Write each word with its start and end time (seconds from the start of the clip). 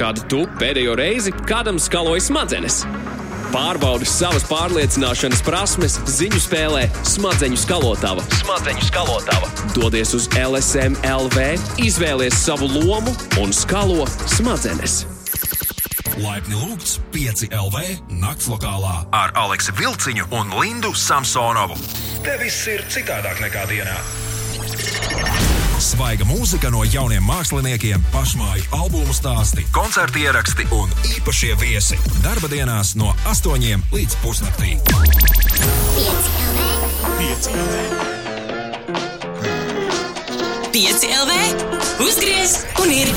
kādu 0.00 0.24
tu 0.30 0.44
pēdējo 0.60 0.96
reizi 0.96 1.32
kādam 1.44 1.78
skaloji 1.80 2.24
smadzenes. 2.24 2.82
Pārbaudi 3.50 4.06
savas 4.06 4.44
pārliecināšanas 4.46 5.40
prasmes 5.42 5.96
ziņu 6.06 6.38
spēlē 6.38 6.84
Smadzeņu 7.08 7.58
skalotava. 7.58 8.22
Smadzeņu 8.38 8.86
skalotava. 8.86 9.50
Dodies 9.74 10.14
uz 10.14 10.28
LSM 10.38 10.94
LV, 11.02 11.48
izvēlies 11.82 12.38
savu 12.44 12.70
lomu 12.70 13.12
un 13.42 13.52
skalo 13.56 14.06
smadzenes. 14.36 15.02
Laipni 16.20 16.54
lūgts 16.54 17.00
5 17.10 17.50
LV 17.50 17.84
nakts 18.22 18.46
lokālā 18.52 19.00
ar 19.16 19.34
Aleksu 19.42 19.74
Vilciņu 19.78 20.30
un 20.36 20.54
Lindu 20.60 20.94
Samsonovu. 20.94 21.80
Te 22.22 22.38
viss 22.38 22.70
ir 22.70 22.86
citādāk 22.92 23.42
nekā 23.42 23.66
dienā. 23.72 23.98
Svaiga 25.90 26.22
mūzika 26.22 26.68
no 26.70 26.84
jauniem 26.86 27.24
māksliniekiem, 27.26 28.02
pašmāju 28.12 28.62
albumu 28.76 29.10
stāsti, 29.16 29.64
koncertu 29.74 30.20
ieraksti 30.22 30.68
un 30.76 30.92
īpašie 31.16 31.56
viesi. 31.58 31.98
Darba 32.22 32.46
dienās 32.52 32.92
no 32.94 33.10
8 33.26 33.82
līdz 33.90 34.14
pusnaktī. 34.22 34.76
5 40.70 41.10
LV, 41.10 41.40
uzgriez 42.06 42.54
un 42.84 42.94
ir. 42.94 43.10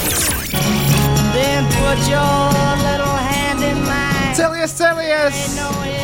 Then 1.38 1.70
put 1.78 2.02
your 2.10 2.50
little 2.82 3.18
hand 3.30 3.62
in 3.62 3.78
mine. 3.86 4.34
Celies, 4.34 4.74
celies! 4.74 5.46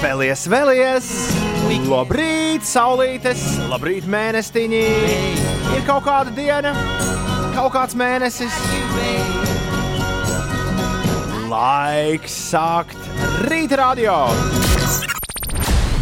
Vēlies, 0.05 0.46
vēlies! 0.46 1.13
Labrīt, 1.90 2.62
saulītes! 2.62 3.41
Labrīt, 3.74 4.05
mēnestiņi! 4.05 5.38
Ir 5.80 5.86
kaut 5.88 6.04
kāda 6.04 6.32
diena, 6.36 6.74
kaut 7.56 7.72
kāds 7.72 7.96
mēnesis. 7.96 8.56
Laiks 11.48 12.36
sākt 12.50 13.00
rīta 13.48 13.80
radio! 13.80 14.18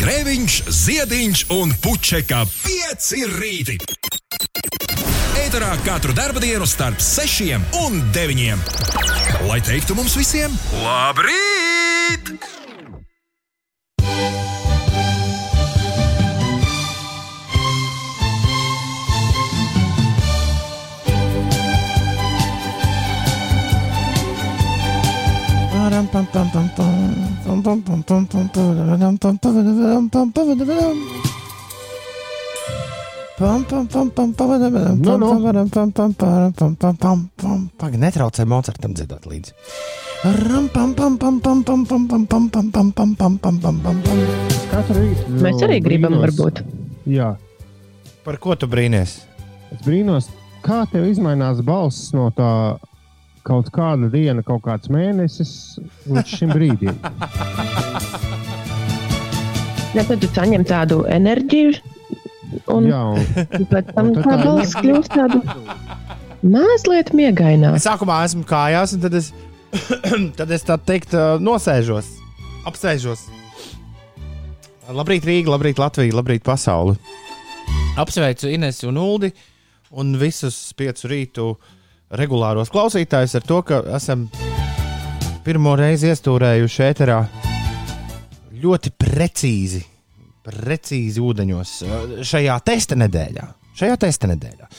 Grēviņš, 0.01 0.57
ziediņš 0.79 1.45
un 1.59 1.75
puķeka 1.83 2.41
5 2.65 3.13
rīti. 3.37 3.77
Eterā 5.45 5.75
katru 5.85 6.17
dienu 6.17 6.65
starp 6.65 6.97
6 6.97 7.53
un 7.85 8.01
9. 8.17 8.69
Lai 9.45 9.61
teiktu 9.61 9.93
mums 9.99 10.17
visiem, 10.17 10.57
labrīt! 10.81 12.33
Pagaid, 37.77 37.99
netraucē 38.01 38.45
Mocartam 38.49 38.95
dziedāt 38.97 39.27
līdzi. 39.29 39.53
Katru 44.71 45.03
rītu. 45.03 45.35
Mēs 45.45 45.61
arī 45.67 45.77
gribam, 45.85 46.17
varbūt. 46.23 46.63
Jā, 47.13 47.35
Par 48.27 48.35
ko 48.43 48.57
tu 48.59 48.67
brīnies? 48.67 49.21
es 49.71 49.83
brīnos, 49.85 50.25
kā 50.59 50.81
tev 50.91 51.05
izmainās 51.07 51.61
balss 51.63 52.09
no 52.11 52.25
tā 52.35 52.49
kaut 53.47 53.69
kāda 53.75 54.09
diena, 54.11 54.43
kaut 54.45 54.65
kāds 54.65 54.91
mēnesis 54.91 55.51
līdz 56.09 56.33
šim 56.39 56.53
brīdim. 56.55 56.97
Ja 59.95 60.03
tad 60.05 60.19
tu 60.21 60.29
saņem 60.29 60.65
tādu 60.67 61.01
enerģiju, 61.09 61.77
un 62.75 62.89
Jā, 62.89 63.01
un 63.15 63.67
pēc 63.71 63.93
tam 63.95 64.11
un 64.11 64.17
tad 64.17 64.27
tā 64.27 64.37
balss 64.43 64.75
kļūst 64.77 65.15
tāda 65.15 65.39
mazliet 66.43 67.13
miegaināka. 67.17 67.79
Es 67.79 67.87
sākumā 67.87 68.19
esmu 68.27 68.43
kājās, 68.47 68.93
un 68.97 69.05
tad 69.05 69.17
es, 69.17 69.31
tad 70.39 70.53
es 70.53 70.67
tā 70.67 70.77
teikt, 70.77 71.15
nosēžos, 71.43 72.11
apsēžos. 72.69 73.25
Labrīt, 74.87 75.25
Rīga, 75.27 75.51
labrīt, 75.51 75.79
Latvija, 75.81 76.15
labrīt, 76.15 76.45
pasaule. 76.47 76.95
Apsveicu 77.99 78.47
Inesu 78.53 78.87
un 78.91 78.99
Uldi 79.01 79.31
un 79.97 80.13
visus 80.19 80.55
piecu 80.77 81.09
rītu 81.11 81.47
regulāros 82.15 82.71
klausītājus 82.71 83.35
ar 83.39 83.45
to, 83.47 83.61
ka 83.67 83.81
esam 83.97 84.27
pirmo 85.45 85.75
reizi 85.79 86.11
iestūrējuši 86.11 86.83
ēterā 86.87 87.19
ļoti 88.57 88.93
precīzi, 88.97 89.83
precīzi 90.47 91.23
ūdeņos 91.23 91.73
ā, 91.83 92.01
šajā 92.27 92.57
testa 92.65 92.97
nedēļā. 92.99 93.47
Šajā 93.77 93.97
testa 94.01 94.29
nedēļā. 94.31 94.69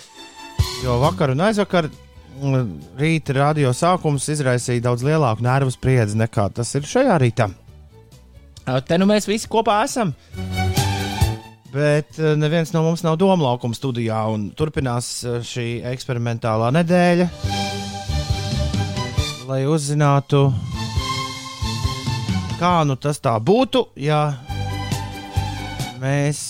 Jo 0.83 0.99
vakar 1.03 1.35
un 1.35 1.45
aizvakar 1.47 1.89
mm, 1.89 2.65
rīta 2.99 3.37
radio 3.37 3.73
sākums 3.77 4.27
izraisīja 4.33 4.89
daudz 4.89 5.07
lielāku 5.07 5.45
nervu 5.47 5.75
spriedzi 5.75 6.19
nekā 6.19 6.49
tas 6.55 6.75
ir 6.79 6.89
šajā 6.89 7.21
rītā. 7.23 7.51
Te 8.89 8.99
nu 9.01 9.09
mēs 9.09 9.29
visi 9.31 9.49
kopā 9.49 9.81
esam. 9.87 10.13
Bet 11.69 12.17
ā, 12.17 12.33
neviens 12.41 12.71
no 12.73 12.81
mums 12.87 13.03
nav 13.05 13.19
doma 13.21 13.51
laukuma 13.51 13.77
studijā, 13.77 14.23
un 14.33 14.49
turpinās 14.57 15.09
ā, 15.29 15.39
šī 15.45 15.67
eksperimentālā 15.91 16.71
nedēļa. 16.79 17.27
Lai 19.49 19.63
uzzinātu, 19.69 20.47
kā 22.61 22.73
nu 22.89 22.97
tas 23.01 23.21
tā 23.25 23.35
būtu, 23.41 23.83
ja 24.01 24.23
mēs, 26.01 26.41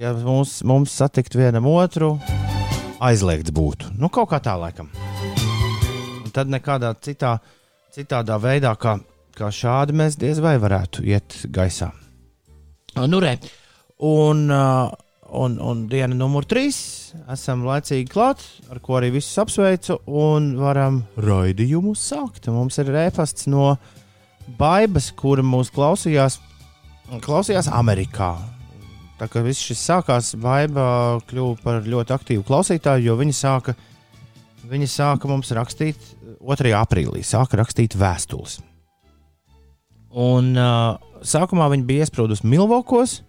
ja 0.00 0.14
mums, 0.16 0.58
mums 0.64 0.96
satikt 0.96 1.36
vienam 1.36 1.68
otru, 1.68 2.14
aizliegts 3.04 3.52
būtu. 3.52 3.92
Nu, 4.00 4.08
kaut 4.12 4.30
kā 4.32 4.40
tā, 4.44 4.56
laikam. 4.60 4.88
Un 6.24 6.32
tad 6.32 6.48
nekādā 6.52 6.94
citā, 7.04 7.36
citādā 7.92 8.40
veidā, 8.40 8.72
kā, 8.80 8.96
kā 9.36 9.52
šādi, 9.52 9.96
mēs 9.96 10.16
diez 10.20 10.40
vai 10.40 10.56
varētu 10.62 11.04
iet 11.04 11.42
gaisā. 11.52 11.92
Nu, 12.96 13.20
re. 13.20 13.36
Un, 13.96 14.50
uh, 14.52 14.90
un, 15.32 15.56
un 15.60 15.86
diena 15.88 16.14
numur 16.14 16.44
trīs 16.44 16.78
esam 17.32 17.64
laicīgi 17.64 18.10
klāt, 18.12 18.42
ar 18.68 18.80
ko 18.84 18.98
arī 18.98 19.14
visus 19.14 19.38
apsveicu, 19.40 20.00
un 20.06 20.52
varam 20.60 21.00
raidījumu 21.16 21.94
sākt. 21.96 22.50
Mums 22.52 22.76
ir 22.82 22.92
rēpasts 22.92 23.48
no 23.48 23.76
Baibas, 24.58 25.08
kura 25.16 25.42
mūs 25.42 25.72
klausījās, 25.74 26.38
klausījās 27.24 27.70
Amerikā. 27.72 28.34
Tā 29.16 29.30
kā 29.32 29.40
viss 29.40 29.64
šis 29.64 29.80
sākās, 29.88 30.34
Baiba 30.36 31.16
kļuva 31.30 31.56
par 31.62 31.86
ļoti 31.88 32.12
aktīvu 32.12 32.44
klausītāju, 32.46 33.08
jo 33.08 33.16
viņa 33.16 33.36
sāka, 33.38 33.74
viņa 34.68 34.88
sāka 34.92 35.30
mums 35.30 35.54
rakstīt 35.56 36.12
2. 36.44 36.74
aprīlī, 36.76 37.24
sāka 37.24 37.62
rakstīt 37.62 37.96
vēstules. 37.96 38.60
Un 40.16 40.52
uh, 40.56 41.00
sākumā 41.24 41.70
viņa 41.72 41.88
bija 41.88 42.04
iesprūdusi 42.04 42.48
Milvokos. 42.48 43.22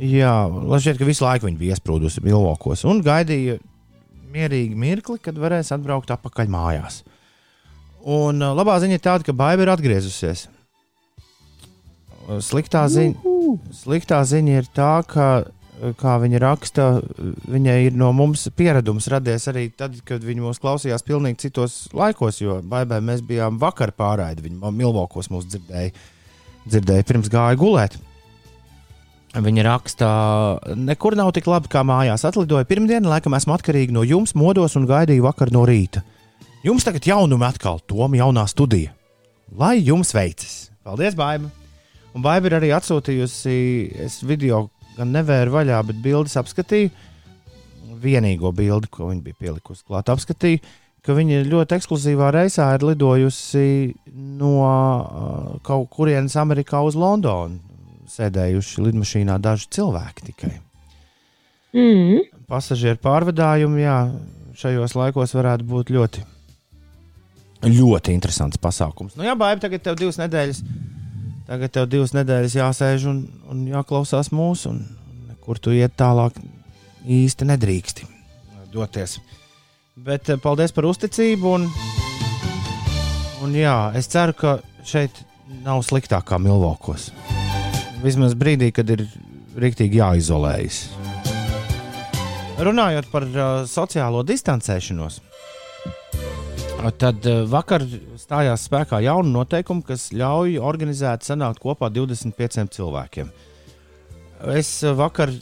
Jā, 0.00 0.32
lai 0.48 0.78
šķiet, 0.80 0.96
ka 0.96 1.08
visu 1.08 1.26
laiku 1.26 1.44
viņa 1.44 1.60
bija 1.60 1.76
iesprūdusi 1.76 2.22
Milvokos 2.24 2.86
un 2.88 3.02
gaidīja 3.04 3.58
mierīgi 4.32 4.78
mirkli, 4.78 5.18
kad 5.20 5.36
varēs 5.36 5.74
atbraukt 5.74 6.12
atpakaļ 6.14 6.48
mājās. 6.52 7.02
Un 8.00 8.40
uh, 8.40 8.54
labā 8.56 8.78
ziņa 8.80 8.96
ir 8.96 9.04
tāda, 9.04 9.26
ka 9.26 9.36
Baiba 9.36 9.66
ir 9.66 9.72
atgriezusies. 9.74 10.46
Sliktā 12.46 12.86
ziņa, 12.88 13.34
sliktā 13.74 14.20
ziņa 14.24 14.58
ir 14.60 14.68
tā, 14.72 14.92
ka, 15.08 15.28
kā 15.98 16.16
viņa 16.22 16.40
raksta, 16.46 16.86
viņai 17.50 17.78
ir 17.88 17.96
no 17.98 18.12
mums 18.16 18.46
pieredums 18.56 19.08
radies 19.10 19.48
arī 19.50 19.66
tad, 19.74 19.98
kad 20.06 20.22
viņa 20.24 20.44
mūs 20.44 20.62
klausījās 20.62 21.04
pilnīgi 21.04 21.48
citos 21.48 21.80
laikos, 21.96 22.38
jo 22.40 22.60
Baibai 22.62 23.02
mēs 23.04 23.24
bijām 23.26 23.58
vakar 23.60 23.92
pārraidi. 23.98 24.46
Viņa 24.46 24.72
Milvokos 24.78 25.28
mūs 25.34 25.50
dzirdēja, 25.50 25.90
dzirdēja 26.70 27.08
pirms 27.10 27.32
gāja 27.32 27.58
gulēt. 27.60 27.98
Viņa 29.30 29.62
raksta, 29.62 30.06
nekur 30.74 31.14
nav 31.14 31.30
tik 31.36 31.46
labi 31.46 31.70
kā 31.70 31.84
mājās. 31.86 32.24
Atlidoju 32.26 32.66
pirmdienu, 32.66 33.12
laikam 33.12 33.36
esmu 33.38 33.54
atkarīga 33.54 33.94
no 33.94 34.02
jums, 34.02 34.34
modos 34.34 34.74
un 34.74 34.88
gaidīju 34.90 35.22
vakar 35.22 35.52
no 35.54 35.62
rīta. 35.68 36.02
Jums 36.66 36.84
tagad 36.84 37.06
jaunumi 37.06 37.46
atkal, 37.46 37.78
Toma 37.86 38.18
jaunā 38.18 38.42
studija. 38.50 38.90
Lai 39.56 39.76
jums 39.78 40.10
veicas! 40.14 40.72
Paldies, 40.82 41.14
Baiba! 41.14 41.50
Un 42.10 42.26
Baiba 42.26 42.50
ir 42.50 42.58
arī 42.58 42.72
atsūtījusi, 42.74 43.54
es 44.02 44.18
video 44.26 44.64
gan 44.96 45.14
nevēru 45.14 45.54
vaļā, 45.54 45.78
bet 45.86 46.02
bildes 46.02 46.34
apskatīju. 46.40 46.90
Vienīgo 48.02 48.50
bildi, 48.56 48.90
ko 48.90 49.12
viņa 49.12 49.22
bija 49.22 49.38
pielikusi 49.46 49.86
klāt, 49.86 50.10
apskatīju, 50.10 50.58
ka 51.06 51.14
viņa 51.14 51.44
ļoti 51.46 51.78
ekskluzīvā 51.78 52.34
reisā 52.34 52.66
ir 52.74 52.84
lidojusi 52.90 53.66
no 54.40 54.54
uh, 54.66 55.50
kaut 55.66 55.86
kurienes 55.94 56.34
Amerikā 56.40 56.82
uz 56.82 56.98
Londonu. 56.98 57.69
Sēdējuši 58.10 58.84
lidmašīnā 58.88 59.38
daži 59.42 59.68
cilvēki 59.76 60.26
tikai. 60.32 60.52
Mm. 61.76 62.26
Pasažieru 62.50 62.98
pārvadājumi, 63.04 63.84
jā, 63.84 63.96
šajos 64.58 64.96
laikos 64.98 65.36
varētu 65.38 65.66
būt 65.70 65.94
ļoti, 65.94 66.26
Ļoti 67.60 68.14
interesants 68.16 68.56
pasākums. 68.56 69.18
Nu, 69.18 69.24
jā, 69.26 69.34
baigi, 69.36 69.60
tagad 69.66 69.82
tev 69.84 69.98
divas 70.00 70.16
nedēļas. 70.16 70.62
Tagad 71.44 71.74
tev 71.74 71.90
divas 71.92 72.14
nedēļas 72.16 72.56
jāsēž 72.56 73.04
un, 73.10 73.18
un 73.52 73.66
jāklausās 73.68 74.30
mūsu, 74.32 74.72
un 74.72 75.28
nekur 75.28 75.60
tu 75.60 75.74
iet 75.76 75.92
tālāk 76.00 76.38
īsti 77.04 77.50
nedrīksti 77.50 78.08
doties. 78.72 79.18
Bet 80.00 80.30
eh, 80.30 80.40
paldies 80.40 80.72
par 80.72 80.88
uzticību. 80.88 81.54
Un, 81.58 81.68
un 83.44 83.58
jā, 83.58 83.76
es 83.98 84.08
ceru, 84.08 84.36
ka 84.38 84.56
šeit 84.86 85.24
nav 85.66 85.84
sliktāk 85.84 86.30
kā 86.30 86.40
Milvokos. 86.40 87.10
Vismaz 88.00 88.32
brīdī, 88.32 88.70
kad 88.72 88.88
ir 88.88 89.02
rīktīgi 89.60 89.98
jāizolējas. 90.00 90.78
Runājot 92.60 93.08
par 93.12 93.26
uh, 93.28 93.48
sociālo 93.68 94.22
distancēšanos, 94.24 95.18
tad 97.00 97.28
uh, 97.28 97.42
vakar 97.48 97.84
stājās 98.20 98.64
spēkā 98.68 99.02
jauna 99.04 99.34
noteikuma, 99.34 99.84
kas 99.84 100.10
ļauj 100.16 100.56
organizēt 100.64 101.28
sanākt 101.28 101.60
kopā 101.60 101.90
25 101.92 102.72
cilvēkiem. 102.76 103.28
Es 104.56 104.72
uh, 104.84 104.96
vakar 104.96 105.32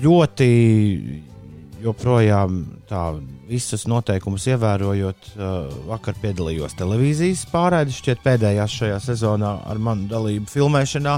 ļoti 0.00 0.50
joprojām 1.82 2.62
tā, 2.88 3.02
visus 3.48 3.86
noteikumus 3.90 4.46
ievērojot, 4.52 5.30
uh, 5.34 5.68
vakar 5.90 6.16
piedalījos 6.22 6.76
televīzijas 6.78 7.46
pārraidē, 7.52 7.94
šķiet 7.94 8.24
pēdējās 8.24 8.76
šajā 8.80 8.98
sezonā 9.04 9.52
ar 9.68 9.80
manu 9.82 10.08
dalību 10.10 10.50
filmēšanā. 10.50 11.16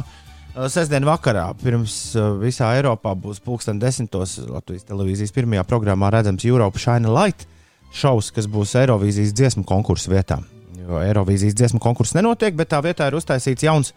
Uh, 0.53 0.67
sestdien 0.73 1.07
vakarā, 1.09 1.49
pirms 1.63 1.97
uh, 2.17 2.35
visā 2.41 2.73
Eiropā 2.79 3.15
būs 3.19 3.43
pulksten 3.45 3.81
desmitos 3.83 4.39
Latvijas 4.47 4.89
televīzijas 4.89 5.35
pirmajā 5.35 5.67
programmā 5.69 6.13
redzams 6.15 6.47
Europe 6.49 6.81
Shine 6.81 7.11
Light 7.13 7.47
šovs, 7.93 8.33
kas 8.35 8.49
būs 8.51 8.77
Eirovīzijas 8.81 9.35
dziesmu 9.37 9.67
konkursu 9.69 10.13
vietā. 10.13 10.41
Jo 10.83 11.03
Eirovīzijas 11.03 11.57
dziesmu 11.59 11.81
konkurss 11.83 12.17
nenotiek, 12.17 12.57
bet 12.59 12.73
tā 12.73 12.81
vietā 12.85 13.09
ir 13.11 13.17
uztaisīts 13.19 13.65
jauns 13.67 13.93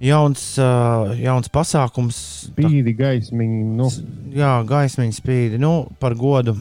jauns, 0.00 0.42
uh, 0.60 1.12
jauns 1.20 1.50
pasākums. 1.52 2.18
Spīdi, 2.48 2.94
gaismiņi. 2.98 3.62
Nu. 3.78 3.88
Jā, 4.34 4.58
gaismiņa 4.68 5.16
spīdi. 5.16 5.60
Nu, 5.60 5.90
par 6.02 6.16
godu. 6.18 6.56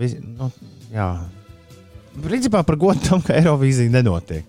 Vis, 0.00 0.16
nu, 0.22 0.50
jā. 0.92 1.10
Principā 2.20 2.64
par 2.66 2.78
godu 2.80 3.02
tam, 3.06 3.22
ka 3.24 3.36
Eirovīzija 3.38 3.92
nenotiek. 3.94 4.46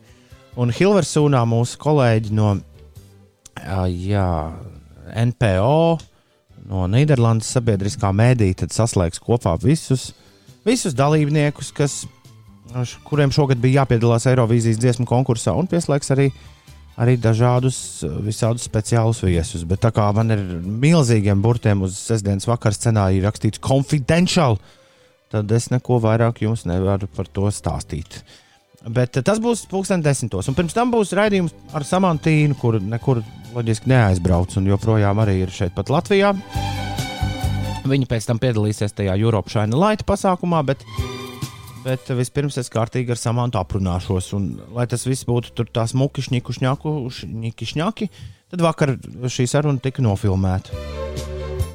Un 0.59 0.73
Hilversūnā 0.75 1.43
mūsu 1.47 1.79
kolēģi 1.79 2.33
no 2.35 2.55
uh, 2.57 3.85
jā, 3.87 4.29
NPO, 5.31 5.75
no 6.71 6.87
Nīderlandes 6.91 7.51
sabiedriskā 7.55 8.11
mēdīte 8.15 8.67
saslēgs 8.71 9.21
kopā 9.23 9.53
visus, 9.61 10.09
visus 10.67 10.95
dalībniekus, 10.97 11.71
kas, 11.75 12.01
kuriem 13.07 13.31
šogad 13.31 13.61
bija 13.63 13.81
jāpiedalās 13.81 14.27
Eirovīzijas 14.27 14.81
dziesmu 14.81 15.07
konkursā, 15.07 15.55
un 15.55 15.71
pieslēgs 15.71 16.11
arī 16.13 16.27
uh, 16.33 16.50
arī 16.99 17.15
dažādus 17.21 18.03
visādus 18.25 18.67
speciālus 18.67 19.21
viesus. 19.23 19.63
Bet 19.67 19.83
tā 19.85 19.91
kā 19.95 20.07
man 20.15 20.33
ir 20.33 20.43
milzīgiem 20.61 21.41
burtiem 21.43 21.85
uz 21.87 21.97
sestdienas 21.99 22.49
vakara 22.49 22.75
scenārija 22.75 23.27
rakstīts 23.27 23.61
confidential, 23.63 24.59
tad 25.31 25.51
es 25.55 25.69
neko 25.71 26.01
vairāk 26.03 26.43
jums 26.43 26.65
nevaru 26.67 27.09
par 27.15 27.29
to 27.31 27.47
stāstīt. 27.53 28.21
Bet 28.81 29.13
tas 29.21 29.37
būs 29.37 29.67
pulksten 29.69 30.01
desmitos. 30.01 30.47
Un 30.49 30.57
pirms 30.57 30.73
tam 30.73 30.89
būs 30.93 31.13
raidījums 31.13 31.53
ar 31.77 31.85
Samantīnu, 31.85 32.57
kur 32.57 32.79
nekur 32.81 33.21
loģiski 33.53 33.91
neaizbrauc 33.91 34.55
un 34.57 34.71
joprojām 34.71 35.21
arī 35.21 35.43
ir 35.43 35.53
šeit 35.53 35.75
pat 35.77 35.91
Latvijā. 35.93 36.33
Viņa 37.81 38.07
pēc 38.09 38.25
tam 38.29 38.41
piedalīsies 38.41 38.93
tajā 38.97 39.13
Europe 39.21 39.49
Shine 39.53 39.77
Light 39.77 40.05
pasākumā, 40.07 40.63
bet 40.65 40.85
Bet 41.81 42.11
vispirms 42.13 42.59
es 42.61 42.69
kārtīgi 42.69 43.13
ar 43.13 43.17
samantu 43.17 43.57
aprunāšos. 43.61 44.31
Un, 44.37 44.51
lai 44.75 44.85
tas 44.89 45.05
viss 45.07 45.25
būtu 45.25 45.55
tur 45.57 45.69
tā 45.73 45.87
smuki, 45.89 46.21
šņiku, 46.25 46.53
šņaku, 46.59 46.93
šņiki, 47.17 47.69
šņaki, 47.73 48.09
tad 48.53 48.61
vakar 48.61 48.93
šī 49.31 49.47
saruna 49.49 49.81
tika 49.81 50.03
nofilmēta. 50.05 50.77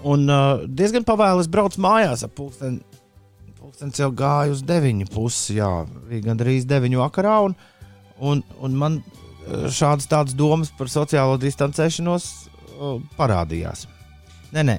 Un 0.07 0.29
uh, 0.31 0.63
diezgan 0.71 1.07
pavēlas 1.07 1.51
braucu 1.51 1.83
mājās 1.83 2.23
ap 2.27 2.37
pulksteni. 2.39 2.85
Pulkstenis 3.59 3.99
jau 3.99 4.13
gāja 4.15 4.53
uz 4.55 4.61
deviņu 4.63 5.09
pusi, 5.11 5.57
jā, 5.59 5.71
bija 6.07 6.29
gandrīz 6.29 6.69
deviņu 6.71 7.03
vakarā. 7.03 7.41
Un, 7.49 7.57
un, 8.23 8.45
un 8.63 8.77
man 8.79 9.01
šādas 9.47 10.07
tādas 10.11 10.37
domas 10.39 10.71
par 10.79 10.91
sociālo 10.93 11.35
distancēšanos 11.43 12.29
uh, 12.77 13.01
parādījās. 13.19 13.89
Nē, 14.55 14.63
nē, 14.63 14.79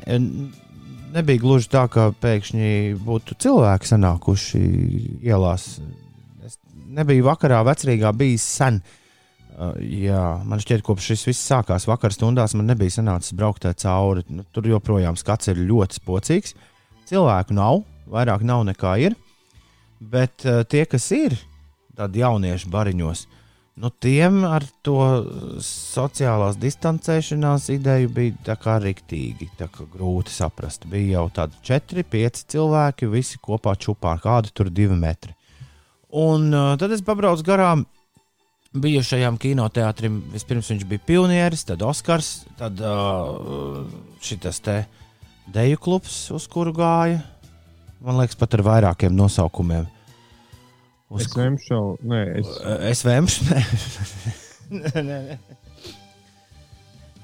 nebija 1.18 1.42
gluži 1.42 1.70
tā, 1.74 1.86
ka 1.92 2.12
pēkšņi 2.22 2.70
būtu 3.06 3.38
cilvēki 3.44 3.90
sanākuši 3.90 4.62
ielās. 5.26 5.68
Es 6.46 6.58
nebiju 6.98 7.28
vakarā 7.28 7.64
vecrīgā 7.68 8.14
bijis 8.18 8.46
sen. 8.58 8.80
Uh, 9.58 9.74
jā, 9.82 10.22
man 10.46 10.62
šķiet, 10.62 10.84
kopš 10.86 11.12
šis 11.12 11.26
viss 11.32 11.48
sākās 11.50 11.88
vakar 11.90 12.14
stundās, 12.14 12.54
man 12.58 12.70
nebija 12.70 12.94
sanācis 13.00 13.34
braukt 13.38 13.66
cauri. 13.82 14.26
Nu, 14.30 14.46
tur 14.54 14.70
joprojām 14.70 15.18
skats 15.18 15.50
ir 15.50 15.64
ļoti 15.66 15.98
spocīgs. 15.98 16.54
Cilvēku 17.10 17.58
nav, 17.58 17.82
vairāk 18.12 18.46
nav 18.46 18.68
nekā 18.68 18.94
ir. 19.08 19.18
Bet 19.98 20.46
uh, 20.46 20.62
tie, 20.70 20.86
kas 20.86 21.10
ir, 21.16 21.34
tādi 21.98 22.22
jaunieši 22.22 22.70
bariņos, 22.70 23.26
nu, 23.78 23.92
tiem 24.04 24.42
ar 24.48 24.66
to 24.86 25.00
sociālās 25.64 26.58
distancēšanās 26.62 27.70
ideju 27.76 28.10
bija 28.14 28.56
rīktīgi, 28.84 29.52
grūti 29.94 30.34
saprast. 30.34 30.88
Bija 30.90 31.20
jau 31.20 31.28
tādi 31.42 31.62
četri, 31.66 32.04
pieci 32.04 32.46
cilvēki, 32.56 33.10
visi 33.12 33.38
kopā 33.42 33.76
čupā, 33.78 34.18
kādi 34.24 34.54
tur 34.54 34.72
divi 34.74 34.98
metri. 34.98 35.36
Un 36.18 36.50
uh, 36.54 36.74
tad 36.80 36.94
es 36.96 37.04
pabraucu 37.06 37.44
garām 37.46 37.86
bijušajam 38.78 39.38
kinoteātrim. 39.42 40.22
Vispirms 40.34 40.72
viņš 40.72 40.86
bija 40.88 41.04
pionieris, 41.08 41.66
tad 41.68 41.84
Oskars, 41.86 42.48
tad 42.60 42.80
uh, 42.82 43.84
šis 44.24 44.64
te 44.64 44.80
deju 45.54 45.80
klubs, 45.84 46.28
uz 46.36 46.48
kuru 46.52 46.74
gāja. 46.76 47.22
Man 48.04 48.20
liekas, 48.20 48.38
pat 48.40 48.54
ar 48.58 48.66
vairākiem 48.66 49.16
nosaukumiem. 49.18 49.88
Uz 51.08 51.24
es 51.24 51.36
vemšu, 51.38 51.78
nē, 52.04 52.24
es, 52.42 52.50
es 52.90 53.04
vemšu, 53.08 53.46
nē. 53.50 53.62
nē, 54.76 55.04
nē, 55.08 55.20
nē. 55.30 55.38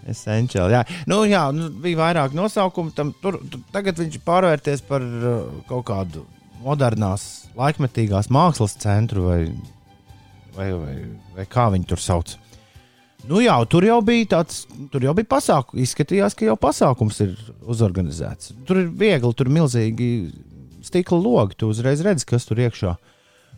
Essential. 0.08 0.72
Jā, 0.72 0.84
nu, 1.08 1.22
jā 1.28 1.44
nu, 1.56 1.70
bija 1.84 2.00
vairāk 2.02 2.36
nosaukumu. 2.36 2.92
Tam, 2.96 3.14
tur, 3.24 3.38
tur, 3.52 3.62
tagad 3.76 4.00
viņš 4.00 4.20
pārvērties 4.24 4.84
par 4.88 5.04
uh, 5.04 5.44
kaut 5.70 5.86
kādu 5.88 6.26
modernās, 6.64 7.50
laikmetīgās 7.60 8.32
mākslas 8.32 8.76
centru 8.80 9.28
vai, 9.30 9.40
vai, 10.56 10.70
vai, 10.76 10.96
vai 11.38 11.48
kā 11.52 11.70
viņi 11.72 11.88
tur 11.92 12.04
sauc. 12.04 12.36
Nu, 13.28 13.40
jā, 13.40 13.56
tur 13.72 13.88
jau 13.88 14.02
bija 14.04 14.34
tāds, 14.36 14.66
tur 14.92 15.04
jau 15.04 15.16
bija 15.16 15.30
pasākums. 15.32 15.80
Izskatījās, 15.86 16.36
ka 16.36 16.48
jau 16.50 16.60
pasākums 16.60 17.20
ir 17.24 17.36
uzorganizēts. 17.72 18.52
Tur 18.68 18.84
ir 18.84 18.92
viegli, 18.92 19.32
tur 19.32 19.48
ir 19.48 19.58
milzīgi 19.60 20.10
stikla 20.84 21.20
logi. 21.20 21.60
Tu 21.60 21.72
uzreiz 21.72 22.04
redzi, 22.04 22.28
kas 22.28 22.48
tur 22.48 22.60
iekšā 22.64 22.96
ir 22.96 23.13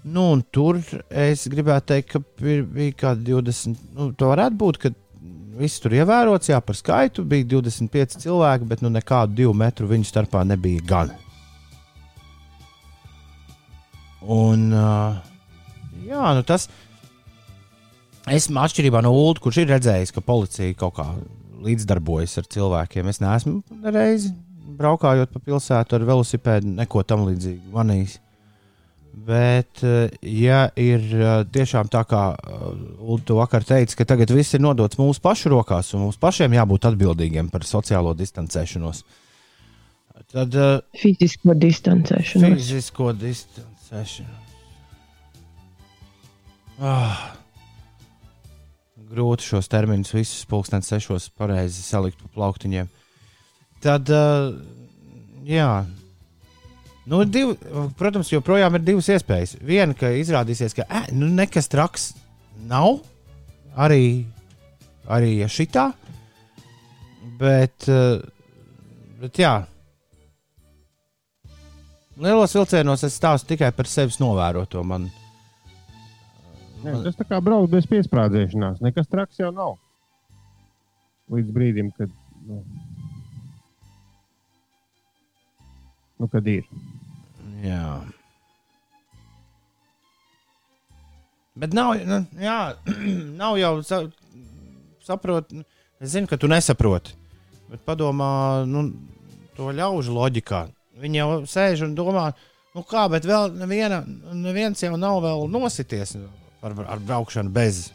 Nu, 0.05 0.27
tur 0.53 0.77
es 1.09 1.47
gribētu 1.49 1.89
teikt, 1.89 2.11
ka 2.13 2.19
bija 2.37 2.65
kaut 2.93 2.99
kādi 3.01 3.33
20. 3.33 3.85
Nu, 3.97 4.11
tā 4.13 4.29
varētu 4.29 4.57
būt, 4.61 4.77
ka 4.83 4.91
viss 5.57 5.81
tur 5.81 5.95
ievērots, 5.97 6.51
jā, 6.51 6.59
par 6.61 6.77
skaitu 6.77 7.25
bija 7.25 7.47
25 7.55 8.19
cilvēki, 8.21 8.67
bet 8.69 8.83
nu, 8.85 8.91
nekādu 8.93 9.39
divu 9.39 9.55
metru 9.57 9.89
viņu 9.89 10.05
starpā 10.05 10.43
nebija 10.45 10.83
gan. 10.85 11.13
Un, 14.21 14.67
uh, 14.73 15.17
jā, 16.05 16.25
nu 16.37 16.45
tas. 16.45 16.69
Esmu 18.25 18.57
atšķirībā 18.61 19.03
no 19.05 19.11
Ulu, 19.13 19.37
kurš 19.41 19.61
ir 19.61 19.69
redzējis, 19.69 20.13
ka 20.13 20.23
policija 20.25 20.73
kaut 20.77 20.95
kā 20.97 21.05
līdzdarbojas 21.65 22.39
ar 22.41 22.47
cilvēkiem. 22.49 23.09
Es 23.09 23.21
neesmu 23.21 23.61
reizi 23.93 24.31
braukājot 24.75 25.33
pa 25.33 25.41
pilsētu 25.45 25.97
ar 25.97 26.07
velosipēdu, 26.09 26.73
neko 26.81 27.03
tam 27.07 27.27
līdzīgu 27.29 27.73
manījis. 27.73 28.19
Bet, 29.15 29.79
eh, 29.83 30.09
ja 30.27 30.65
ir 30.75 31.03
eh, 31.15 31.45
tiešām 31.47 31.87
tā, 31.87 32.01
kā 32.03 32.23
eh, 32.35 32.65
Ulu 32.99 33.37
vakar 33.37 33.63
teica, 33.63 33.95
ka 34.01 34.07
tagad 34.11 34.33
viss 34.35 34.57
ir 34.57 34.63
nodots 34.63 34.99
mūsu 34.99 35.23
pašu 35.23 35.53
rokās, 35.53 35.93
un 35.95 36.03
mums 36.03 36.19
pašiem 36.19 36.57
jābūt 36.57 36.89
atbildīgiem 36.91 37.47
par 37.53 37.63
sociālo 37.63 38.11
distancēšanos, 38.17 39.05
tad. 40.33 40.59
Fizisko 40.99 41.55
distancēšanos. 41.63 42.59
Fizisko 42.59 43.13
distancēšanos. 43.23 44.43
Ah, 46.83 47.19
grūti 49.15 49.47
šos 49.47 49.71
terminus 49.71 50.11
visus 50.11 50.43
pulkstenes 50.49 50.91
sešos 50.91 51.29
pareizi 51.39 51.85
salikt 51.87 52.19
pa 52.19 52.33
plauktiņiem. 52.35 52.91
Tad, 53.85 54.11
jā 55.47 55.69
Nu, 57.05 57.21
div, 57.29 57.53
protams, 57.99 58.31
joprojām 58.33 58.77
ir 58.77 58.85
divas 58.85 59.09
iespējas. 59.13 59.57
Viena, 59.61 59.93
ka 59.97 60.09
izrādīsies, 60.17 60.73
ka 60.73 60.87
eh, 60.89 61.11
nu, 61.13 61.29
nekas 61.29 61.69
traks 61.69 62.07
nav, 62.65 62.97
arī, 63.77 64.25
arī 65.05 65.35
šitā. 65.51 65.91
Bet, 67.37 67.85
eh, 67.91 68.23
bet 69.21 69.43
jā, 69.43 69.53
lielos 72.17 72.55
vilcienos 72.57 73.05
es 73.05 73.19
stāstu 73.19 73.53
tikai 73.53 73.69
par 73.75 73.89
sevis 73.91 74.17
novēroto. 74.23 74.81
Man, 74.87 75.09
Ne, 76.85 76.93
tas 77.01 77.17
tā 77.17 77.25
kā 77.25 77.39
braukt 77.41 77.71
bez 77.73 77.87
piesprādzēšanās. 77.89 78.81
Nekas 78.85 79.09
traks 79.09 79.39
jau 79.41 79.49
nav. 79.53 79.77
Līdz 81.33 81.49
brīdim, 81.55 81.89
kad, 81.97 82.11
nu, 82.45 82.59
nu, 86.21 86.29
kad 86.29 86.45
ir. 86.51 86.67
Jā. 87.63 88.01
Bet 91.55 91.73
nav, 91.75 91.93
nu, 92.03 92.19
jā, 92.41 92.75
nav 93.41 93.55
jau 93.59 93.73
sa, 93.87 94.01
saprot. 95.05 95.53
Es 96.03 96.11
zinu, 96.11 96.27
ka 96.27 96.35
tu 96.39 96.49
nesaproti. 96.51 97.15
Bet 97.71 97.85
padomā, 97.87 98.65
nu, 98.67 98.89
to 99.55 99.71
ļaužu 99.73 100.13
loģikā. 100.17 100.65
Viņi 100.99 101.21
jau 101.21 101.29
sēž 101.49 101.85
un 101.87 101.95
domā, 101.95 102.27
nu 102.75 102.83
kā, 102.87 103.05
bet 103.11 103.25
vēl 103.27 103.55
neviena, 103.55 104.01
neviens 104.35 104.83
jau 104.83 104.93
nav 104.99 105.21
vēl 105.23 105.47
nosities 105.51 106.15
ar, 106.63 106.75
ar 106.85 107.01
braukšanu 107.03 107.51
bez. 107.55 107.85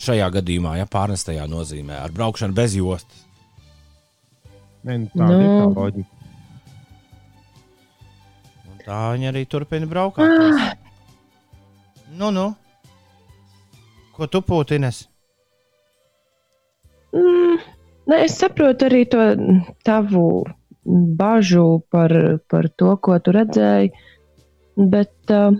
Šajā 0.00 0.30
gadījumā, 0.32 0.78
ja 0.80 0.86
pārnestajā 0.90 1.44
nozīmē, 1.50 1.98
ar 2.00 2.12
braukšanu 2.16 2.56
bez 2.56 2.74
jostas. 2.78 3.26
Ne, 4.86 4.96
nu, 5.02 5.10
tā 5.12 5.26
ir 5.28 5.42
tā 5.44 5.64
Nu. 5.68 5.74
loģika. 5.76 6.19
Tā 8.86 9.00
viņi 9.14 9.28
arī 9.30 9.44
turpina 9.50 9.86
braukt. 9.90 10.20
Nu, 12.18 12.30
nu. 12.34 12.46
Ko 14.16 14.26
tu 14.28 14.40
pūtinies? 14.44 15.04
Mm, 17.14 17.58
ne, 18.10 18.18
es 18.26 18.36
saprotu 18.38 18.86
arī 18.88 19.04
to 19.10 19.24
tavu 19.86 20.24
bažu 21.20 21.80
par, 21.92 22.12
par 22.50 22.68
to, 22.78 22.94
ko 23.02 23.18
tu 23.22 23.34
redzēji. 23.34 23.90
Bet, 24.80 25.12
uh, 25.34 25.56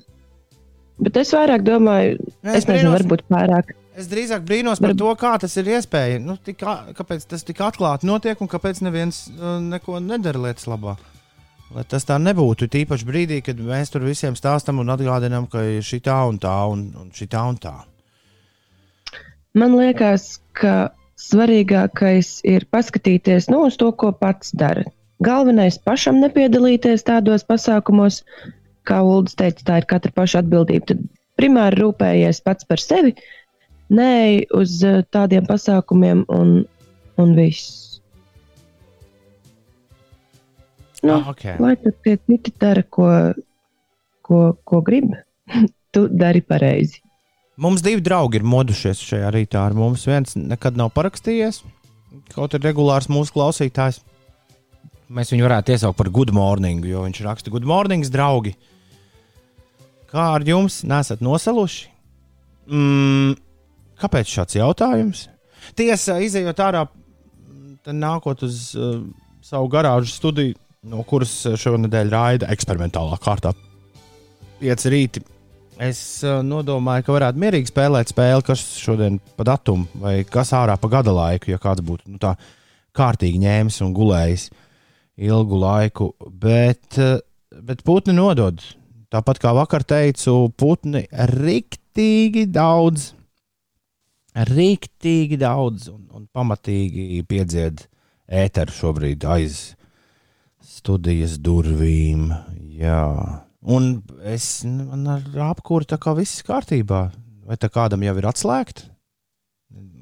bet 1.02 1.18
es 1.20 1.32
vairāk 1.36 1.64
domāju, 1.66 2.18
Nē, 2.44 2.54
es 2.56 2.66
nezinu, 2.66 2.92
brīnos- 2.92 2.96
varbūt 2.98 3.24
pārāk. 3.32 3.74
Es 4.00 4.06
drīzāk 4.08 4.44
brīnos 4.46 4.80
par 4.80 4.94
to, 4.96 5.08
kā 5.18 5.34
tas 5.42 5.56
ir 5.60 5.66
iespējams. 5.74 6.24
Nu, 6.24 6.36
tik, 6.40 6.62
kāpēc 6.96 7.26
tas 7.28 7.42
tik 7.44 7.58
atklāti 7.66 8.06
notiek 8.08 8.40
un 8.40 8.48
kāpēc 8.48 8.80
neviens 8.86 9.26
uh, 9.34 9.58
neko 9.60 9.98
nedara 10.00 10.40
lietas 10.46 10.68
labā. 10.70 10.94
Lai 11.70 11.84
tas 11.86 12.06
tā 12.06 12.16
nebūtu. 12.18 12.66
Tīpaši 12.70 13.06
brīdī, 13.06 13.40
kad 13.46 13.60
mēs 13.62 13.92
tur 13.94 14.02
visiem 14.02 14.34
stāstām 14.38 14.80
un 14.82 14.90
atgādinām, 14.90 15.46
ka 15.50 15.62
ir 15.78 15.84
šī 15.86 16.00
tā 16.02 16.16
un 16.26 16.40
tā 16.42 16.54
un, 16.72 16.88
un 16.98 17.12
šī 17.14 17.28
tā 17.30 17.44
un 17.46 17.58
tā. 17.62 17.76
Man 19.54 19.76
liekas, 19.78 20.40
ka 20.54 20.90
svarīgākais 21.20 22.40
ir 22.48 22.66
paskatīties 22.74 23.50
nu, 23.52 23.64
uz 23.68 23.78
to, 23.78 23.90
ko 23.92 24.10
pats 24.14 24.54
dara. 24.56 24.86
Galvenais 25.22 25.76
pašam 25.84 26.18
nepiedalīties 26.22 27.04
tādos 27.06 27.44
pasākumos, 27.46 28.22
kā 28.88 29.02
Ulrichs 29.04 29.36
teica, 29.38 29.66
tā 29.66 29.80
ir 29.82 29.88
katra 29.90 30.14
paša 30.16 30.42
atbildība. 30.42 30.92
Tad 30.92 31.04
primāri 31.38 31.82
rūpējies 31.82 32.40
pats 32.46 32.66
par 32.66 32.82
sevi, 32.82 33.14
nē, 33.92 34.12
uz 34.56 34.80
eh, 34.86 35.02
tādiem 35.12 35.46
pasākumiem 35.46 36.24
un, 36.34 36.56
un 37.20 37.36
viss. 37.36 37.89
Nu, 41.02 41.14
Ah, 41.16 41.30
ok. 41.32 41.44
Lai 41.62 41.74
tad 41.80 41.96
tie 42.04 42.16
citi 42.28 42.52
dara, 42.60 42.82
ko, 42.84 43.06
ko, 44.26 44.40
ko 44.64 44.80
grib, 44.84 45.14
tu 45.94 46.06
dari 46.08 46.42
pareizi. 46.44 47.00
Mums 47.60 47.82
divi 47.84 48.00
draugi 48.04 48.40
ir 48.40 48.46
modušies 48.48 49.00
šajā 49.04 49.30
rītā 49.34 49.60
ar 49.68 49.74
mums. 49.76 50.06
Viens 50.08 50.36
nekad 50.38 50.78
nav 50.80 50.92
parakstījies, 50.96 51.62
kaut 52.32 52.56
ir 52.56 52.62
regulārs 52.64 53.10
mūsu 53.12 53.34
klausītājs. 53.36 54.00
Mēs 55.10 55.32
viņu 55.34 55.44
varētu 55.44 55.74
iesaukt 55.74 55.98
par 55.98 56.08
good 56.14 56.30
morning, 56.32 56.84
jo 56.86 57.02
viņš 57.04 57.20
raksta 57.26 57.52
good 57.52 57.66
morning, 57.68 58.06
draugi. 58.06 58.54
Kā 60.10 60.30
ar 60.36 60.44
jums? 60.46 60.80
Nesat 60.86 61.20
nosaluši? 61.22 61.90
Mm, 62.70 63.34
kāpēc 64.00 64.30
šāds 64.30 64.56
jautājums? 64.56 65.26
Tiesa, 65.76 66.16
izējot 66.22 66.62
ārā, 66.64 66.84
tad 67.84 67.98
nākot 67.98 68.46
uz 68.46 68.70
uh, 68.78 69.02
savu 69.44 69.68
garāžu 69.72 70.14
studiju, 70.14 70.56
no 70.88 71.02
kuras 71.04 71.32
šonadēļ 71.60 72.12
raida 72.12 72.48
eksperimentālā 72.54 73.18
kārtā 73.20 73.52
pieci 74.60 74.92
rīti. 74.92 75.22
Es 75.80 76.00
uh, 76.26 76.40
nodomāju, 76.44 77.06
ka 77.06 77.14
varētu 77.16 77.40
mierīgi 77.40 77.70
spēlēt 77.70 78.12
spēli, 78.12 78.44
kas 78.44 78.62
šodien 78.80 79.16
pa 79.36 79.46
datumu, 79.48 79.88
vai 80.00 80.18
kas 80.28 80.52
ārā 80.56 80.76
pa 80.80 80.90
gada 80.92 81.14
laiku, 81.16 81.52
ja 81.54 81.60
kāds 81.60 81.84
būtu 81.84 82.12
nu, 82.12 82.20
tā 82.20 82.34
kārtīgi 82.96 83.40
ņēmis 83.40 83.80
un 83.86 83.94
gulējis 83.96 84.50
ilgu 85.30 85.60
laiku. 85.62 86.10
Bet, 86.28 87.00
uh, 87.00 87.16
bet 87.64 87.84
putni 87.86 88.16
nodod. 88.16 88.60
Tāpat 89.10 89.40
kā 89.42 89.54
vakar 89.56 89.82
teicu, 89.88 90.52
putni 90.60 91.06
riktīgi 91.32 92.44
daudz, 92.52 93.10
riktīgi 94.52 95.40
daudz 95.40 95.88
un, 95.90 96.04
un 96.14 96.28
pamatīgi 96.30 97.24
piedzied 97.26 97.88
ēteru 98.30 98.76
šobrīd 98.76 99.24
aiz 99.26 99.62
studijas 100.80 101.36
durvīm. 101.44 102.30
Jā. 102.80 103.02
Un 103.60 103.90
es 104.24 104.62
man 104.64 105.04
ar 105.18 105.26
apkūru 105.50 105.88
tā 105.88 106.00
kā 106.00 106.14
viss 106.16 106.44
kārtībā. 106.46 107.10
Vai 107.44 107.58
tā 107.60 107.68
kādam 107.72 108.04
jau 108.06 108.14
ir 108.16 108.28
atslēgta? 108.30 108.88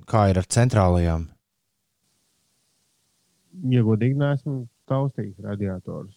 Kā 0.09 0.29
ir 0.31 0.39
ar 0.41 0.47
centrālajām? 0.49 1.27
Ja 3.73 3.83
godīgi 3.85 4.17
neesmu 4.21 4.61
taustījis 4.89 5.43
radiatorus. 5.45 6.15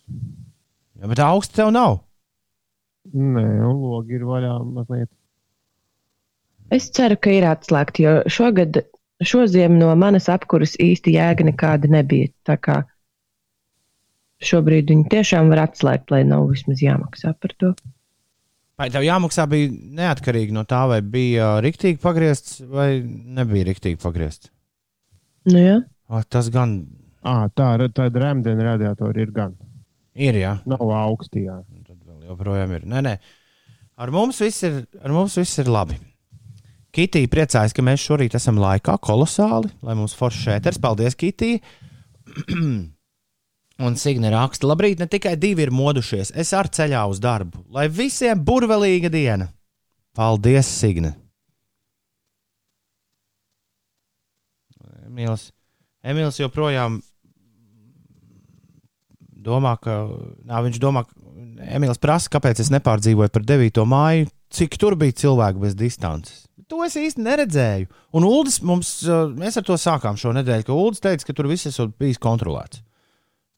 Jā, 0.99 1.09
bet 1.09 1.21
augsts 1.23 1.55
tev 1.57 1.71
nav. 1.73 2.01
Nē, 3.11 3.47
un 3.65 3.81
logi 3.81 4.19
ir 4.19 4.27
vaļā 4.29 4.53
mazliet. 4.61 5.09
Es 6.71 6.87
ceru, 6.95 7.17
ka 7.19 7.33
ir 7.33 7.47
atslēgti, 7.49 8.05
jo 8.05 8.13
šogad, 8.31 8.83
šoziem 9.25 9.79
no 9.79 9.89
manas 9.99 10.29
apkuras 10.31 10.77
īsti 10.79 11.17
jēga 11.17 11.47
nekāda 11.49 11.89
nebija. 11.91 12.29
Tā 12.47 12.55
kā 12.61 12.77
šobrīd 14.45 14.91
viņi 14.91 15.09
tiešām 15.11 15.49
var 15.53 15.65
atslēgt, 15.67 16.11
lai 16.13 16.23
nav 16.27 16.47
vismaz 16.51 16.81
jāmaksā 16.83 17.33
par 17.39 17.53
to. 17.61 17.73
Vai 18.81 18.87
tev 18.89 19.03
jāmaksā 19.05 19.45
bija 19.49 19.69
neatkarīgi 20.01 20.55
no 20.55 20.63
tā, 20.65 20.85
vai 20.89 21.01
bija 21.05 21.53
rīktīgi 21.61 22.01
pagriezts 22.01 22.63
vai 22.65 23.01
nebija 23.05 23.67
rīktīgi 23.69 23.99
pagriezts? 24.01 24.49
Nu, 25.49 25.59
jā. 25.59 25.77
O, 26.09 26.21
tas 26.29 26.49
gan 26.53 26.79
À, 27.21 27.45
tā 27.53 27.67
ir 27.77 27.91
tāda 27.93 28.17
rēmdena 28.23 28.63
radiatora 28.65 29.21
ir 29.21 29.29
gan. 29.35 29.51
ir, 30.17 30.39
jā. 30.41 30.55
Nav 30.65 30.81
augstī. 30.81 31.45
jā. 31.45 31.59
Tad 31.85 31.99
vēl 32.01 32.31
joprojām 32.31 32.71
ir. 32.73 32.87
Nē, 32.89 33.01
nē. 33.05 33.17
Ar 34.01 34.09
mums 34.09 34.39
viss 34.41 34.63
ir, 34.65 34.79
ar 35.03 35.13
mums 35.13 35.37
viss 35.37 35.59
ir 35.61 35.69
labi. 35.69 35.99
Kitija 36.91 37.29
priecājas, 37.31 37.75
ka 37.77 37.85
mēs 37.85 38.01
šorīt 38.01 38.33
esam 38.35 38.57
laikā 38.59 38.97
kolosāli, 38.99 39.69
lai 39.85 39.93
mums 39.95 40.17
foršs 40.17 40.47
šēters. 40.47 40.81
Paldies, 40.81 41.15
Kitija! 41.15 41.61
Un 43.81 43.95
Signe 43.97 44.29
raksta, 44.29 44.67
labrīt, 44.69 44.99
ne 45.01 45.07
tikai 45.09 45.33
divi 45.41 45.65
ir 45.65 45.71
modušies, 45.73 46.35
es 46.37 46.51
ar 46.53 46.69
ceļā 46.69 47.01
uz 47.09 47.21
darbu. 47.23 47.63
Lai 47.73 47.87
visiem 47.89 48.41
burvelīga 48.45 49.09
diena! 49.09 49.47
Paldies, 50.13 50.69
Signe! 50.69 51.15
Emīls, 55.11 55.49
Emīls 56.07 56.37
joprojām 56.39 56.99
domā, 59.41 59.73
ka 59.81 59.97
nā, 60.45 60.61
viņš 60.67 60.77
domā, 60.81 61.03
ka 61.07 61.73
Emīls 61.75 61.99
prasa, 62.01 62.29
kāpēc 62.31 62.61
es 62.63 62.69
nepārdzīvoju 62.73 63.33
par 63.33 63.45
9. 63.49 63.81
māju, 63.87 64.29
cik 64.53 64.77
tur 64.79 64.95
bija 64.99 65.17
cilvēku 65.23 65.65
bez 65.65 65.75
distances. 65.79 66.45
To 66.71 66.85
es 66.85 66.95
īsti 66.95 67.23
neredzēju. 67.25 67.89
Un 68.15 68.23
Uldis 68.29 68.61
mums, 68.63 68.93
mēs 69.35 69.57
ar 69.59 69.65
to 69.67 69.75
sākām 69.75 70.15
šo 70.19 70.31
nedēļu, 70.37 70.69
ka 70.69 70.77
Uldis 70.77 71.03
teica, 71.03 71.27
ka 71.27 71.35
tur 71.35 71.49
viss 71.51 71.67
esot 71.67 71.97
bijis 71.99 72.21
kontrolēts. 72.21 72.85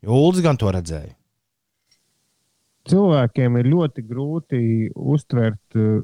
Jo 0.03 0.19
Uldis 0.27 0.43
gan 0.43 0.59
to 0.59 0.71
redzēja. 0.73 1.13
Cilvēkiem 2.91 3.61
ir 3.61 3.69
ļoti 3.71 4.03
grūti 4.03 4.63
uztvert 4.91 5.77
uh, 5.79 6.01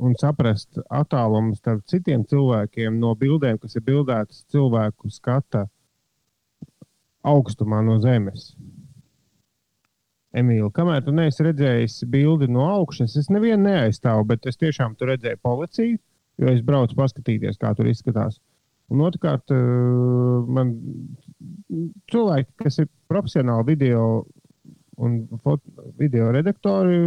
un 0.00 0.14
saprast 0.20 0.78
attālumu 0.88 1.56
starp 1.58 1.84
citiem 1.90 2.24
cilvēkiem 2.28 2.96
no 3.00 3.12
bildēm, 3.18 3.58
kas 3.60 3.76
ir 3.76 3.84
bildētas 3.84 4.46
cilvēku 4.52 5.12
skata 5.12 5.66
augstumā 7.26 7.82
no 7.84 7.98
zemes. 8.00 8.54
Emīl, 10.36 10.68
kamēr 10.72 11.04
tu 11.04 11.14
neesi 11.16 11.44
redzējis 11.46 12.02
bildi 12.12 12.48
no 12.52 12.66
augšas, 12.68 13.16
es 13.16 13.30
nevienu 13.32 13.70
neaizstāvu, 13.70 14.26
bet 14.32 14.48
es 14.48 14.60
tiešām 14.60 14.96
tur 14.96 15.14
redzēju 15.14 15.40
policiju, 15.44 15.96
jo 16.42 16.52
es 16.52 16.60
braucu 16.64 16.96
paskatīties, 16.98 17.56
kā 17.60 17.72
tur 17.76 17.88
izskatās. 17.88 18.36
Un 18.92 19.00
otrkārt, 19.02 19.50
eh, 19.50 19.56
man 20.58 20.74
cilvēki, 22.12 22.52
kas 22.64 22.80
ir 22.82 22.90
profesionāli 23.10 23.72
video 23.74 24.02
un 24.96 25.18
video 26.00 26.30
redaktori, 26.32 27.00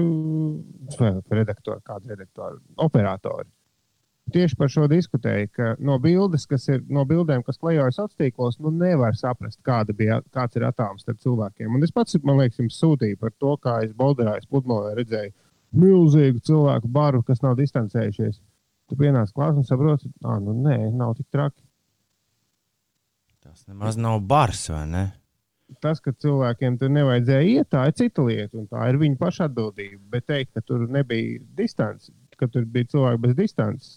vai 0.99 1.13
redaktori, 1.39 1.81
kādi 1.85 2.11
redaktori, 2.13 2.59
operatori. 2.85 3.49
Tieši 4.29 4.57
par 4.59 4.69
šo 4.69 4.85
diskutēju, 4.85 5.49
ka 5.55 5.71
no, 5.81 5.95
bildes, 6.01 6.45
ir, 6.69 6.83
no 6.93 7.01
bildēm, 7.09 7.41
kas 7.47 7.57
klejojas 7.57 7.97
sociālos 7.97 8.19
tīklos, 8.19 8.59
nu 8.61 8.69
nevar 8.69 9.17
saprast, 9.17 9.57
kāda 9.65 9.95
bija, 9.97 10.19
kāds 10.35 10.59
ir 10.59 10.67
attālums 10.67 11.01
starp 11.01 11.17
cilvēkiem. 11.23 11.71
Un 11.73 11.85
es 11.87 11.93
pats, 11.95 12.13
man 12.21 12.37
liekas, 12.37 12.59
jums 12.61 12.77
sūtīju 12.77 13.17
par 13.23 13.33
to, 13.41 13.55
kā 13.63 13.79
es 13.87 13.95
Bolderā, 13.97 14.35
pludmalē 14.51 14.93
redzēju 14.99 15.33
milzīgu 15.81 16.43
cilvēku 16.45 16.89
baru, 16.93 17.23
kas 17.25 17.41
nav 17.41 17.57
distancējušies. 17.57 18.37
Tu 18.89 18.97
pienāc 18.97 19.33
klāt 19.33 19.57
un 19.57 19.65
saproti, 19.65 20.09
ka 20.21 20.37
nu, 20.41 20.53
nē, 20.65 20.77
nav 20.97 21.15
tik 21.17 21.27
traki. 21.33 21.61
Nemaz 23.69 23.97
nav 24.01 24.19
bars, 24.25 24.65
vai 24.73 24.83
ne? 24.89 25.05
Tas, 25.83 25.99
ka 26.01 26.09
cilvēkiem 26.17 26.79
tur 26.81 26.89
nevajadzēja 26.89 27.45
iet, 27.45 27.67
tā 27.69 27.83
ir 27.85 27.93
cita 27.99 28.23
lieta, 28.25 28.57
un 28.57 28.65
tā 28.71 28.87
ir 28.89 28.97
viņa 28.97 29.19
paša 29.19 29.45
atbildība. 29.45 30.01
Bet 30.15 30.25
teikt, 30.31 30.55
ka 30.57 30.63
tur 30.65 30.87
nebija 30.89 31.37
distance, 31.59 32.09
ka 32.39 32.49
tur 32.49 32.65
bija 32.65 32.89
cilvēki 32.95 33.21
bez 33.27 33.35
distances, 33.37 33.91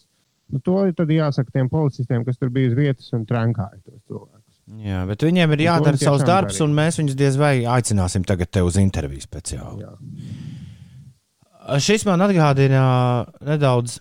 nu, 0.53 0.61
to 0.61 0.77
tad 0.99 1.09
jāsaka 1.15 1.55
tiem 1.55 1.73
policistiem, 1.73 2.27
kas 2.29 2.37
tur 2.37 2.53
bija 2.53 2.69
uz 2.69 2.77
vietas 2.77 3.09
un 3.17 3.25
trenkāja 3.29 3.81
tos 3.81 4.03
cilvēkus. 4.05 4.61
Jā, 4.85 5.03
bet 5.09 5.25
viņiem 5.25 5.57
ir 5.57 5.65
jādara 5.65 5.99
savs 5.99 6.23
darbs, 6.23 6.59
darīja. 6.59 6.69
un 6.69 6.77
mēs 6.77 7.01
viņus 7.01 7.19
diez 7.19 7.41
vai 7.41 7.55
aicināsim 7.65 8.29
tagad 8.29 8.53
te 8.53 8.63
uz 8.65 8.77
interviju 8.81 9.25
speciāli. 9.25 9.87
Jā. 9.87 9.97
Šis 11.81 12.05
man 12.05 12.21
atgādina 12.21 12.85
nedaudz. 13.49 14.01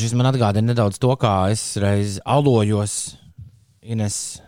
Šis 0.00 0.14
man 0.16 0.30
atgādina 0.30 0.72
nedaudz 0.72 1.00
to, 1.02 1.12
kā 1.18 1.50
es 1.52 1.74
reiz 1.82 2.20
alojos 2.24 3.19
Ines 3.80 4.40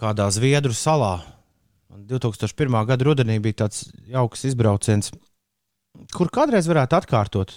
kādā 0.00 0.28
Zviedru 0.32 0.72
salā. 0.76 1.20
Un 1.92 2.06
2001. 2.08 2.72
gada 2.88 3.04
rudenī 3.04 3.36
bija 3.42 3.66
tāds 3.66 3.90
jauks 4.08 4.46
izbrauciens, 4.48 5.12
kur 6.16 6.30
kādreiz 6.32 6.68
varētu 6.70 6.96
atkārtot, 7.02 7.52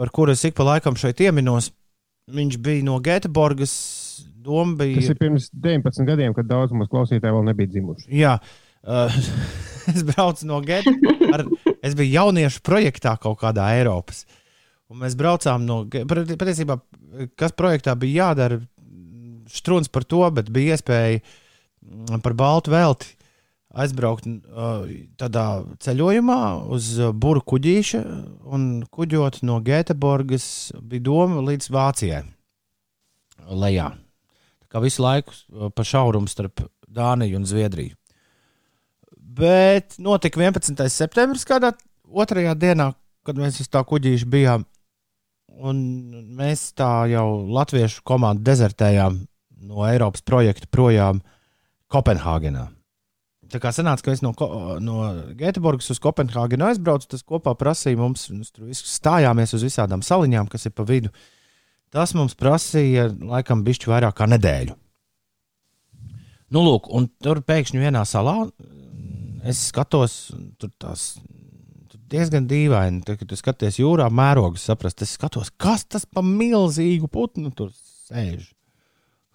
par 0.00 0.12
kuru 0.14 0.32
es 0.32 0.44
ik 0.48 0.56
pa 0.56 0.64
laikam 0.64 0.96
šeit 0.96 1.20
ieminos. 1.20 1.70
Viņš 2.32 2.56
bija 2.62 2.86
no 2.86 3.00
Gēteborgas. 3.02 3.72
Doma 4.42 4.78
bija. 4.78 4.98
Tas 4.98 5.12
ir 5.12 5.18
pirms 5.20 5.48
19 5.54 6.06
gadiem, 6.06 6.32
kad 6.34 6.48
daudz 6.48 6.72
mūsu 6.74 6.90
klausītāju 6.90 7.36
vēl 7.36 7.44
nebija 7.50 7.70
dzimuši. 7.70 8.08
Jā, 8.16 8.36
uh, 8.82 9.18
es 9.92 10.02
braucu 10.06 10.48
no 10.48 10.58
Gēta. 10.64 10.94
Es 11.82 11.94
biju 11.98 12.14
jauniešu 12.14 12.62
projektā 12.64 13.14
kaut 13.20 13.40
kādā 13.42 13.68
Eiropas. 13.76 14.24
Un 14.90 15.02
mēs 15.02 15.14
braucām 15.18 15.66
no 15.66 15.82
patiesībā, 15.88 16.78
kas 17.38 17.54
projektā 17.58 17.94
bija 17.98 18.28
jādara. 18.30 18.60
Strūns 19.52 19.90
par 19.92 20.06
to, 20.08 20.22
bet 20.34 20.50
bija 20.52 20.76
iespēja 20.76 21.20
mm, 21.20 22.22
par 22.24 22.36
baltu 22.38 22.72
velti 22.72 23.16
aizbraukt 23.72 24.26
uh, 24.28 24.84
tādā 25.20 25.46
ceļojumā 25.80 26.40
uz 26.72 26.92
Buru 27.16 27.42
kuģīša 27.52 28.02
un 28.52 28.66
kuģot 28.92 29.40
no 29.48 29.58
Gēteborgas 29.64 30.46
bija 30.80 31.06
doma 31.08 31.44
līdz 31.46 31.70
Vācijai. 31.72 32.22
Lejā. 33.48 33.88
Tā 34.62 34.68
kā 34.70 34.82
visu 34.84 35.02
laiku 35.02 35.72
pa 35.74 35.84
šaurumu 35.84 36.30
starp 36.30 36.62
Dāniju 36.92 37.40
un 37.40 37.48
Zviedriju. 37.48 37.96
Bet 39.16 39.96
notika 39.98 40.40
11. 40.40 40.76
septembris, 40.92 41.46
kādā 41.48 41.72
otrajā 42.04 42.52
dienā, 42.54 42.92
kad 43.24 43.40
mēs 43.40 43.62
uz 43.64 43.70
tā 43.72 43.80
kuģīša 43.88 44.28
bijām. 44.28 44.66
Un 45.62 45.78
mēs 46.36 46.70
tā 46.76 47.06
jau 47.12 47.26
latviešu 47.48 48.04
komandu 48.08 48.44
dezertējām 48.46 49.18
no 49.62 49.86
Eiropas 49.86 50.24
projekta 50.26 50.68
projām 50.70 51.22
Kopenhāgenā. 51.92 52.68
Tā 53.52 53.60
kā 53.60 53.72
sanāca, 53.74 54.06
ka 54.06 54.14
es 54.14 54.22
no, 54.24 54.32
no 54.80 54.98
Gēteburgas 55.36 55.90
uz 55.92 56.00
Kopenhāgenu 56.00 56.70
aizbraucu, 56.70 57.10
tas 57.12 57.24
kopā 57.26 57.52
prasīja 57.58 58.00
mums, 58.00 58.30
mēs 58.32 58.54
tur 58.54 58.70
stājāmies 58.72 59.52
uz 59.58 59.66
visādām 59.66 60.04
saliņām, 60.04 60.48
kas 60.52 60.70
ir 60.70 60.72
pa 60.76 60.86
vidu. 60.88 61.12
Tas 61.92 62.14
mums 62.16 62.32
prasīja 62.38 63.10
laikam 63.12 63.64
bišķi 63.66 63.92
vairāk 63.92 64.16
kā 64.16 64.28
nedēļu. 64.32 64.78
Nu, 66.52 66.62
lūk, 66.64 66.88
un 66.92 67.10
tur 67.20 67.42
pēkšņi 67.44 67.80
vienā 67.80 68.06
salā 68.08 68.38
es 69.48 69.60
skatos, 69.68 70.16
tur 70.60 70.72
tur 70.78 72.00
diezgan 72.12 72.48
dīvaini. 72.48 73.02
Tad, 73.06 73.20
kad 73.20 73.36
skaties 73.38 73.80
jūrā, 73.80 74.08
mērogus 74.12 74.66
saprast, 74.68 75.04
es 75.04 75.14
skatos, 75.18 75.52
kas 75.60 75.84
tas 75.84 76.08
pa 76.08 76.24
milzīgu 76.24 77.10
putnu 77.12 77.52
tur 77.56 77.72
sēž. 78.08 78.50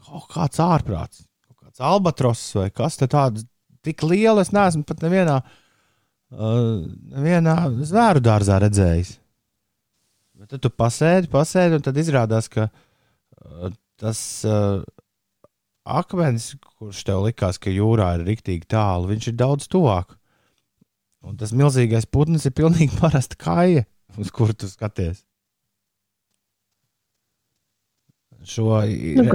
Kaut 0.07 0.27
kāds 0.31 0.59
ārprāts, 0.63 1.25
kaut 1.47 1.67
kāds 1.67 1.83
albatross 1.83 2.53
vai 2.55 2.69
kas 2.71 2.99
tāds 3.01 3.45
tik 3.85 4.03
liela, 4.07 4.43
es 4.43 4.53
neesmu 4.55 4.85
pat 4.87 5.03
nevienā, 5.03 5.37
uh, 6.35 6.85
nevienā 7.13 7.55
zvēru 7.87 8.23
dārzā 8.23 8.59
redzējis. 8.63 9.17
Bet 10.37 10.53
tad 10.53 10.63
tu 10.63 10.71
pasēdi, 10.71 11.29
pasēdi, 11.33 11.79
un 11.79 11.85
tad 11.85 11.97
izrādās, 11.99 12.49
ka 12.51 12.69
uh, 12.69 13.73
tas 13.99 14.21
uh, 14.47 14.79
akmens, 15.87 16.51
kurš 16.77 17.03
tev 17.07 17.25
likās, 17.25 17.59
ka 17.61 17.73
jūrā 17.73 18.13
ir 18.17 18.27
rīktīgi 18.27 18.69
tālu, 18.69 19.11
viņš 19.11 19.31
ir 19.31 19.37
daudz 19.39 19.69
tuvāk. 19.71 20.15
Un 21.27 21.39
tas 21.39 21.51
milzīgais 21.55 22.07
putns 22.11 22.47
ir 22.47 22.55
pilnīgi 22.55 22.95
parasta 23.01 23.39
kāja, 23.39 23.87
uz 24.19 24.31
kuru 24.33 24.55
tu 24.55 24.69
skaties. 24.71 25.26
Šo, 28.47 28.79
Nu, 29.17 29.25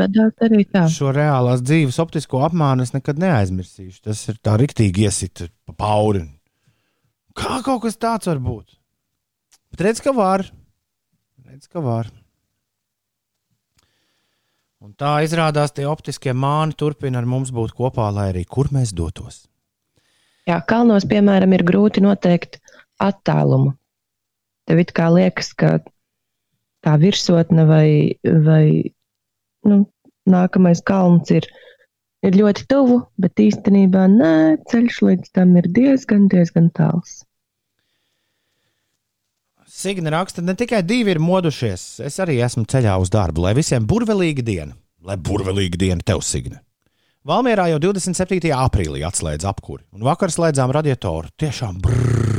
tā. 0.72 0.86
šo 0.88 1.10
reālās 1.12 1.60
dzīves 1.60 1.98
optisko 2.00 2.40
apmānu 2.46 2.86
es 2.86 2.94
nekad 2.94 3.20
neaizmirsīšu. 3.20 4.00
Tas 4.08 4.22
ir 4.32 4.38
tā 4.40 4.56
rīktīgi 4.60 5.04
iesit 5.04 5.44
pa 5.68 5.74
pauri. 5.76 6.24
Kā 7.36 7.60
kaut 7.64 7.82
kas 7.84 8.00
tāds 8.00 8.28
var 8.30 8.40
būt? 8.40 8.72
Bet 9.72 9.84
redz, 9.84 10.00
ka 10.04 10.14
var. 10.16 10.46
Redz, 11.44 11.68
ka 11.68 11.84
var. 11.84 12.08
Un 14.82 14.96
tā 14.98 15.20
izrādās, 15.22 15.70
tie 15.76 15.84
optiskie 15.86 16.32
māni 16.34 16.74
turpina 16.74 17.20
ar 17.20 17.28
mums 17.28 17.52
būt 17.54 17.76
kopā, 17.78 18.08
lai 18.10 18.30
arī 18.32 18.42
kur 18.48 18.72
mēs 18.74 18.90
dotos. 18.96 19.44
Jā, 20.48 20.56
kalnos, 20.66 21.04
piemēram, 21.06 21.52
ir 21.54 21.62
grūti 21.68 22.02
noteikt 22.02 22.58
attālumu. 22.98 23.76
Tev 24.66 24.80
it 24.82 24.90
kā 24.96 25.06
liekas, 25.14 25.52
ka 25.54 25.76
tā 26.82 26.96
virsotne 26.98 27.66
vai, 27.68 27.86
vai 28.24 28.64
nu, 29.68 29.82
nākamais 30.28 30.82
kalns 30.86 31.32
ir, 31.34 31.46
ir 32.26 32.38
ļoti 32.38 32.66
tuvu, 32.70 33.02
bet 33.22 33.42
īstenībā 33.42 34.06
nē, 34.12 34.34
ceļš 34.70 35.02
līdz 35.08 35.34
tam 35.38 35.54
ir 35.60 35.68
diezgan, 35.74 36.28
diezgan 36.32 36.70
tāls. 36.76 37.22
Signe 39.72 40.12
raksta, 40.12 40.44
ne 40.44 40.52
tikai 40.58 40.82
divi 40.84 41.14
ir 41.14 41.20
modušies, 41.22 42.02
es 42.04 42.20
arī 42.20 42.36
esmu 42.44 42.66
ceļā 42.68 42.98
uz 43.00 43.10
darbu, 43.10 43.46
lai 43.46 43.54
visiem 43.56 43.86
burvelīga 43.88 44.44
diena. 44.44 44.76
Lai 45.02 45.16
burvelīga 45.16 45.80
diena 45.80 46.04
tev, 46.06 46.20
Signe. 46.22 46.60
Valmjerā 47.26 47.68
jau 47.70 47.78
27. 47.82 48.50
aprīlī 48.50 49.04
atslēdz 49.06 49.46
apkuri, 49.46 49.84
un 49.94 50.04
vakar 50.06 50.30
slēdzām 50.34 50.74
radiatoru. 50.74 51.30
Tiešām 51.38 51.78
brrr. 51.82 52.32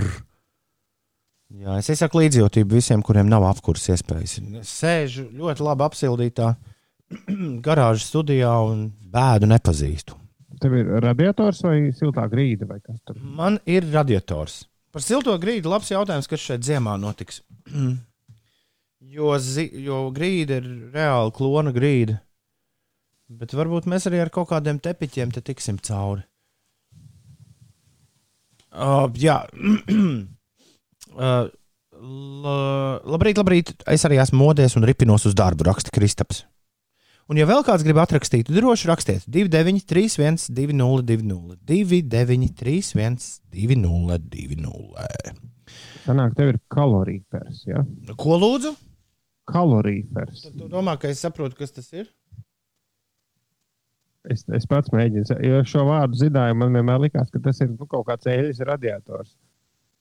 Jā, 1.63 1.77
es 1.79 1.88
izsaku 1.93 2.19
līdzjūtību 2.19 2.75
visiem, 2.79 3.01
kuriem 3.05 3.29
nav 3.29 3.45
apkuras 3.47 3.86
iespējas. 3.93 4.39
Es 4.59 4.71
sēžu 4.81 5.27
ļoti 5.38 5.63
labi 5.63 5.86
apsildītā 5.86 6.49
garāžas 7.65 8.10
studijā 8.12 8.54
un 8.67 8.88
bēdu 9.13 9.49
nepazīstu. 9.52 10.17
Tev 10.63 10.76
ir 10.78 10.91
radiators 11.04 11.63
vai 11.65 11.78
siltā 11.95 12.26
grīda 12.32 12.67
vai? 12.69 12.80
Man 13.19 13.60
ir 13.67 13.88
radiators. 13.91 14.63
Par 14.93 15.02
silto 15.04 15.34
grīdu 15.41 15.71
labs 15.71 15.89
jautājums, 15.91 16.30
kas 16.30 16.43
šeit 16.43 16.65
ziemā 16.65 16.95
notiks. 17.02 17.41
jo, 19.15 19.32
zi, 19.41 19.65
jo 19.86 20.06
grīda 20.15 20.60
ir 20.62 20.69
reāli 20.93 21.34
klona 21.36 21.73
grīda. 21.76 22.19
Bet 23.34 23.56
varbūt 23.58 23.88
mēs 23.89 24.06
arī 24.10 24.21
ar 24.21 24.32
kaut 24.34 24.52
kādiem 24.52 24.80
tepiķiem 24.84 25.34
te 25.34 25.41
tiksim 25.41 25.80
cauri. 25.82 26.21
Uh, 28.73 29.06
jā, 29.21 29.39
uh, 31.13 31.49
la, 32.43 32.56
labrīt, 33.06 33.39
labrīt. 33.41 33.73
Es 33.89 34.06
arī 34.08 34.19
esmu 34.21 34.41
modies 34.41 34.78
un 34.80 34.86
ripinos 34.88 35.28
uz 35.30 35.38
darbu, 35.38 35.67
raksta 35.69 35.93
Kristaps. 35.93 36.43
Un, 37.31 37.39
ja 37.39 37.45
vēl 37.47 37.62
kāds 37.63 37.86
grib 37.86 38.01
atrakstīt, 38.03 38.49
droši 38.51 38.89
rakstiet 38.89 39.23
2931, 39.31 40.49
2020, 40.51 41.62
293, 41.63 43.38
2020. 43.53 45.39
Sanāk, 46.03 46.33
tev 46.36 46.51
ir 46.51 46.59
kalorīfers. 46.73 47.63
Ja? 47.69 47.86
Ko 48.19 48.36
lūdzu? 48.41 48.73
Kalorīfers. 49.47 50.49
Tu 50.51 50.67
domā, 50.71 50.97
ka 50.99 51.07
es 51.12 51.23
saprotu, 51.23 51.55
kas 51.59 51.71
tas 51.75 51.88
ir? 51.95 52.09
Es, 54.31 54.45
es 54.55 54.67
pats 54.67 54.91
mēģinu, 54.95 55.36
jo 55.43 55.63
šo 55.67 55.83
vārdu 55.88 56.19
zināju, 56.19 56.55
man 56.59 56.75
vienmēr 56.75 57.01
likās, 57.03 57.31
ka 57.31 57.41
tas 57.43 57.59
ir 57.63 57.73
nu, 57.73 57.88
kaut 57.91 58.05
kāds 58.07 58.29
eļļas 58.31 58.62
radiators. 58.67 59.33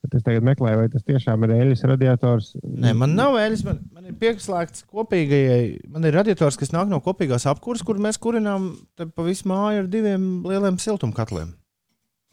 Bet 0.03 0.17
es 0.19 0.25
tagad 0.27 0.43
meklēju, 0.43 0.81
vai 0.81 0.89
tas 0.91 1.05
tiešām 1.07 1.45
ir 1.47 1.53
eļļas 1.55 1.85
radiators. 1.87 2.49
Nē, 2.59 2.91
man 2.99 3.13
nav 3.15 3.37
vēļas. 3.37 3.63
Man, 3.69 3.79
man 3.95 4.09
ir 4.11 4.17
pieslēgts 4.19 4.83
kopīgajai. 4.91 5.63
Man 5.95 6.09
ir 6.09 6.17
radiators, 6.19 6.59
kas 6.59 6.75
nāk 6.75 6.91
no 6.91 6.99
kopīgās 7.05 7.47
apkūres, 7.53 7.85
kur 7.87 8.01
mēs 8.03 8.19
kurinām 8.23 8.73
pa 8.99 9.27
visu 9.27 9.47
māju 9.51 9.85
ar 9.85 9.93
diviem 9.93 10.43
lieliem 10.49 10.81
siltumkatliem. 10.83 11.55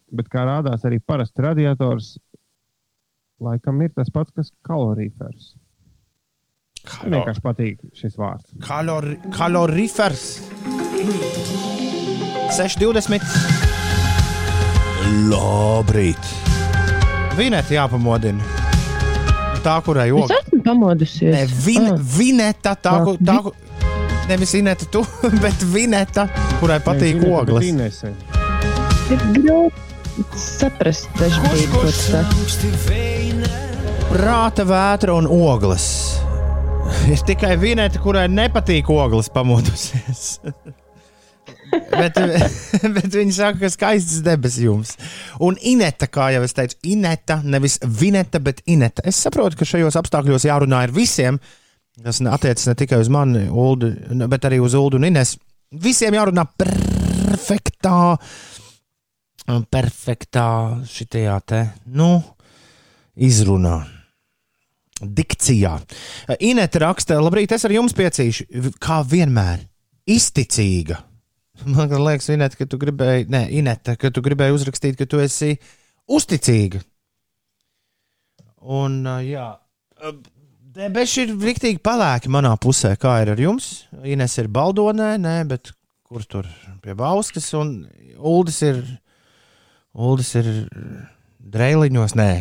Bet 0.10 0.32
kā 0.34 0.48
rādās, 0.50 0.82
arī 0.90 0.98
parasts 1.06 1.46
radiators 1.46 2.16
laikam 3.40 3.86
ir 3.86 3.94
tas 3.94 4.10
pats, 4.14 4.34
kas 4.34 4.50
kalorīfers. 4.66 5.54
Man 7.04 7.20
vienkārši 7.20 7.44
patīk 7.44 7.86
šis 8.00 8.18
vārds. 8.18 8.50
Kalori, 8.66 9.20
kalorifers. 9.36 10.40
6,20. 12.58 13.22
Labrīt! 15.30 16.49
Vineta 17.38 17.74
jāpamodina. 17.74 18.44
Tā, 19.64 19.76
kurai 19.84 20.08
Es 20.10 20.14
ogles. 20.16 20.40
esmu 20.46 20.62
pamodusies. 20.64 21.34
Nē, 21.36 21.46
vin, 21.66 21.86
Ah. 21.92 21.98
vineta, 22.18 22.76
tā, 22.76 23.04
ku- 23.04 23.18
tā, 23.18 23.42
ku- 23.44 23.54
nevis 24.30 24.54
Ineta, 24.56 24.86
tu, 24.92 25.02
bet 25.44 25.60
vineta, 25.74 26.28
kurai 26.62 26.80
patīk 26.80 27.24
ogles. 27.28 27.66
Inese. 27.66 28.14
Ir 29.12 29.18
grūti 29.36 30.36
saprast 30.36 31.10
dažkārt, 31.20 31.72
ko 31.74 31.82
tas 31.84 32.02
saka. 32.08 32.36
Prāta 34.10 34.64
vētra 34.66 35.14
un 35.18 35.28
ogles. 35.28 36.20
Ir 37.12 37.18
tikai 37.28 37.56
vineta, 37.62 38.00
kurai 38.02 38.28
nepatīk 38.28 38.90
ogles 38.90 39.30
pamodusies. 39.30 40.40
bet, 41.72 42.20
bet 42.96 43.14
viņi 43.14 43.36
saka, 43.36 43.60
ka 43.64 43.72
skaists 43.74 44.22
debesis 44.26 44.66
jums. 44.66 44.96
Un 45.46 45.58
Ineta, 45.72 46.10
kā 46.12 46.30
jau 46.36 46.44
es 46.46 46.56
teicu, 46.58 46.80
Ineta, 46.94 47.40
nevis 47.44 47.80
Vineta, 47.84 48.42
bet 48.44 48.64
Ineta. 48.70 49.06
Es 49.08 49.22
saprotu, 49.26 49.60
ka 49.60 49.68
šajos 49.68 50.00
apstākļos 50.00 50.48
jārunā 50.50 50.84
ar 50.88 50.96
visiem, 50.96 51.40
kas 52.04 52.22
attiecas 52.24 52.70
ne 52.70 52.76
tikai 52.80 53.02
uz 53.04 53.12
mani, 53.12 53.46
Uldu, 53.50 53.92
bet 54.32 54.48
arī 54.48 54.62
uz 54.64 54.78
Ulu 54.78 55.00
un 55.00 55.10
Ines. 55.10 55.36
Visiem 55.70 56.16
jārunā 56.18 56.48
perfektā, 56.58 58.18
perfektā 59.70 60.50
šitajā 60.90 61.40
te, 61.46 61.64
nu, 61.94 62.14
izrunā. 63.20 63.80
Dikcijā. 65.00 65.78
Inēta 66.44 66.82
raksta, 66.84 67.20
labrīt, 67.24 67.54
es 67.56 67.64
ar 67.64 67.72
jums 67.72 67.96
piecīšu, 67.96 68.50
kā 68.84 69.00
vienmēr, 69.08 69.62
izticīga. 70.10 70.98
Man 71.68 71.92
liekas, 71.92 72.30
Inēta, 72.34 72.60
ka 72.60 72.70
tu 72.70 72.80
gribēji, 72.82 73.28
nē, 73.32 73.46
Inēta, 73.60 73.98
ka 74.00 74.12
tu 74.14 74.24
gribēji 74.26 74.56
uzrakstīt, 74.56 75.00
ka 75.00 75.08
tu 75.10 75.20
esi 75.24 75.56
uzticīga. 76.10 76.82
Un, 78.60 79.02
ā, 79.08 79.20
jā, 79.24 79.48
debeši 80.80 81.26
ir 81.26 81.36
riktīgi 81.42 81.82
palēki 81.84 82.32
manā 82.32 82.54
pusē. 82.62 82.94
Kā 83.00 83.20
ir 83.24 83.34
ar 83.34 83.42
jums? 83.42 83.70
Ines 84.04 84.38
ir 84.42 84.50
baldonē, 84.52 85.14
nē, 85.22 85.36
bet 85.50 85.74
kur 86.10 86.26
tur 86.26 86.48
pie 86.84 86.96
Bauskas, 86.98 87.52
un 87.58 87.84
Uldis 88.18 88.62
ir, 88.66 88.80
Uldis 89.94 90.32
ir 90.40 90.48
dreiliņos, 91.40 92.16
nē, 92.20 92.32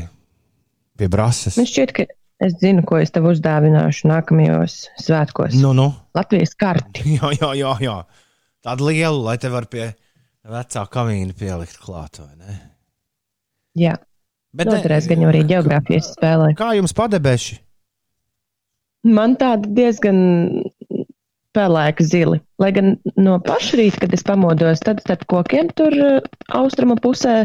pie 0.99 1.11
Brasas. 1.13 1.59
Man 1.61 1.69
šķiet, 1.69 1.95
ka 1.97 2.07
es 2.45 2.57
zinu, 2.63 2.85
ko 2.89 3.01
es 3.03 3.13
tev 3.15 3.29
uzdāvināšu 3.31 4.09
nākamajos 4.11 4.81
svētkos. 5.05 5.59
Nu, 5.61 5.75
nu. 5.77 5.91
Latvijas 6.19 6.57
karti. 6.59 7.05
Jā, 7.19 7.33
jā, 7.39 7.53
jā, 7.59 7.75
jā. 7.85 7.99
Tādu 8.69 8.91
lielu, 8.91 9.23
lai 9.25 9.39
te 9.41 9.49
var 9.49 9.65
pie 9.73 9.87
vecā 10.49 10.85
kamīna 10.93 11.33
pielikt 11.37 11.79
klāt. 11.81 12.21
Jā, 13.79 13.95
Bet 14.57 14.69
noderēs 14.69 15.09
gan 15.09 15.23
jau 15.23 15.31
arī 15.31 15.45
geogrāfijas 15.49 16.13
spēlē. 16.17 16.53
Kā 16.59 16.73
jums 16.77 16.95
padebeši? 16.97 17.59
Man 19.09 19.37
tāda 19.41 19.71
diezgan 19.73 20.19
pelēka 21.57 22.05
zili. 22.05 22.41
Lai 22.61 22.71
gan 22.77 22.97
no 23.17 23.39
paša 23.45 23.79
rīta, 23.81 24.03
kad 24.05 24.15
es 24.17 24.25
pamodos, 24.27 24.83
tad 24.85 25.03
starp 25.05 25.25
kokiem 25.31 25.71
tur 25.79 25.95
eh, 25.95 26.21
austrumu 26.59 26.99
pusē 27.03 27.41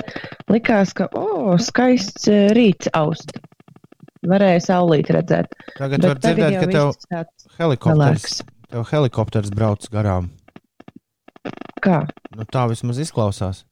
likās, 0.51 0.93
ka, 0.97 1.07
o, 1.15 1.23
oh, 1.23 1.55
skaists 1.61 2.27
eh, 2.31 2.49
rīts 2.57 2.91
aust. 2.97 3.35
Varēja 4.27 4.61
saulīt 4.63 5.11
redzēt. 5.11 5.51
Tagad 5.75 6.03
Bet 6.03 6.09
var 6.09 6.21
dzirdēt, 6.23 6.59
ka 6.59 6.67
tev 6.71 7.25
helikopters, 7.59 8.39
pelēks. 8.39 8.39
tev 8.71 8.87
helikopters 8.91 9.51
brauc 9.55 9.87
garām. 9.91 10.31
Kā? 11.83 12.03
Nu, 12.35 12.45
tā 12.49 12.65
vismaz 12.71 12.99
izklausās. 13.03 13.63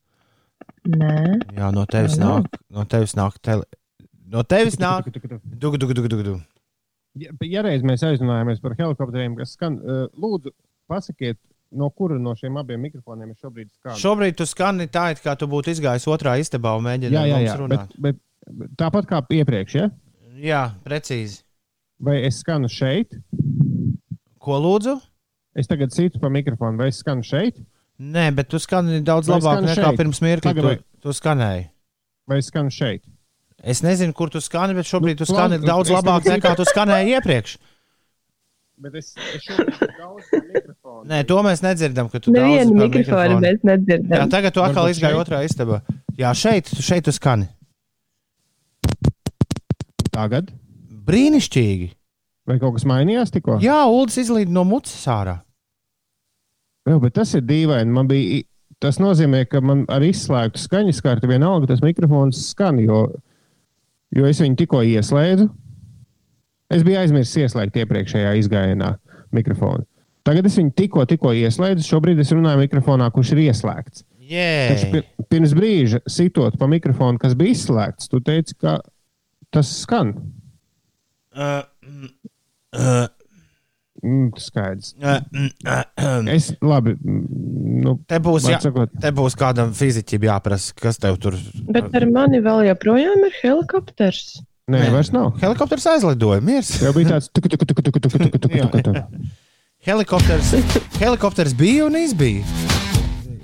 Nē, 0.88 1.14
Jā, 1.56 1.70
no 1.74 1.86
tevis 1.90 2.18
Nu, 2.18 2.42
nāk, 2.42 2.58
no 2.74 2.86
tevis 2.90 3.14
nāk, 3.18 3.38
tele... 3.46 3.68
no 4.32 4.42
tevis 4.44 4.80
nāk. 4.82 5.08
Dugu, 5.12 5.78
dugu, 5.78 5.94
dugu, 5.94 6.10
dugu, 6.12 6.26
dugu. 6.26 6.40
Ja, 7.22 7.34
ja 7.46 7.64
reiz 7.66 7.84
mēs 7.86 8.04
aizrunājāmies 8.08 8.62
par 8.64 8.76
helikopteriem, 8.80 9.36
kas 9.40 9.54
skan, 9.58 9.78
uh, 9.84 10.06
lūdzu, 10.18 10.54
pasakiet, 10.92 11.38
no 11.72 11.90
kura 11.94 12.18
no 12.20 12.34
šiem 12.40 12.58
abiem 12.60 12.82
mikrofoniem 12.88 13.34
ir 13.34 13.40
šobrīd 13.40 13.70
skan. 13.72 13.98
Šobrīd 14.00 14.40
tu 14.40 14.48
skani 14.48 14.88
tā, 14.92 15.10
it 15.14 15.22
kā 15.24 15.36
tu 15.40 15.48
būtu 15.52 15.76
izgājis 15.76 16.08
otrā 16.12 16.38
istabā 16.42 16.74
un 16.80 16.88
mēģini 16.88 17.16
jā, 17.16 17.26
jā, 17.30 17.40
jā. 17.46 17.58
Runāt. 17.62 17.94
bet, 18.00 18.20
bet 18.48 18.76
tāpat 18.80 19.10
kā 19.12 19.22
iepriekš, 19.38 19.78
ja? 19.78 19.90
Jā, 20.42 20.64
precīzi. 20.88 21.44
vai 22.02 22.22
es 22.26 22.40
skanu 22.42 22.72
šeit, 22.72 23.20
Ko 24.42 24.58
lūdzu? 24.58 24.96
Es 25.56 25.68
tagad 25.68 25.92
citu 25.92 26.20
pa 26.20 26.30
mikrofonu, 26.30 26.78
vai 26.78 26.88
es 26.88 27.00
skanu 27.04 27.24
šeit, 27.24 27.56
Nē, 28.02 28.32
bet 28.34 28.48
tu 28.50 28.58
skani 28.58 29.04
daudz 29.06 29.28
Vai 29.30 29.38
labāk 29.40 29.60
nekā 29.62 29.76
šeit? 29.92 29.98
pirms 30.00 30.20
mirkļa. 30.26 30.54
Tu, 30.58 30.62
vai- 30.66 30.80
tu 31.04 31.10
skanēji. 31.14 31.68
vai 32.28 32.38
es 32.40 32.48
skanu 32.50 32.72
šeit. 32.74 33.04
Es 33.62 33.82
nezinu, 33.84 34.14
kur 34.18 34.30
tu 34.34 34.40
skani, 34.42 34.74
bet 34.74 34.86
šobrīd 34.90 35.20
Nu, 35.20 35.22
tu 35.22 35.26
skani 35.30 35.60
labi, 35.60 35.68
daudz 35.68 35.90
labāk 35.94 36.24
tagad- 36.24 36.42
nekā 36.42 36.56
tu 36.58 36.64
skanēji 36.66 37.14
iepriekš. 37.20 37.58
Bet 38.82 38.96
es, 38.96 39.14
es. 39.36 39.46
Nē, 41.06 41.20
to 41.28 41.38
mēs 41.46 41.62
nedzirdam, 41.62 42.10
ka 42.10 42.18
tu 42.20 42.32
nevienu 42.34 42.74
mikrofonu 42.74 43.38
mēs 43.44 43.60
Jā, 43.62 43.70
nedzirdam. 43.70 44.30
tagad 44.34 44.54
tu 44.56 44.62
atkal 44.66 44.90
izgāji 44.90 45.20
otrā 45.22 45.44
istabā. 45.46 45.84
Jā, 46.18 46.34
šeit, 46.34 46.66
tu- 46.74 46.82
šeit 46.82 47.04
tu 47.06 47.12
skani. 47.12 47.48
Tagad? 50.12 50.50
Brīnišķīgi. 51.06 51.92
Vai 52.52 52.58
kaut 52.60 52.76
kas 52.76 52.84
mainījās 52.90 53.32
tikko? 53.32 53.62
Jā, 53.64 53.86
Ulas 53.88 54.18
izlīd 54.20 54.52
no 54.52 54.66
mutes 54.68 54.98
ārā. 55.08 55.38
Jā, 56.90 56.98
bet 57.00 57.16
tas 57.16 57.32
ir 57.38 57.46
dīvaini. 57.48 57.94
Man 57.96 58.10
bija, 58.10 58.42
tas 58.84 58.98
nozīmē, 59.00 59.46
ka 59.48 59.62
man 59.64 59.86
ar 59.92 60.04
izslēgtu 60.04 60.60
skaņas 60.60 61.00
karti 61.06 61.30
vienalga 61.32 61.70
tas 61.72 61.84
mikrofons 61.86 62.42
skan, 62.50 62.82
jo, 62.84 63.06
jo 64.18 64.28
es 64.28 64.42
viņu 64.44 64.60
tikko 64.60 64.82
ieslēdzu. 64.90 65.48
Es 66.72 66.84
biju 66.88 67.00
aizmirsis 67.02 67.46
ieslēgt 67.46 67.80
iepriekšējā 67.84 68.34
izgājienā 68.42 68.96
mikrofonu. 69.36 69.86
Tagad 70.28 70.46
es 70.48 70.58
viņu 70.60 70.74
tikko, 70.78 71.06
tikko 71.08 71.32
ieslēdzu. 71.38 71.88
Šobrīd 71.88 72.20
es 72.22 72.32
runāju 72.36 72.66
mikrofonā, 72.66 73.08
kurš 73.16 73.34
ir 73.36 73.46
ieslēgts. 73.48 74.04
Taču 74.72 75.02
pirms 75.32 75.56
brīža 75.58 76.02
sitot 76.10 76.60
pa 76.60 76.68
mikrofonu, 76.72 77.20
kas 77.22 77.34
bija 77.40 77.56
izslēgts, 77.56 78.12
tu 78.12 78.22
teici, 78.24 78.56
ka 78.60 78.78
tas 79.52 79.72
skan. 79.82 80.14
Uh, 81.32 81.64
uh, 82.78 83.08
Mm, 84.02 84.32
skaidrs. 84.40 84.96
uh. 84.98 85.20
Es 86.34 86.48
labi. 86.64 86.96
mm, 86.98 87.26
Nu, 87.84 87.92
Te 88.10 88.18
būs, 88.24 88.48
jā, 88.50 88.58
sakot, 88.64 88.90
te 89.02 89.12
būs 89.14 89.36
kādam 89.38 89.72
fiziķim 89.78 90.24
jāprasa, 90.26 90.74
kas 90.80 90.98
tev 90.98 91.20
tur. 91.22 91.36
Bet 91.70 91.94
ar 91.98 92.06
mani 92.10 92.40
vēl 92.42 92.64
joprojām 92.72 93.26
ir 93.28 93.36
helikopters. 93.44 94.40
nē, 94.72 94.88
vairs 94.94 95.12
nav. 95.14 95.36
Helikopters 95.42 95.86
aizlidoja, 95.92 96.42
miers. 96.42 96.72
Jau 96.82 96.94
bija 96.98 97.14
tāds 97.16 97.30
tuku, 97.30 97.50
tuku, 97.52 97.66
tuku, 97.70 97.82
tuku, 97.84 98.00
tuku, 98.00 98.20
tuku, 98.26 98.40
tuku, 98.40 98.58
tuku, 98.66 98.82
tuku. 98.90 99.30
Helikopters, 99.86 100.52
helikopters 101.02 101.54
bija 101.58 101.86
un 101.86 101.96
izbija. 102.02 102.42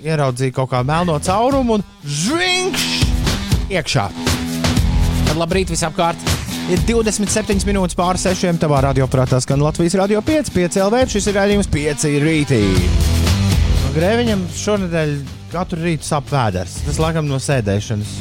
Ieraudzīja 0.02 0.54
kaut 0.58 0.70
kā 0.74 0.82
melno 0.86 1.18
caurumu 1.22 1.78
un 1.78 1.86
žvingš 2.02 2.88
iekšā. 3.70 4.08
Tad 5.28 5.36
labrīt 5.38 5.70
visapkārt! 5.74 6.47
Ir 6.68 6.82
27 6.84 7.64
minūtes 7.64 7.96
pāri 7.96 8.20
sešiem. 8.20 8.58
Tavā 8.60 8.82
radioaparātā 8.84 9.38
skan 9.40 9.62
Latvijas 9.64 9.94
radio 9.96 10.20
5, 10.20 10.50
5 10.52 10.76
LV. 10.84 10.98
Šis 11.14 11.28
ir 11.30 11.38
raidījums 11.38 11.70
5 11.72 12.04
rītī. 12.20 12.58
Grēviņam 13.94 14.42
šonadēļ 14.52 15.14
katru 15.54 15.80
rītu 15.80 16.04
sāp 16.04 16.28
vēders. 16.28 16.82
Tas 16.84 17.00
laikam 17.00 17.24
no 17.30 17.40
sēdēšanas. 17.40 18.12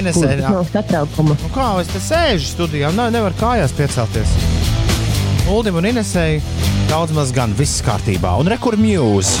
Inesē, 0.00 0.32
nav 0.42 0.66
satraukuma. 0.72 1.38
Nu 1.38 1.52
kā 1.54 1.68
es 1.84 1.94
te 1.94 2.02
sēžu 2.02 2.50
studijā, 2.50 2.90
ne, 2.98 3.06
nevaru 3.14 3.38
kājās 3.38 3.74
piecelties. 3.78 4.34
Uldim 5.54 5.78
un 5.78 5.86
Inesēji 5.92 6.42
daudz 6.90 7.14
maz 7.14 7.30
gan 7.34 7.54
viss 7.58 7.78
kārtībā. 7.86 8.34
Un 8.42 8.50
rekur 8.50 8.78
muse. 8.80 9.38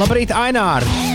Labrīt, 0.00 0.32
Ainār! 0.32 1.09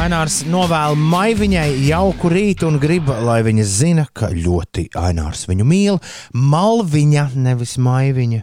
Ainārs 0.00 0.42
novēl 0.48 0.94
maiviņai 0.96 1.66
jauku 1.86 2.30
rītu 2.32 2.68
un 2.70 2.78
grib, 2.80 3.10
lai 3.26 3.40
viņa 3.44 3.64
zina, 3.68 4.04
ka 4.16 4.30
ļoti 4.32 4.86
Ainārs 4.98 5.44
viņu 5.50 5.66
mīl. 5.68 5.98
Malviņa, 6.32 7.24
nevis 7.36 7.74
maiviņa. 7.82 8.40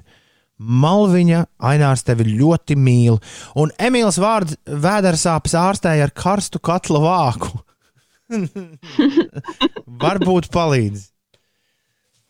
Malviņa, 0.60 1.42
Ainārs 1.72 2.06
tevi 2.08 2.28
ļoti 2.30 2.78
mīl. 2.80 3.18
Un 3.60 3.74
Emīls 3.80 4.20
vārds 4.22 4.60
vēdersāpes 4.68 5.56
ārstēja 5.58 6.08
ar 6.10 6.14
karstu 6.14 6.62
katla 6.62 7.02
vāku. 7.04 7.52
Varbūt 10.04 10.52
palīdz. 10.54 11.10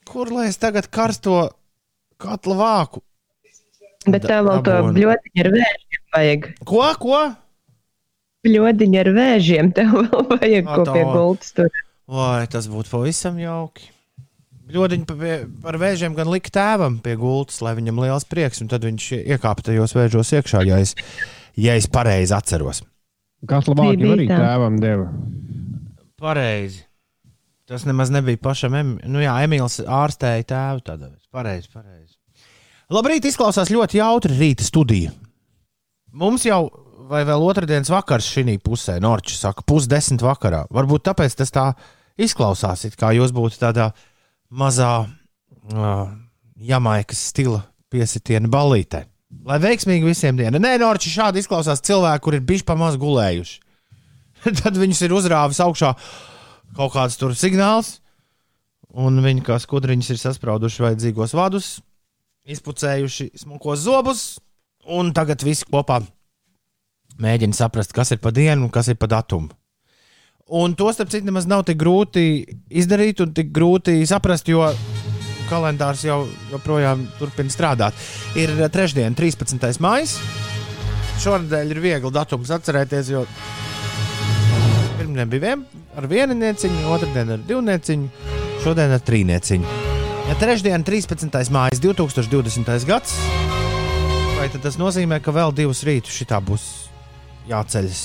Kur 0.10 0.32
lai 0.34 0.48
es 0.50 0.58
tagad 0.62 0.88
karsto 0.90 1.44
katla 2.22 2.58
vāku? 2.64 3.04
Bet 4.08 4.24
tev 4.26 4.48
vēl 4.48 4.64
to 4.66 4.80
bļodiņu 4.96 5.44
ar 5.44 5.54
vēžiem 5.58 6.04
vajag. 6.16 6.50
Ko? 6.64 6.84
ko? 7.04 7.22
Bļodiņu 8.48 9.00
ar 9.02 9.12
vēžiem 9.16 9.72
tev 9.78 9.96
vēl 10.00 10.28
vajag, 10.34 10.68
ko 10.68 10.84
pie 10.90 11.06
gultas 11.08 11.56
tur. 11.58 11.72
Vai 12.10 12.44
tas 12.50 12.70
būtu 12.72 12.92
pavisam 12.94 13.40
jauki? 13.42 13.92
Ļoti 14.70 15.00
par 15.64 15.78
vēžiem 15.82 16.14
gan 16.18 16.30
lika 16.30 16.52
tēvam 16.54 17.00
pie 17.02 17.16
gultas, 17.18 17.58
lai 17.66 17.74
viņam 17.78 18.04
liels 18.04 18.28
prieks, 18.30 18.62
un 18.62 18.70
tad 18.70 18.86
viņš 18.86 19.08
iekāpa 19.24 19.66
tajos 19.66 19.96
vēžos 19.98 20.30
iekšā, 20.38 20.62
ja 20.70 20.78
es, 20.82 20.94
ja 21.58 21.74
es 21.78 21.90
pareizi 21.90 22.36
atceros. 22.38 22.84
Kas 23.50 23.70
labāk 23.72 23.98
bija 23.98 24.14
arī 24.14 24.28
tēvam 24.30 24.78
deva? 24.82 25.08
Pareizi. 26.22 26.84
Tas 27.70 27.86
nemaz 27.86 28.10
nebija 28.10 28.38
pašam. 28.42 28.76
Em... 28.76 28.94
Nu, 29.06 29.22
jā, 29.22 29.36
Emīls 29.46 29.78
ārstēja 29.86 30.46
tēvu. 30.50 30.84
Tādā. 30.88 31.12
Pareizi, 31.34 31.70
pareizi. 31.74 32.16
Labrīt, 32.90 33.28
izklausās 33.30 33.70
ļoti 33.70 34.00
jautri 34.00 34.38
rīta 34.38 34.66
studija. 34.66 35.14
Mums 36.18 36.48
jau, 36.48 36.64
vai 37.10 37.24
vēl 37.26 37.44
otrdienas 37.44 37.90
vakars 37.92 38.28
šī 38.30 38.58
pusē, 38.62 39.00
Norčs 39.02 39.42
saka, 39.42 39.66
pusdesmit 39.68 40.22
vakarā. 40.24 40.66
Varbūt 40.74 41.08
tāpēc 41.10 41.38
tas 41.40 41.54
tā 41.54 41.66
izklausās, 42.20 42.86
it 42.86 42.98
kā 43.00 43.12
jūs 43.18 43.34
būtu 43.36 43.62
tādā 43.62 43.90
mazā 44.50 44.92
uh, 45.06 46.12
jamaikas 46.56 47.30
stila 47.32 47.64
piesitiena 47.90 48.50
balītē. 48.52 49.06
Lai 49.46 49.60
veiksmīgi 49.62 50.10
visiem 50.10 50.38
diena. 50.38 50.62
Nē, 50.62 50.76
Norčs 50.82 51.12
šādi 51.14 51.42
izklausās 51.42 51.84
cilvēki, 51.86 52.24
kur 52.26 52.38
ir 52.38 52.46
bijuši 52.46 52.66
pamaz 52.66 52.98
gulējuši. 53.02 53.58
Tad 54.62 54.78
viņus 54.78 55.02
ir 55.06 55.16
uzrāvis 55.18 55.62
augšā 55.64 55.94
kaut 56.78 56.94
kāds 56.94 57.18
tur 57.18 57.34
signāls, 57.38 57.98
un 58.94 59.18
viņi 59.26 59.44
kā 59.46 59.58
skudriņus 59.62 60.14
ir 60.14 60.22
sasprauduši 60.22 60.86
vajadzīgos 60.86 61.34
vadus, 61.38 61.72
izpucējuši 62.50 63.32
smukos 63.42 63.82
zobus, 63.86 64.24
un 64.90 65.12
tagad 65.14 65.44
visi 65.46 65.66
kopā 65.70 66.00
mēģina 67.24 67.56
saprast, 67.56 67.94
kas 67.96 68.14
ir 68.16 68.22
pa 68.24 68.32
dienu 68.36 68.68
un 68.68 68.74
kas 68.74 68.92
ir 68.92 69.00
pa 69.00 69.10
datumu. 69.12 69.52
Un 70.50 70.74
to 70.74 70.90
starp 70.90 71.12
citu 71.14 71.28
nemaz 71.28 71.46
nav 71.46 71.62
tik 71.68 71.78
grūti 71.78 72.24
izdarīt 72.74 73.22
un 73.22 73.36
tik 73.38 73.52
grūti 73.54 74.00
saprast, 74.10 74.50
jo 74.50 74.64
kalendārs 75.50 76.02
jau 76.06 76.24
joprojām 76.50 77.06
turpina 77.20 77.54
strādāt. 77.54 77.98
Ir 78.38 78.56
trešdiena, 78.74 79.14
13. 79.18 79.78
maija. 79.84 80.10
Šonadēļ 81.20 81.76
ir 81.76 81.82
viegli 81.84 82.12
datums 82.16 82.50
atcerēties, 82.56 83.12
jo 83.14 83.26
pirmdien 84.98 85.30
bija 85.30 85.46
vien, 85.50 85.64
ar 86.00 86.10
vienu 86.10 86.38
nieciņu, 86.40 86.86
otrdien 86.96 87.36
ar 87.36 87.46
divu 87.46 87.62
nieciņu, 87.70 88.28
šodien 88.64 88.96
ar 88.96 89.06
trīs 89.06 89.28
nieciņu. 89.30 89.78
Ja 90.30 90.38
trešdiena, 90.40 90.82
13. 90.86 91.30
maija, 91.54 91.78
2020. 91.84 92.86
gads, 92.90 93.18
vai 94.40 94.50
tas 94.54 94.82
nozīmē, 94.82 95.20
ka 95.22 95.36
vēl 95.36 95.54
divus 95.58 95.84
rītus 95.86 96.16
šitā 96.22 96.40
būs 96.42 96.89
jāceļas? 97.50 98.02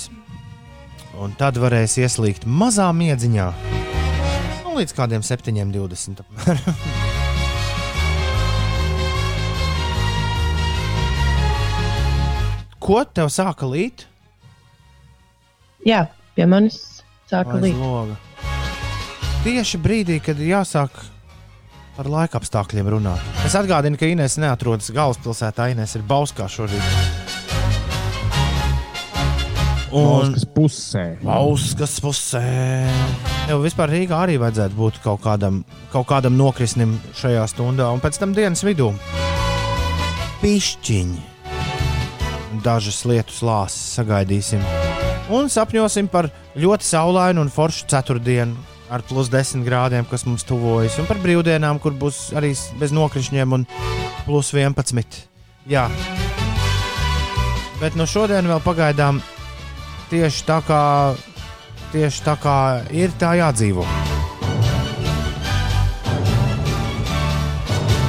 Un 1.23 1.35
tad 1.39 1.59
varēs 1.63 1.95
ieslīgt 2.03 2.43
mazā 2.49 2.89
miedziņā. 2.97 3.47
Nu, 4.65 4.75
līdz 4.81 4.93
kādiem 4.97 5.23
7,20. 5.23 6.25
Ko 12.85 13.01
tev 13.09 13.31
sāka 13.33 13.65
līt? 13.71 14.05
Jā, 15.89 16.03
pie 16.37 16.45
manis 16.49 16.77
sāka 17.31 17.57
līt. 17.63 17.77
loga. 17.81 18.19
Tieši 19.45 19.81
brīdī, 19.81 20.19
kad 20.25 20.41
ir 20.41 20.51
jāsāk 20.55 20.91
par 21.97 22.09
laika 22.11 22.41
apstākļiem 22.41 22.91
runāt. 22.97 23.25
Es 23.47 23.57
atgādinu, 23.57 23.97
ka 24.01 24.09
Inês 24.09 24.37
neatrodas 24.41 24.91
galvaspilsētā. 24.93 25.71
Inês 25.73 25.97
ir 25.97 26.05
Bauskā 26.09 26.49
šorīt. 26.51 27.24
Mauskas 29.95 30.47
pusē. 30.55 31.05
Bauskas 31.23 31.99
pusē. 32.03 32.43
Jau 33.47 33.61
vispār 33.63 33.93
Rīgā 33.95 34.25
arī 34.25 34.39
vajadzētu 34.43 34.79
būt 34.79 34.99
kaut 35.05 35.23
kādam, 35.23 35.63
kaut 35.93 36.09
kādam 36.11 36.35
nokrisnim 36.39 36.97
šajā 37.15 37.45
stundā, 37.53 37.91
un 37.95 38.03
pēc 38.03 38.19
tam 38.19 38.35
dienas 38.35 38.65
vidū 38.67 38.91
pišķiņi. 40.43 41.23
Dažas 42.65 43.03
lietu 43.09 43.47
lāses 43.47 43.95
sagaidīsim. 43.99 44.63
Un 45.33 45.49
sapņosim 45.53 46.11
par 46.13 46.29
ļoti 46.61 46.85
saulainu 46.85 47.45
un 47.45 47.53
foršu 47.53 47.87
ceturtdienu 47.89 48.57
ar 48.93 49.03
plus 49.09 49.31
10 49.33 49.65
grādiem, 49.65 50.05
kas 50.11 50.27
mums 50.29 50.45
tuvojas, 50.47 50.99
un 51.01 51.09
par 51.09 51.19
brīvdienām, 51.23 51.81
kur 51.81 51.97
būs 51.97 52.29
arī 52.37 52.53
bez 52.81 52.93
nokrišņiem 52.95 53.57
un 53.57 53.65
plus 54.27 54.53
11. 54.53 55.25
Jā. 55.71 55.87
Bet 57.81 57.97
no 57.99 58.07
šodien 58.09 58.47
vēl 58.49 58.61
pagaidām 58.65 59.23
tieši 60.11 60.45
tā 60.49 60.59
kā, 60.67 60.83
tieši 61.93 62.25
tā 62.27 62.35
kā 62.43 62.59
ir, 62.95 63.13
tā 63.21 63.35
jādzīvo. 63.41 63.87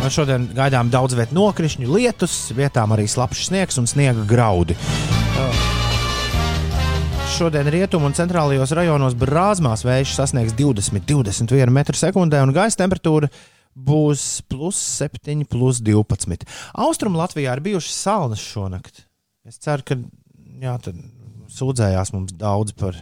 Un 0.06 0.14
šodien 0.14 0.44
gaidām 0.54 0.92
daudz 0.94 1.16
vietu 1.18 1.34
nokrišņu, 1.34 1.88
lietus, 1.90 2.36
vietām 2.54 2.94
arī 2.94 3.08
slapjš 3.10 3.48
sniegs 3.48 3.80
un 3.82 3.90
sniega 3.90 4.22
graudi. 4.30 4.78
Šodien 7.36 7.68
rietumu 7.74 8.08
un 8.08 8.14
centrālajos 8.16 8.72
rajonos 8.78 9.16
brāzmās 9.18 9.82
vējš 9.84 10.14
sasniegs 10.16 10.54
20-21 10.56 11.74
m2, 11.74 12.14
un 12.46 12.54
gaisa 12.56 12.80
temperatūra 12.84 13.32
būs 13.76 14.44
plus 14.48 14.78
7, 15.02 15.44
plus 15.50 15.82
12. 15.84 16.46
Austrumu 16.86 17.20
Latvijā 17.20 17.58
ir 17.58 17.64
bijušas 17.66 17.98
salnas 18.06 18.46
šonakt. 18.46 19.04
Es 19.44 19.60
ceru, 19.60 19.84
ka 19.84 19.98
jā, 20.62 20.78
tad 20.86 21.02
sūdzējās 21.56 22.14
mums 22.16 22.36
daudz 22.38 22.76
par, 22.78 22.98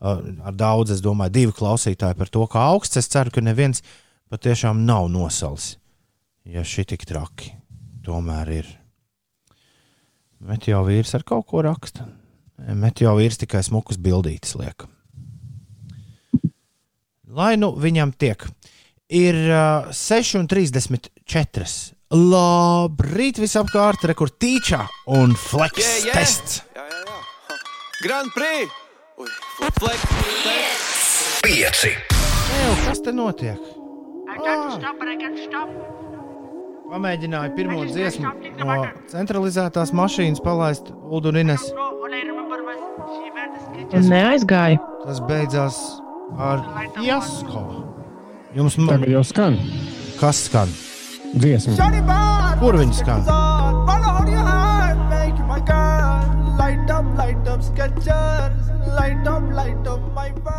ar 0.00 0.58
daudz, 0.58 0.96
es 0.96 1.04
domāju, 1.04 1.36
divi 1.38 1.56
klausītāji 1.56 2.18
par 2.18 2.32
to, 2.32 2.46
kā 2.50 2.66
augsts. 2.74 3.00
Es 3.00 3.10
ceru, 3.12 3.32
ka 3.34 3.44
neviens 3.44 3.84
patiešām 4.32 4.84
nav 4.86 5.08
nosals. 5.12 5.74
Ja 6.44 6.64
šī 6.66 6.84
tik 6.92 7.06
traki 7.08 7.54
tomēr 8.04 8.50
ir. 8.52 8.66
Bet 10.44 10.66
jau 10.68 10.82
vīrs 10.84 11.14
ar 11.16 11.24
kaut 11.24 11.46
ko 11.48 11.62
raksta. 11.64 12.04
Met 12.76 13.00
jau 13.02 13.14
vīrs 13.16 13.40
tikai 13.40 13.62
smukas 13.64 13.96
bildītas 13.98 14.52
liek. 14.60 14.84
Lai 17.34 17.54
nu 17.58 17.72
viņam 17.80 18.12
tiek. 18.20 18.44
Ir 19.14 19.38
uh, 19.48 19.88
6,34. 19.90 21.94
Labrīt, 22.14 23.40
visapkārt, 23.42 24.04
rekurtīčā 24.06 24.84
un 25.16 25.34
flex 25.38 25.80
Yeah, 25.80 26.04
yeah. 26.04 26.20
tests. 26.20 26.60
Grand 28.04 28.30
Prix! 28.34 28.68
Pieci. 31.42 31.88
Ew, 32.60 32.74
kas 32.84 33.00
te 33.00 33.12
notiek? 33.16 33.56
Pamēģināju 36.90 37.54
pirmo 37.56 37.86
dziesmu 37.88 38.32
no 38.60 38.76
centralizētās 39.08 39.94
mašīnas 39.96 40.42
palaist 40.44 40.92
Ulu 40.92 41.32
un 43.94 44.12
neaizgāja. 44.12 44.84
Tas 45.06 45.24
beidzās 45.24 45.80
ar 46.36 46.60
Jasko. 47.00 47.64
Jums 48.54 48.76
ma- 48.84 48.92
Tagad 48.98 49.16
jau 49.16 49.24
skan 49.24 49.56
kas 50.20 50.44
skan? 50.50 50.68
dziesma. 51.34 51.74
Kur 52.60 52.76
viņi 52.84 53.00
skan? 53.00 53.53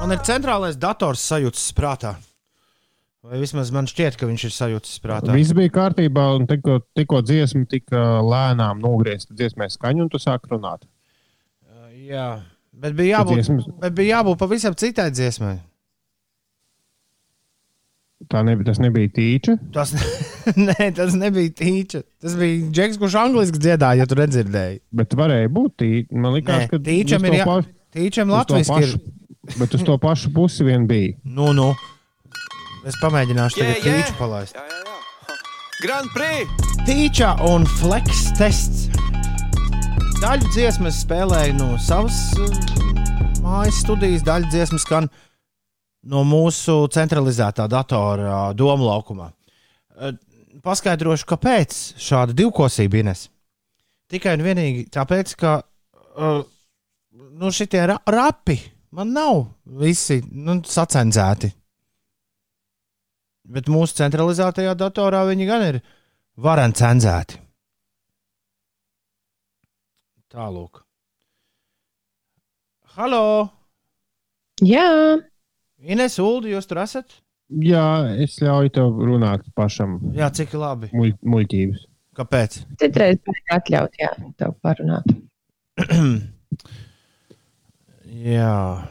Man 0.01 0.13
ir 0.15 0.23
centrālais 0.27 0.77
dators 0.79 1.23
sajūtas 1.29 1.67
prātā. 1.77 2.15
Vai 3.25 3.39
vismaz 3.41 3.71
man 3.73 3.87
šķiet, 3.89 4.19
ka 4.19 4.27
viņš 4.29 4.43
ir 4.45 4.53
sajūtas 4.53 4.99
prātā. 5.01 5.33
Viss 5.33 5.55
bija 5.57 5.71
kārtībā, 5.73 6.25
un 6.37 6.45
tikko, 6.49 6.77
tikko 6.97 7.23
dziesma 7.25 7.65
tika 7.69 8.01
lēnām 8.21 8.83
nogriezta 8.83 9.33
dziesmai 9.33 9.71
skaņa, 9.73 10.05
un 10.05 10.11
tu 10.13 10.21
sāk 10.21 10.45
runāt. 10.51 10.85
Jā, 12.05 12.27
bet 12.69 12.93
bija 12.93 13.23
jābūt, 13.23 13.71
bet 13.81 13.95
bija 13.97 14.19
jābūt 14.19 14.37
pavisam 14.43 14.77
citai 14.77 15.07
dziesmai. 15.09 15.55
Tā 18.31 18.41
nebija, 18.47 18.69
tas 18.71 18.79
nebija 18.81 19.09
tīča. 19.11 19.57
Tas, 19.75 19.91
nē, 20.67 20.87
tas 20.97 21.13
nebija 21.19 21.51
tīča. 21.59 22.01
Tas 22.23 22.37
bija 22.39 22.69
Džeks, 22.71 22.97
kurš 23.01 23.17
angliski 23.21 23.59
dziedāja, 23.61 23.99
ja 24.01 24.07
tu 24.09 24.15
nedzirdēji. 24.17 24.79
Bet 24.95 25.13
varēja 25.19 25.51
būt 25.51 25.75
tīča. 25.83 26.15
Man 26.23 26.33
liekas, 26.37 26.69
ka 26.71 26.79
tīčam 26.87 27.27
ir 27.27 27.35
to 27.35 27.41
jā- 27.41 27.49
pašu- 27.51 27.71
Tīčam 27.95 28.31
latviešu 28.33 28.79
ir. 28.83 28.95
Bet 29.59 29.75
uz 29.77 29.83
to 29.87 29.93
pašu 30.01 30.31
pusi 30.35 30.65
vien 30.67 30.87
bija. 30.89 31.13
Nu, 31.23 31.51
nu. 31.55 31.69
Es 32.87 32.97
pamēģināšu 33.03 33.61
Yeah, 33.61 33.75
tagad 33.75 33.85
yeah. 33.85 34.01
tīču 34.03 34.17
palaist. 34.19 34.55
Jā, 34.57 34.63
jā, 34.67 34.79
jā. 34.81 35.37
Grand 35.85 36.09
Prix! 36.15 36.65
Tīča 36.87 37.29
un 37.51 37.63
flex 37.79 38.25
tests. 38.39 38.87
Daļu 40.23 40.49
dziesmas 40.55 40.99
spēlēju 41.05 41.55
no 41.59 41.69
savas 41.83 42.17
uh, 42.39 42.51
mājas 43.43 43.79
studijas, 43.83 44.23
daļu 44.25 44.49
dziesmas 44.53 44.85
skan 44.87 45.09
no 46.11 46.23
mūsu 46.27 46.85
centralizētā 46.93 47.67
datora 47.71 48.27
uh, 48.29 48.53
domu 48.57 48.87
laukumā. 48.89 49.31
Uh, 49.95 50.13
Paskaidrošu, 50.65 51.27
kāpēc 51.29 51.75
šāda 52.01 52.33
divkosība 52.37 53.01
ienes. 53.01 53.27
Tikai 54.09 54.37
un 54.37 54.45
vienīgi 54.45 54.85
tāpēc, 54.93 55.33
ka 55.37 55.57
uh, 55.61 56.39
nu, 57.11 57.51
šitie 57.53 57.83
ra 57.91 57.99
rapi 58.09 58.57
man 58.95 59.11
nav 59.13 59.43
visi 59.81 60.21
nu, 60.31 60.61
sacensēti. 60.65 61.51
Bet 63.45 63.69
mūsu 63.69 63.99
centralizētajā 63.99 64.73
datorā 64.79 65.21
viņi 65.29 65.49
gan 65.49 65.65
ir 65.67 65.81
vareni 66.41 66.77
cenzēti. 66.77 67.41
Tālāk. 70.33 70.81
Halo! 72.95 73.21
Jā, 74.63 74.87
Ines, 75.85 76.17
Ulu, 76.21 76.49
jūs 76.49 76.65
tur 76.69 76.81
esat? 76.81 77.19
Jā, 77.61 78.15
es 78.23 78.39
ļauju 78.41 78.71
tev 78.73 79.01
runāt 79.05 79.43
pašam. 79.57 79.99
Jā, 80.17 80.31
cik 80.33 80.55
labi. 80.57 80.89
Muļ, 80.97 81.11
muļķības. 81.21 81.83
Kāpēc? 82.17 82.57
Citreiz 82.81 83.19
vajag 83.27 83.53
atļaut, 83.59 83.99
jā, 83.99 84.09
tev 84.39 84.55
parunāt. 84.65 85.11
Jā, 88.25 88.87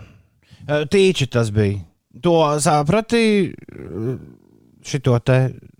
tīči 0.92 1.26
tas 1.33 1.48
bija. 1.54 1.80
To 2.22 2.35
saprati, 2.62 3.22
šito 4.85 5.16
te 5.24 5.38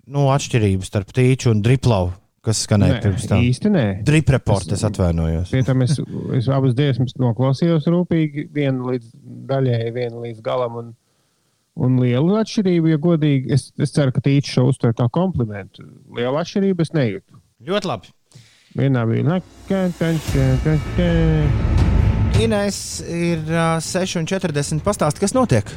nu, 0.09 0.27
atšķirību 0.33 0.87
starp 0.89 1.13
tīču 1.15 1.53
un 1.53 1.61
driplau, 1.65 2.09
kas 2.45 2.65
skanēja 2.65 3.03
pirms 3.05 3.29
tam. 3.29 3.45
īsti 3.45 3.73
nē. 3.75 3.85
Drip 4.09 4.33
report, 4.35 4.73
es 4.75 4.83
atvainojos. 4.89 5.53
Pie 5.53 5.63
tam 5.69 5.85
es, 5.85 5.99
es 6.41 6.49
abas 6.53 6.75
dziesmas 6.77 7.15
noklausījos 7.21 7.87
rūpīgi, 7.93 8.49
vienu 8.57 8.91
līdz 8.91 9.13
daļai, 9.53 9.81
vienu 9.95 10.25
līdz 10.25 10.43
galam. 10.45 10.81
Un, 10.81 10.93
un 11.75 11.99
lielu 12.03 12.37
atšķirību, 12.41 12.93
ja 12.93 13.01
godīgi, 13.03 13.51
es, 13.55 13.69
es 13.81 13.95
ceru, 13.95 14.15
ka 14.15 14.23
tīčs 14.25 14.55
šo 14.57 14.69
uztver 14.71 14.95
kā 14.97 15.09
komplimentu. 15.13 15.87
Lielu 16.17 16.41
atšķirību 16.43 16.87
es 16.87 16.95
nejūtu. 16.97 17.41
Ļoti 17.69 17.91
labi. 17.91 18.15
Vienā 18.75 19.05
bija. 19.07 19.39
Ines 22.43 22.79
ir 23.07 23.45
uh, 23.47 23.79
6,40. 23.79 24.83
Pastāsti, 24.87 25.23
kas 25.23 25.37
notiek? 25.37 25.71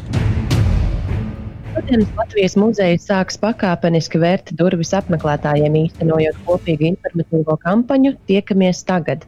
Šodienas 1.87 2.17
Latvijas 2.19 2.55
muzejs 2.59 3.05
sāks 3.07 3.37
pakāpeniski 3.39 4.19
vērt 4.19 4.49
durvis 4.59 4.89
apmeklētājiem, 4.97 5.77
īstenojot 5.85 6.41
kopīgu 6.43 6.83
informatīvo 6.89 7.55
kampaņu 7.61 8.11
Tiekamies 8.27 8.81
tagad. 8.89 9.23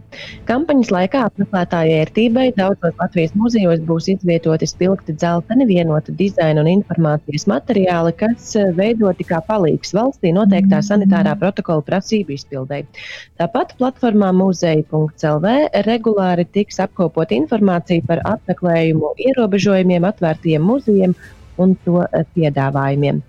Kampaņas 0.50 0.91
laikā 0.91 1.22
apmeklētāju 1.30 1.93
ērtībai 2.02 2.50
daudzos 2.58 3.00
Latvijas 3.00 3.32
muzejos 3.39 3.80
būs 3.88 4.10
izvietoti 4.12 4.67
spilgti 4.67 5.15
dzelteni, 5.15 5.69
vienota 5.72 6.12
dizaina 6.19 6.60
un 6.65 6.74
informācijas 6.74 7.48
materiāli, 7.48 8.12
kas 8.19 8.52
eh, 8.60 8.76
veidoti 8.76 9.30
kā 9.32 9.39
palīgs 9.48 9.95
valstī 9.95 10.36
noteiktā 10.36 10.84
sanitārā 10.84 11.39
protokola 11.39 11.88
prasību 11.93 12.36
izpildēji. 12.36 12.89
Tāpat 13.39 13.78
platformā 13.80 14.36
muzeja.lv 14.36 15.58
regulāri 15.88 16.50
tiks 16.60 16.84
apkopot 16.84 17.32
informācija 17.39 18.04
par 18.12 18.26
apmeklējumu 18.36 19.15
ierobežojumiem 19.30 20.12
atvērtiem 20.12 20.74
muzejiem 20.74 21.15
un 21.63 21.76
to 21.86 22.04
eh, 22.06 22.24
piedāvājumiem. 22.38 23.22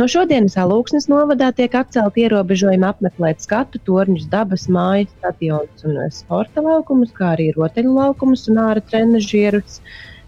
No 0.00 0.08
šodienas 0.10 0.56
Alūksnes 0.60 1.08
novadā 1.12 1.50
tiek 1.56 1.74
atcelti 1.80 2.24
ierobežojumi 2.24 2.88
apmeklēt 2.88 3.44
skatu 3.44 3.82
torņus, 3.88 4.30
dabas 4.32 4.66
mājas, 4.72 5.12
stadionus 5.18 5.86
un 5.86 6.00
eh, 6.06 6.10
sporta 6.14 6.64
laukumus, 6.64 7.14
kā 7.16 7.34
arī 7.36 7.52
rotaļu 7.56 7.94
laukumus 8.00 8.48
un 8.52 8.64
ārā 8.64 8.84
trenižierus. 8.90 9.80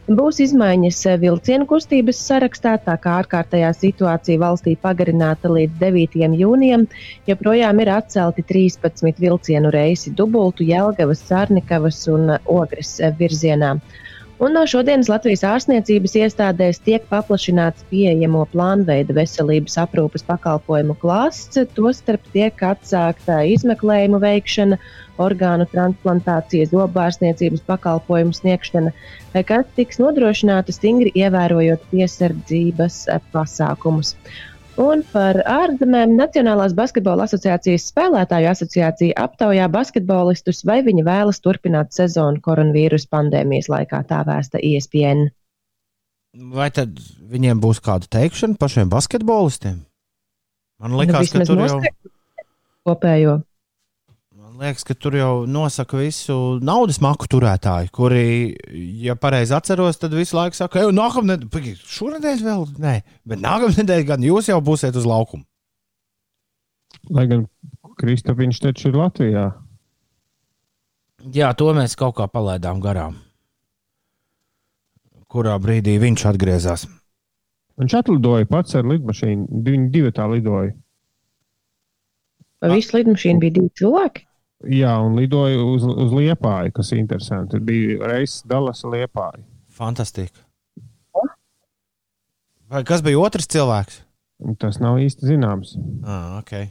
Būs 0.06 0.36
izmaiņas 0.38 1.00
eh, 1.10 1.16
vilcienu 1.18 1.66
kustības 1.66 2.20
sarakstā, 2.28 2.76
tā 2.84 2.94
kā 3.02 3.16
ārkārtējā 3.24 3.72
situācija 3.74 4.38
valstī 4.38 4.76
pagarināta 4.78 5.50
līdz 5.50 5.80
9. 5.80 6.36
jūnijam, 6.38 6.86
joprojām 7.26 7.82
ir 7.82 7.90
atcelti 7.96 8.44
13 8.46 9.18
vilcienu 9.18 9.72
reisi 9.74 10.14
dubultu 10.14 10.68
Jelgavas, 10.68 11.24
Sārnikavas 11.26 12.04
un 12.12 12.36
Ogres 12.44 13.00
virzienā. 13.18 13.78
Un 14.36 14.52
no 14.52 14.66
šodienas 14.68 15.08
Latvijas 15.08 15.40
ārstniecības 15.48 16.12
iestādēs 16.20 16.82
tiek 16.84 17.04
paplašināts 17.08 17.86
pieejamo 17.88 18.42
plānveida 18.52 19.14
veselības 19.16 19.78
aprūpes 19.80 20.26
pakalpojumu 20.28 20.92
klāsts, 21.00 21.56
tostarp 21.78 22.26
tiek 22.34 22.60
atsākta 22.68 23.38
izmeklējumu 23.54 24.20
veikšana, 24.20 24.76
orgānu 25.24 25.64
transplantācija, 25.72 26.68
zobārstniecības 26.68 27.64
pakalpojumu 27.70 28.36
sniegšana, 28.36 28.92
kas 29.48 29.72
tiks 29.78 30.02
nodrošināta 30.04 30.76
stingri 30.76 31.14
ievērojot 31.16 31.88
piesardzības 31.94 33.00
pasākumus. 33.32 34.12
Un 34.76 35.00
par 35.08 35.38
ārzemēm 35.48 36.12
Nacionālās 36.18 36.74
basketbola 36.76 37.24
asociācijas 37.24 37.86
spēlētāju 37.88 38.50
asociācija 38.50 39.16
aptaujā 39.22 39.70
basketbolistus, 39.72 40.60
vai 40.68 40.82
viņi 40.84 41.04
vēlas 41.06 41.40
turpināt 41.40 41.96
sezonu 41.96 42.42
koronavīrus 42.44 43.08
pandēmijas 43.08 43.70
laikā, 43.72 44.02
tā 44.10 44.20
vēsta 44.28 44.60
ESPN. 44.60 45.30
Vai 46.52 46.68
tad 46.76 47.00
viņiem 47.32 47.62
būs 47.62 47.80
kāda 47.80 48.10
teikšana 48.12 48.60
pašiem 48.60 48.92
basketbolistiem? 48.92 49.80
Man 50.84 50.98
liekas, 51.00 51.32
ka 51.32 51.40
vismaz 51.40 51.48
tur 51.48 51.56
jau, 51.56 51.64
noslēgt 51.64 52.12
Kopējo. 52.86 53.38
Man 54.56 54.70
liekas, 54.70 54.84
ka 54.88 54.94
tur 54.94 55.14
jau 55.16 55.32
nosaka 55.48 55.98
visu 56.00 56.34
naudas 56.64 56.98
maku 57.04 57.28
turētāju, 57.28 57.90
kuri, 57.92 58.56
ja 59.04 59.16
pareizi 59.20 59.54
atceros, 59.56 59.98
tad 60.00 60.14
visu 60.16 60.36
laiku 60.36 60.56
saka, 60.56 60.80
ej, 60.80 60.92
nākamā 60.96 61.34
nedēļa, 61.34 61.74
šonadēļ 61.92 62.44
vēl 62.46 62.64
nē, 62.80 62.94
bet 63.28 63.42
nākamā 63.42 63.76
nedēļa 63.76 64.06
gan 64.08 64.24
jūs 64.24 64.48
jau 64.48 64.58
būsiet 64.64 64.96
uz 64.96 65.08
laukumu. 65.08 65.44
Lai 67.12 67.26
gan 67.30 67.44
Kristofiņš 68.00 68.60
taču 68.64 68.88
ir 68.90 68.96
Latvijā. 68.98 69.44
Jā, 71.36 71.50
to 71.58 71.68
mēs 71.76 71.96
kaut 71.98 72.16
kā 72.16 72.26
palaidām 72.30 72.80
garām. 72.80 73.18
Kurā 75.32 75.56
brīdī 75.60 75.98
viņš 76.00 76.24
atgriezās? 76.30 76.86
Viņš 77.76 77.96
atlidoja 77.98 78.48
pats 78.48 78.76
ar 78.78 78.86
lidmašīnu. 78.88 79.60
Viņi 79.66 79.90
divi 79.92 80.12
tā 80.16 80.24
lidoja. 80.30 80.72
Vai 82.62 82.78
visu 82.78 82.96
lidmašīnu 82.96 83.42
bija 83.42 83.56
divi 83.58 83.72
cilvēki? 83.76 84.24
Jā, 84.64 84.94
un 85.04 85.18
lidoja 85.20 85.58
uz, 85.60 85.84
uz 85.84 86.14
Liepāju, 86.16 86.72
kas 86.78 86.88
ir 86.94 87.02
interesanti. 87.02 87.50
Tur 87.52 87.60
bija 87.66 87.98
reizes 88.08 88.40
Dallas 88.48 88.80
Liepāja. 88.88 89.42
Fantastiski. 89.76 90.40
Vai 92.72 92.80
kas 92.88 93.04
bija 93.04 93.20
otrs 93.20 93.46
cilvēks? 93.52 94.00
Un 94.42 94.56
Tas 94.60 94.76
nav 94.82 94.98
īsti 95.00 95.26
zināms. 95.28 95.76
Ah, 96.04 96.38
okay. 96.40 96.64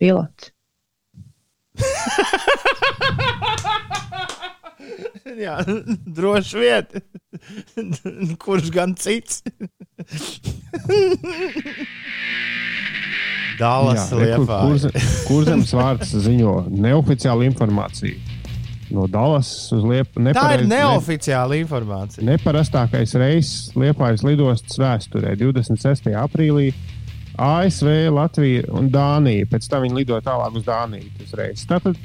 Pilots. 0.00 0.50
Jā, 5.44 5.56
droši 6.14 6.58
vien. 6.60 6.86
Kurš 8.38 8.70
gan 8.74 8.94
cits? 9.00 9.42
Dālas 13.58 14.08
kur, 14.10 14.22
liepā. 14.22 14.60
kur, 14.64 15.02
kur 15.28 15.44
zemes 15.48 15.74
vārds 15.76 16.14
ziņo 16.26 16.54
neoficiālu 16.70 17.46
informāciju. 17.50 18.16
No 18.94 19.06
Dallas 19.10 19.48
uz 19.74 19.84
Liepu. 19.86 20.20
Tā 20.36 20.48
ir 20.58 20.66
neoficiāla 20.70 21.56
informācija. 21.58 22.24
Neparastākais 22.28 23.14
reiss 23.18 23.70
Liepājas 23.78 24.22
lidostas 24.26 24.78
vēsturē 24.78 25.32
26. 25.40 26.12
aprīlī. 26.20 26.72
ASV, 27.34 27.88
Latvija 28.14 28.68
un 28.78 28.92
Dānija. 28.94 29.48
Pēc 29.50 29.66
tam 29.70 29.82
viņi 29.82 30.02
lidoja 30.02 30.22
tālāk 30.28 30.60
uz 30.60 30.66
Dāniju. 30.68 31.08
Tas 31.18 31.34
reizes. 31.40 31.66
Tātad 31.66 31.98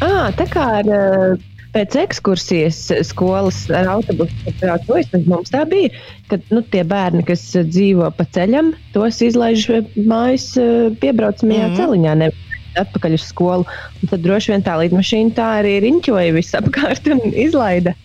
À, 0.00 0.30
tā 0.32 0.46
kā 0.48 0.62
ar, 0.78 0.86
eh, 0.88 1.36
pēc 1.74 1.96
ekskursijas 2.02 2.78
skolas 3.06 3.62
ar 3.74 3.88
autobusu 3.96 4.54
to 4.58 4.96
vismaz 4.96 5.26
mums 5.30 5.52
tā 5.52 5.64
bija, 5.70 5.92
kad 6.30 6.44
nu, 6.54 6.62
tie 6.72 6.82
bērni, 6.86 7.24
kas 7.26 7.42
eh, 7.58 7.66
dzīvo 7.66 8.10
pa 8.16 8.26
ceļam, 8.34 8.72
tos 8.94 9.20
izlaiž 9.24 9.66
eh, 9.74 9.90
mājas 9.96 10.52
eh, 10.58 10.90
piebraucamajā 11.02 11.66
mm. 11.66 11.74
-hmm. 11.74 11.80
celiņā. 11.80 12.14
Ne 12.24 12.30
atpakaļ 12.78 13.16
uz 13.16 13.24
skolu. 13.26 13.64
Un 13.98 14.10
tad 14.12 14.22
droši 14.22 14.52
vien 14.52 14.62
tā 14.62 14.76
lidmašīna 14.78 15.34
tā 15.34 15.48
arī 15.58 15.80
riņķoja 15.82 16.36
visapkārt 16.36 17.10
un 17.10 17.34
izlaida 17.34 17.96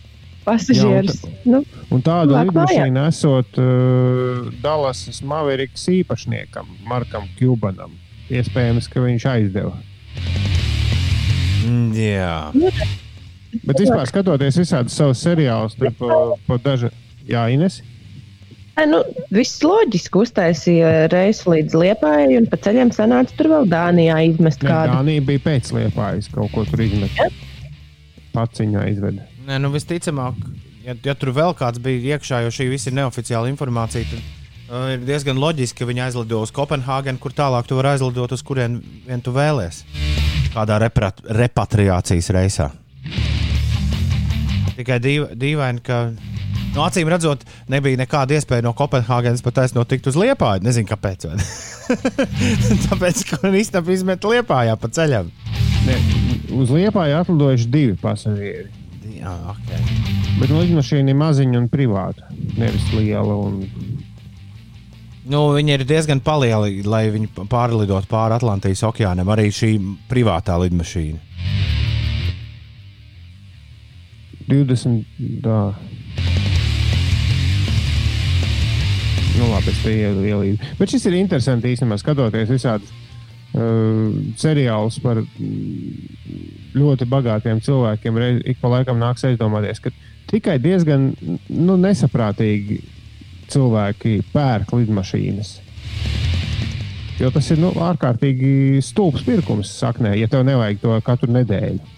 pasažierus. 0.46 1.22
Nu, 1.46 1.62
Un 1.94 2.02
tādu 2.02 2.34
lidmašīnu 2.34 3.06
esot 3.06 3.58
uh, 3.62 4.50
Dallasas 4.62 5.22
Mavericks 5.22 5.86
īpašniekam, 5.90 6.66
Markam 6.86 7.30
Kubanam. 7.38 7.94
Iespējams, 8.26 8.90
ka 8.90 9.06
viņš 9.06 9.26
aizdeva. 9.30 9.74
Mm, 11.62 11.90
Jā, 11.94 12.34
Bet 13.64 13.82
vispār 13.82 14.08
skatoties 14.10 14.58
visādus 14.60 14.96
savus 14.98 15.22
seriālus, 15.24 15.76
tur 15.78 15.92
pa, 15.98 16.22
pa 16.48 16.58
dažu. 16.62 16.90
Jā, 17.26 17.46
Ines. 17.52 17.80
Nē, 18.76 18.84
nu, 18.90 18.98
viss 19.32 19.62
loģiski 19.64 20.20
uztaisīja 20.20 21.06
reisu 21.08 21.54
līdz 21.54 21.76
Liepājai, 21.80 22.34
un 22.36 22.46
pa 22.52 22.58
ceļam 22.60 22.90
sanāca 22.92 23.32
tur 23.38 23.48
vēl 23.54 23.70
Dānijā 23.72 24.18
izmest 24.28 24.60
Nē, 24.60 24.68
kādu. 24.68 24.98
Dānija 24.98 25.24
bija 25.30 25.42
pēc 25.46 25.70
liepājas 25.72 26.28
kaut 26.34 26.52
ko 26.52 26.66
tur 26.68 26.84
izmet. 26.84 27.16
Paciņā 28.36 28.84
izveda. 28.92 29.24
Nē, 29.48 29.62
nu 29.64 29.72
visticamāk, 29.72 30.36
ja, 30.84 30.92
ja 30.92 31.16
tur 31.16 31.32
vēl 31.38 31.56
kāds 31.56 31.80
bija 31.80 32.18
iekšā, 32.18 32.42
jo 32.44 32.52
šī 32.52 32.68
viss 32.74 32.90
ir 32.90 32.98
neoficiāla 33.00 33.48
informācija, 33.48 34.04
tad 34.12 34.20
uh, 34.20 34.90
ir 34.92 35.08
diezgan 35.08 35.40
loģiski, 35.40 35.80
ka 35.80 35.88
viņi 35.88 36.10
aizlido 36.10 36.44
uz 36.44 36.52
Kopenhāgenu, 36.52 37.22
kur 37.22 37.32
tālāk 37.32 37.70
tu 37.70 37.80
vari 37.80 37.94
aizlidot 37.94 38.36
uz 38.36 38.44
kurien 38.44 38.82
vien 39.08 39.24
tu 39.24 39.32
vēlēsies. 39.32 39.86
Kādā 40.52 40.76
repatriācijas 40.84 42.28
reisā. 42.36 42.74
Tikai 44.76 44.98
dīva, 45.00 45.30
dīvaini, 45.38 45.82
ka 45.84 46.02
no 46.74 46.84
acīm 46.84 47.08
redzot, 47.08 47.46
nebija 47.72 48.00
nekāda 48.02 48.36
iespēja 48.36 48.66
no 48.66 48.74
Kopenhāgenes 48.76 49.44
pat 49.44 49.62
aizsnot 49.64 49.88
tikt 49.88 50.10
uz 50.10 50.18
Liepāju. 50.20 50.64
Nezinu, 50.66 50.90
kāpēc. 50.90 51.28
Tāpēc, 52.88 53.22
ka 53.30 53.40
viņi 53.46 53.62
īstenībā 53.64 53.96
izmet 53.96 54.26
Liepājā 54.28 54.76
pa 54.80 54.92
ceļam. 54.92 55.32
Ne, 55.86 55.96
uz 56.58 56.72
liepāju 56.74 57.20
atlidojuši 57.20 57.70
divi 57.70 57.94
pasažieri. 58.00 58.68
Jā, 59.16 59.32
okay. 59.52 59.80
Bet 60.40 60.50
lidmašīna 60.50 61.12
ir 61.12 61.18
maziņa 61.20 61.60
un 61.60 61.68
privāta, 61.72 62.26
nevis 62.58 62.84
liela. 62.92 63.36
Un... 63.46 63.62
Nu, 65.30 65.44
viņi 65.54 65.76
ir 65.76 65.86
diezgan 65.86 66.20
lieli, 66.42 66.82
lai 66.86 67.06
viņi 67.14 67.30
pārlidotu 67.50 68.10
pāri 68.10 68.36
Atlantijas 68.36 68.84
okeānam. 68.86 69.30
Arī 69.32 69.48
šī 69.54 69.72
privātā 70.10 70.58
lidmašīna. 70.62 71.22
20. 74.48 75.04
Tā. 75.44 75.60
Nu, 79.36 79.48
labi, 79.50 79.72
es 79.72 79.80
te 79.84 79.92
ielīdu. 79.92 80.70
Bet 80.78 80.92
šis 80.92 81.08
ir 81.10 81.18
interesanti 81.18 81.74
īstenībā 81.74 81.98
skatoties 82.00 82.48
visādus 82.48 82.92
uh, 82.92 84.14
seriālus 84.40 84.96
par 85.04 85.20
ļoti 86.76 87.08
bagātiem 87.10 87.60
cilvēkiem. 87.64 88.20
Reiz, 88.22 88.40
ik 88.48 88.62
pa 88.62 88.72
laikam 88.72 89.00
nāks 89.02 89.26
aizdomāties, 89.28 89.82
ka 89.84 89.92
tikai 90.30 90.56
diezgan 90.62 91.10
nu, 91.50 91.76
nesaprātīgi 91.80 92.80
cilvēki 93.52 94.20
pērk 94.32 94.72
lidmašīnas. 94.74 95.52
Jo 97.20 97.30
tas 97.32 97.46
ir 97.52 97.60
nu, 97.60 97.70
ārkārtīgi 97.80 98.82
stulbs 98.84 99.24
pirkums 99.24 99.70
saknē, 99.78 100.12
ja 100.20 100.28
tev 100.28 100.44
nevajag 100.44 100.82
to 100.82 100.96
katru 101.04 101.32
nedēļu. 101.32 101.95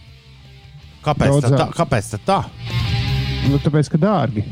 Kāpēc, 1.09 1.35
Daudzā- 1.35 1.51
tad 1.51 1.59
tā, 1.61 1.69
kāpēc 1.79 2.11
tad 2.15 2.25
tā? 2.29 2.39
Nu, 3.49 3.59
tāpēc, 3.65 3.89
ka 3.95 3.99
dārgi. 4.03 4.45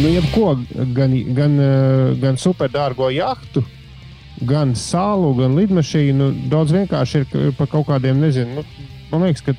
Nu, 0.00 0.08
jebko, 0.08 0.54
gan, 0.96 1.14
gan, 1.36 1.58
eh, 1.60 2.14
gan 2.22 2.38
superdārgo 2.40 3.10
jahtu, 3.12 3.62
gan 4.46 4.74
salu, 4.74 5.34
gan 5.38 5.54
lidmašīnu. 5.58 6.30
Daudz 6.50 6.72
vienkārši 6.74 7.24
ir 7.34 7.52
par 7.58 7.66
kaut 7.70 7.86
kādiem, 7.90 8.18
nezinu, 8.22 8.54
nu, 8.60 8.64
man 9.12 9.26
liekas, 9.28 9.42
ka 9.44 9.54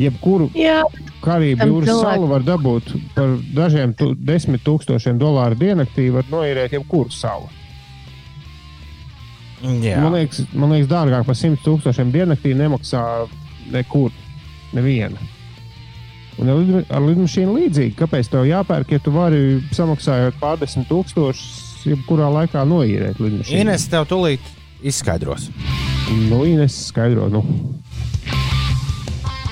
jebkuru 0.00 0.50
Jā, 0.54 0.82
Karību 1.22 1.66
jūras 1.68 2.00
salu 2.02 2.28
var 2.30 2.40
dabūt 2.46 2.92
par 3.14 3.34
dažiem 3.56 3.94
tu, 3.96 4.14
desmit 4.14 4.62
tūkstošiem 4.64 5.18
dolāru 5.20 5.58
diennaktī, 5.60 6.10
var 6.12 6.24
noīrēt 6.30 6.72
jebkuru 6.78 7.10
salu. 7.12 7.48
Jā, 9.60 9.98
Man 10.00 10.14
liekas, 10.16 10.46
man 10.56 10.70
liekas, 10.72 10.88
dārgāk 10.88 11.26
par 11.28 11.36
100 11.36 11.58
tūkstošiem 11.64 12.12
diennaktī 12.14 12.54
nemaksā 12.56 13.02
nekur. 13.74 14.10
Neviena. 14.76 15.18
Un 16.40 16.48
ar 16.48 16.56
lidma- 16.60 16.84
ar 16.88 17.02
lidmašīnu 17.04 17.56
līdzīgi. 17.58 17.96
Kāpēc 17.98 18.30
tev 18.32 18.46
jāpērk, 18.48 18.94
ja 18.94 18.98
tu 19.02 19.12
vari 19.12 19.60
samaksājot 19.76 20.38
pārdesmit 20.40 20.88
tūkstošus, 20.88 21.84
jebkurā 21.90 22.30
laikā 22.32 22.62
noīrēt 22.64 23.20
lidmašīnu? 23.20 23.60
Ines 23.60 23.88
tev 23.88 24.06
tūlīt 24.08 24.40
izskaidros. 24.82 25.50
Nu, 26.30 26.44
Ines 26.48 26.76
skaidro. 26.88 27.28
Nu. 27.28 27.44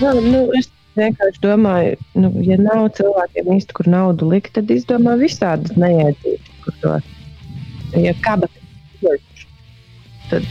nu, 0.01 0.13
nu, 0.21 0.41
es 0.59 0.71
vienkārši 0.99 1.43
domāju, 1.45 1.99
nu, 2.19 2.33
ja 2.47 2.57
nav 2.63 2.89
cilvēkiem 2.97 3.53
īsti, 3.59 3.77
kur 3.77 3.91
naudu 3.91 4.31
likt, 4.33 4.55
tad 4.57 4.71
izdomā 4.73 5.19
visādas 5.21 5.77
neiedzības, 5.79 6.55
kur 6.65 6.81
to 6.83 6.97
ja 8.01 8.15
kaba. 8.25 8.49
Tad 10.29 10.45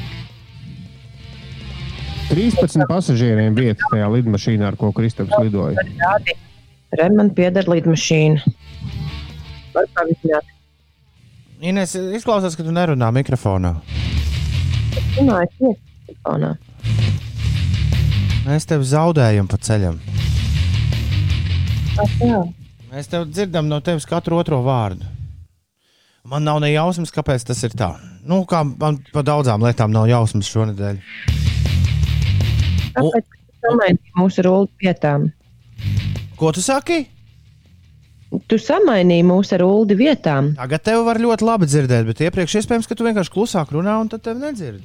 13 2.28 2.84
pasažieriem 2.90 3.56
vieta 3.56 3.88
tajā 3.92 4.08
lidmašīnā, 4.12 4.68
ar 4.68 4.76
ko 4.80 4.92
Kristaps 4.96 5.32
lidoja. 5.40 5.80
rādi, 6.02 6.36
re, 7.00 7.10
man 7.16 7.32
pieder 7.36 7.68
lidmašīna. 7.72 8.44
Ines, 11.62 11.96
izklausās, 11.96 12.58
ka 12.58 12.66
tu 12.66 12.74
nerunā 12.74 13.10
mikrofonā. 13.16 13.78
Runāju, 15.18 15.74
telefonā. 16.08 16.52
Mēs 18.48 18.68
tevi 18.68 18.88
zaudējam 18.88 19.48
pa 19.50 19.58
ceļam. 19.60 19.98
Jā. 22.22 22.42
Mēs 22.92 23.10
tev 23.12 23.26
dzirdam 23.32 23.68
no 23.68 23.80
tevis 23.84 24.06
katru 24.08 24.38
otro 24.40 24.62
vārdu. 24.66 25.06
Man 26.28 26.44
nav 26.44 26.60
ne 26.60 26.70
jausmas, 26.74 27.12
kāpēc 27.16 27.46
tas 27.48 27.64
ir 27.64 27.74
tā. 27.78 27.94
Nu, 28.28 28.42
kā 28.48 28.62
man 28.68 29.00
par 29.14 29.24
daudzām 29.28 29.64
lietām 29.64 29.94
nav 29.96 30.08
jausmas 30.12 30.50
šonadēļ. 30.52 31.00
Kāpēc 32.98 33.28
tu 33.30 33.68
samainīji 33.68 34.16
mūsu 34.18 34.44
rulli 34.48 34.72
vietām? 34.82 35.30
Ko 36.38 36.52
tu 36.54 36.64
saki? 36.66 37.04
Tu 38.52 38.58
samainīji 38.60 39.24
mūsu 39.24 39.56
ar 39.56 39.64
ULDI 39.64 39.96
vietām. 39.98 40.52
Tagad 40.58 40.84
tev 40.84 41.06
var 41.08 41.20
ļoti 41.22 41.48
labi 41.48 41.70
dzirdēt, 41.70 42.08
bet 42.10 42.24
iepriekš 42.26 42.58
iespējams, 42.60 42.90
ka 42.90 42.98
tu 42.98 43.06
vienkārši 43.08 43.34
klusāk 43.34 43.72
runā 43.76 43.96
un 44.02 44.10
tad 44.12 44.26
tev 44.26 44.42
nedzird. 44.42 44.84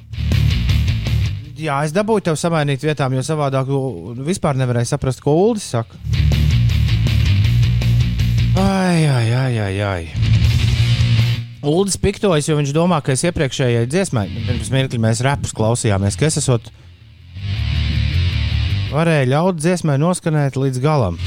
Jā, 1.59 1.81
es 1.85 1.93
dabūju 1.93 2.23
tev 2.29 2.37
samainīt 2.39 2.85
vietām, 2.85 3.13
jo 3.13 3.21
savādāk 3.25 3.67
tu 3.69 3.81
vispār 4.25 4.57
nevarēji 4.57 4.89
saprast, 4.89 5.21
ko 5.21 5.35
Ulas 5.37 5.67
saka. 5.75 5.99
Ai, 8.57 9.03
ai, 9.09 9.27
ai, 9.33 9.53
ai. 9.59 9.75
ai. 9.89 10.03
Ulas 11.63 11.95
piktojas, 11.95 12.47
jo 12.49 12.57
viņš 12.57 12.73
domā, 12.75 12.97
ka 13.03 13.13
es 13.13 13.23
iepriekšējai 13.27 13.87
dziesmai, 13.87 14.25
pirms 14.47 14.71
mirkli 14.73 14.99
mēs 14.99 15.21
repus 15.23 15.53
klausījāmies, 15.55 16.17
ka 16.19 16.27
es 16.27 16.41
esot 16.41 16.67
varēju 18.93 19.29
ļaut 19.31 19.59
dziesmai 19.59 19.97
noskanēt 20.01 20.57
līdz 20.59 20.81
galam. 20.83 21.17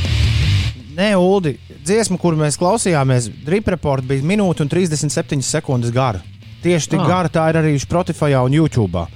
Nē, 0.96 1.10
Ulu, 1.20 1.52
dziesma, 1.84 2.16
kuru 2.20 2.38
mēs 2.40 2.56
klausījāmies, 2.60 3.28
Drip 3.44 3.66
Report 3.68 4.06
bija 4.08 4.24
minūte 4.24 4.64
un 4.64 4.70
37 4.72 5.42
sekundes 5.44 5.92
gara. 5.92 6.22
Tieši 6.64 6.94
tik 6.94 7.00
Ah. 7.02 7.06
gara 7.06 7.28
tā 7.28 7.48
ir 7.50 7.58
arī 7.60 7.74
Spotify 7.78 8.32
un 8.44 8.52
YouTube. 8.52 9.06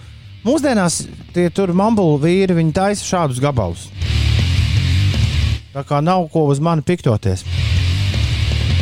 Mūsdienās 0.45 1.07
tie 1.33 1.49
tur 1.51 1.73
mambulu 1.73 2.19
vīri, 2.21 2.55
viņi 2.57 2.73
taisa 2.73 3.05
šādus 3.05 3.41
gabalus. 3.41 3.89
Tā 5.75 5.85
kā 5.87 6.01
nav 6.03 6.29
ko 6.33 6.47
uz 6.51 6.61
mani 6.61 6.83
piktoties. 6.83 7.45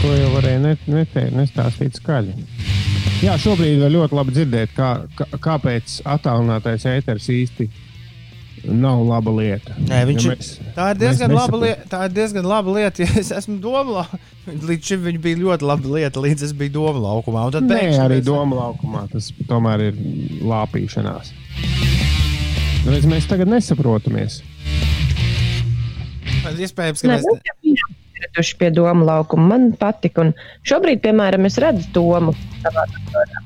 To 0.02 0.08
jau 0.14 0.30
varēja 0.36 0.60
net, 0.62 0.78
nete, 0.86 1.30
nestāstīt 1.34 1.98
skaļi. 1.98 2.34
Jā, 3.22 3.34
šobrīd 3.38 3.80
var 3.82 3.90
ļoti 3.90 4.14
labi 4.14 4.34
dzirdēt, 4.36 4.74
kā, 4.76 4.90
kā, 5.18 5.26
kāpēc 5.42 6.02
attālinātais 6.06 6.86
ēteris 6.86 7.26
īsti 7.34 7.66
nav 8.68 9.00
laba 9.08 9.30
lieta. 9.32 9.74
Nē, 9.78 10.00
viņš 10.10 10.24
Ja 10.24 10.32
mēs- 10.34 10.50
Tā 10.76 10.90
ir 10.92 10.98
diezgan, 11.00 11.30
mēs 11.30 11.38
laba 11.40 11.56
lieta, 11.62 11.84
tā 11.88 12.00
ir 12.08 12.12
diezgan 12.16 12.44
laba 12.44 12.70
lieta. 12.76 13.02
Ja 13.06 13.08
es 13.20 13.30
esmu 13.32 13.58
domā, 13.60 14.04
līdz 14.46 14.82
šim 14.92 15.02
viņa 15.06 15.20
bija 15.24 15.36
ļoti 15.42 15.62
laba 15.70 15.88
lieta, 15.96 16.20
līdz 16.20 16.42
es 16.48 16.52
biju 16.52 16.72
doma 16.78 17.00
laukumā. 17.06 17.46
un 17.46 17.52
tad 17.52 17.62
Nē, 17.68 17.80
arī 17.98 18.18
mēs- 18.20 18.24
doma 18.28 18.56
laukumā 18.62 19.06
tas 19.12 19.30
tomēr 19.48 19.88
ir 19.88 19.94
lāpīšanās. 20.42 21.32
Nu, 22.84 22.92
redz, 22.94 23.04
mēs 23.10 23.26
tagad 23.28 23.48
nesaprotamies. 23.48 24.42
Iespējams, 26.48 27.02
ka 27.02 27.08
Nē, 27.10 27.16
mēs. 27.18 27.40
bijām 27.62 27.90
pieraduši 28.18 28.56
pie 28.58 28.70
doma 28.74 29.04
laukuma. 29.04 29.46
Man 29.52 29.72
patika. 29.78 30.22
Un 30.24 30.32
šobrīd, 30.66 31.02
piemēram, 31.04 31.44
es 31.46 31.58
redzu 31.60 31.86
domu 31.92 32.32
savā 32.64 32.84
datorā. 32.94 33.42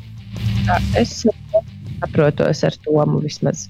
Es 1.01 1.25
saprotos 2.01 2.63
ar 2.65 2.77
domu 2.87 3.21
vismaz. 3.25 3.67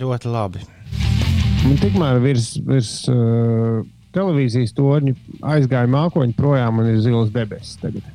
Ļoti 0.00 0.30
labi. 0.32 0.62
Un 1.68 1.76
tikmēr 1.78 2.18
virs, 2.22 2.54
virs 2.66 2.92
uh, 3.10 3.82
televīzijas 4.14 4.74
torņa 4.76 5.14
aizgāja 5.54 5.90
mākoņi 5.90 6.34
projām 6.38 6.80
un 6.82 6.90
ir 6.90 7.00
zilas 7.04 7.30
debesis. 7.34 7.76
Tagad. 7.82 8.06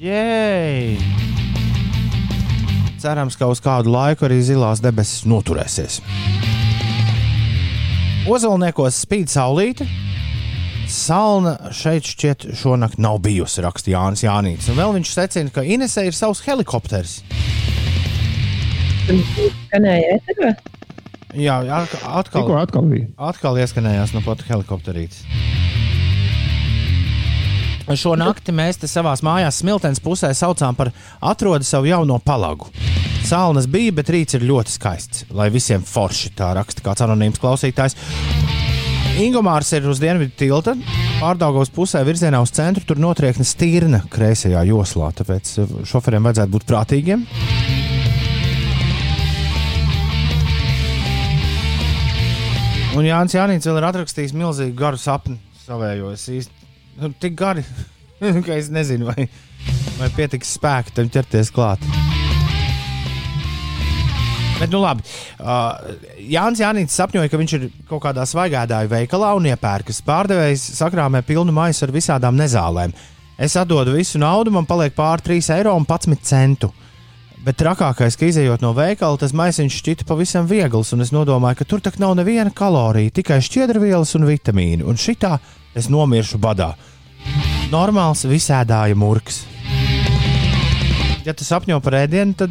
Jēj! 0.00 0.96
Cerams, 3.00 3.36
ka 3.38 3.48
uz 3.52 3.60
kādu 3.62 3.92
laiku 3.92 4.26
arī 4.26 4.40
zilās 4.44 4.80
debesis 4.84 5.26
noturēsies. 5.28 6.00
Ozolniekos 8.26 9.02
spīd 9.04 9.30
saulīte. 9.30 9.86
Salna 10.90 11.72
šeit 11.74 12.06
šķiet 12.06 12.46
šonakt 12.58 13.00
nav 13.02 13.18
bijusi, 13.24 13.60
raksta 13.64 13.90
Jānis 13.90 14.22
Jānis. 14.22 14.68
Un 14.70 14.78
vēl 14.78 14.94
viņš 14.96 15.12
secina, 15.12 15.52
ka 15.52 15.64
Inesē 15.66 16.06
ir 16.08 16.16
savs 16.16 16.44
helikopters. 16.46 17.20
Skanēja 19.06 20.16
ēterā? 20.16 20.54
Jā, 21.36 21.60
at- 21.82 21.94
atkal, 22.02 22.42
Tikko 22.42 22.56
atkal 22.60 22.88
bija. 22.88 23.06
atkal 23.18 23.58
ieskanējās 23.60 24.14
no 24.16 24.22
pat 24.24 24.44
helikopterītes. 24.48 25.22
Šo 27.94 28.16
nakti 28.18 28.50
mēs 28.50 28.80
te 28.82 28.88
savā 28.90 29.12
mājās, 29.22 29.60
smiltens 29.62 30.00
pusē, 30.02 30.32
saucām 30.34 30.74
par 30.74 30.90
atrodi 31.22 31.64
savu 31.64 31.86
jauno 31.86 32.18
palagu. 32.18 32.66
Sālnes 33.26 33.68
bija, 33.70 33.92
bet 33.94 34.10
rīts 34.10 34.34
ir 34.34 34.42
ļoti 34.46 34.74
skaists. 34.74 35.24
Lai 35.30 35.48
visiem 35.54 35.82
forši 35.86 36.32
tā 36.34 36.50
raksta 36.58 36.82
kāds 36.82 37.04
anonīms 37.06 37.38
klausītājs. 37.42 37.94
Ingūns 39.22 39.70
ir 39.78 39.86
uz 39.88 40.02
dienvidu 40.02 40.34
tilta, 40.36 40.74
pārdaugos 41.22 41.70
pusē 41.72 42.02
virzienā 42.04 42.42
uz 42.42 42.50
centru. 42.50 42.84
Tur 42.84 42.98
notriekne 43.00 43.46
stīrna 43.46 44.02
kreisajā 44.12 44.66
joslā, 44.68 45.12
tāpēc 45.16 45.54
šoferiem 45.88 46.26
vajadzētu 46.26 46.52
būt 46.58 46.66
prātīgiem. 46.68 47.22
Un 52.94 53.04
Jānis 53.08 53.34
Jānis 53.34 53.66
vēl 53.66 53.80
ir 53.80 53.88
atrakstījis 53.88 54.34
milzīgu 54.36 54.76
garu 54.78 55.00
sapni 55.00 55.40
savējo. 55.66 56.12
Es 56.14 56.28
īsti 56.30 57.02
nu, 57.02 57.10
tik 57.20 57.34
gari, 57.38 57.64
ka 58.46 58.56
es 58.56 58.70
nezinu, 58.72 59.10
vai, 59.10 59.26
vai 59.98 60.10
pietiks 60.16 60.54
spēka 60.56 60.94
tam 60.96 61.10
ķerties 61.12 61.50
klāt. 61.54 61.82
Bet, 64.56 64.70
nu, 64.72 64.80
labi. 64.80 65.04
Uh, 65.36 65.96
Jānis 66.32 66.62
Jānis 66.62 66.94
sapņoja, 66.96 67.28
ka 67.28 67.40
viņš 67.40 67.54
ir 67.58 67.66
kaut 67.90 68.00
kādā 68.06 68.24
svaigādāju 68.24 68.88
veikalā 68.88 69.34
un 69.36 69.50
iepērkas. 69.50 70.00
Pārdevējs 70.06 70.64
sakrāmē 70.78 71.20
pilnu 71.26 71.52
maisu 71.52 71.84
ar 71.84 71.92
visādām 71.92 72.38
nezālēm. 72.40 72.94
Es 73.36 73.58
atdodu 73.60 73.92
visu 73.92 74.16
naudu, 74.22 74.54
man 74.54 74.64
paliek 74.64 74.94
pāri 74.96 75.26
3 75.26 75.52
eiro 75.58 75.74
un 75.76 75.84
11 75.84 76.24
centu. 76.24 76.72
Bet 77.46 77.60
trakākais, 77.62 78.16
ka 78.18 78.26
izējot 78.26 78.62
no 78.64 78.72
veikala, 78.74 79.20
tas 79.22 79.30
maisiņš 79.36 79.74
šķita 79.78 80.06
pavisam 80.08 80.48
viegls, 80.50 80.90
un 80.96 81.04
es 81.04 81.12
domāju, 81.14 81.60
ka 81.60 81.66
tur 81.70 81.82
tak 81.84 82.00
nav 82.02 82.16
neviena 82.18 82.50
kalorija, 82.50 83.12
tikai 83.14 83.38
šķiedrvielas 83.38 84.16
un 84.18 84.26
vitamīni. 84.26 84.82
Un 84.82 84.98
šitā 84.98 85.36
es 85.78 85.86
nomiršu 85.86 86.40
badā. 86.42 86.72
Normāls 87.70 88.24
visēdāja 88.26 88.98
murgs. 88.98 89.44
Ja 91.22 91.34
tu 91.38 91.46
sapņo 91.46 91.78
par 91.82 92.00
ēdienu, 92.00 92.34
tad 92.34 92.50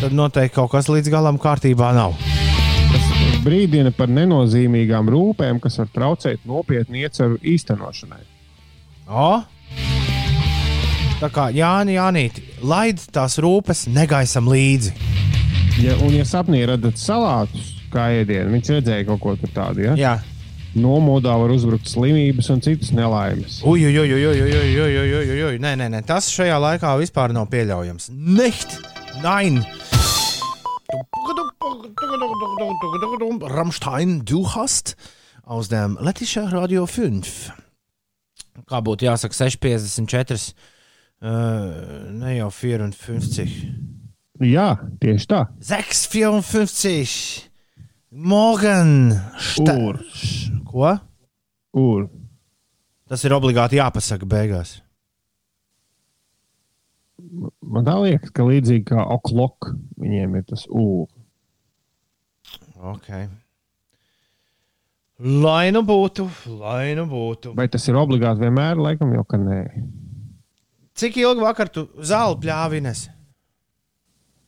tad 0.00 0.16
noteikti 0.16 0.56
kaut 0.56 0.72
kas 0.72 0.88
līdz 0.88 1.12
galam 1.12 1.36
kārtībā 1.42 1.92
nav. 1.96 2.16
Tas 2.88 3.12
brīdina 3.44 3.92
par 3.92 4.08
nenozīmīgām 4.08 5.12
rūpēm, 5.12 5.60
kas 5.60 5.76
var 5.82 5.92
traucēt 5.92 6.48
nopietnu 6.48 7.02
ieceru 7.04 7.36
īstenošanai. 7.44 8.24
O? 9.08 9.30
Tā 11.18 11.26
kā 11.34 11.48
Jānis 11.50 11.96
Janīti, 11.96 12.42
laid 12.62 13.00
tās 13.10 13.40
rūpes 13.42 13.88
negaisam 13.90 14.46
līdzi. 14.46 14.92
Ja, 15.82 15.96
un, 16.06 16.12
ja 16.14 16.22
sapnī 16.22 16.60
redzat 16.68 17.00
salātus 17.02 17.72
kā 17.90 18.04
ēdienu, 18.20 18.52
viņš 18.54 18.70
redzēja 18.76 19.06
kaut 19.08 19.24
ko 19.24 19.50
tādu. 19.50 19.82
Ja? 19.88 19.96
Jā. 19.98 20.12
Nomodā 20.78 21.32
var 21.40 21.50
uzbrukt 21.50 21.90
slimības 21.90 22.52
un 22.54 22.62
citas 22.62 22.92
nelaimes. 22.94 23.58
Ui, 23.66 23.80
Eh, 41.18 42.10
ne 42.14 42.36
ja, 42.36 42.46
54. 42.50 43.48
Ja, 44.46 44.68
tieši 45.02 45.26
tā. 45.26 45.40
6,54. 45.66 47.48
Morgan. 48.10 49.10
Urs. 49.58 50.50
Ko? 50.68 50.92
Ur. 51.74 52.06
Tas 53.10 53.24
ir 53.26 53.34
obligāti 53.34 53.80
jāpasaka 53.80 54.28
beigās. 54.28 54.78
Man 57.66 57.84
tā 57.84 57.96
liekas, 57.98 58.30
ka 58.30 58.46
līdzīgi 58.46 58.86
kā 58.92 59.02
Oklok, 59.16 59.72
viņiem 59.98 60.38
ir 60.38 60.46
tas 60.48 60.64
ūr. 60.70 61.08
Ok. 62.78 63.10
Lai 65.18 65.72
nu 65.74 65.82
būtu, 65.82 66.28
lai 66.60 66.94
nu 66.94 67.08
būtu. 67.10 67.56
Vai 67.58 67.66
tas 67.72 67.88
ir 67.90 67.98
obligāti 67.98 68.44
vienmēr, 68.46 68.78
laikam 68.78 69.10
jau, 69.16 69.24
ka 69.26 69.40
nē. 69.42 69.64
Cik 70.98 71.18
ilgi 71.22 71.44
vakar 71.44 71.70
tu 71.72 71.86
zāli 72.02 72.40
pļāvines? 72.42 73.06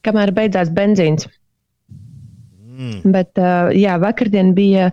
Kamēr 0.06 0.32
beidzās 0.34 0.70
benzīns. 0.74 1.28
Mm. 2.80 3.12
Bet, 3.12 3.36
uh, 3.38 3.68
jā, 3.76 3.98
vakardien 4.00 4.54
bija 4.56 4.88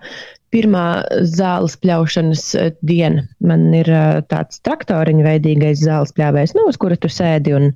pirmā 0.54 1.04
zāles 1.28 1.78
pļaušanas 1.82 2.44
diena. 2.86 3.24
Man 3.40 3.70
ir 3.76 3.90
uh, 3.92 4.20
tāds 4.32 4.60
traktoriņa 4.68 5.24
veidīgais 5.26 5.86
zāles 5.86 6.14
pļāvējs, 6.18 6.58
nu, 6.58 6.68
uz 6.72 6.80
kura 6.82 7.00
tu 7.00 7.10
sēdi 7.12 7.56
un, 7.56 7.72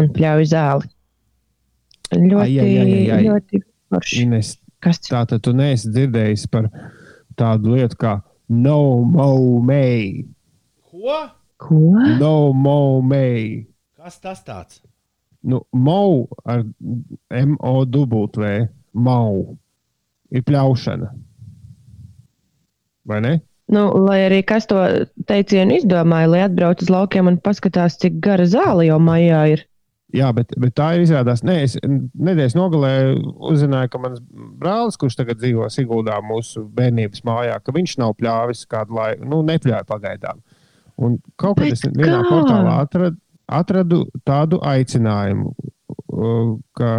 un 0.00 0.10
pļauj 0.16 0.48
zāli. 0.54 0.90
Ļoti, 2.10 2.42
Ai, 2.42 2.56
ai, 2.58 2.72
ai, 2.82 3.04
ai, 3.14 3.22
ļoti 3.28 3.62
forši. 3.92 4.24
Ines, 4.24 4.56
Kas 4.80 5.02
tas 5.02 5.12
tā 5.12 5.20
tad 5.28 5.42
tu 5.44 5.52
neesi 5.56 5.90
dzirdējis 5.92 6.46
par 6.52 6.70
tādu 7.38 7.76
lietu 7.76 7.98
kā 8.00 8.14
no 8.48 9.04
mo 9.04 9.28
may. 9.64 10.24
Ko? 10.88 11.20
Ko? 11.60 11.80
No 12.20 12.52
mo 12.56 13.00
may. 13.04 13.66
Kas 14.00 14.20
tas 14.22 14.40
tāds? 14.46 14.80
Nu, 15.44 15.62
mo 15.72 16.28
ar 16.44 16.64
M-O-W. 17.30 18.68
Mau 18.90 19.56
ir 20.34 20.42
pļaušana. 20.46 21.12
Vai 23.06 23.20
ne? 23.24 23.36
Nu, 23.70 23.84
lai 24.02 24.18
arī 24.26 24.40
kas 24.42 24.66
to 24.66 24.80
teicienu 25.30 25.76
izdomāja, 25.78 26.30
lai 26.32 26.40
atbrauc 26.48 26.82
uz 26.82 26.90
laukiem 26.90 27.30
un 27.30 27.38
paskatās, 27.38 28.00
cik 28.02 28.18
gara 28.24 28.46
zāle 28.50 28.88
jau 28.88 28.98
maijā 29.02 29.44
ir. 29.52 29.66
Jā, 30.10 30.32
bet, 30.34 30.50
bet 30.58 30.74
tā 30.74 30.88
ir 30.96 31.04
izrādās. 31.04 31.44
Nē, 31.46 31.54
es 31.68 31.76
nedēļas 31.86 32.56
nogalē 32.58 32.92
uzzināju, 33.52 33.92
ka 33.92 34.00
mans 34.02 34.22
brālis, 34.58 34.98
kurš 34.98 35.20
tagad 35.20 35.38
dzīvo 35.38 35.68
Siguldā, 35.70 36.16
mūsu 36.26 36.64
bērnības 36.74 37.22
mājā, 37.26 37.60
ka 37.62 37.74
viņš 37.76 37.94
nav 38.02 38.16
pļāvis 38.18 38.64
kādu 38.70 38.98
laiku, 38.98 39.28
nu, 39.30 39.38
nepļāva 39.46 39.86
pagaidām. 39.86 40.42
Un 41.00 41.18
kaut 41.40 41.56
kad 41.58 41.70
Bet 41.70 41.78
es 41.78 41.84
vienā 41.96 42.20
kā? 42.22 42.28
portālā 42.28 42.74
atradu, 42.84 43.16
atradu 43.50 44.00
tādu 44.28 44.58
aicinājumu, 44.68 45.52
uh, 45.54 46.50
ka 46.76 46.90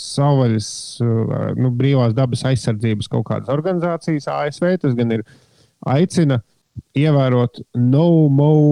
savvaļas, 0.00 0.70
uh, 1.04 1.50
nu, 1.60 1.70
brīvās 1.76 2.16
dabas 2.16 2.44
aizsardzības 2.48 3.10
kaut 3.12 3.26
kādas 3.28 3.52
organizācijas 3.52 4.30
ASV, 4.32 4.72
tas 4.86 4.96
gan 4.98 5.12
ir 5.18 5.26
aicina 5.92 6.40
ievērot 6.96 7.58
no 7.76 8.06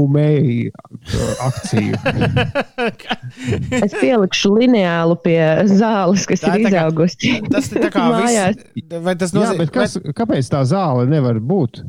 may 0.09 0.71
uh, 0.71 1.45
akciju. 1.51 1.99
Es 3.85 3.93
pielikšu 4.01 4.55
lineālu 4.57 5.17
pie 5.21 5.41
zāles, 5.71 6.25
kas 6.29 6.43
Tā 6.45 6.55
ir 6.57 6.65
ir 6.65 6.71
izaugusi. 6.73 7.35
Tas 7.53 7.69
ir 7.73 7.85
tā 7.85 7.91
kā 7.93 8.07
Mājās. 8.15 8.57
viss. 8.75 8.97
Vai 9.05 9.15
tas 9.21 9.35
Jā, 9.35 9.39
nozīmē, 9.41 9.67
bet 9.67 9.75
kas, 9.77 9.99
kāpēc 10.17 10.49
tā 10.53 10.63
zāle 10.69 11.05
nevar 11.13 11.39
būt? 11.45 11.83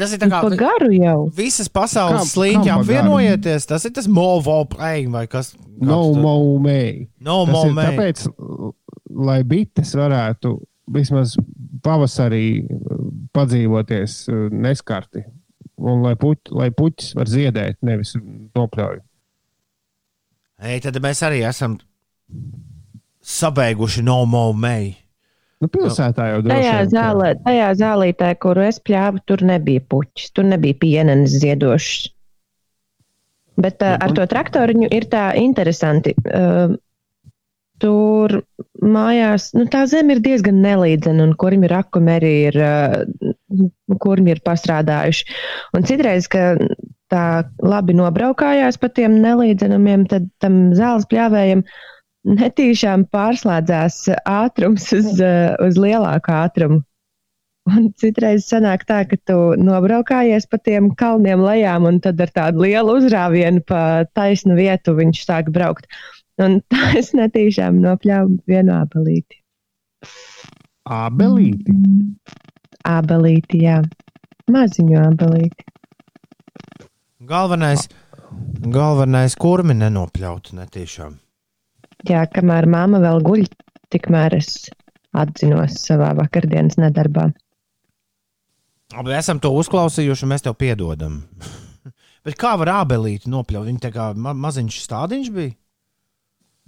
Tas 0.00 0.12
ir 0.14 0.18
tā 0.22 0.28
kā 0.32 0.38
Pa 0.40 0.48
garu 0.56 0.88
jau. 0.96 1.18
visas 1.36 1.68
pasaules 1.68 2.30
slīņķi 2.32 2.70
apvienojieties? 2.72 3.66
Tas 3.68 3.84
ir 3.84 3.92
tas 3.92 4.06
movo 4.08 4.64
play 4.64 5.06
vai 5.06 5.26
kas? 5.26 5.52
No 5.80 5.98
kāds 6.06 6.14
tu- 6.14 6.20
mo 6.22 6.34
may. 6.58 7.08
No 7.20 7.44
Tas 7.44 7.52
mo 7.52 7.64
ir 7.66 7.72
may. 7.76 7.90
tāpēc, 7.90 8.26
lai 9.10 9.42
bites 9.44 9.92
varētu 9.94 10.54
vismaz 10.92 11.36
pavasarī 11.84 12.64
uh, 12.64 12.96
padzīvoties 13.34 14.16
uh, 14.32 14.48
neskarti. 14.52 15.24
Un 15.82 16.02
lai, 16.04 16.14
puķ, 16.14 16.52
lai 16.54 16.70
puķis 16.70 17.14
var 17.18 17.26
ziedēt, 17.26 17.76
nevis 17.82 18.14
nopļauj. 18.54 19.00
Ei, 20.62 20.78
tad 20.80 20.94
mēs 21.02 21.22
arī 21.26 21.40
esam 21.48 21.78
sabeiguši 23.22 24.02
no 24.06 24.24
mo 24.26 24.52
may. 24.52 24.94
Nu, 25.62 25.68
pilsētā 25.70 26.24
jau 26.32 26.40
droši 26.42 26.58
Tajā, 26.58 26.78
zālē, 26.90 27.28
tajā 27.44 27.68
zālītē, 27.78 28.32
kuru 28.42 28.64
es 28.66 28.80
pļāvu, 28.82 29.22
tur 29.30 29.44
nebija 29.46 29.84
puķis, 29.92 30.32
tur 30.34 30.48
nebija 30.50 30.78
pienenes 30.80 31.36
ziedošs. 31.38 32.08
Bet 33.62 33.84
uh, 33.84 33.94
ar 34.02 34.14
to 34.16 34.24
traktoriņu 34.26 34.88
ir 34.96 35.06
tā 35.12 35.28
interesanti. 35.38 36.16
Uh, 36.26 36.74
tur 37.82 38.40
mājās 38.82 39.50
nu, 39.54 39.68
tā 39.70 39.84
zeme 39.90 40.16
ir 40.16 40.22
diezgan 40.24 40.58
nelīdzena, 40.64 41.28
un 41.28 41.36
kuriem 41.38 41.66
ir 41.68 41.76
akumi 41.78 42.14
arī 42.16 42.32
ir, 42.48 42.58
uh, 42.58 43.62
kuriem 44.02 44.32
ir 44.32 44.42
pastrādājuši. 44.46 45.28
Un 45.78 45.86
citreiz, 45.86 46.26
ka 46.32 46.56
tā 47.12 47.24
labi 47.62 47.94
nobraukājās 47.98 48.80
pa 48.82 48.90
tiem 48.90 49.20
nelīdzenumiem, 49.22 50.08
tad 50.10 50.26
tam 50.42 50.72
zāles 50.78 51.06
pļāvējiem 51.10 51.62
netīšām 52.28 53.06
pārslēdzās 53.12 54.06
ātrums 54.28 54.88
uz, 54.96 55.12
uh, 55.18 55.52
uz 55.66 55.78
lielāku 55.80 56.34
ātrumu. 56.34 56.82
Un 57.70 57.92
citreiz 57.94 58.48
sanāk 58.50 58.82
tā, 58.88 59.04
ka 59.06 59.16
tu 59.28 59.36
nobraukājies 59.54 60.48
pa 60.50 60.58
tiem 60.58 60.88
kalniem 60.98 61.44
lejām, 61.44 61.86
un 61.86 62.00
tad 62.02 62.18
ar 62.24 62.32
tādu 62.34 62.64
lielu 62.64 62.96
uzrāvienu 62.98 63.62
pa 63.68 64.02
taisnu 64.18 64.56
vietu 64.58 64.96
viņš 64.98 65.22
sāk 65.28 65.52
braukt. 65.54 65.86
Un 66.42 66.58
tā 66.72 66.90
es 66.98 67.12
netīšām 67.14 67.78
nopļāvu 67.84 68.40
vienu 68.50 68.74
abelīti. 68.80 69.38
Ābelīti. 70.90 71.76
Abelīti, 72.90 73.62
jā. 73.62 73.78
Maziņu 74.50 74.98
abelīti. 74.98 75.68
Galvenais, 77.22 77.86
galvenais 78.74 79.38
kurmi 79.38 79.78
nenopļaut 79.78 80.50
netīšām. 80.58 81.14
Jā, 82.08 82.24
kamēr 82.30 82.66
māma 82.70 82.98
vēl 83.02 83.22
guļ, 83.22 83.44
tikmēr 83.94 84.38
es 84.40 84.66
atzinos 85.12 85.76
savā 85.84 86.12
vakardienas 86.18 86.78
nedarbā. 86.80 87.28
Labi, 88.92 89.14
esam 89.16 89.40
to 89.40 89.52
uzklausījuši, 89.56 90.28
mēs 90.28 90.44
tev 90.44 90.56
piedodam. 90.60 91.22
Bet 92.26 92.36
kā 92.38 92.54
var 92.60 92.70
ābelīti 92.82 93.30
nopļaut? 93.32 93.68
Viņa 93.68 93.84
tā 93.86 93.90
kā 93.94 94.10
ma 94.14 94.34
maziņš 94.36 94.80
stādiņš 94.84 95.30
bija. 95.34 95.54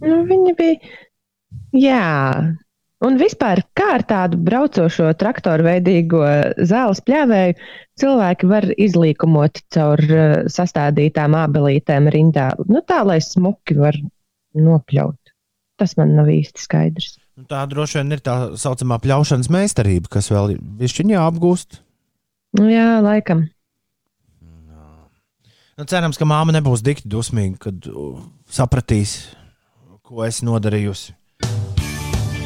Nu, 0.04 0.22
viņa 0.28 0.54
bija. 0.58 0.94
Jā. 1.78 2.04
Un 3.04 3.18
vispār, 3.20 3.60
kā 3.76 3.90
ar 3.98 4.04
tādu 4.08 4.38
braucošo 4.46 5.10
traktoru 5.20 5.66
veidīgo 5.66 6.22
zāles 6.64 7.02
pļāvēju, 7.04 7.56
cilvēki 8.00 8.48
var 8.48 8.66
izlīkumot 8.80 9.60
caur 9.74 10.00
uh, 10.08 10.34
sastādītām 10.50 11.36
abelītēm 11.38 12.08
rindā. 12.14 12.48
Nu, 12.70 12.80
tā, 12.86 13.02
lai 13.06 13.20
smuki 13.22 13.76
var 13.78 13.98
nopļaut. 14.56 15.23
Tas 15.80 15.96
man 15.98 16.14
nav 16.16 16.30
īsti 16.32 16.62
skaidrs. 16.62 17.16
Nu, 17.34 17.46
Tā 17.50 17.64
droši 17.66 17.98
vien 18.00 18.14
ir 18.14 18.22
tā 18.22 18.36
saucamā 18.60 19.00
pļaušanas 19.02 19.50
meistarība, 19.50 20.12
kas 20.16 20.30
vēl 20.30 20.54
višķiņā 20.80 21.24
apgūst. 21.24 21.80
Nu, 22.60 22.68
jā, 22.70 23.00
laikam. 23.02 23.48
Nu, 25.74 25.86
cerams, 25.90 26.14
ka 26.20 26.26
māma 26.30 26.54
nebūs 26.54 26.84
dikti 26.86 27.10
dusmīga, 27.10 27.66
kad 27.66 27.88
sapratīs, 28.46 29.16
ko 30.06 30.22
es 30.22 30.38
nodarījusi. 30.46 31.16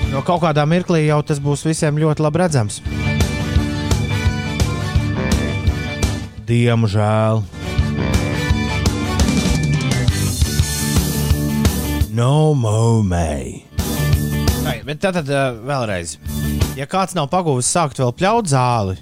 No 0.08 0.22
kaut 0.24 0.40
kādā 0.40 0.64
mirklī 0.64 1.02
jau 1.04 1.20
tas 1.20 1.36
būs 1.44 1.66
visiem 1.68 2.00
ļoti 2.00 2.24
labi 2.24 2.40
redzams. 2.40 2.80
Diemžēl. 6.48 7.44
No. 12.18 12.50
Ai, 14.66 14.80
bet 14.82 14.98
tad, 14.98 15.14
tad 15.20 15.28
uh, 15.30 15.52
vēlreiz. 15.62 16.16
Ja 16.74 16.88
kāds 16.90 17.14
nav 17.14 17.28
pagūvis 17.30 17.68
sākt 17.70 18.00
vēl 18.02 18.10
pļaut 18.18 18.48
zāli, 18.50 18.96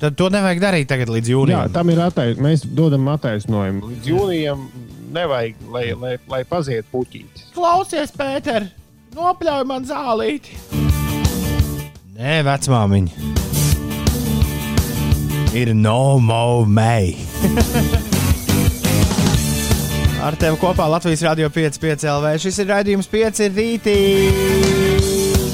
tad 0.00 0.16
to 0.16 0.30
nevajag 0.32 0.62
darīt 0.62 0.88
tagad 0.88 1.12
līdz 1.12 1.28
Jā, 1.28 1.34
jūnijam. 1.36 1.74
tam 1.74 1.92
ir 1.92 2.00
attaisnojums. 2.00 2.46
Mēs 2.46 2.64
dodam 2.78 3.10
attaisnojumu. 3.12 3.90
Līdz 3.92 4.08
jūnijam 4.08 4.62
nevajag, 5.12 5.60
lai, 5.74 5.84
lai, 5.92 6.14
lai 6.32 6.40
paziet 6.48 6.88
puķītis. 6.94 7.50
Klausies, 7.52 8.14
Pēter, 8.16 8.70
nopļauj 9.18 9.66
man 9.68 9.84
zālīti. 9.88 10.56
Nē, 12.16 12.38
vecmāmiņa. 12.48 13.12
Ir 15.60 15.74
no 15.76 16.00
may. 16.64 17.12
Ar 20.22 20.36
tevi 20.38 20.54
kopā 20.54 20.84
Latvijas 20.86 21.24
Rādio 21.26 21.48
5,5 21.50 22.06
LV. 22.06 22.36
Šis 22.38 22.60
ir 22.62 22.68
raidījums 22.70 23.08
5 23.10 23.40
rītī. 23.56 23.94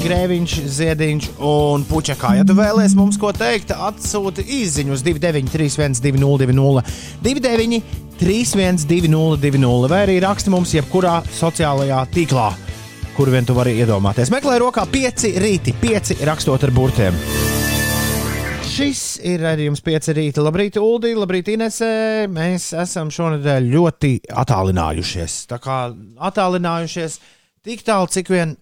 Grēviņš, 0.03 0.53
Ziediņš 0.75 1.29
un 1.41 1.85
Puķakā. 1.89 2.35
Ja 2.37 2.45
tu 2.45 2.53
vēlies 2.57 2.93
mums 2.97 3.17
ko 3.17 3.31
teikt, 3.33 3.73
atsūti 3.73 4.45
īsiņu 4.59 4.93
uz 4.93 5.01
293, 5.05 5.97
202, 6.05 6.85
293, 7.25 8.85
202, 8.93 9.89
vai 9.89 10.03
arī 10.05 10.19
raksti 10.21 10.53
mums 10.53 10.75
jebkurā 10.77 11.17
sociālajā 11.39 12.03
tīklā, 12.13 12.51
kur 13.17 13.33
vien 13.33 13.49
tu 13.49 13.57
vari 13.57 13.73
iedomāties. 13.81 14.29
Meklē 14.29 14.61
rokā 14.61 14.85
5 14.85 15.31
rīti, 15.41 15.73
5 15.81 16.21
rakstot 16.29 16.69
ar 16.69 16.77
burtiem. 16.77 17.17
Šis 18.79 19.17
ir 19.27 19.41
redzējums 19.43 19.81
pieci 19.83 20.13
rīta. 20.15 20.39
Labrīt, 20.39 20.77
Uldi, 20.79 21.09
labrīt, 21.11 21.49
Inesē. 21.51 22.29
Mēs 22.31 22.69
esam 22.79 23.09
šonadēļ 23.11 23.65
ļoti 23.73 24.11
attālinājušies. 24.31 25.35
Tā 25.51 25.57
kā 25.59 25.79
attālinājušies 26.29 27.17
tik 27.67 27.83
tālu, 27.83 28.07
cik 28.07 28.31
vien, 28.31 28.53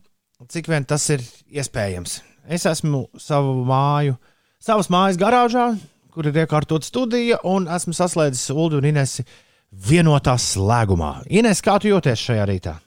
cik 0.49 0.71
vien 0.73 0.87
tas 0.89 1.05
ir 1.13 1.21
iespējams. 1.61 2.17
Es 2.49 2.65
esmu 2.65 3.03
savu 3.21 3.59
māju, 3.69 4.17
savas 4.57 4.89
mājas 4.89 5.21
garāžā, 5.21 5.67
kur 6.09 6.31
ir 6.31 6.41
iekārtota 6.47 6.89
studija, 6.89 7.37
un 7.45 7.69
esmu 7.69 7.93
saslēdzis 7.93 8.49
Uldu 8.57 8.81
un 8.81 8.89
Inesi 8.89 9.21
vienotā 9.69 10.33
slēgumā. 10.41 11.27
Ines, 11.29 11.61
kā 11.61 11.77
tu 11.77 11.93
jūties 11.93 12.25
šajā 12.25 12.49
rītā? 12.49 12.79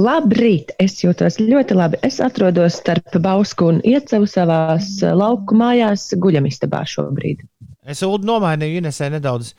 Labrīt! 0.00 0.70
Es 0.80 0.96
jūtos 1.02 1.36
ļoti 1.42 1.76
labi. 1.76 1.98
Es 2.06 2.20
atrodos 2.24 2.78
starp 2.80 3.16
Bausku 3.22 3.68
un 3.74 3.80
Iecevu 3.84 4.28
savās 4.30 4.94
eh, 5.04 5.12
lauku 5.16 5.56
mājās, 5.58 6.06
guļamistabā 6.20 6.82
šobrīd. 6.88 7.42
Es 7.84 8.00
Uldu 8.06 8.28
nomainīju 8.30 8.80
Inesē 8.80 9.10
nedaudz 9.12 9.52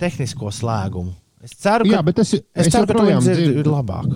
tehnisko 0.00 0.52
slēgumu. 0.54 1.12
Es 1.44 1.52
ceru, 1.60 1.84
ka, 1.84 1.98
Jā, 1.98 2.02
bet 2.06 2.22
es, 2.22 2.32
es 2.38 2.44
es 2.64 2.72
ceru, 2.72 2.88
ka 2.88 2.96
tu 2.96 3.04
dzirdi 3.26 3.68
labāk. 3.68 4.08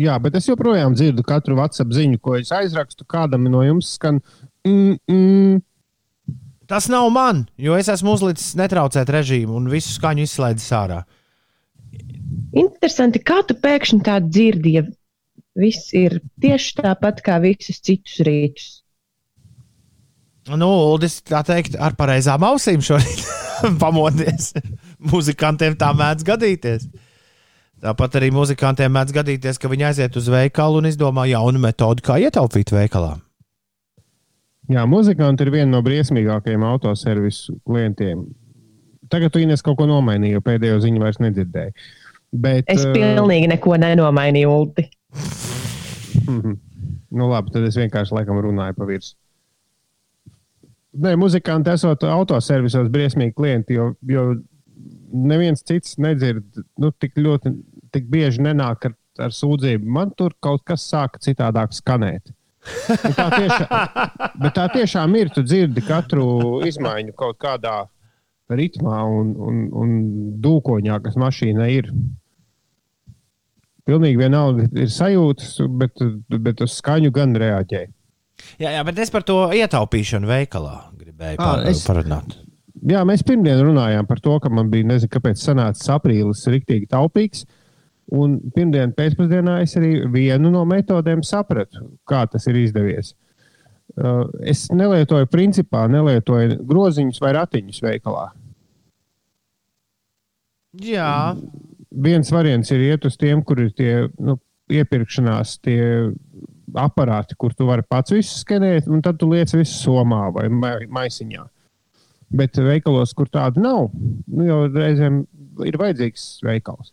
jā, 0.00 0.14
bet 0.24 0.38
es 0.40 0.46
joprojām 0.48 0.94
dzirdu 0.96 1.24
katru 1.26 1.58
WhatsApp 1.58 1.92
ziņu, 1.92 2.20
ko 2.22 2.38
es 2.38 2.52
aizrakstu. 2.56 3.04
Kādam 3.04 3.44
no 3.52 3.60
jums 3.66 3.92
skan. 3.98 4.22
Mm, 4.64 4.96
mm, 5.10 5.60
Tas 6.66 6.88
nav 6.90 7.06
man, 7.14 7.44
jo 7.62 7.76
es 7.78 7.86
esmu 7.92 8.16
uzlicis 8.16 8.56
netraucēt 8.58 9.10
režīmu 9.14 9.54
un 9.54 9.68
visu 9.70 9.92
skaņu 9.94 10.24
izslēdzis 10.26 10.72
ārā. 10.74 11.04
Interesanti, 12.56 13.20
kā 13.24 13.42
tu 13.46 13.56
pēkšņi 13.60 14.00
tā 14.06 14.18
dzirdi, 14.24 14.76
ja 14.78 14.84
viss 15.56 15.92
ir 15.96 16.20
tieši 16.42 16.82
tāpat 16.82 17.22
kā 17.24 17.38
visus 17.42 17.80
citus 17.80 18.20
rītus. 18.26 18.68
Nu, 20.46 20.68
Uldis, 20.92 21.18
tā 21.26 21.40
teikt, 21.42 21.74
ar 21.82 21.96
pareizām 21.98 22.44
ausīm 22.46 22.84
šorīt 22.84 23.24
pamodies. 23.82 24.52
Muzikantiem 25.02 25.74
tā 25.78 25.90
mēdz 25.96 26.26
gadīties. 26.26 26.86
Tāpat 27.82 28.16
arī 28.20 28.30
muzikantiem 28.32 28.92
mēdz 28.94 29.12
gadīties, 29.12 29.58
ka 29.60 29.68
viņi 29.68 29.88
aiziet 29.90 30.16
uz 30.16 30.30
veikalu 30.32 30.80
un 30.80 30.88
izdomā 30.88 31.26
jaunu 31.28 31.60
metodi, 31.60 32.04
kā 32.06 32.16
ietaupīt 32.22 32.72
veikalā. 32.72 33.16
jā, 34.70 34.86
muzikanti 34.86 35.44
ir 35.44 35.52
viena 35.52 35.70
no 35.74 35.82
briesmīgākajiem 35.84 36.64
autoservisu 36.66 37.58
klientiem. 37.66 38.24
Tagad 39.10 39.34
tu 39.34 39.42
Ines 39.42 39.62
kaut 39.62 39.76
ko 39.78 39.86
nomainīji, 39.86 40.34
jo 40.34 40.42
pēdējo 40.42 40.80
ziņu 40.82 41.02
vairs 41.02 41.20
nedzirdēji. 41.22 41.74
Bet, 42.42 42.66
Es 42.72 42.84
eh, 42.84 42.92
pilnīgi 42.94 43.50
neko 43.54 43.76
nenomainīju. 43.82 44.56
Mhm. 46.26 46.56
Nu, 47.16 47.28
labi, 47.30 47.52
tad 47.54 47.62
es 47.64 47.76
vienkārši 47.78 48.12
laikam 48.12 48.36
runāju 48.42 48.74
pa 48.76 48.84
virsmu. 48.84 49.14
Nē, 51.06 51.12
muzikanti 51.16 51.70
esot 51.70 52.02
autoservisos 52.10 52.90
briesmīgi 52.92 53.32
klienti, 53.36 53.76
jo, 53.78 53.86
jo 54.10 54.24
neviens 55.12 55.62
cits 55.64 55.94
nedzird, 56.02 56.44
nu, 56.82 56.90
tik 56.90 57.14
ļoti, 57.20 57.52
tik 57.94 58.08
bieži 58.12 58.42
nenāk 58.44 58.88
ar, 58.90 58.96
ar 59.22 59.32
sūdzību. 59.32 59.86
Man 59.96 60.12
tur 60.18 60.34
kaut 60.42 60.66
kas 60.68 60.84
sāka 60.90 61.22
citādāk 61.24 61.76
skanēt. 61.78 62.34
Un 63.06 63.14
Tā 63.16 63.26
tiešām, 63.30 63.74
bet 64.42 64.56
tā 64.56 64.66
tiešām 64.74 65.16
ir. 65.20 65.30
Tu 65.34 65.44
dzirdi 65.46 65.84
katru 65.86 66.26
izmaiņu 66.66 67.14
kaut 67.18 67.38
kādā 67.42 67.84
ritmā 68.50 69.02
un, 69.10 69.32
un, 69.42 69.60
un 69.74 69.94
dūkoņā, 70.42 71.00
kas 71.04 71.18
mašīnai 71.20 71.70
ir. 71.78 71.90
Pilnīgi 73.86 74.18
vienalga 74.18 74.66
ir 74.74 74.88
sajūtas, 74.90 75.52
bet, 75.78 76.02
bet 76.42 76.62
uz 76.64 76.74
skaņu 76.80 77.12
gan 77.14 77.36
reaģē. 77.38 77.84
Jā, 78.60 78.72
jā, 78.74 78.80
bet 78.84 78.98
es 78.98 79.12
par 79.14 79.22
to 79.26 79.36
ietaupīšanu 79.54 80.28
veikalā 80.28 80.74
gribēju 80.98 81.38
Ā, 81.38 81.44
par, 81.44 81.62
es- 81.70 81.84
parunāt. 81.86 82.34
Jā, 82.86 83.00
mēs 83.08 83.22
pirmdien 83.26 83.62
runājām 83.64 84.06
par 84.06 84.20
to, 84.22 84.34
ka 84.42 84.50
man 84.52 84.68
bija, 84.70 84.84
nezinu, 84.86 85.10
kāpēc 85.14 85.40
sanācis 85.40 85.88
aprīlis 85.90 86.42
rīktīgi 86.52 86.90
taupīgs. 86.92 87.46
Un 88.14 88.36
pirmdien 88.54 88.92
pēcpusdienā 88.94 89.56
es 89.64 89.72
arī 89.78 90.04
vienu 90.12 90.52
no 90.54 90.60
metodēm 90.68 91.24
sapratu, 91.26 91.80
kā 92.06 92.20
tas 92.30 92.46
ir 92.46 92.58
izdevies. 92.60 93.14
Uh, 93.96 94.26
es 94.46 94.66
nelietoju, 94.70 95.26
principā, 95.32 95.86
nelietoju 95.90 96.60
groziņus 96.68 97.18
vai 97.24 97.32
ratiņus 97.38 97.80
veikalā. 97.82 98.28
Jā, 100.84 101.34
Viens 101.96 102.30
variants 102.32 102.70
ir 102.74 102.82
iet 102.90 103.04
uz 103.08 103.16
tiem, 103.16 103.42
kur 103.46 103.60
ir 103.62 103.70
tie 103.76 103.92
nu, 104.20 104.36
iepirkšanās, 104.72 105.56
tie 105.64 106.12
aparāti, 106.76 107.36
kur 107.38 107.54
tu 107.56 107.68
vari 107.68 107.84
pats 107.88 108.12
visu 108.12 108.40
skenēt, 108.42 108.88
un 108.90 109.00
tad 109.04 109.18
tu 109.20 109.28
liec 109.30 109.52
visu 109.54 109.78
somā 109.86 110.26
vai 110.34 110.48
mai- 110.52 110.88
maisiņā. 110.92 111.46
Bet 112.36 112.58
veikalos, 112.58 113.14
kur 113.14 113.30
tādu 113.30 113.62
nav, 113.62 113.90
nu, 114.26 114.44
jau 114.44 114.58
reizēm 114.74 115.22
ir 115.64 115.78
vajadzīgs 115.80 116.26
veikals. 116.44 116.92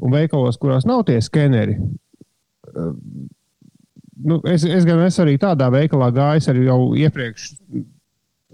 Un 0.00 0.14
veikalos, 0.14 0.56
kurās 0.56 0.86
nav 0.88 1.02
tie 1.04 1.18
skeneri, 1.20 1.74
eh, 1.76 2.92
nu, 4.24 4.40
es, 4.46 4.64
es 4.64 4.86
gan 4.88 5.02
esmu 5.04 5.26
arī 5.26 5.36
tādā 5.42 5.68
veikalā 5.74 6.12
gājis, 6.14 6.48
arī 6.48 6.64
jau 6.70 6.80
iepriekš 6.96 7.50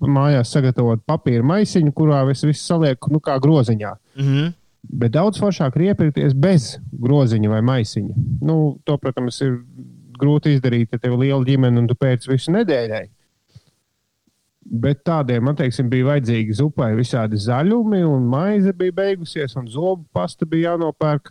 mājās 0.00 0.50
sagatavot 0.52 1.04
papīra 1.08 1.44
maisiņu, 1.46 1.92
kurā 1.96 2.24
es 2.32 2.42
visu 2.44 2.64
salieku 2.64 3.12
nu, 3.12 3.20
kā 3.20 3.38
groziņā. 3.40 3.96
mhm. 4.16 4.54
Bet 4.86 5.14
daudz 5.16 5.40
foršāk 5.42 5.76
ir 5.76 5.90
iepirkties 5.90 6.34
bez 6.38 6.76
groziņa 7.02 7.50
vai 7.50 7.60
maisiņa. 7.66 8.16
Nu, 8.46 8.76
to, 8.86 8.96
protams, 9.02 9.40
ir 9.44 9.58
grūti 10.16 10.54
izdarīt, 10.56 10.92
ja 10.92 11.00
tev 11.02 11.16
ir 11.16 11.26
liela 11.26 11.44
ģimene 11.44 11.82
un 11.82 11.88
tu 11.90 11.96
pēc 11.98 12.28
visu 12.30 12.54
nedēļai. 12.54 13.04
Bet 14.66 15.04
tādiem, 15.06 15.44
man 15.46 15.58
teiksim, 15.58 15.90
bija 15.90 16.08
vajadzīgi 16.08 16.56
zupai 16.58 16.90
visādi 16.98 17.38
zaļumi, 17.38 18.02
un 18.08 18.26
maize 18.30 18.72
bija 18.74 18.94
beigusies, 18.96 19.54
un 19.58 19.68
zobu 19.70 20.06
pasta 20.14 20.48
bija 20.48 20.72
jānopērk. 20.72 21.30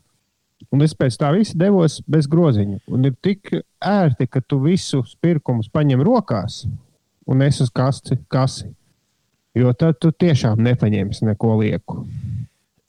Un 0.71 0.81
es 0.85 0.95
pēc 0.95 1.17
tā 1.19 1.33
visa 1.35 1.57
devos 1.59 1.99
bez 2.07 2.29
groziņa. 2.31 2.79
Un 2.95 3.09
ir 3.09 3.15
tik 3.23 3.51
ērti, 3.83 4.27
ka 4.31 4.39
tu 4.41 4.61
visus 4.63 5.17
pirkumus 5.21 5.67
paņem 5.71 6.03
rokās 6.05 6.63
un 7.25 7.41
es 7.41 7.61
uz 7.61 7.69
kasti. 7.69 8.17
kasi. 8.27 8.71
Jo 9.55 9.71
tad 9.73 9.99
tu 9.99 10.11
tiešām 10.11 10.59
nepaņemsi 10.59 11.25
neko 11.25 11.55
lieku. 11.61 12.05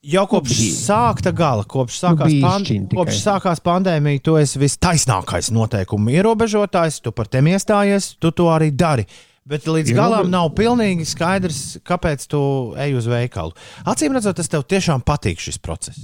Jau 0.07 0.23
kopš 0.31 0.59
sākta 0.87 1.33
gala, 1.35 1.65
kopš 1.67 1.97
sākās, 1.99 2.31
Nu, 2.31 2.43
pan 2.45 2.63
bišķiņ 2.63 2.83
tikai. 2.91 2.99
kopš 3.01 3.17
sākās 3.25 3.63
pandēmija, 3.65 4.23
tu 4.23 4.37
esi 4.39 4.61
vistaisnākais 4.63 5.49
noteikumu 5.51 6.13
ierobežotājs, 6.15 7.01
tu 7.03 7.11
par 7.13 7.27
tiem 7.27 7.49
iestājies, 7.51 8.13
tu 8.23 8.31
to 8.31 8.45
arī 8.53 8.71
dari. 8.71 9.07
Bet 9.47 9.63
līdz 9.67 9.91
Ierobe- 9.91 9.97
galam 9.97 10.31
nav 10.31 10.51
pilnīgi 10.55 11.05
skaidrs, 11.07 11.79
kāpēc 11.87 12.27
tu 12.31 12.41
ej 12.79 12.95
uz 12.99 13.07
veikalu. 13.07 13.53
Acīm 13.87 14.15
redzot, 14.15 14.35
tas 14.37 14.49
tev 14.49 14.63
tiešām 14.67 15.03
patīk 15.07 15.39
šis 15.39 15.59
process. 15.59 15.99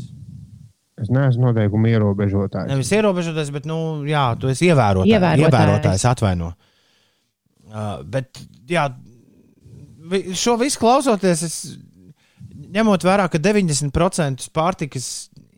Es 1.03 1.09
neesmu 1.11 1.49
noteikuma 1.51 1.89
ierobežotājs. 1.91 2.69
Nevis 2.71 2.91
ierobežotais, 2.95 3.51
bet, 3.51 3.65
nu, 3.67 4.03
jā, 4.07 4.39
tu 4.39 4.47
esi 4.49 4.67
ievērotājs. 4.71 5.11
Ievērotājs. 5.11 5.51
ievērotājs 5.51 6.05
atvaino. 6.11 6.53
Uh, 7.73 8.03
bet, 8.05 8.39
jā, 8.69 8.89
vi- 10.11 10.35
šo 10.37 10.59
visu 10.61 10.79
klausoties, 10.79 11.43
es 11.43 11.57
ņemot 12.73 13.05
vērā, 13.07 13.29
ka 13.33 13.41
90% 13.43 14.49
pārtikas. 14.57 15.13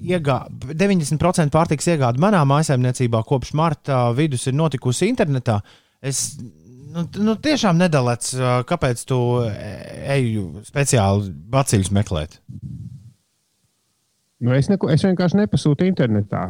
Iegā, 0.04 0.40
90% 0.50 1.54
pārtikas 1.54 1.86
iegāde 1.88 2.20
manā 2.20 2.42
mājsaimniecībā 2.50 3.22
kopš 3.24 3.54
marta 3.56 4.08
vidus 4.12 4.48
ir 4.50 4.56
notikusi 4.58 5.06
internetā. 5.08 5.60
Es 6.04 6.34
nu, 6.94 7.04
nu, 7.24 7.36
tiešām 7.40 7.78
nedalēts, 7.80 8.34
kāpēc 8.68 9.04
tu 9.08 9.18
e- 9.46 10.02
eju 10.16 10.64
speciāli 10.66 11.30
baciļus 11.54 11.92
meklēt. 11.94 12.36
Nu, 14.44 14.52
es, 14.52 14.68
neko, 14.68 14.90
es 14.92 15.04
vienkārši 15.06 15.38
nepasūtu 15.40 15.86
internetā. 15.88 16.48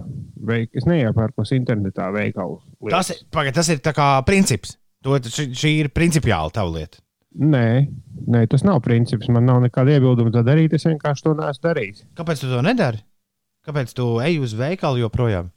Veik, 0.49 0.73
es 0.75 0.89
neiepērkos 0.89 1.53
internetā 1.55 2.09
veikalu. 2.17 2.59
lietas. 2.81 2.97
Tas, 2.97 3.13
ir- 3.15 3.27
pagaid, 3.31 3.55
tas 3.55 3.71
ir 3.71 3.85
kā 3.85 4.09
princips. 4.27 4.79
To, 5.05 5.21
šī, 5.21 5.51
šī 5.53 5.71
ir 5.85 5.93
principiāli 5.95 6.53
tava 6.57 6.73
lieta. 6.73 7.04
Nē, 7.35 7.89
nē, 8.31 8.45
tas 8.51 8.63
nav 8.63 8.79
princips. 8.85 9.27
Man 9.33 9.47
nav 9.49 9.59
nekāda 9.65 9.97
iebilduma 9.97 10.31
to 10.35 10.45
darīt. 10.47 10.77
Es 10.77 10.87
vienkārši 10.87 11.27
to 11.27 11.33
neesmu 11.35 11.65
darījis. 11.67 12.05
Kāpēc 12.15 12.45
tu 12.45 12.51
to 12.53 12.61
nedari? 12.63 13.03
Kāpēc 13.67 13.95
tu 13.97 14.07
ej 14.23 14.39
uz 14.45 14.55
veikalu 14.55 15.01
joprojām? 15.03 15.49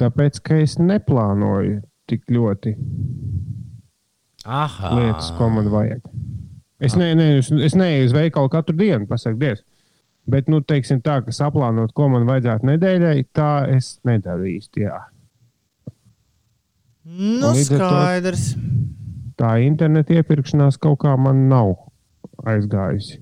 Tāpēc, 0.00 0.38
ka 0.40 0.60
es 0.62 0.78
neplānoju 0.80 1.82
tik 2.08 2.24
ļoti 2.32 2.72
Aha, 4.48 4.94
lietas, 4.96 5.28
ko 5.36 5.50
man 5.52 5.68
vajag. 5.70 6.00
Es, 6.82 6.96
ne, 6.98 7.12
ne, 7.14 7.26
es, 7.38 7.50
es 7.52 7.76
neeju 7.78 8.08
uz 8.08 8.14
veikalu 8.16 8.50
katru 8.50 8.74
dienu, 8.78 9.06
pasak, 9.10 9.36
Dievs. 9.38 9.62
Bet, 10.26 10.48
nu, 10.50 10.60
teiksim 10.62 11.00
tā, 11.02 11.20
ka 11.26 11.34
saplānot, 11.34 11.92
ko 11.94 12.08
man 12.10 12.24
vajadzētu 12.26 12.66
nedēļai, 12.72 13.16
tā 13.34 13.50
es 13.74 13.96
nedaru 14.06 14.48
īsti. 14.54 14.86
Jā. 14.86 14.98
Nu, 17.04 17.50
ar 17.50 17.58
to- 17.58 17.76
skaidrs. 17.76 18.44
Tā 19.42 19.56
interneta 19.64 20.14
iepirkšanās 20.20 20.78
kaut 20.78 21.00
kā 21.02 21.16
man 21.18 21.48
nav 21.50 21.74
aizgājusi. 22.46 23.18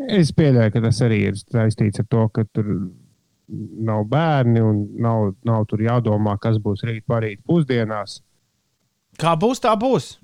Es 0.00 0.30
pieļauju, 0.32 0.72
ka 0.72 0.80
tas 0.86 1.00
arī 1.04 1.18
ir 1.28 1.36
saistīts 1.36 2.00
ar 2.00 2.06
to, 2.08 2.24
ka 2.32 2.46
tur 2.48 2.70
nav 3.84 4.06
bērni 4.08 4.62
un 4.64 4.82
nav, 5.02 5.34
nav 5.44 5.66
tur 5.68 5.82
jādomā, 5.84 6.38
kas 6.40 6.56
būs 6.62 6.86
rīt, 6.88 7.04
parīt, 7.10 7.42
pusdienās. 7.44 8.20
Kā 9.20 9.34
būs, 9.36 9.60
tā 9.60 9.74
būs. 9.76 10.14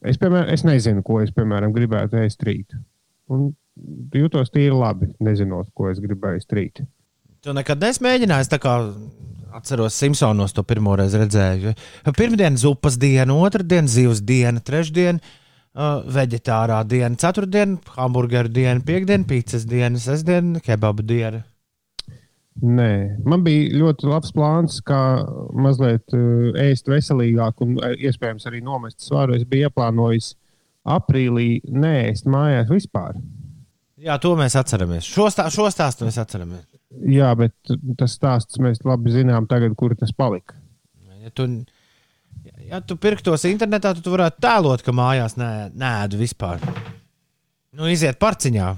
Es, 0.00 0.18
piemēram, 0.18 0.48
es 0.50 0.64
nezinu, 0.66 1.04
ko 1.06 1.20
es 1.22 1.30
piemēram, 1.36 1.74
gribētu 1.76 2.18
ēst 2.24 2.42
rīt. 2.48 2.74
Un 3.30 3.52
jūtos 4.16 4.50
tīri 4.50 4.74
labi, 4.74 5.12
nezinot, 5.22 5.70
ko 5.76 5.92
es 5.92 6.00
gribēju 6.02 6.40
ēst 6.40 6.56
rīt. 6.56 6.82
Tu 7.44 7.54
nekad 7.56 7.84
neesi 7.84 8.02
mēģinājis 8.04 8.50
tā 8.50 8.58
kā. 8.60 8.80
Atceros, 9.52 9.94
Simpsonos 9.94 10.54
to 10.54 10.62
pirmo 10.66 10.94
reizi 10.98 11.18
redzēju. 11.20 11.74
Pirmdiena 12.16 12.60
zupas 12.60 12.98
diena, 13.00 13.34
otrdiena 13.34 13.90
zivs 13.90 14.22
diena, 14.26 14.62
trešdiena 14.62 15.18
uh, 15.18 16.02
vegetārā 16.06 16.80
diena, 16.88 17.18
ceturtdiena 17.18 17.78
hamburgeru 17.96 18.52
diena, 18.52 18.82
piekdiena 18.86 19.26
pīcis 19.28 19.66
diena, 19.70 19.98
sestdiena 20.00 20.62
kebabu 20.64 21.06
diena. 21.06 21.42
Nē, 22.60 22.90
man 23.24 23.44
bija 23.46 23.70
ļoti 23.80 24.08
labs 24.10 24.34
plāns, 24.36 24.80
kā 24.84 25.00
mazliet 25.56 26.16
uh, 26.16 26.50
ēst 26.60 26.90
veselīgāk 26.90 27.62
un 27.64 27.78
uh, 27.80 27.94
iespējams 27.96 28.46
arī 28.50 28.62
nomest 28.66 29.00
svaru. 29.06 29.38
Es 29.38 29.46
biju 29.48 29.70
ieplānojis 29.70 30.34
aprīlī 30.90 31.60
neēst 31.66 32.28
mājās 32.30 32.70
vispār. 32.72 33.16
Jā, 34.00 34.16
to 34.20 34.32
mēs 34.36 34.56
atceramies. 34.56 35.04
Šo, 35.04 35.26
stā, 35.32 35.50
šo 35.52 35.66
stāstu 35.72 36.06
mēs 36.06 36.16
atceramies. 36.20 36.69
Jā, 36.90 37.28
bet 37.38 37.54
tas 38.00 38.16
stāsts 38.18 38.58
mēs 38.62 38.80
labi 38.84 39.12
zinām, 39.14 39.46
tagad, 39.50 39.76
kur 39.78 39.94
tas 39.98 40.10
palika. 40.16 40.56
Ja 41.20 41.30
tu, 41.36 41.44
ja 42.66 42.80
tu 42.82 42.96
pirktos 42.98 43.44
internetā, 43.46 43.92
tad 43.94 44.02
tu 44.02 44.10
varētu 44.14 44.40
tēlot, 44.42 44.82
ka 44.82 44.94
mājās 44.96 45.36
nē, 45.38 45.50
nēdu 45.78 46.18
vispār. 46.18 46.62
Nu, 47.76 47.86
iziet 47.86 48.18
parciņā 48.18 48.72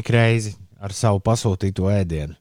ik 0.00 0.08
reizi 0.14 0.54
ar 0.80 0.94
savu 0.96 1.20
pasūtīto 1.24 1.90
ēdienu. 1.92 2.36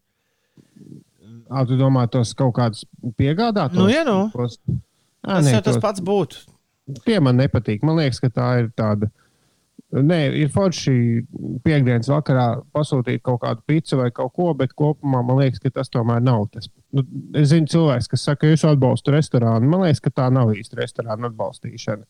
Ā, 1.54 1.66
tu 1.70 1.76
domā, 1.78 2.06
tos 2.10 2.32
kaut 2.38 2.56
kādus 2.58 2.86
piegādātos? 3.20 3.78
Nu, 3.78 3.90
ja 3.92 4.06
nu. 4.08 4.30
Tos... 4.34 4.56
Ā, 5.24 5.38
Tas 5.38 5.46
nē, 5.46 5.58
jau 5.58 5.64
tas 5.68 5.76
tos- 5.78 5.84
pats 5.84 6.04
būtu. 6.04 6.40
Tie 7.06 7.20
man 7.24 7.38
nepatīk. 7.40 7.84
Man 7.88 8.00
liekas, 8.00 8.20
ka 8.24 8.32
tā 8.34 8.48
ir 8.64 8.72
tāda. 8.76 9.08
Nē, 9.94 10.18
ir 10.42 10.50
forši 10.50 10.94
piekdienas 11.62 12.10
vakarā 12.10 12.48
pasūtīt 12.74 13.22
kaut 13.26 13.44
kādu 13.44 13.62
pizzu 13.70 14.00
vai 14.00 14.08
kaut 14.16 14.32
ko, 14.34 14.48
bet 14.58 14.72
kopumā 14.74 15.20
man 15.22 15.38
liekas, 15.44 15.62
ka 15.62 15.70
tas 15.76 15.92
tomēr 15.94 16.24
nav 16.24 16.48
tas. 16.54 16.66
Nu, 16.96 17.04
es 17.38 17.52
zinu, 17.52 17.70
cilvēks, 17.70 18.10
kas 18.10 18.26
saka, 18.26 18.48
ka 18.48 18.56
es 18.56 18.66
atbalstu 18.66 19.14
restorānu. 19.14 19.70
Man 19.70 19.86
liekas, 19.86 20.02
ka 20.02 20.10
tā 20.18 20.32
nav 20.34 20.56
īsti 20.58 20.80
restorāna 20.80 21.30
atbalstīšana. 21.30 22.08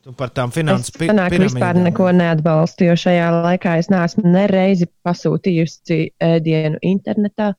Tu 0.00 0.14
par 0.16 0.32
tām 0.34 0.50
Es 0.50 0.56
finanses 0.56 0.94
sanāk, 0.96 1.36
vispār 1.38 1.78
neko 1.78 2.08
neatbalstu, 2.16 2.88
jo 2.88 2.98
šajā 2.98 3.30
laikā 3.44 3.76
es 3.78 3.90
neesmu 3.92 4.24
nereizi 4.32 4.88
pasūtījusi 5.06 5.98
ēdienu 6.24 6.80
internetā, 6.90 7.52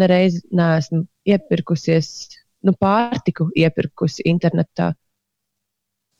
nereizi 0.00 0.42
neesmu 0.50 1.04
iepirkusies, 1.30 2.10
nu, 2.66 2.74
pārtiku 2.74 3.48
iepirkusi 3.54 4.26
internetā. 4.28 4.92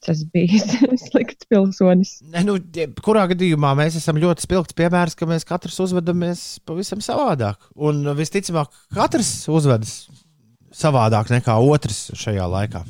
Tas 0.01 0.23
bija 0.33 0.61
slikts 1.11 1.45
pilsonis. 1.51 2.15
Ne, 2.33 2.41
nu, 2.47 2.57
kurā 3.05 3.27
gadījumā 3.35 3.75
mēs 3.77 3.99
esam 4.01 4.17
ļoti 4.21 4.47
spilgts 4.47 4.77
piemērs, 4.79 5.17
ka 5.19 5.29
mēs 5.29 5.45
katrs 5.49 5.77
uzvedamies 5.85 6.45
pavisam 6.65 7.03
savādāk. 7.05 7.61
Un 7.77 8.01
visticamāk, 8.17 8.73
katrs 8.97 9.33
uzvedas 9.53 9.99
savādāk 10.73 11.33
nekā 11.35 11.59
otrs 11.61 12.07
šajā 12.17 12.47
laikā. 12.49 12.85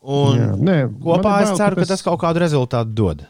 Un 0.00 0.38
Jā, 0.38 0.48
nē, 0.56 0.76
kopā 1.02 1.34
ir 1.42 1.44
es 1.44 1.50
bail, 1.50 1.58
ceru, 1.60 1.76
ka 1.76 1.84
ka 1.84 1.90
tas 1.92 2.04
kaut 2.06 2.20
kādu 2.22 2.40
rezultātu 2.40 2.94
dod. 2.96 3.26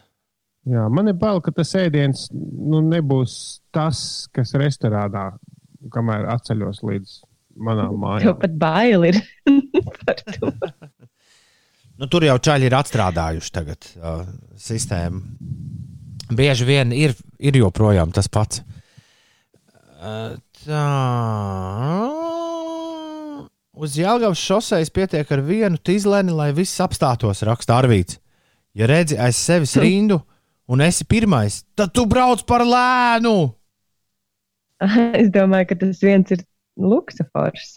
Jā, 0.70 0.84
man 0.92 1.10
ir 1.10 1.16
bail, 1.18 1.40
ka 1.42 1.50
tas 1.56 1.72
ēdiens 1.80 2.28
nu, 2.30 2.78
nebūs 2.84 3.32
tas, 3.74 4.28
kas 4.36 4.52
restorānā, 4.60 5.32
kamēr 5.90 6.28
atceļos 6.36 6.84
līdz 6.86 7.16
manām 7.58 7.90
Tev 7.96 8.02
mājām. 8.04 8.38
pat 8.44 8.54
bail 8.60 9.08
ir 9.10 9.18
par 10.04 10.22
to. 10.36 10.52
Nu, 12.00 12.08
tur 12.08 12.24
jau 12.24 12.38
čaļi 12.40 12.64
ir 12.70 12.74
atstrādājuši 12.78 13.50
tagad, 13.52 13.90
uh, 14.00 14.22
sistēmu. 14.56 15.20
Bieži 16.32 16.64
vien 16.64 16.94
ir, 16.96 17.12
ir 17.36 17.58
joprojām 17.60 18.14
tas 18.16 18.30
pats. 18.32 18.62
Uh, 20.00 20.38
tā. 20.62 20.84
Uz 23.80 23.98
Jālgavas 24.00 24.40
šoseis 24.40 24.92
pietiek 24.92 25.28
ar 25.28 25.42
vienu 25.44 25.76
tīzleni, 25.76 26.32
lai 26.36 26.50
viss 26.56 26.80
apstātos, 26.80 27.44
raksta 27.44 27.76
Arvīts. 27.82 28.16
Ja 28.72 28.88
redzi 28.88 29.18
aiz 29.20 29.36
sevis 29.36 29.76
rindu 29.76 30.20
un 30.70 30.80
esi 30.84 31.04
pirmais, 31.04 31.64
tad 31.76 31.92
tu 31.92 32.06
brauc 32.08 32.46
par 32.48 32.64
lēnu. 32.64 33.36
Es 35.20 35.28
domāju, 35.28 35.68
ka 35.68 35.76
tas 35.82 36.00
viens 36.00 36.32
ir 36.32 36.46
luksafors, 36.80 37.74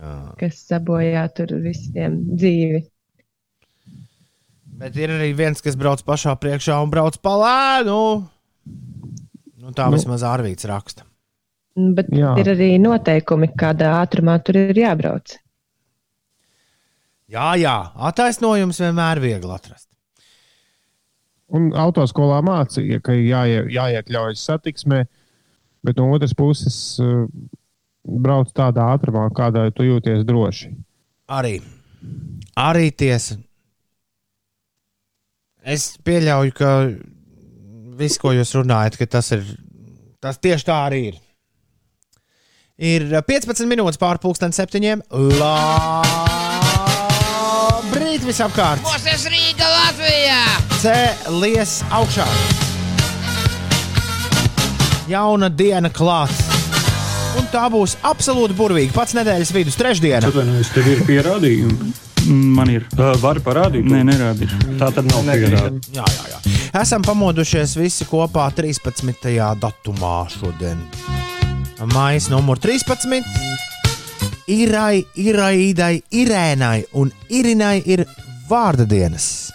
Jā. 0.00 0.14
kas 0.40 0.62
sabojā 0.70 1.26
tur 1.36 1.50
visiem 1.60 2.14
dzīvi. 2.36 2.80
Bet 4.80 4.96
ir 4.96 5.12
arī 5.12 5.34
viens, 5.36 5.60
kas 5.60 5.76
brauc 5.76 6.00
pašā 6.06 6.32
priekšā 6.40 6.78
un 6.82 6.88
brauc 6.92 7.18
pa 7.20 7.34
lēnu. 7.36 7.98
Nu, 9.60 9.72
tā 9.76 9.90
Nu. 9.90 9.96
vismaz 9.98 10.22
Arvīts 10.24 10.64
raksta. 10.64 11.04
Bet 11.76 12.08
Jā. 12.10 12.32
ir 12.40 12.48
arī 12.54 12.70
noteikumi, 12.80 13.50
kādā 13.60 13.90
ātrumā 14.00 14.38
tur 14.42 14.56
ir 14.56 14.74
jābrauc. 14.80 15.36
Jā, 17.30 17.52
jā, 17.60 17.76
attaisnojums 17.94 18.80
vienmēr 18.82 19.20
ir 19.20 19.22
viegli 19.22 19.52
atrast. 19.54 19.86
Un 21.50 21.70
autoskolā 21.78 22.40
mācīja, 22.46 23.00
ka 23.02 23.12
jāie, 23.12 23.66
jāiekļaujas 23.74 24.42
satiksmē, 24.48 25.04
bet 25.84 25.96
no 26.00 26.08
otras 26.14 26.32
puses 26.34 26.98
brauc 28.04 28.50
tādā 28.56 28.90
ātrumā, 28.94 29.28
kādā 29.36 29.66
tu 29.74 29.82
jūties 29.86 30.24
droši. 30.28 30.70
Arī, 31.30 31.60
arī 32.58 32.90
tiesa. 32.90 33.36
Es 35.60 35.98
pieļauju, 36.04 36.52
ka 36.56 36.70
viss, 38.00 38.18
ko 38.20 38.32
jūs 38.34 38.54
runājat, 38.56 38.96
ka 39.00 39.06
tas 39.18 39.28
ir. 39.36 39.42
Tas 40.20 40.36
tieši 40.40 40.64
tā 40.68 40.76
arī 40.86 41.00
ir. 41.10 41.16
Ir 42.80 43.02
15 43.28 43.68
minūtes 43.68 44.00
pārpusdienas 44.00 44.56
septiņiem. 44.56 45.02
Labrīt 45.40 46.22
visapkārt! 48.24 48.80
Mūsu 48.84 49.28
Rīga 49.32 49.68
Latvijā! 49.68 50.42
Cēlies 50.80 51.72
augšā! 51.92 52.28
Jauna 55.12 55.48
diena 55.52 55.90
klāta! 55.92 56.49
Un 57.38 57.46
tā 57.52 57.64
būs 57.70 57.96
absolūti 58.06 58.56
burvīga. 58.58 58.94
Pats 58.94 59.14
nedēļas 59.18 59.52
vidus, 59.54 59.78
trešdiena. 59.78 60.26
Atvainojos, 60.30 60.72
tev 60.74 60.88
ir 60.90 61.02
pierādījumi. 61.06 61.92
Man 62.28 62.70
ir. 62.72 62.84
Uh, 62.98 63.14
Vari 63.22 63.40
parādīt? 63.44 63.86
Nē, 63.88 64.02
nerādīšu. 64.10 64.58
Tā 64.80 64.90
tad 64.96 65.08
nav 65.08 65.24
pierādīta. 65.28 65.94
Jā, 65.96 66.04
jā, 66.04 66.26
jā. 66.34 66.56
Esam 66.82 67.04
pamodušies 67.06 67.76
visi 67.78 68.06
kopā 68.08 68.50
13. 68.54 69.30
datumā 69.62 70.16
šodien. 70.32 70.82
Mājas 71.94 72.28
numur 72.32 72.60
13. 72.60 73.24
Irai, 74.50 75.04
Iraidai, 75.16 75.94
Irēnai 76.12 76.82
un 76.98 77.12
Irinai 77.30 77.78
ir 77.86 78.04
vārda 78.50 78.84
dienas. 78.90 79.50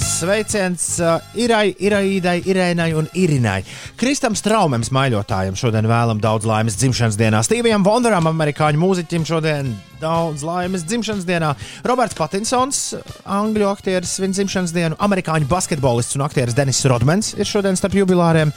Sveiciens 0.00 0.84
uh, 1.00 1.20
Irai, 1.38 1.70
Iraidai, 1.80 2.40
Irēnai 2.48 2.90
un 2.96 3.06
Irinai. 3.16 3.60
Kristam 4.00 4.34
Straumam, 4.38 4.82
smaiļotājam, 4.84 5.56
šodien 5.58 5.88
vēlam 5.88 6.20
daudz 6.22 6.48
laimes 6.48 6.76
dzimšanas 6.80 7.18
dienā. 7.20 7.40
Stīvijam 7.46 7.84
Vonderam, 7.86 8.28
amerikāņu 8.30 8.80
mūziķim, 8.80 9.26
šodien 9.28 9.70
daudz 10.00 10.44
laimes 10.46 10.84
dzimšanas 10.88 11.26
dienā. 11.28 11.52
Roberts 11.88 12.18
Patinsons, 12.18 12.82
angļu 13.28 13.68
aktieris, 13.70 14.16
viņa 14.22 14.38
dzimšanas 14.40 14.74
dienu. 14.76 14.98
Amerikāņu 15.04 15.48
basketbolists 15.50 16.18
un 16.18 16.24
aktieris 16.26 16.56
Denis 16.56 16.82
Rodmans 16.88 17.34
ir 17.38 17.48
šodien 17.48 17.78
starp 17.80 17.96
jubilāriem. 18.00 18.52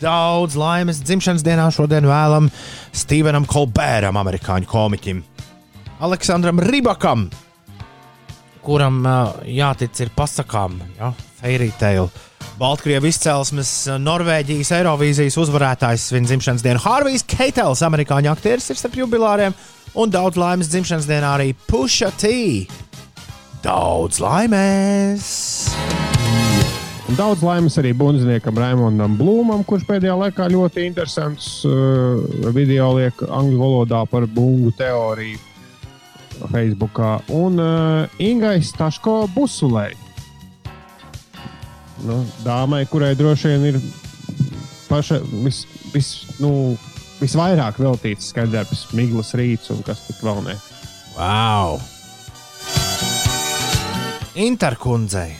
Daudz 0.00 0.56
laimes 0.58 1.02
dzimšanas 1.04 1.44
dienā 1.46 1.68
šodien 1.74 2.06
vēlam 2.08 2.50
Stevenam 2.96 3.46
Kolbēram, 3.48 4.18
amerikāņu 4.20 4.70
komiķim. 4.70 5.22
Aleksandram 6.00 6.62
Rībakam, 6.64 7.26
kuram 8.64 9.02
jātic 9.48 10.02
ir 10.04 10.10
pasakām, 10.16 10.78
ja? 10.98 11.12
Fairy 11.40 11.70
Tale. 11.80 12.10
Baltkrievijas 12.60 13.16
izcelsmes 13.16 13.70
Norvēģijas 14.04 14.74
Eirovīzijas 14.76 15.38
uzvarētājs 15.40 16.10
svin 16.10 16.26
dzimšanas 16.28 16.64
dienu. 16.64 16.82
Harvijs 16.84 17.24
Keitels, 17.24 17.80
amerikāņu 17.86 18.28
aktieris, 18.34 18.68
ir 18.68 18.76
starp 18.76 18.98
jubilāriem, 19.00 19.56
un 19.96 20.12
daudz 20.12 20.36
laimes 20.40 20.68
dzimšanas 20.68 21.08
dienā 21.08 21.34
arī 21.38 21.54
Pusha 21.70 22.12
T. 22.20 22.66
Daudz 23.64 24.20
laimes! 24.20 25.30
Un 27.10 27.16
Daudz 27.18 27.40
laimes 27.42 27.74
arī 27.80 27.90
bundzniekam 27.96 28.60
Raimondam 28.60 29.16
Blūmam, 29.18 29.64
kurš 29.66 29.82
pēdējā 29.88 30.12
laikā 30.20 30.46
ļoti 30.52 30.84
interesants 30.86 31.64
uh, 31.66 32.20
video 32.54 32.92
liek 33.00 33.24
angļu 33.26 33.58
valodā 33.58 34.04
par 34.12 34.28
bungu 34.30 34.70
teoriju 34.78 35.49
Facebookā. 36.48 37.18
Un 37.36 37.60
uh, 37.60 38.20
Ingai 38.22 38.62
Staško 38.64 39.28
Busulei. 39.34 39.92
Nu, 42.06 42.22
dāmai, 42.44 42.86
kurai 42.88 43.12
droši 43.18 43.52
vien 43.52 43.66
ir 43.74 43.80
paša 44.88 45.20
vis, 45.44 45.66
vis, 45.92 46.08
nu, 46.40 46.74
visvairāk 47.20 47.78
veltīts 47.82 48.32
skaidrs, 48.32 48.86
Miglas 48.96 49.34
rīts 49.36 49.72
un 49.74 49.84
kas 49.84 50.00
tik 50.08 50.22
vēl 50.24 50.40
ne. 50.48 50.56
Wow! 51.18 51.80
Interkundzei 54.40 55.34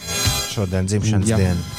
šodien 0.51 0.89
dzimšanas 0.91 1.31
Jā. 1.31 1.39
diena. 1.41 1.79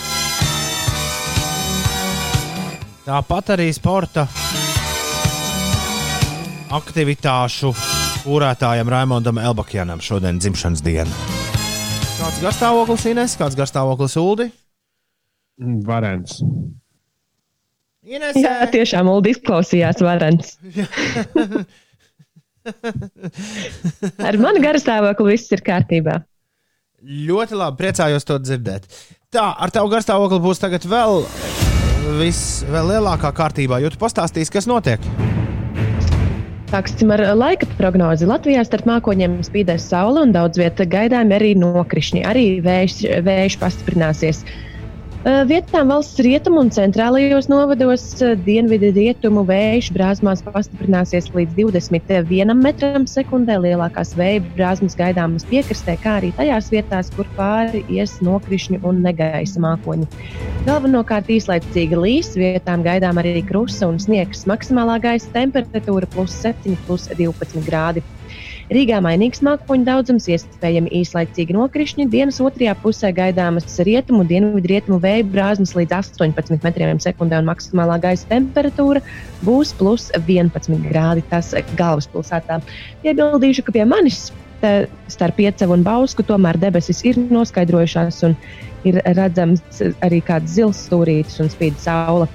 Tāpat 3.05 3.55
arī 3.57 3.67
sporta 3.75 4.25
aktivitāšu 6.71 7.73
kūrētājam 8.21 8.89
Raimondam 8.91 9.39
Elbakjanam 9.41 10.01
šodien 10.03 10.39
dzimšanas 10.41 10.83
diena. 10.85 11.11
Kāds 12.21 12.41
garstāvoklis 12.43 13.05
Ines, 13.09 13.35
kāds 13.39 13.57
garstāvoklis 13.57 14.17
Uldi? 14.21 14.51
Varens. 15.87 16.41
Ines, 18.01 18.37
Jā, 18.37 18.65
tiešām 18.73 19.09
Uldi 19.11 19.35
izklausījās 19.35 20.01
varants. 20.05 20.57
Ar 24.27 24.37
mani 24.41 24.61
garastāvokli 24.61 25.33
viss 25.33 25.53
ir 25.53 25.61
kārtībā. 25.65 26.19
Ļoti 27.01 27.57
labi, 27.57 27.79
priecājos 27.81 28.25
to 28.29 28.37
dzirdēt. 28.37 28.85
Tā, 29.33 29.47
ar 29.57 29.73
tavu 29.73 29.89
garstāvokli 29.89 30.37
būs 30.43 30.61
tagad 30.61 30.85
vēl, 30.85 31.23
vis, 32.19 32.41
vēl 32.69 32.85
lielākā 32.97 33.31
kārtībā, 33.33 33.81
jo 33.81 33.89
tu 33.89 33.97
pastāstīsi, 34.01 34.53
kas 34.53 34.69
notiek. 34.69 35.01
Sāksim 36.71 37.09
ar 37.11 37.19
laika 37.35 37.67
prognozi. 37.75 38.23
Latvijā 38.29 38.61
starp 38.63 38.85
mākoņiem 38.87 39.33
spīdēs 39.43 39.89
saule 39.91 40.21
un 40.23 40.29
daudz 40.31 40.55
vietā 40.55 40.85
gaidāmi 40.87 41.35
arī 41.35 41.49
nokrišņi. 41.59 42.21
Arī 42.23 42.45
vējš, 42.63 42.93
vējš 43.25 43.57
pastiprināsies. 43.59 44.39
Uh, 45.21 45.43
Vietām 45.45 45.91
valsts 45.93 46.17
rietumu 46.25 46.63
un 46.63 46.71
centrālajos 46.73 47.45
novados 47.45 48.01
uh, 48.25 48.31
dienvidu 48.41 48.87
rietumu 48.95 49.43
vējš 49.45 49.91
brāzmās 49.93 50.39
pastiprināsies 50.41 51.27
līdz 51.35 51.59
21 51.59 52.55
metram 52.57 53.05
sekundē. 53.05 53.59
Lielākās 53.61 54.15
vēja 54.17 54.41
brāzmas 54.55 54.97
gaidāmas 54.97 55.45
piekrastē, 55.45 55.93
kā 56.01 56.15
arī 56.23 56.31
tajās 56.39 56.71
vietās, 56.73 57.11
kur 57.13 57.29
pāri 57.37 57.83
ies 57.93 58.15
nokrišņu 58.25 58.81
un 58.81 59.03
negaisa 59.05 59.61
mākoņi. 59.61 60.09
Galvenokārt 60.65 61.29
īslaicīgi 61.37 62.01
līs, 62.01 62.31
vietām 62.41 62.81
gaidām 62.81 63.21
arī 63.21 63.43
krusta 63.45 63.91
un 63.93 64.01
sniegs. 64.01 64.47
Maksimālā 64.49 64.97
gaisa 65.05 65.29
temperatūra 65.37 66.09
plus 66.17 66.33
7, 66.41 66.73
plus 66.87 67.05
12 67.13 67.61
grādi. 67.69 68.01
Rīgā 68.69 68.99
mainīgs 69.03 69.41
mākoņu 69.45 69.87
daudzums, 69.87 70.27
iespējami 70.31 70.91
īslaicīgi 71.01 71.55
nokrišņi. 71.55 72.07
Dienas 72.11 72.41
otrajā 72.43 72.75
pusē 72.83 73.11
gaidāmas 73.15 73.79
rietumu, 73.81 74.25
dienvidu 74.27 74.73
rietumu 74.73 74.99
vēja 75.01 75.25
brāzmas 75.31 75.73
līdz 75.77 75.97
18 75.97 76.61
metriem 76.65 77.01
sekundē, 77.01 77.41
un 77.41 77.49
maksimālā 77.49 77.97
gaisa 78.03 78.29
temperatūra 78.29 79.01
būs 79.45 79.73
plus 79.79 80.11
11 80.19 80.85
grādi. 80.91 81.25
Tas 81.31 81.55
galvaspilsētā. 81.79 82.61
Piebildīšu, 83.01 83.65
ka 83.65 83.75
pie 83.79 83.87
manis 83.87 84.29
starp 85.09 85.39
Piecavu 85.39 85.73
un 85.73 85.85
Bausku 85.85 86.23
tomēr 86.25 86.59
debesis 86.61 87.01
ir 87.07 87.17
noskaidrojušās. 87.17 88.23
un 88.27 88.35
Ir 88.87 88.97
redzams 89.17 89.81
arī 90.01 90.21
kāds 90.25 90.55
zils 90.55 90.79
stūrītis 90.87 91.37
un 91.43 91.51
spīd 91.53 91.77
saule. 91.81 92.27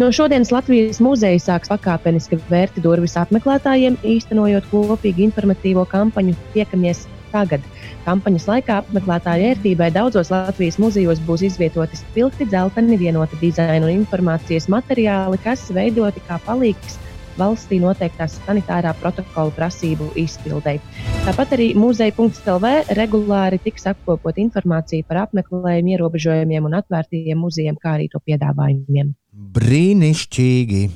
No 0.00 0.08
šodienas 0.14 0.50
Latvijas 0.54 0.98
muzeja 1.04 1.38
sāks 1.42 1.70
pakāpeniski 1.70 2.40
vērti 2.50 2.82
durvis 2.82 3.14
apmeklētājiem, 3.20 4.00
īstenojot 4.02 4.66
kopīgu 4.72 5.28
informatīvo 5.28 5.84
kampaņu 5.92 6.34
Tiekamies 6.56 7.06
tagad. 7.32 7.62
Kampaņas 8.06 8.48
laikā 8.50 8.80
apmeklētāju 8.82 9.52
ērtībai 9.52 9.92
daudzos 9.94 10.32
Latvijas 10.32 10.80
muzejos 10.82 11.22
būs 11.28 11.46
izvietoti 11.48 12.00
spilgti, 12.00 12.48
dzelteni, 12.50 12.98
vienota 13.00 13.38
dizaina 13.40 13.86
un 13.86 13.94
informācijas 14.02 14.68
materiāli, 14.72 15.38
kas 15.44 15.68
veidoti 15.74 16.24
kā 16.26 16.40
palīgs 16.46 16.98
valstī 17.38 17.78
noteiktās 17.82 18.36
sanitārā 18.42 18.92
protokola 19.00 19.54
prasību 19.56 20.10
izpildēji. 20.22 20.82
Tāpat 21.26 21.56
arī 21.56 21.68
muzeja.lv 21.78 22.72
regulāri 22.98 23.60
tiks 23.62 23.88
apkopot 23.90 24.38
informācija 24.42 25.06
par 25.08 25.24
apmeklējumu 25.26 25.96
ierobežojumiem 25.96 26.68
un 26.68 26.78
atvērtajiem 26.80 27.42
muzejiem, 27.42 27.78
kā 27.82 27.96
arī 27.98 28.08
to 28.12 28.22
piedāvājumiem. 28.24 29.14
Brīnišķīgi! 29.58 30.86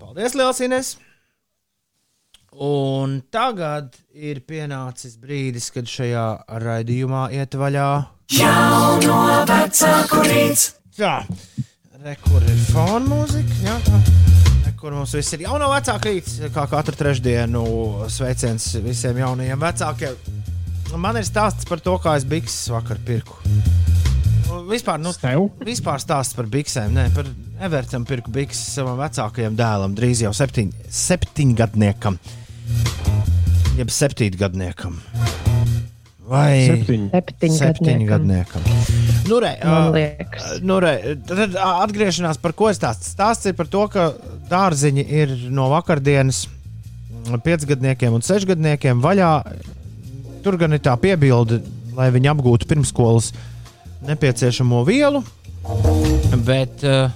Paldies, 0.00 0.38
Lielsines! 0.38 0.94
Un 2.54 3.18
tagad 3.34 3.96
ir 4.14 4.44
pienācis 4.46 5.16
brīdis, 5.18 5.72
kad 5.74 5.90
šajā 5.90 6.26
raidījumā 6.62 7.26
iet 7.34 7.56
vaļā 7.58 7.88
Jauno 8.32 9.18
vecāku 9.50 10.22
rīts. 10.24 10.70
Tā, 10.96 11.18
re, 12.00 12.16
kur 12.24 12.46
ir 12.46 12.64
fona 12.70 13.04
mūzika? 13.10 13.60
Jā, 13.66 13.76
tā. 13.84 14.43
Kur 14.84 14.92
mums 14.92 15.14
viss 15.16 15.32
ir 15.32 15.40
jauno 15.46 15.70
vecāku 15.70 16.10
rīts, 16.10 16.34
kā 16.52 16.66
katru 16.68 16.92
trešdienu 17.00 17.60
sveiciens 18.12 18.66
visiem 18.84 19.16
jaunajiem 19.16 19.62
vecākiem. 19.62 20.18
Man 21.00 21.16
ir 21.16 21.24
stāsts 21.24 21.64
par 21.64 21.80
to, 21.80 21.94
kā 22.04 22.18
es 22.18 22.26
bikses 22.28 22.68
vakar 22.68 23.00
pirku. 23.06 23.38
Vispār, 24.68 25.00
nu, 25.00 25.14
Tev? 25.16 25.46
vispār 25.64 26.04
stāsts 26.04 26.36
par 26.36 26.50
biksēm. 26.52 26.92
Nē, 26.98 27.06
par 27.16 27.30
Evertam 27.64 28.04
pirku 28.04 28.28
bikses 28.34 28.74
savam 28.76 29.00
vecākajam 29.00 29.56
dēlam, 29.56 29.96
drīz 29.96 30.20
jau 30.26 30.34
septiņ, 30.36 30.76
septiņgadniekam. 31.00 32.20
Jeb 33.80 33.96
septītgadniekam. 34.02 35.00
Vai. 36.28 36.66
Septiņgadniekam. 36.68 37.56
septiņgadniekam. 37.56 38.68
Nu, 39.32 39.40
re, 39.40 39.56
liekas. 39.96 40.58
Nu, 40.60 40.76
re, 40.84 41.16
tad 41.24 41.56
atgriešanās 41.56 42.36
par 42.40 42.52
ko 42.56 42.68
es 42.68 42.76
stāstu. 42.76 43.08
Stāsts 43.08 43.48
ir 43.48 43.56
par 43.56 43.72
to, 43.72 43.88
ka 43.88 44.10
dārziņi 44.50 45.04
ir 45.22 45.32
no 45.52 45.68
vakardienas 45.72 46.44
piecgadniekiem 47.44 48.14
un 48.14 48.24
sešgadniekiem 48.24 49.00
vaļā. 49.04 49.32
Tur 50.44 50.58
gan 50.60 50.76
ir 50.76 50.82
tā 50.84 50.94
piebilde, 51.00 51.62
lai 51.96 52.10
viņi 52.12 52.32
apgūtu 52.34 52.68
pirmskolas 52.68 53.32
nepieciešamo 54.04 54.82
vielu. 54.84 55.22
Bet, 56.44 56.84
eh, 56.84 57.10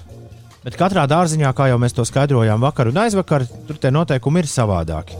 bet 0.63 0.77
katrā 0.79 1.05
dārziņā, 1.09 1.51
kā 1.53 1.69
jau 1.69 1.77
mēs 1.81 1.93
to 1.93 2.05
skaidrojām 2.07 2.61
vakar 2.63 2.89
un 2.89 2.97
aizvakar, 3.03 3.45
tur 3.67 3.77
tie 3.77 3.91
noteikumi 3.93 4.41
ir 4.41 4.49
savādāki. 4.49 5.17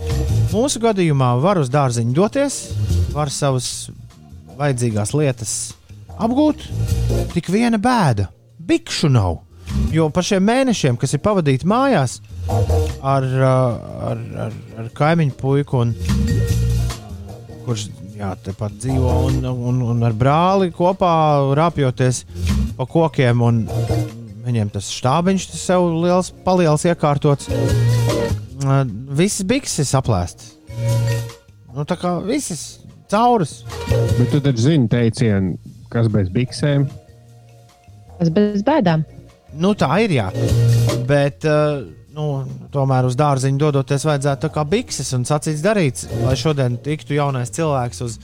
Mūsu 0.50 0.82
gadījumā 0.82 1.36
var 1.42 1.60
uz 1.62 1.70
dārziņu 1.70 2.14
doties, 2.14 2.56
var 3.14 3.30
savas 3.30 3.90
vajadzīgās 4.58 5.14
lietas 5.14 5.54
apgūt. 6.18 6.66
Tik 7.36 7.52
viena 7.54 7.78
bēda- 7.78 8.30
bikšu 8.70 9.12
nav. 9.12 9.49
Jo 9.90 10.10
par 10.14 10.26
šiem 10.26 10.44
mēnešiem, 10.46 10.98
kas 11.02 11.16
ir 11.16 11.22
pavadīti 11.26 11.68
mājās 11.70 12.20
ar, 13.02 13.26
uh, 13.26 13.48
ar, 14.12 14.22
ar, 14.46 14.58
ar 14.84 14.92
kaimiņu 14.98 15.34
puiku, 15.40 15.82
un, 15.82 15.96
kurš 17.66 17.88
jā, 18.20 18.34
tepat 18.46 18.76
dzīvo 18.84 19.16
un, 19.30 19.40
un, 19.50 19.82
un 19.94 20.06
ar 20.06 20.14
brāli 20.18 20.70
kopā 20.76 21.12
rāpjoties 21.58 22.24
pa 22.78 22.86
kokiem. 22.90 23.42
Un 23.46 23.64
viņiem 24.46 24.72
tas 24.74 24.92
štābiņš 24.94 25.50
tas 25.54 25.66
sev 25.72 25.90
liels, 26.04 26.32
paliels 26.46 26.86
iekārtots. 26.90 27.50
Uh, 27.50 28.84
Visas 29.16 29.46
bikses 29.48 29.96
aplēstas. 29.98 30.54
Nu, 31.74 31.86
tā 31.88 31.96
kā 32.00 32.18
visas 32.26 32.82
caurus. 33.10 33.64
Bet 34.18 34.30
tu 34.34 34.42
taču 34.44 34.66
zini 34.68 34.90
teicienu, 34.92 35.56
kas 35.90 36.10
bez 36.12 36.30
biksēm. 36.34 36.86
Tas 38.20 38.32
bez 38.36 38.66
bēdām. 38.68 39.06
Nu, 39.58 39.74
tā 39.78 39.90
ir, 40.04 40.14
jā. 40.14 40.28
Bet, 41.10 41.46
uh, 41.48 41.82
nu, 42.14 42.26
tomēr 42.74 43.08
uz 43.08 43.18
dārziņu 43.20 43.62
dodoties, 43.62 44.06
vajadzētu 44.06 44.46
tā 44.46 44.52
kā 44.54 44.66
bikses 44.68 45.10
un 45.18 45.26
sacīts 45.28 45.64
darīts, 45.66 46.10
lai 46.22 46.36
šodien 46.38 46.78
tiktu 46.86 47.18
jaunais 47.18 47.54
cilvēks 47.56 48.04
uz, 48.06 48.20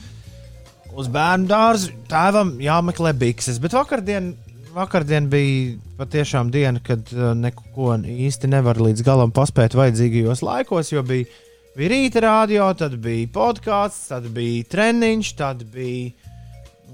uz 0.94 1.08
bērnu 1.12 1.50
dārzu. 1.50 1.94
Tēvam 2.10 2.56
jāmeklē 2.62 3.14
bikses. 3.18 3.58
Bet 3.62 3.74
vakardien, 3.76 4.34
vakardien 4.76 5.26
bija 5.32 5.74
patiešām 5.98 6.52
diena, 6.54 6.82
kad 6.84 7.10
uh, 7.16 7.32
neko 7.34 7.96
īsti 7.98 8.52
nevar 8.52 8.78
līdz 8.82 9.02
galam 9.06 9.34
paspēt 9.34 9.74
vajadzīgajos 9.78 10.44
laikos, 10.46 10.92
jo 10.94 11.02
bija, 11.06 11.26
bija 11.76 11.92
rīta 11.94 12.22
radio, 12.22 12.70
tad 12.78 12.94
bija 13.02 13.32
podkāsts, 13.34 14.12
tad 14.12 14.30
bija 14.36 14.70
treniņš, 14.76 15.34
tad 15.42 15.66
bija 15.74 16.34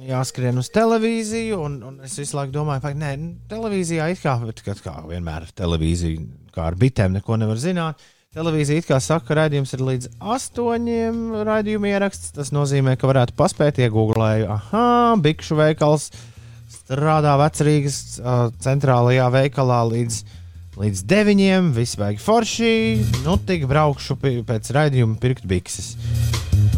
jāskrien 0.01 0.59
uz 0.61 0.70
televīziju. 0.72 1.61
Un, 1.66 1.76
un 1.88 2.01
es 2.07 2.16
visu 2.20 2.38
laiku 2.38 2.55
domāju, 2.55 2.84
ka 2.86 2.95
nē, 2.97 3.12
nu, 3.20 3.30
televīzijā 3.51 4.09
ir 4.12 4.18
kā, 4.22 4.38
kad, 4.64 4.82
kā 4.84 4.97
vienmēr 5.09 5.51
televīzija, 5.59 6.24
kā 6.55 6.66
ar 6.70 6.78
bitēm, 6.78 7.16
neko 7.18 7.38
nevar 7.40 7.61
zināt. 7.61 8.03
Televīzija 8.32 8.80
it 8.80 8.86
kā 8.88 8.97
saka, 9.03 9.26
ka 9.28 9.36
raidījums 9.43 9.74
ir 9.76 9.82
līdz 9.84 10.11
astoņiem 10.34 11.16
raidījuma 11.45 11.90
ieraksts. 11.90 12.32
Tas 12.32 12.49
nozīmē, 12.55 12.97
ka 12.97 13.11
varētu 13.11 13.36
paspēt 13.36 13.82
iegūglēt, 13.84 14.47
ah, 14.49 15.12
bikšu 15.20 15.59
veikals 15.59 16.09
strādā 16.72 17.34
vecrīgas 17.40 17.99
uh, 18.20 18.47
centrālajā 18.64 19.26
veikalā 19.34 19.82
līdz, 19.90 20.22
līdz 20.81 21.05
deviņiem. 21.09 21.73
Viss 21.77 21.99
vajag 22.01 22.20
forši. 22.23 22.75
Nu, 23.27 23.37
tik 23.41 23.66
braukšu 23.70 24.16
pēc 24.20 24.70
raidījuma 24.77 25.18
pirkt 25.23 25.47
bikses. 25.49 25.95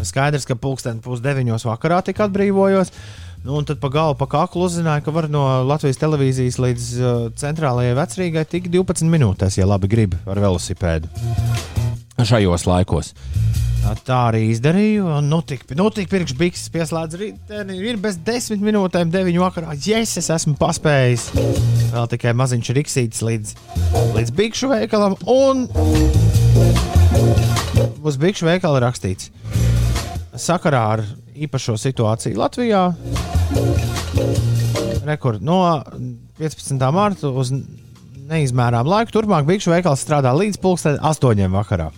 Skaidrs, 0.05 0.45
ka 0.45 0.57
pulksten 0.59 0.99
pusdeviņos 1.03 1.65
vakarā 1.65 2.01
tika 2.05 2.27
atbrīvojos. 2.27 2.91
Nu, 3.45 3.59
un 3.59 3.65
tad 3.65 3.77
pa 3.81 3.91
galu, 3.93 4.17
pa 4.17 4.25
kaklu 4.29 4.65
uzzināju, 4.65 5.05
ka 5.05 5.13
var 5.13 5.29
no 5.29 5.43
Latvijas 5.69 6.01
televīzijas 6.01 6.57
līdz 6.61 6.91
uh, 6.97 7.15
centrālajai 7.37 7.93
vecrīgai 7.99 8.45
tik 8.49 8.71
12 8.73 9.05
minūtēs, 9.13 9.59
ja 9.59 9.69
labi 9.69 9.91
grib, 9.91 10.17
ar 10.25 10.41
velosipēdu. 10.41 11.84
Šajos 12.15 12.63
laikos. 12.69 13.11
Tā, 13.83 13.91
tā 14.07 14.19
arī 14.31 14.45
izdarīju. 14.53 15.05
un 15.17 15.27
Nu, 15.29 15.41
tik, 15.45 15.65
nu, 15.77 15.89
tik 15.93 16.07
pirkšu 16.09 16.37
bikses 16.39 16.71
pieslēdz 16.73 17.19
rītdienā. 17.19 17.75
Ir 17.75 17.99
bez 18.01 18.17
10 18.17 18.63
minūtēm, 18.63 19.11
9 19.13 19.41
vakarā. 19.43 19.75
Yes, 19.75 20.15
es 20.21 20.31
esmu 20.33 20.55
paspējis. 20.57 21.27
Vēl 21.91 22.09
tikai 22.15 22.33
maziņš 22.37 22.71
riksītis 22.79 23.21
līdz, 23.25 23.53
līdz 24.15 24.33
bikšu 24.39 24.71
veikalam. 24.71 25.17
Un 25.29 25.67
uz 28.05 28.17
bikšu 28.21 28.47
veikala 28.47 28.81
rakstīts 28.87 29.29
sakarā 30.39 30.81
ar 30.95 31.03
īpašo 31.35 31.75
situāciju 31.79 32.39
Latvijā. 32.39 32.83
Rekord 35.05 35.43
no 35.45 35.59
15. 36.39 36.79
mārta 36.95 37.29
uz 37.29 37.51
neizmērām 38.25 38.87
laiku. 38.89 39.13
Turpmāk 39.13 39.45
Bikšu 39.47 39.73
veikals 39.73 40.01
strādā 40.05 40.33
līdz 40.35 40.57
pulksten 40.61 40.97
8. 40.97 41.45
vakarā. 41.53 41.91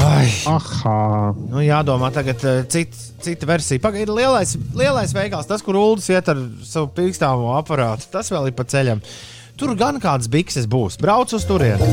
Ai, 0.00 0.28
Aha, 0.48 1.32
nu 1.50 1.60
jādomā, 1.64 2.08
tagad 2.14 2.44
uh, 2.46 2.62
cit, 2.70 2.94
cita 3.24 3.48
versija. 3.48 3.82
Pagaid, 3.82 4.08
lielais, 4.12 4.54
lielais 4.76 5.12
veikals, 5.16 5.48
tas, 5.48 5.64
kur 5.64 5.76
Ulas 5.80 6.08
iet 6.12 6.30
ar 6.30 6.40
savu 6.64 6.88
pīkstāmo 6.96 7.52
aparātu, 7.58 8.08
tas 8.12 8.30
vēl 8.32 8.48
ir 8.48 8.56
pa 8.56 8.64
ceļam. 8.68 9.02
Tur 9.60 9.74
gan 9.76 10.00
kādas 10.00 10.30
bikses 10.32 10.68
būs. 10.70 10.96
Brauc 11.00 11.34
uz 11.36 11.44
turieni. 11.48 11.84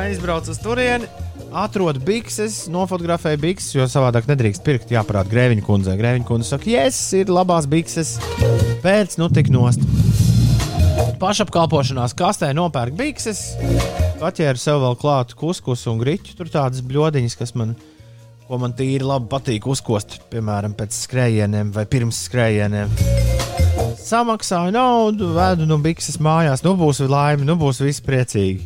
Aizbrauc 0.00 0.50
uz 0.52 0.60
turieni, 0.60 1.08
atrod 1.56 2.02
bikses, 2.04 2.66
nofotografēja 2.72 3.40
bikses, 3.40 3.72
jo 3.78 3.88
savādāk 3.90 4.28
nedrīkst 4.28 4.66
pirkt. 4.66 4.92
Jāparāda 4.92 5.32
Grēviņa 5.32 5.64
kundzei. 5.66 5.98
Grēviņa 6.00 6.28
kundze 6.28 6.52
saka, 6.52 6.68
yes, 6.74 7.00
ir 7.16 7.32
labās 7.32 7.70
bikses. 7.70 8.18
Pēc 8.84 9.16
nu 9.20 9.32
tik 9.32 9.52
nost. 9.54 10.09
Pašapkalpošanās 11.20 12.14
kastē 12.18 12.50
nopērk 12.56 12.96
bikses, 12.98 13.42
atķēra 14.24 14.60
sev 14.60 14.80
vēl 14.84 14.96
klātu 15.00 15.36
kuskus 15.40 15.86
un 15.90 16.00
griķu. 16.00 16.34
Tur 16.38 16.50
tādas 16.52 16.82
bļodiņas, 16.86 17.36
kas 17.40 17.54
man, 17.58 17.74
ko 18.48 18.60
man 18.62 18.74
tīri 18.78 19.06
labi 19.06 19.28
patīk 19.32 19.68
uzkost, 19.70 20.18
piemēram, 20.32 20.74
pēc 20.78 20.96
skrējieniem 21.04 21.72
vai 21.76 21.86
pirms 21.90 22.24
skrējieniem. 22.28 22.92
Samaksāju 24.00 24.74
naudu, 24.74 25.30
vedu 25.36 25.68
no 25.68 25.78
bikses 25.82 26.18
mājās, 26.22 26.64
nu 26.66 26.74
būs 26.80 27.02
laime, 27.04 27.46
nu 27.48 27.56
būs 27.60 27.82
viss 27.84 28.04
priecīgi. 28.04 28.64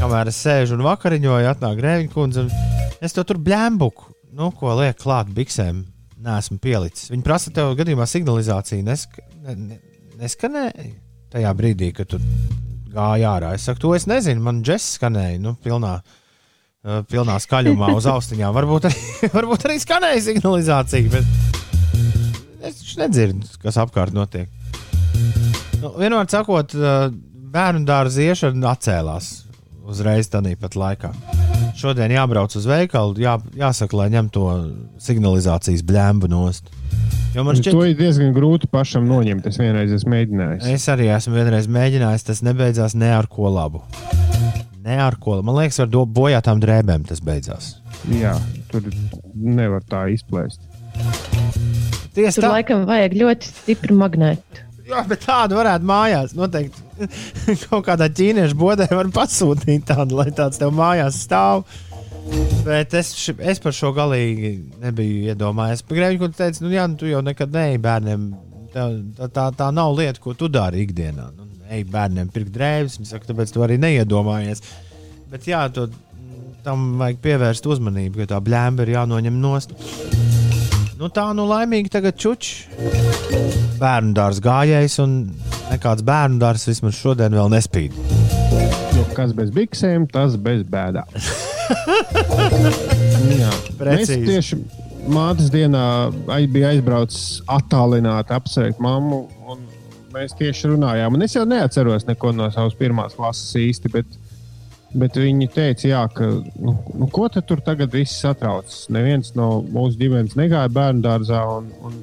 Kamēr 0.00 0.32
es 0.32 0.40
sēžu 0.42 0.78
un 0.78 0.86
vakariņoju, 0.88 1.50
atnāk 1.52 1.76
Grēviņa 1.78 2.14
kundze. 2.14 2.46
un 2.48 2.72
Es 3.02 3.16
to 3.16 3.24
tur 3.26 3.40
bļēmbuku, 3.42 4.12
nu, 4.38 4.52
ko 4.54 4.76
liek 4.78 4.94
klāt 5.00 5.30
biksēm, 5.34 5.80
neesmu 6.22 6.60
pielicis. 6.62 7.08
Viņi 7.10 7.24
prasa 7.26 7.50
tev 7.54 7.72
gadījumā 7.80 8.06
signalizāciju, 8.06 8.84
nesk 8.86 9.16
ne, 9.42 9.56
ne, 9.58 9.78
neskanēja 10.22 10.90
tajā 11.32 11.52
brīdī, 11.56 11.90
kad 11.96 12.10
tu 12.12 12.20
gāji 12.92 13.26
ārā. 13.28 13.54
Es 13.56 13.66
saku, 13.68 13.80
to 13.86 13.94
es 13.96 14.06
nezinu, 14.10 14.42
man 14.44 14.60
džeks 14.64 14.96
skanēja, 14.98 15.40
nu, 15.42 15.54
pilnā, 15.64 15.94
uh, 16.02 17.00
pilnā 17.08 17.38
skaļumā 17.42 17.92
uz 17.96 18.08
austiņām. 18.12 18.54
Varbūt 18.58 18.90
arī, 18.90 19.04
varbūt 19.36 19.68
arī 19.68 19.78
skanēja 19.82 20.26
signalizācija, 20.28 21.12
bet 21.12 22.68
es 22.68 22.82
nedzirdu, 23.00 23.48
kas 23.62 23.80
apkārt 23.82 24.14
notiek. 24.16 24.52
Nu, 25.82 25.94
vienmēr 25.96 26.28
sakot, 26.30 26.76
uh, 26.78 27.08
bērnu 27.52 27.86
dārza 27.88 28.28
iešana 28.28 28.76
atcēlās 28.76 29.32
uzreiz 29.88 30.30
tādā 30.30 30.54
pat 30.60 30.78
laikā. 30.78 31.12
Šodien 31.78 32.12
jābrauc 32.12 32.52
uz 32.58 32.66
veikalu, 32.68 33.16
jā, 33.22 33.36
jāsaka, 33.58 33.96
lai 33.96 34.08
ņem 34.12 34.28
to 34.34 34.44
signalizācijas 35.02 35.82
blēmbu 35.88 36.28
nost. 36.30 36.68
Jo 37.34 37.44
man 37.46 37.56
šķiet... 37.56 37.70
šķiet, 37.70 37.78
to 37.78 37.84
ir 37.88 37.96
diezgan 37.98 38.34
grūti 38.36 38.68
pašam 38.70 39.06
noņemt. 39.08 39.46
Es 39.48 39.56
vienreiz 39.60 39.94
esmu 39.96 40.12
mēģinājis. 40.14 40.66
es 40.74 40.84
arī 40.92 41.08
esmu 41.14 41.34
vienreiz 41.38 41.68
mēģinājis, 41.72 42.26
tas 42.28 42.42
nebeidzās 42.44 42.94
ne 42.98 43.08
ar 43.16 43.26
ko 43.32 43.48
labu. 43.52 43.80
Ne 44.82 44.98
ar 45.00 45.16
ko. 45.22 45.38
Man 45.46 45.56
liekas, 45.60 45.78
ar 45.80 45.88
do- 45.88 46.04
bojātām 46.06 46.60
drēbēm 46.60 47.06
tas 47.08 47.22
beidzās. 47.24 47.76
Jā, 48.10 48.34
tur 48.70 48.82
nevar 49.34 49.80
tā 49.88 50.04
izplēst. 50.12 50.60
Tieši 52.12 52.36
Tur 52.36 52.44
tā, 52.44 52.50
laikam 52.58 52.82
vajag 52.88 53.14
ļoti 53.16 53.48
stipru 53.48 53.96
magnētu. 53.96 54.66
jā, 54.90 55.00
bet 55.08 55.22
tādu 55.24 55.56
varētu 55.56 55.86
mājās. 55.88 56.34
Noteikti 56.36 56.82
kaut 57.66 57.86
kādā 57.88 58.08
ķīniešu 58.12 58.58
bodē 58.58 58.88
var 58.92 59.10
pasūtīt 59.14 59.88
tādu, 59.90 60.20
lai 60.20 60.30
tāds 60.34 60.60
tev 60.60 60.74
mājās 60.76 61.22
stāv. 61.26 61.66
Bet 62.62 62.94
es, 62.94 63.10
es 63.42 63.60
par 63.62 63.74
šo 63.74 63.90
galīgi 63.96 64.52
nebiju 64.82 65.32
iedomājies. 65.32 65.82
Grēviņš 65.88 66.36
teica, 66.38 66.62
nu, 66.62 66.70
jā, 66.72 66.86
nu, 66.90 66.98
tu 67.00 67.10
jau 67.10 67.22
nekad 67.24 67.54
neej 67.54 67.80
bērniem. 67.82 68.28
Tā, 68.72 68.86
tā, 69.34 69.48
tā, 69.58 69.72
nav 69.74 69.96
lieta, 69.98 70.22
ko 70.22 70.36
tu 70.38 70.48
dari 70.48 70.84
ikdienā. 70.86 71.26
Nu, 71.34 71.48
ej 71.72 71.84
bērniem 71.90 72.30
pirkt 72.32 72.54
drēbes, 72.54 73.00
viņi 73.00 73.10
saka, 73.10 73.28
tāpēc 73.32 73.52
tu 73.52 73.64
arī 73.64 73.76
neiedomājies. 73.82 74.62
Bet 75.32 75.48
jā, 75.50 75.64
to, 75.74 75.88
tam 76.64 76.92
vajag 77.00 77.20
pievērst 77.24 77.66
uzmanību, 77.68 78.22
ka 78.22 78.34
tā 78.34 78.40
blēma 78.44 78.84
ir 78.84 78.94
jānoņem 78.94 79.40
nost. 79.42 79.74
Nu, 81.00 81.08
tā 81.10 81.26
nu 81.34 81.48
laimīgi 81.50 81.90
tagad 81.90 82.18
čučs. 82.20 82.68
Bērnu 83.80 84.14
dārza 84.14 84.44
gājējs 84.44 85.00
un 85.02 85.16
nekāds 85.72 86.04
bērnu 86.06 86.38
dārzs 86.42 86.68
vismaz 86.70 86.94
šodien 87.00 87.34
vēl 87.36 87.50
nespīd. 87.52 87.96
Jo 88.96 89.04
kas 89.16 89.32
bez 89.36 89.50
biksēm, 89.54 90.06
tas 90.12 90.36
bez 90.40 90.62
bēdām. 90.68 91.08
Jā, 93.32 93.50
mēs 93.50 93.76
Precīzi. 93.80 94.24
tieši 94.28 94.58
mātes 95.12 95.48
dienā 95.52 95.84
ai- 96.30 96.46
bija 96.50 96.72
aizbraucis 96.74 97.40
attālināti 97.50 98.34
apsveikt 98.36 98.80
mammu. 98.82 99.24
un 99.48 99.68
Mēs 100.12 100.34
tieši 100.36 100.68
runājām, 100.74 101.14
un 101.16 101.22
es 101.24 101.32
jau 101.32 101.46
neatceros 101.48 102.04
neko 102.04 102.34
no 102.36 102.50
savas 102.52 102.74
pirmās 102.76 103.14
klases 103.16 103.54
īsti. 103.56 103.90
Bet, 103.94 104.04
bet 104.92 105.14
viņi 105.16 105.46
teica, 105.54 105.86
jā, 105.88 106.02
ka 106.12 106.26
nu, 106.60 106.74
nu, 106.92 107.06
ko 107.08 107.30
tad 107.32 107.46
tur 107.48 107.62
tagad 107.64 107.90
viss 107.96 108.18
satrauc. 108.20 108.68
Neviens 108.92 109.32
no 109.34 109.62
mūsu 109.62 109.96
ģimenes 109.96 110.36
negāja 110.36 110.68
bērnu 110.68 111.00
dārzā. 111.00 111.40
Un, 111.56 111.70
un 111.80 111.96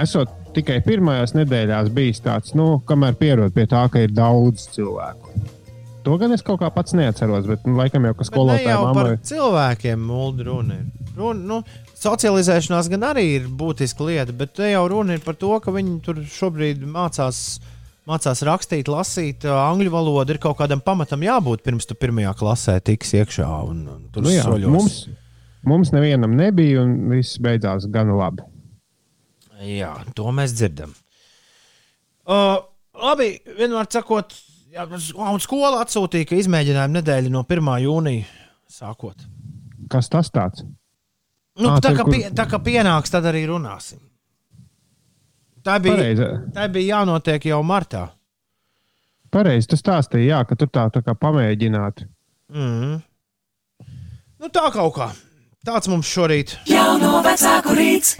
esot 0.00 0.32
tikai 0.56 0.78
pirmajās 0.86 1.34
nedēļās 1.36 1.90
bijis 1.94 2.20
tāds, 2.24 2.54
nu, 2.58 2.78
kamēr 2.88 3.16
pierod 3.20 3.54
pie 3.56 3.66
tā, 3.70 3.84
ka 3.92 4.02
ir 4.04 4.12
daudz 4.16 4.68
cilvēku. 4.74 5.34
To 6.06 6.14
gan 6.16 6.32
es 6.32 6.40
kaut 6.46 6.60
kā 6.62 6.70
pats 6.72 6.94
neatceros, 6.96 7.44
bet 7.50 7.66
nu, 7.68 7.74
laikam 7.76 8.06
jau, 8.08 8.14
ka 8.16 8.22
Bet 8.22 8.28
ne 8.28 8.30
skolotāja 8.32 8.70
jau 8.70 8.82
par 8.86 8.94
mammai. 8.96 9.16
cilvēkiem 9.28 10.04
mūlda 10.08 10.46
runa. 10.46 10.78
Runa, 11.18 11.42
nu, 11.50 11.58
socializēšanās 11.98 12.88
gan 12.92 13.04
arī 13.10 13.24
ir 13.36 13.48
būtiska 13.60 14.06
lieta, 14.06 14.32
bet 14.32 14.54
te 14.56 14.70
jau 14.70 14.84
runa 14.88 15.18
ir 15.18 15.24
par 15.24 15.36
to, 15.36 15.50
ka 15.60 15.74
viņi 15.74 15.98
tur 16.06 16.22
šobrīd 16.24 16.84
mācās. 16.88 17.58
Mācās 18.08 18.40
rakstīt, 18.48 18.88
lasīt, 18.88 19.44
angļu 19.44 19.90
valodu 19.92 20.32
ir 20.32 20.38
kaut 20.40 20.56
kādam 20.56 20.80
pamatam 20.80 21.20
jābūt 21.26 21.60
pirms 21.66 21.84
tu 21.84 21.92
pirmajā 21.98 22.30
klasē 22.40 22.78
tiks 22.80 23.10
iekšā 23.18 23.48
un, 23.68 23.82
un 23.92 24.06
tur 24.14 24.24
Nu 24.24 24.32
jā, 24.32 24.46
soļos. 24.46 24.70
mums, 24.72 24.94
Mums 25.68 25.90
nevienam 25.92 26.32
nebija, 26.38 26.80
un 26.86 27.10
viss 27.10 27.36
beidzās 27.42 27.84
gan 27.92 28.08
labi. 28.16 28.40
Jā, 29.58 29.92
to 30.14 30.30
mēs 30.34 30.52
dzirdam. 30.54 30.92
Uh, 32.28 32.58
labi, 32.94 33.30
vienmēr 33.58 33.88
sakot, 33.90 34.34
jā, 34.74 34.84
un 34.86 35.40
skola 35.42 35.80
atsūtīja, 35.82 36.28
ka 36.28 36.36
izmēģinājuma 36.38 36.98
nedēļa 37.00 37.32
no 37.34 37.42
1. 37.48 37.70
jūnija 37.86 38.26
sākot. 38.70 39.24
Kas 39.90 40.10
tas 40.12 40.30
tāds? 40.30 40.62
Nu, 41.58 41.72
Ā, 41.72 41.80
tā, 41.82 41.90
kā 41.96 42.04
kur- 42.06 42.14
pie, 42.14 42.28
tā 42.30 42.44
kā 42.46 42.60
pienāks, 42.62 43.10
tad 43.10 43.26
arī 43.26 43.46
runāsim. 43.50 43.98
Tā 45.66 45.80
bija, 45.82 45.96
Pareizi. 45.96 46.28
tā 46.54 46.68
bija 46.70 46.94
jānotiek 47.00 47.48
jau 47.50 47.58
martā. 47.66 48.04
Pareizi, 49.34 49.66
tu 49.68 49.76
stāstīji, 49.76 50.30
jā, 50.30 50.38
ka 50.48 50.54
tur 50.56 50.70
tā, 50.72 50.86
tā 50.94 51.02
kā 51.04 51.16
pamēģināt. 51.18 52.06
Mm. 52.54 53.00
Nu, 54.38 54.48
tā 54.54 54.68
kaut 54.72 54.94
kā. 54.94 55.10
Tāds 55.66 55.90
mums 55.90 56.06
šorīt. 56.08 56.54
Jauno 56.70 57.18
vecāku 57.26 57.74
rīts. 57.76 58.14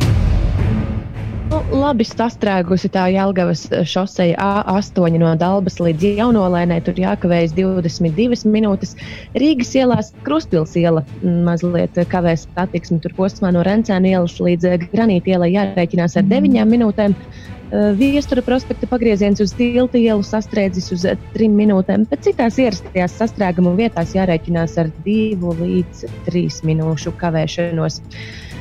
Nu, 1.49 1.59
labi 1.72 2.05
sastrēgusi 2.05 2.90
tā 2.92 3.07
Jālgavas 3.09 3.62
šoseja 3.88 4.36
A8 4.36 5.16
no 5.16 5.30
Dabas 5.40 5.78
līdz 5.80 6.18
Jaunolēnai. 6.18 6.82
Tur 6.84 6.99
jākavējas 7.01 7.55
22 7.57 8.51
minūtes. 8.53 8.92
Rīgas 9.38 9.70
ielās 9.78 10.11
Kruspils 10.26 10.74
iela 10.76 11.07
mm, 11.22 11.38
mazliet 11.46 11.96
kavēs 12.12 12.44
satiksmi. 12.51 13.01
Tur 13.05 13.16
posmā 13.16 13.53
no 13.57 13.62
Rencēna 13.64 14.11
ielas 14.12 14.36
līdz 14.44 14.90
Granīta 14.92 15.32
ielai 15.32 15.55
jārēķinās 15.55 16.18
ar 16.20 16.28
9 16.28 16.66
minūtēm. 16.68 17.16
Eh, 17.16 17.86
Viestura 17.96 18.44
prospekta 18.44 18.88
pagrieziens 18.90 19.40
uz 19.44 19.55
tilta 19.57 19.96
ielu 20.01 20.24
sastrēdzis 20.24 20.92
uz 20.99 21.07
3 21.36 21.49
minūtēm, 21.53 22.05
bet 22.12 22.28
citās 22.28 22.61
ierastajās 22.61 23.16
sastrēguma 23.22 23.72
vietās 23.78 24.12
jārēķinās 24.16 24.76
ar 24.84 24.92
2 25.09 25.57
līdz 25.62 26.05
3 26.28 26.61
minūšu 26.68 27.16
kavēšanos. 27.20 28.03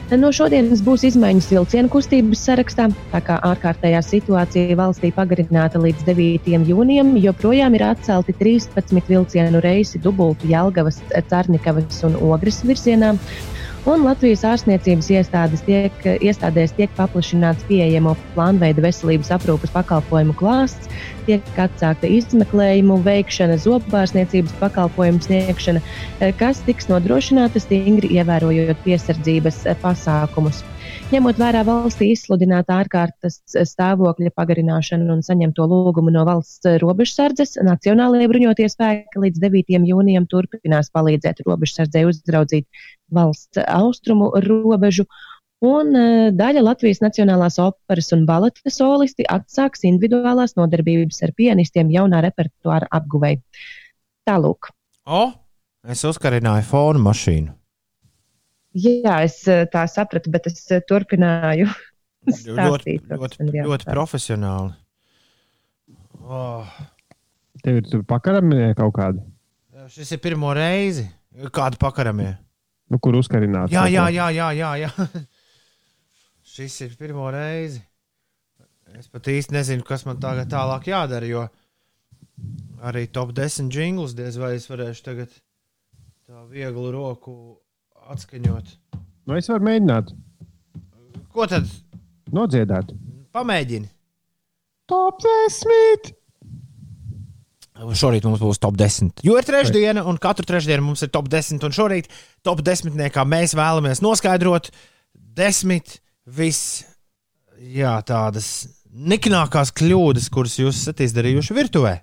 No 0.08 0.30
šodienas 0.32 0.80
būs 0.88 1.02
izmaiņas 1.04 1.50
vilcienu 1.52 1.90
kustības 1.92 2.40
sarakstā, 2.48 2.86
tā 3.12 3.20
kā 3.28 3.36
ārkārtējā 3.44 4.00
situācija 4.08 4.78
valstī 4.80 5.10
pagarināta 5.12 5.82
līdz 5.84 6.06
9. 6.08 6.64
jūnijam, 6.70 7.10
joprojām 7.20 7.76
ir 7.76 7.84
atcelti 7.90 8.32
13 8.40 9.04
vilcienu 9.12 9.60
reisi 9.60 10.00
dubultu 10.00 10.48
Jelgavas, 10.48 11.02
Cārnikavas 11.28 12.00
un 12.08 12.16
Ogres 12.24 12.62
virzienā. 12.64 13.18
Un 13.88 14.02
Latvijas 14.04 14.42
ārstniecības 14.44 15.08
iestādes 15.16 15.62
tiek, 15.64 16.02
iestādēs 16.20 16.74
tiek 16.76 16.92
paplašināts 16.98 17.64
pieejamo 17.70 18.18
plānveida 18.34 18.84
veselības 18.84 19.30
aprūpas 19.38 19.72
pakalpojumu 19.72 20.36
klāsts, 20.36 20.90
tiek 21.24 21.48
atsākta 21.56 22.10
izmeklējumu 22.12 22.98
veikšana, 23.06 23.56
zobārstniecības 23.64 24.58
pakalpojumu 24.60 25.24
sniegšana, 25.24 25.80
eh, 26.20 26.34
kas 26.36 26.60
tiks 26.68 26.92
nodrošināta 26.92 27.64
stingri 27.64 28.12
ievērojot 28.20 28.84
piesardzības 28.84 29.64
eh, 29.72 29.80
pasākumus. 29.80 30.66
Ņemot 31.08 31.40
vērā 31.40 31.62
valstī 31.64 32.10
izsludināta 32.12 32.82
ārkārtas 32.82 33.40
stāvokļa 33.72 34.34
pagarināšanu 34.36 35.08
un 35.14 35.24
saņemto 35.24 35.64
lūgumu 35.72 36.12
no 36.12 36.26
valsts 36.28 36.68
robežsardzes, 36.84 37.56
Nacionālajie 37.64 38.28
bruņotie 38.28 38.68
spēki 38.68 39.24
līdz 39.24 39.40
9. 39.46 39.88
jūnijam 39.88 40.28
turpinās 40.28 40.92
palīdzēt 40.92 41.46
robežsardzei 41.48 42.04
uzraudzīt 42.10 42.68
valsts 43.14 43.60
austrumu 43.68 44.32
robežu. 44.46 45.08
Un 45.66 45.96
uh, 45.98 46.28
daļa 46.38 46.62
Latvijas 46.62 47.02
Nacionālās 47.02 47.58
operas 47.62 48.12
un 48.14 48.28
baleta 48.30 48.70
solisti 48.70 49.26
atsāks 49.26 49.86
individuālās 49.90 50.54
nodarbības 50.60 51.24
ar 51.26 51.34
pianistiem 51.38 51.90
jaunā 51.94 52.22
repertuāra 52.28 52.90
apguvēja. 52.94 53.42
Tālūk. 54.28 54.70
O, 55.08 55.24
es 55.88 56.04
uzkarināju 56.06 56.68
fonu 56.68 57.02
mašīnu. 57.08 57.56
Jā, 58.78 59.22
es 59.26 59.40
eh, 59.50 59.64
tā 59.72 59.88
sapratu, 59.90 60.30
bet 60.30 60.50
es 60.52 60.60
eh, 60.70 60.84
turpināju. 60.86 61.70
Ļoti, 62.28 62.98
ļoti, 63.08 63.46
ļoti 63.64 63.86
profesionāli. 63.88 64.74
Oh, 66.28 66.68
Tev 67.64 67.80
ir 67.80 67.88
tur 67.88 68.04
pakaramie 68.08 68.74
kaut 68.78 68.94
kādi, 68.98 69.22
šis 69.94 70.12
ir 70.16 70.20
pirmo 70.24 70.52
reizi. 70.56 71.08
Kādu 71.54 71.80
pakaramie? 71.82 72.34
Nu, 72.92 73.00
kur 73.04 73.18
uzkarināt. 73.20 73.72
Jā, 73.74 73.86
jā, 73.92 74.08
jā, 74.14 74.30
jā, 74.36 74.48
jā, 74.58 74.72
jā. 74.86 75.08
Šis 76.58 76.80
ir 76.86 76.96
pirmo 77.00 77.28
reizi. 77.34 77.82
Es 78.98 79.10
pat 79.12 79.28
īsti 79.30 79.54
nezinu, 79.54 79.84
kas 79.86 80.06
man 80.08 80.18
tagad 80.24 80.50
tālāk 80.50 80.88
jādara, 80.90 81.28
jo 81.28 81.44
arī 82.88 83.08
top 83.12 83.34
10 83.36 83.70
jingls 83.74 84.16
diez 84.18 84.38
vai 84.40 84.54
es 84.56 84.66
varēšu 84.70 85.04
tagad 85.06 85.34
tā 86.28 86.44
vieglu 86.50 86.90
roku 86.96 87.34
atskaņot. 88.08 88.72
Nu, 89.28 89.36
es 89.36 89.50
varu 89.52 89.68
mēģināt 89.68 90.14
Ko 91.36 91.46
tad 91.50 91.68
nodziedāt. 92.34 92.94
pamēģini? 93.36 93.90
Top 94.90 95.20
10! 95.22 96.14
Šorīt 97.78 98.26
mums 98.26 98.42
būs 98.42 98.60
top 98.62 98.78
10. 98.80 99.22
Jo 99.26 99.36
ir 99.38 99.46
trešdiena, 99.46 100.02
un 100.10 100.18
katru 100.22 100.46
trešdienu 100.50 100.86
mums 100.88 101.04
ir 101.06 101.12
top 101.14 101.28
10. 101.30 101.62
Un 101.68 101.76
šorīt 101.76 102.10
top 102.46 102.64
10. 102.66 102.98
mēs 103.30 103.54
vēlamies 103.58 104.02
noskaidrot 104.02 104.72
desmit 105.14 106.00
vis, 106.26 106.86
jā, 107.62 107.94
tādas 108.08 108.68
niknākās 108.98 109.72
kļūdas, 109.78 110.30
kuras 110.34 110.58
jūs 110.58 110.82
esat 110.82 111.04
izdarījuši 111.06 111.58
virtuvē. 111.58 111.94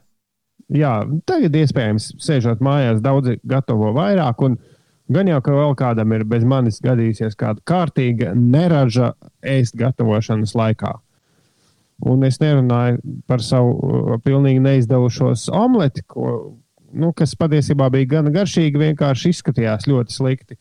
Jā, 0.75 0.95
tagad 1.29 1.57
iespējams, 1.59 2.15
sēžot 2.23 2.63
mājās, 2.65 3.03
daudzi 3.05 3.37
gatavo 3.45 3.91
vairāk. 3.97 4.41
Un 4.47 4.57
gan 5.13 5.29
jau, 5.29 5.41
ka 5.45 5.57
vēl 5.59 5.75
kādam 5.79 6.15
ir 6.17 6.25
bez 6.29 6.47
manis 6.49 6.81
gadījusies 6.85 7.37
kāda 7.41 7.61
kārtīga 7.69 8.33
neraža 8.39 9.13
ēst 9.43 9.77
gatavošanas 9.81 10.55
laikā. 10.57 10.95
Un 12.03 12.25
es 12.27 12.41
nerunāju 12.43 12.99
par 13.31 13.43
savu 13.45 13.75
uh, 13.77 14.15
pilnīgi 14.25 14.63
neizdevušos 14.65 15.47
omleti, 15.55 16.03
ko, 16.11 16.57
nu, 16.95 17.13
kas 17.17 17.37
patiesībā 17.39 17.87
bija 17.95 18.17
gan 18.17 18.33
garšīgi, 18.35 18.81
vienkārši 18.81 19.35
izskatījās 19.35 19.87
ļoti 19.91 20.17
slikti. 20.17 20.59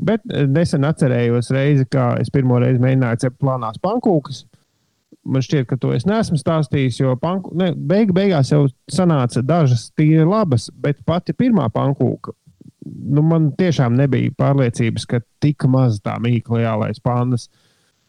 Bet 0.00 0.24
eh, 0.32 0.46
nesen 0.48 0.86
atcerējos 0.88 1.52
reizi, 1.54 1.86
kā 1.90 2.14
es 2.20 2.32
pirmo 2.32 2.58
reizi 2.62 2.80
mēģināju 2.82 3.24
cept 3.26 3.38
plānās 3.42 3.80
pankūkas. 3.84 4.44
Man 5.30 5.44
šķiet, 5.44 5.66
ka 5.68 5.76
to 5.76 5.92
es 5.92 6.06
neesmu 6.08 6.38
stāstījis, 6.40 7.02
jo 7.02 7.12
panku, 7.20 7.52
ne, 7.58 7.74
beig, 7.74 8.14
beigās 8.16 8.54
jau 8.54 8.62
sanāca 8.90 9.42
dažas 9.44 9.90
tīri 9.98 10.24
labas, 10.24 10.70
bet 10.72 11.02
pati 11.04 11.34
pirmā 11.36 11.66
pankūka. 11.74 12.32
Nu, 12.88 13.20
man 13.26 13.50
tiešām 13.58 13.98
nebija 13.98 14.32
pārliecības, 14.40 15.04
ka 15.10 15.20
tik 15.44 15.66
maz 15.68 16.00
tā 16.00 16.16
mīkla 16.22 16.62
jālaiž 16.62 17.02
pannas. 17.04 17.50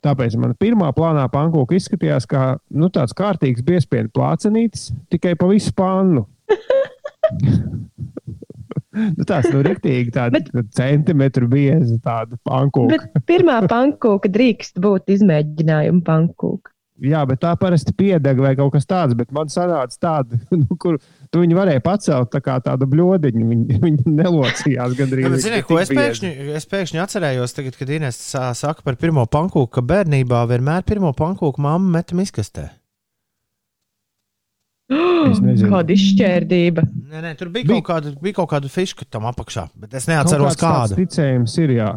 Tāpēc 0.02 0.36
man 0.42 0.56
pirmā 0.58 0.90
plānā 0.98 1.28
pankūka 1.30 1.78
izskatījās 1.78 2.26
kā 2.30 2.56
nu, 2.74 2.90
tāds 2.94 3.14
kārtīgs 3.18 3.62
biespienu 3.66 4.10
plācenītis, 4.16 4.90
tikai 5.14 5.36
pa 5.38 5.50
visu 5.52 5.74
pannu. 5.78 6.26
nu, 9.18 9.28
tās 9.28 9.48
nu 9.54 9.62
rīktīgi, 9.68 10.14
tāda 10.16 10.42
Bet... 10.42 10.72
centimetru 10.78 11.48
bieza 11.52 12.00
tāda 12.04 12.40
pankūka. 12.48 13.22
Pirmā 13.30 13.62
pankūka 13.70 14.32
drīkst 14.34 14.82
būt 14.82 15.14
izmēģinājuma 15.18 16.02
pankūka. 16.08 16.74
Jā, 17.02 17.24
bet 17.26 17.40
tā 17.42 17.56
parasti 17.58 17.96
piedeg 17.98 18.38
vai 18.44 18.52
kaut 18.58 18.76
kas 18.76 18.86
tāds, 18.86 19.16
bet 19.18 19.32
man 19.34 19.50
sanāca 19.50 19.98
tāda, 20.02 20.38
nu, 20.62 20.78
kur 20.82 21.00
tu 21.32 21.42
viņu 21.42 21.58
varēji 21.58 21.84
pacelt 21.86 22.32
tā 22.34 22.42
kā 22.44 22.58
tādu 22.64 22.88
bļodiņu. 22.92 23.46
Viņi, 23.52 23.80
viņi 23.86 24.16
nelocījās 24.20 24.98
gandrīz. 25.00 25.26
Jā, 25.26 25.32
bet, 25.36 25.46
zini, 25.46 25.64
ko 25.68 25.80
es 25.82 25.94
pēkšņi, 25.94 26.34
es 26.60 26.68
pēkšņi 26.72 27.02
atcerējos, 27.06 27.56
tagad, 27.58 27.80
kad 27.80 27.96
Inês 27.98 28.20
saka 28.36 28.86
par 28.86 29.00
pirmo 29.02 29.26
pankūku, 29.32 29.72
ka 29.78 29.86
bērnībā 29.94 30.44
vienmēr 30.52 30.86
pirmo 30.88 31.14
pankūku 31.18 31.64
mamma 31.64 32.00
metam 32.00 32.22
izkastē. 32.26 32.70
nezinu. 35.48 35.72
Kāda 35.72 35.96
izšķērdība. 35.96 36.86
Nē, 37.12 37.24
nē, 37.26 37.34
tur 37.40 37.52
bija, 37.54 37.68
bija. 37.68 37.80
Kaut, 37.80 37.88
kāda, 37.90 38.14
bija 38.24 38.40
kaut 38.42 38.52
kāda 38.54 38.72
fiška 38.72 39.08
tam 39.10 39.28
apakšā, 39.32 39.68
bet 39.80 39.96
es 39.98 40.08
neatceros, 40.12 40.60
kādu. 40.60 41.00
Ticējums 41.00 41.58
ir, 41.64 41.76
jā. 41.80 41.92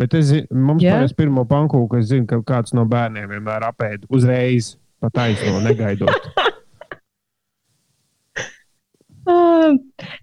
Bet 0.00 0.14
es, 0.16 0.32
mums 0.48 0.84
yeah. 0.84 1.04
pirmo 1.16 1.44
pankūku, 1.48 2.00
es 2.00 2.08
zinu, 2.08 2.24
ka 2.30 2.40
kāds 2.46 2.72
no 2.76 2.86
bērniem 2.88 3.28
vienmēr 3.30 3.66
apēda 3.68 4.08
uzreiz, 4.08 4.74
pa 5.00 5.12
taisno 5.12 5.60
negaidot. 5.64 6.32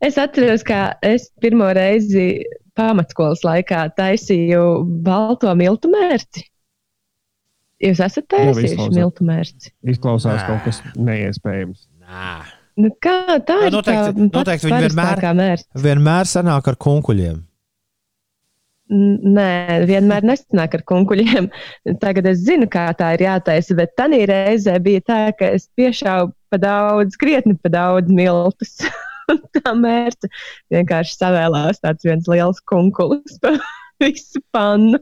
Es 0.03 0.17
atceros, 0.19 0.63
kā 0.67 0.81
es 1.05 1.29
pirmo 1.41 1.69
reizi 1.75 2.43
pamatskolas 2.77 3.41
laikā 3.47 3.87
taisīju 3.97 4.63
balto 5.05 5.53
miltu 5.57 5.89
mērci. 5.93 6.43
Jūs 7.83 7.99
esat 8.01 8.25
taisījuši 8.33 8.89
miltu 8.95 9.25
mērci? 9.27 9.71
Izklausās 9.85 10.41
Nē. 10.41 10.45
kaut 10.49 10.63
kas 10.65 10.81
neiespējams. 10.97 11.83
Nā. 12.01 12.37
Nu, 12.77 12.91
kā 13.01 13.37
tā 13.41 13.55
Jā, 13.63 13.67
ir? 13.69 13.73
noteikti- 13.73 14.13
tā 14.17 14.37
noteikti 14.37 14.69
viņi 14.69 14.81
vienmēr-. 14.87 15.63
Vienmēr 15.81 16.29
sanāk 16.29 16.67
ar 16.69 16.75
kunkuļiem. 16.77 17.43
Nē, 18.87 19.83
vienmēr 19.83 20.23
nesanāk 20.23 20.77
ar 20.77 20.83
kunkuļiem. 20.87 21.49
Tagad 22.03 22.29
es 22.31 22.45
zinu, 22.47 22.69
kā 22.71 22.87
tā 22.95 23.13
ir 23.17 23.25
jātaisa, 23.25 23.75
bet 23.75 23.95
tā 23.99 24.07
reizē 24.07 24.77
bija 24.83 25.03
tā, 25.03 25.19
ka 25.35 25.51
es 25.57 25.67
piešāvu 25.75 26.31
pa 26.51 26.59
daudz, 26.61 27.19
krietni 27.19 27.57
pa 27.59 27.71
daudz 27.73 28.11
miltus. 28.13 28.77
Tā 29.57 29.73
mērķa 29.75 30.29
vienkārši 30.71 31.17
savēlās 31.17 31.81
tāds 31.83 32.05
viens 32.07 32.29
liels 32.31 32.61
kunkulis 32.63 33.35
pa, 33.43 33.57
visu 34.03 34.39
pannu. 34.55 35.01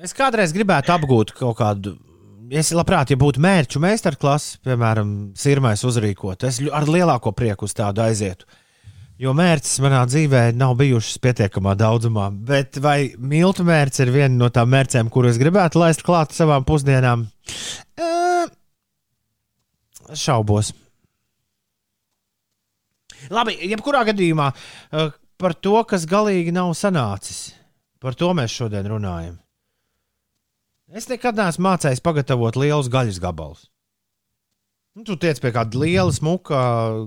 Es 0.00 0.14
kādreiz 0.16 0.54
gribētu 0.56 0.94
apgūt 0.94 1.34
kaut 1.36 1.58
kādu. 1.58 1.98
Es 2.48 2.70
labprāt, 2.72 3.10
ja 3.12 3.18
būtu 3.20 3.42
mērķu 3.44 3.82
meistarklase, 3.84 4.56
piemēram, 4.64 5.34
sirmais 5.36 5.82
uzrīkot, 5.84 6.46
es 6.48 6.62
ar 6.72 6.88
lielāko 6.88 7.34
prieku 7.36 7.68
uz 7.68 7.76
tādu 7.76 8.00
aizietu. 8.06 8.48
Jo 9.18 9.32
mērķis 9.34 9.80
manā 9.82 10.04
dzīvē 10.06 10.40
nav 10.54 10.76
bijušas 10.78 11.18
pietiekamā 11.22 11.72
daudzumā, 11.78 12.28
bet 12.30 12.78
vai 12.78 13.16
miltu 13.18 13.64
mērķis 13.66 14.04
ir 14.04 14.12
viena 14.14 14.34
no 14.36 14.50
tām 14.54 14.70
mērķiem, 14.70 15.10
kuras 15.10 15.40
gribētu 15.42 15.80
laist 15.82 16.04
klāt 16.06 16.36
savām 16.36 16.62
pusdienām? 16.68 17.24
Ē, 17.98 18.46
Šaubos. 20.14 20.70
Labi, 23.34 23.56
jebkurā 23.72 24.04
gadījumā 24.08 24.52
par 25.42 25.54
to, 25.58 25.74
kas 25.90 26.06
galīgi 26.08 26.54
nav 26.54 26.70
sanācis, 26.78 27.50
par 27.98 28.14
to 28.14 28.30
mēs 28.38 28.54
šodien 28.54 28.86
runājam. 28.88 29.36
Es 30.88 31.10
nekad 31.10 31.36
neesmu 31.36 31.66
mācījis 31.66 32.00
pagatavot 32.06 32.56
lielus 32.56 32.88
gaļas 32.88 33.18
gabalus. 33.20 33.66
Nu, 34.96 35.02
tu 35.04 35.18
tiec 35.20 35.42
pie 35.42 35.50
kāda 35.52 35.82
liela, 35.82 36.14
smuka 36.14 36.62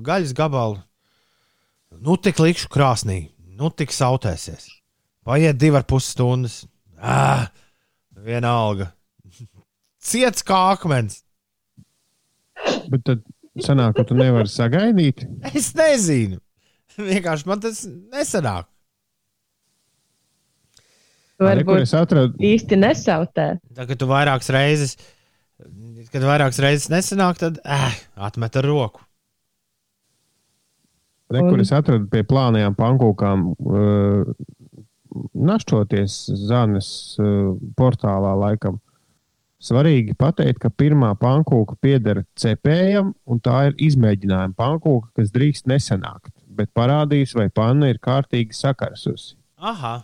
gaļas 0.05 0.35
gabala. 0.37 0.83
Nu, 1.99 2.15
tik 2.17 2.39
likšu 2.39 2.69
krāsnī, 2.71 3.19
nu, 3.57 3.69
tik 3.75 3.91
sautēsies. 3.93 4.69
Paiet 5.27 5.59
divi 5.59 5.77
ar 5.77 5.85
pus 5.85 6.07
stundas. 6.13 6.61
Ah, 6.97 7.49
viena 8.23 8.53
alga. 8.63 8.91
Ciets 10.07 10.45
kā 10.45 10.57
akmens. 10.71 11.21
Bet 12.89 13.03
tad 13.05 13.25
sanāk, 13.61 13.97
ka 13.99 14.05
tu 14.07 14.17
nevari 14.17 14.49
sagaidīt. 14.49 15.25
Es 15.51 15.73
nezinu. 15.77 16.39
Vienkārši 16.97 17.47
man 17.49 17.61
tas 17.63 17.83
nesanāk. 17.85 18.67
Kur 21.41 21.49
es 21.49 21.57
Varbūt 21.65 21.93
atradu, 21.97 22.37
īsti 22.45 22.77
nesautē. 22.77 23.45
Tā, 23.73 23.85
kad 23.89 23.97
tu 23.97 24.05
vairākas 24.09 24.51
reizes, 24.53 24.91
kad 26.13 26.21
vairākas 26.21 26.59
reizes 26.61 26.91
nesanāk, 26.93 27.39
tad 27.41 27.57
eh, 27.65 27.95
atmet 28.29 28.59
ar 28.61 28.67
roku. 28.69 29.01
Re, 31.31 31.41
kur 31.47 31.61
es 31.63 31.71
atradu 31.75 32.07
pie 32.11 32.23
plānajām 32.27 32.75
pankūkām, 32.77 33.49
uh, 33.51 34.31
našķoties 35.35 36.21
Zanes 36.47 36.89
uh, 37.19 37.51
portālā 37.77 38.33
laikam. 38.45 38.79
Svarīgi 39.61 40.15
pateikt, 40.17 40.57
ka 40.63 40.71
pirmā 40.73 41.11
pankūka 41.21 41.75
pieder 41.81 42.23
cepējam, 42.39 43.11
un 43.29 43.41
tā 43.45 43.67
ir 43.69 43.75
izmēģinājuma 43.89 44.57
pankūka, 44.57 45.11
kas 45.19 45.29
drīkst 45.35 45.69
nesanākt, 45.69 46.33
bet 46.49 46.71
parādīs, 46.73 47.35
vai 47.37 47.45
panna 47.53 47.91
ir 47.91 48.01
kārtīgi 48.01 48.57
sakarsusi. 48.57 49.35
Aha, 49.61 49.99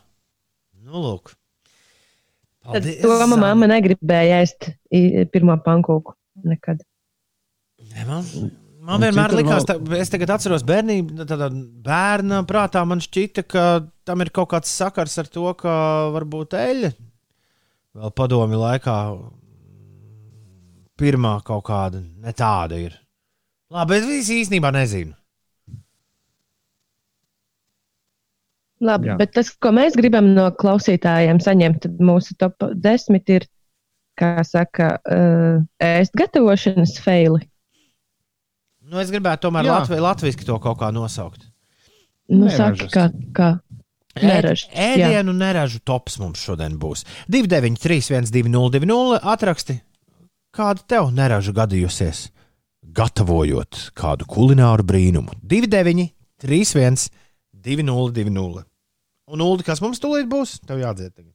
nu 0.86 1.02
lūk. 1.02 1.34
Tad 2.68 2.84
Paldies, 2.84 3.02
to 3.02 3.18
Zana. 3.18 3.40
mamma 3.40 3.72
negribēja 3.72 4.44
ēst 4.44 4.70
pirmo 5.32 5.56
pankūku. 5.66 6.14
Nekad. 6.46 6.84
Ne, 7.96 8.22
Man, 8.88 9.02
vienmēr 9.04 9.34
likās, 9.36 9.66
vēl- 9.68 9.82
tā, 9.84 9.98
es 10.00 10.12
tagad 10.14 10.32
atceros 10.38 10.64
bērnību, 10.68 11.26
tādā 11.28 11.50
bērna 11.84 12.40
prātā 12.48 12.86
man 12.88 13.02
šķita, 13.04 13.44
ka 13.44 13.66
tam 14.08 14.24
ir 14.24 14.32
kaut 14.32 14.54
kāds 14.54 14.72
sakars 14.72 15.18
ar 15.20 15.28
to, 15.28 15.50
ka 15.60 15.74
varbūt 16.16 16.56
eļļa 16.56 16.94
vēl 17.98 18.14
padomi 18.16 18.60
laikā 18.60 18.96
pirmā 20.98 21.38
kaut 21.46 21.66
kāda 21.68 22.02
ne 22.02 22.34
tāda 22.38 22.80
ir. 22.80 22.96
Labi, 23.74 23.98
bet 23.98 24.08
es 24.22 24.30
īstenībā 24.32 24.72
nezinu. 24.72 25.14
Labi, 28.88 29.10
Jā. 29.10 29.18
bet 29.18 29.34
tas, 29.34 29.50
ko 29.58 29.72
mēs 29.74 29.98
gribam 29.98 30.30
no 30.36 30.52
klausītājiem 30.54 31.40
saņemt, 31.42 31.90
mūsu 31.98 32.36
top 32.38 32.62
10 32.78 33.32
ir, 33.34 33.48
kā 34.18 34.36
saka, 34.46 34.92
uh, 35.02 35.64
ēst 35.82 36.14
gatavošanas 36.18 36.94
feili. 37.02 37.42
Nu, 38.88 39.00
es 39.02 39.12
gribētu 39.12 39.48
tomēr 39.48 39.68
Jā. 39.68 39.80
Latvi, 39.82 40.00
latviski 40.00 40.48
to 40.48 40.56
kaut 40.64 40.80
kā 40.80 40.92
nosaukt. 40.96 41.44
Nu, 42.32 42.48
saka, 42.52 42.88
kā, 42.92 43.06
kā 43.36 43.50
neražas. 44.24 44.68
jā. 44.72 44.88
Ēdienu 44.96 45.36
neražu 45.36 45.80
tops 45.84 46.18
mums 46.22 46.42
šodien 46.44 46.78
būs. 46.80 47.04
293, 47.32 48.12
1202, 48.32 49.20
atraksti, 49.36 49.78
kāda 50.56 50.84
tev 50.88 51.12
neraža 51.16 51.54
gadījusies, 51.56 52.28
gatavojot 52.98 53.90
kādu 53.98 54.28
kulināru 54.28 54.88
brīnumu. 54.88 55.36
29, 55.44 56.10
31, 56.44 57.10
2020. 57.68 58.66
Un 59.28 59.44
Ulu, 59.44 59.64
kas 59.68 59.84
mums 59.84 60.00
tūlīt 60.00 60.30
būs? 60.32 60.62
Tev 60.68 60.80
jādzied. 60.80 61.12
Tagad. 61.12 61.34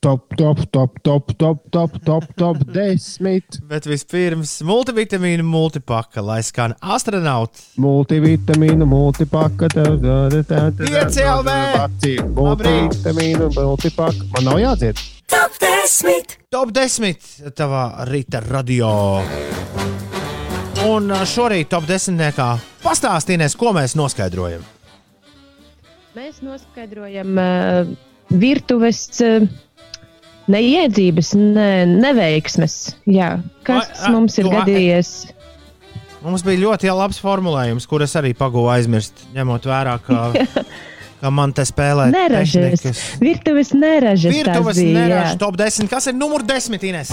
Top, 0.00 0.28
top, 0.36 0.58
top, 0.70 0.98
top, 1.02 1.32
top, 1.38 1.62
top, 1.70 2.04
top, 2.04 2.24
top, 2.36 2.56
desmit. 2.76 3.58
Bet 3.66 3.88
vispirms 3.88 4.58
multivitamīnu 4.68 5.42
multipaka, 5.42 6.22
lai 6.22 6.42
skan 6.46 6.76
astronauts. 6.84 7.72
Multivitamīnu, 7.80 8.86
multipaka, 8.86 9.70
tev 9.72 9.96
Pieci 10.82 11.24
LV. 11.24 11.56
Multivitamīnu, 12.36 13.50
multipaka. 13.56 14.30
Man 14.36 14.50
nav 14.50 14.62
jādzied. 14.62 15.00
Top 15.26 15.56
10. 15.64 16.38
Top 16.54 16.70
10 16.76 17.52
tavā 17.58 17.88
rīta 18.06 18.44
radio. 18.46 18.92
Un 20.86 21.10
šorīt 21.26 21.72
top 21.72 21.88
10. 21.88 22.20
pastāstīnies, 22.84 23.56
ko 23.58 23.72
mēs 23.74 23.96
noskaidrojam. 23.98 24.62
Mēs 26.14 26.44
noskaidrojam 26.46 27.32
uh, 27.40 27.96
virtuves 28.30 29.08
uh, 29.24 29.48
neiedzības, 30.52 31.32
ne, 31.38 31.70
neveiksmes. 31.90 32.76
Jā, 33.10 33.36
kas 33.66 33.88
Vai, 33.88 34.08
a, 34.08 34.12
mums 34.14 34.38
ir 34.38 34.46
tu- 34.48 34.52
a- 34.52 34.60
gadījies? 34.60 35.14
Mums 36.26 36.42
bija 36.42 36.58
ļoti 36.64 36.90
labs 36.90 37.20
formulējums, 37.22 37.84
kurus 37.86 38.16
arī 38.18 38.32
pagūvu 38.34 38.66
aizmirst, 38.72 39.26
ņemot 39.36 39.68
vērā, 39.70 39.92
ka, 40.02 40.32
ka 41.20 41.30
man 41.30 41.52
te 41.54 41.62
spēlē 41.68 42.08
Neražas. 42.10 42.82
Virtuves 43.22 43.70
neražas. 43.76 44.34
Virtuves 44.34 44.80
neražas 44.82 45.38
top 45.38 45.54
10. 45.60 45.86
Kas 45.92 46.10
ir 46.10 46.18
numur 46.18 46.42
10? 46.42 46.82
Ines? 46.90 47.12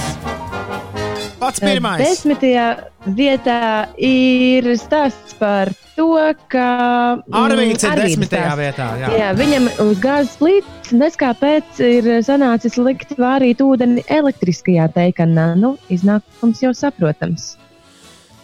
Pats 1.44 1.64
pirmais. 1.64 2.02
Desmitajā 2.02 2.68
vietā 3.18 3.60
ir 3.99 4.68
stāsts 4.80 5.36
par 5.40 5.72
to, 5.98 6.10
ka. 6.52 6.68
mm, 7.20 7.36
Arvīts 7.44 7.88
ir 7.88 7.98
desmitajā 7.99 8.53
vietā. 8.60 8.88
Jā. 9.02 9.10
Jā, 9.20 9.32
viņam 9.38 9.68
uz 9.84 9.99
gāzes 10.03 10.38
plīts 10.40 10.94
neskāpēc 10.95 11.82
ir 11.84 12.10
sanācis 12.26 12.80
likt 12.80 13.15
vārīt 13.20 13.64
ūdeni 13.65 14.06
elektriskajā 14.07 14.88
teikanā. 14.95 15.52
Nu, 15.60 15.76
iznākums 15.94 16.64
jau 16.64 16.74
saprotams. 16.78 17.53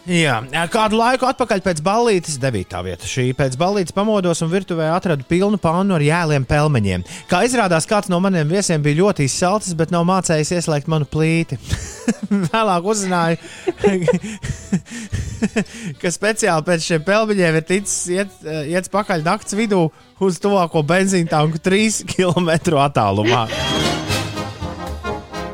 Jā, 0.10 0.40
kādu 0.73 0.98
laiku 0.98 1.27
atpakaļ 1.30 1.60
pēc 1.61 1.81
ballītes, 1.86 2.40
9. 2.41 2.77
vieta. 2.86 3.06
Šī 3.06 3.27
pēc 3.38 3.53
ballītes 3.60 3.94
pamodos 3.94 4.41
un 4.41 4.49
virtuvē 4.49 4.88
atradu 4.95 5.26
pilnu 5.30 5.60
pannu 5.61 5.94
ar 5.99 6.02
jēliem 6.02 6.48
pelmeņiem. 6.49 7.03
Kā 7.30 7.44
izrādās, 7.45 7.86
kāds 7.90 8.10
no 8.10 8.18
maniem 8.23 8.49
viesiem 8.49 8.81
bija 8.81 9.03
ļoti 9.03 9.27
izsalcis, 9.30 9.77
bet 9.77 9.94
nav 9.94 10.07
mācējis 10.10 10.56
ieslēgt 10.57 10.90
manu 10.90 11.06
plīti. 11.06 11.60
Vēlāk 12.49 12.90
uzzināju, 12.90 13.38
ka 16.02 16.14
speciāli 16.18 16.69
pēc 16.72 16.90
šiem 16.90 17.06
pelmeņiem 17.06 17.61
ir 17.61 17.68
ticis 17.69 17.99
iet, 18.18 18.38
iet 18.65 18.90
pakaļ 18.90 19.27
naktas 19.30 19.60
vidū 19.60 19.86
uz 20.26 20.41
tuvāko 20.41 20.81
benzīna 20.90 21.38
tanku 21.38 21.61
3 21.61 22.02
km 22.10 22.80
attālumā. 22.81 23.45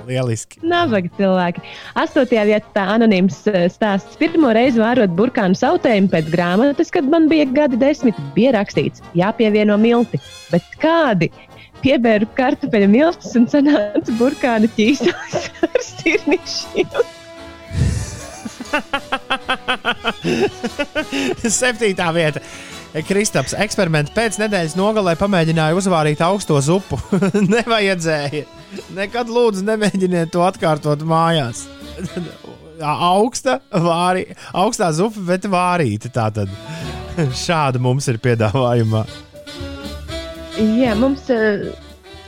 Lieliski! 0.08 0.62
Nabaga 0.66 1.10
cilvēki. 1.18 1.64
Astotajā 2.02 2.46
vietā 2.50 2.86
anonīms 2.96 3.42
eh, 3.52 3.66
stāsts. 3.74 4.18
Pirmo 4.22 4.52
reizi 4.56 4.82
vērot 4.82 5.14
burkānu 5.18 5.58
sautējumu 5.60 6.12
pēc 6.14 6.30
grāmatas, 6.34 6.92
kad 6.94 7.08
man 7.12 7.30
bija 7.32 7.48
gadi 7.56 7.80
desmit, 7.82 8.20
bija 8.38 8.56
rakstīts, 8.58 9.04
jāpievieno 9.18 9.78
milti. 9.82 10.22
Bet 10.52 10.68
kādi? 10.82 11.32
Piebēru 11.84 12.28
kartupeļu 12.38 12.88
miltus 12.90 13.36
un 13.38 13.46
sanāca 13.52 14.16
burkānu 14.20 14.70
ķīsels 14.78 15.50
ar 15.68 15.84
sirnišķiem. 15.90 16.90
Septītā 21.46 22.10
vieta. 22.16 22.42
Kristaps 23.04 23.56
eksperiments 23.60 24.14
pēc 24.16 24.38
nedēļas 24.40 24.78
nogalē 24.80 25.16
pamēģināja 25.20 25.76
uzvārīt 25.76 26.22
augsto 26.24 26.56
zupu. 26.64 26.96
Nevajadzēja. 27.56 28.46
Nekad 28.96 29.32
lūdzu 29.32 29.66
nemēģiniet 29.68 30.32
to 30.32 30.46
atkārtot 30.46 31.04
mājās. 31.08 31.66
Augsta, 32.86 33.58
vāri, 33.72 34.26
augstā 34.56 34.90
zupa, 34.96 35.24
bet 35.28 35.48
vārīta. 35.52 36.12
Tātad 36.16 36.52
šāda 37.46 37.82
mums 37.84 38.08
ir 38.12 38.20
piedāvājumā. 38.24 39.06
Jā, 40.60 40.96
mums. 41.00 41.28
eh, 41.34 41.72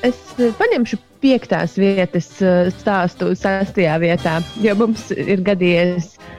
Es 0.06 0.20
paņemšu 0.38 1.00
piektās 1.24 1.74
vietas 1.80 2.28
eh, 2.46 2.68
stāstu 2.76 3.32
sastajā 3.36 3.96
vietā, 4.04 4.36
jo 4.62 4.76
mums 4.78 5.08
ir 5.10 5.42
gadījies 5.48 6.12
uh, 6.14 6.37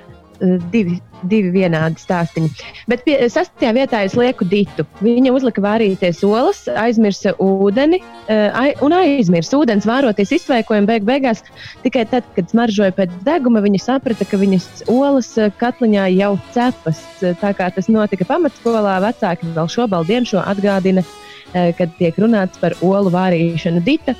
divi, 0.72 0.98
divi 1.28 1.50
vienādi 1.54 2.00
stāstīņi. 2.00 2.48
Bet 2.90 3.02
pie, 3.06 3.16
sastajā 3.32 3.72
vietā 3.76 4.02
es 4.06 4.14
lieku 4.18 4.46
ditu. 4.48 4.86
Viņa 5.02 5.32
uzlika 5.34 5.62
vārīties 5.64 6.22
olas, 6.26 6.64
aizmirsa 6.78 7.34
ūdeni 7.42 8.00
uh, 8.00 8.48
ai, 8.54 8.72
un 8.84 8.94
aizmirsa 8.96 9.58
ūdens 9.58 9.86
vāroties 9.88 10.32
iztveikojumu 10.38 10.90
beig 10.90 11.06
beigās. 11.08 11.42
Tikai 11.84 12.06
tad, 12.10 12.26
kad 12.36 12.50
smaržoja 12.52 12.94
pēc 12.96 13.14
deguma, 13.26 13.62
viņa 13.64 13.82
saprata, 13.82 14.26
ka 14.28 14.40
viņas 14.40 14.86
olas 14.92 15.32
uh, 15.38 15.52
katliņā 15.60 16.08
jau 16.16 16.34
cepas. 16.56 17.02
Tā 17.20 17.54
kā 17.58 17.70
tas 17.74 17.90
notika 17.90 18.28
pamatskolā, 18.28 18.98
vecāki 19.08 19.50
vēl 19.56 19.72
šobrīd 19.72 20.28
šo 20.30 20.42
atgādina, 20.46 21.02
kad 21.48 21.92
tiek 21.96 22.16
runāts 22.20 22.60
par 22.60 22.74
olu 22.84 23.08
vārīšanu. 23.14 23.80
Dita, 23.86 24.12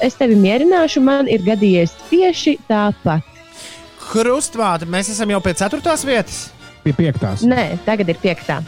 es 0.00 0.16
tevi 0.16 0.38
mierināšu, 0.40 1.02
man 1.04 1.28
ir 1.28 1.44
gadījies 1.44 1.92
tieši 2.08 2.56
tāpat. 2.68 3.31
Krustvāte, 4.12 4.88
mēs 4.88 5.08
esam 5.14 5.30
jau 5.32 5.40
pie 5.40 5.54
ceturtās 5.56 6.04
vietas. 6.04 6.44
Pie 6.82 6.92
piektās. 6.96 7.44
Nē, 7.48 7.78
tagad 7.86 8.10
ir 8.12 8.18
piektā. 8.20 8.60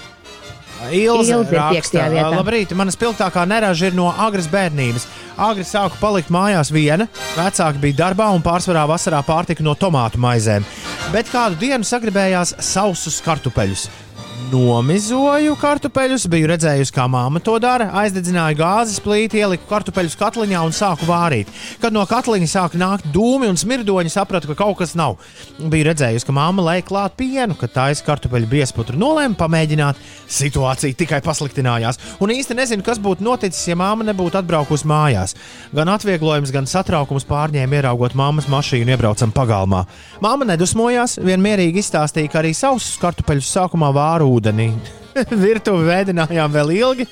Ilze 0.84 1.32
Ilze 1.32 1.36
ir 1.36 1.52
raksta, 1.54 1.72
piektajā 1.72 2.06
vietā. 2.12 2.30
Labrīt, 2.34 2.72
mana 2.76 2.92
spilgtākā 2.92 3.44
neraža 3.48 3.88
ir 3.88 3.96
no 3.96 4.10
agras 4.10 4.48
bērnības. 4.52 5.06
Agri 5.40 5.64
sāku 5.66 5.98
palikt 6.00 6.32
mājās 6.34 6.70
viena, 6.74 7.06
vecāki 7.36 7.82
bija 7.82 8.00
darbā 8.04 8.28
un 8.34 8.44
pārsvarā 8.44 8.84
vasarā 8.88 9.22
pārtika 9.26 9.64
no 9.64 9.74
tomātu 9.78 10.20
maizēm. 10.22 10.66
Bet 11.12 11.30
kādu 11.32 11.58
dienu 11.60 11.86
sagribējās 11.86 12.56
sausus 12.64 13.20
kartupeļus. 13.24 13.88
Nomizoju 14.34 15.54
kartupeļus, 15.58 16.24
biju 16.30 16.48
redzējusi, 16.50 16.92
kā 16.94 17.04
māma 17.10 17.40
to 17.42 17.54
dara. 17.62 17.86
Aizdedzināju 18.00 18.58
gāzes 18.58 19.00
plīti, 19.02 19.38
ieliku 19.42 19.66
kartupeļus 19.70 20.16
katliņā 20.18 20.60
un 20.66 20.74
sāku 20.74 21.06
vārīt. 21.08 21.50
Kad 21.82 21.94
no 21.94 22.02
katliņa 22.06 22.48
sāka 22.50 22.78
nākt 22.78 23.06
dūmi 23.14 23.46
un 23.50 23.58
smirdoņi, 23.58 24.10
sapratu, 24.10 24.50
ka 24.50 24.56
kaut 24.58 24.80
kas 24.80 24.96
nav. 24.98 25.16
Biju 25.58 25.86
redzējusi, 25.88 26.26
ka 26.26 26.34
māma 26.34 26.64
lej 26.66 26.82
klāt 26.86 27.14
pienu, 27.18 27.56
kad 27.58 27.72
taisa 27.74 28.06
kartupeļu 28.06 28.50
biesputru. 28.50 28.98
Nolēmu 28.98 29.38
pamēģināt. 29.38 30.02
Situācija 30.34 30.98
tikai 30.98 31.22
pasliktinājās. 31.24 32.00
Un 32.22 32.34
īsti 32.34 32.58
nezinu, 32.58 32.86
kas 32.86 32.98
būtu 33.02 33.22
noticis, 33.26 33.62
ja 33.70 33.78
māma 33.78 34.06
nebūtu 34.06 34.38
atbraukusi 34.42 34.90
mājās. 34.90 35.36
Gan 35.74 35.92
atvieglojums, 35.94 36.54
gan 36.54 36.66
satraukums 36.70 37.26
pārņēma 37.30 37.80
ieraugot 37.80 38.18
māmas 38.18 38.50
mašīnu, 38.50 38.94
iebraucam 38.96 39.34
pagalmā. 39.34 39.84
Māma 40.24 40.50
nedusmojās, 40.52 41.20
vienmērīgi 41.22 41.82
izstāstīja, 41.84 42.32
ka 42.32 42.42
arī 42.42 42.54
savus 42.56 42.92
kartupeļus 43.02 43.54
sākumā 43.58 43.92
vāru 43.94 44.23
ūdenī. 44.26 44.70
Virtuvi 45.44 45.88
vēdinājām 45.88 46.54
vēl 46.54 46.74
ilgi. 46.78 47.08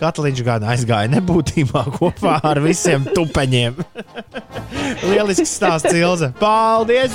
Katliņš 0.00 0.42
gan 0.46 0.64
aizgāja 0.72 1.10
nebūtībā 1.12 1.84
kopā 1.94 2.40
ar 2.42 2.60
visiem 2.64 3.06
tupeņiem. 3.14 3.78
Lielisks 5.10 5.54
stāsts, 5.60 5.94
Ilze. 5.94 6.32
Paldies! 6.40 7.14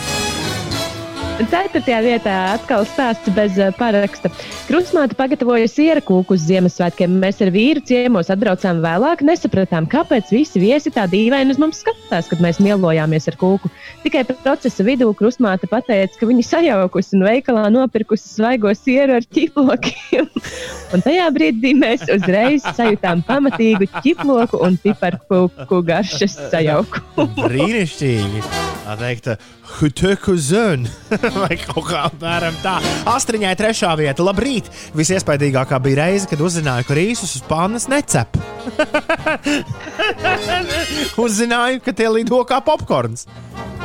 Ceturtajā 1.40 2.00
vietā 2.04 2.34
atkal 2.52 2.84
stāsts 2.84 3.32
bez 3.32 3.56
uh, 3.56 3.70
paraksta. 3.78 4.28
Krustmāte 4.68 5.16
pagatavoja 5.16 5.70
siera 5.72 6.02
kūku 6.04 6.36
uz 6.36 6.44
Ziemassvētkiem. 6.50 7.14
Mēs 7.22 7.40
ar 7.46 7.52
vīru 7.56 7.80
ciemos 7.88 8.28
atbraucām 8.34 8.82
vēlāk, 8.84 9.24
nesapratām, 9.24 9.88
kāpēc 9.88 10.34
visi 10.36 10.60
viesi 10.60 10.92
tā 10.92 11.06
dīvaini 11.08 11.56
uz 11.56 11.62
mums 11.62 11.80
skatās, 11.80 12.28
kad 12.28 12.44
mēs 12.44 12.60
mielojāmies 12.60 13.30
ar 13.32 13.38
kūku. 13.40 13.72
Tikai 14.04 14.26
procesa 14.30 14.84
vidū 14.84 15.08
krustmāte 15.16 15.70
pateica, 15.72 16.20
ka 16.20 16.28
viņa 16.28 16.44
sajaukusi 16.50 17.16
un 17.16 17.24
veikalā 17.30 17.70
nopirkusi 17.72 18.34
svaigo 18.34 18.74
sieru 18.76 19.16
ar 19.22 19.28
ķiplokiem. 19.38 20.28
un 20.94 21.06
tajā 21.08 21.30
brīdī 21.38 21.72
mēs 21.80 22.04
uzreiz 22.18 22.68
sajūtām 22.68 23.24
pamatīgu 23.30 23.88
ķiploku 24.02 24.60
un 24.68 24.76
piparkūku 24.84 25.82
garšas 25.88 26.36
sajaukumu. 26.52 27.32
Brīnišķīgi! 27.40 28.44
Tā 28.90 28.96
teikt, 28.98 29.28
Huteku 29.70 30.34
zön, 30.36 30.88
vai 31.44 31.58
kaut 31.62 31.86
kā 31.90 32.06
apmēram 32.10 32.58
tā. 32.64 32.78
Astriņai 33.10 33.56
trešā 33.60 33.94
vieta. 34.00 34.26
Labrīt! 34.26 34.70
Visiespaidīgākā 34.98 35.80
bija 35.84 36.04
reize, 36.04 36.30
kad 36.30 36.42
uzzināju, 36.44 36.88
ka 36.88 36.98
rīsus 36.98 37.38
uz 37.40 37.44
pannas 37.50 37.90
necep. 37.92 38.40
Uzzināju, 41.24 41.82
ka 41.86 41.92
tie 41.96 42.10
lido 42.12 42.42
kā 42.48 42.60
popkorns. 42.66 43.28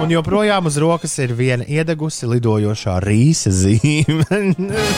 Un 0.02 0.10
joprojām 0.10 0.66
uz 0.66 0.76
rokas 0.82 1.12
ir 1.22 1.36
viena 1.38 1.64
iedegusi 1.70 2.26
lidojošā 2.26 2.96
rīsa 3.04 3.52
zīme. 3.54 4.40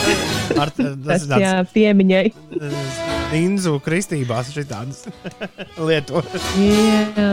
Ar 0.61 0.73
Tas 0.73 1.27
jā, 1.29 1.53
piemiņai. 1.73 2.25
Inzu 3.37 3.77
kristībās 3.83 4.49
šitādas 4.55 5.05
lietotas. 5.77 6.49
Jā. 6.57 7.29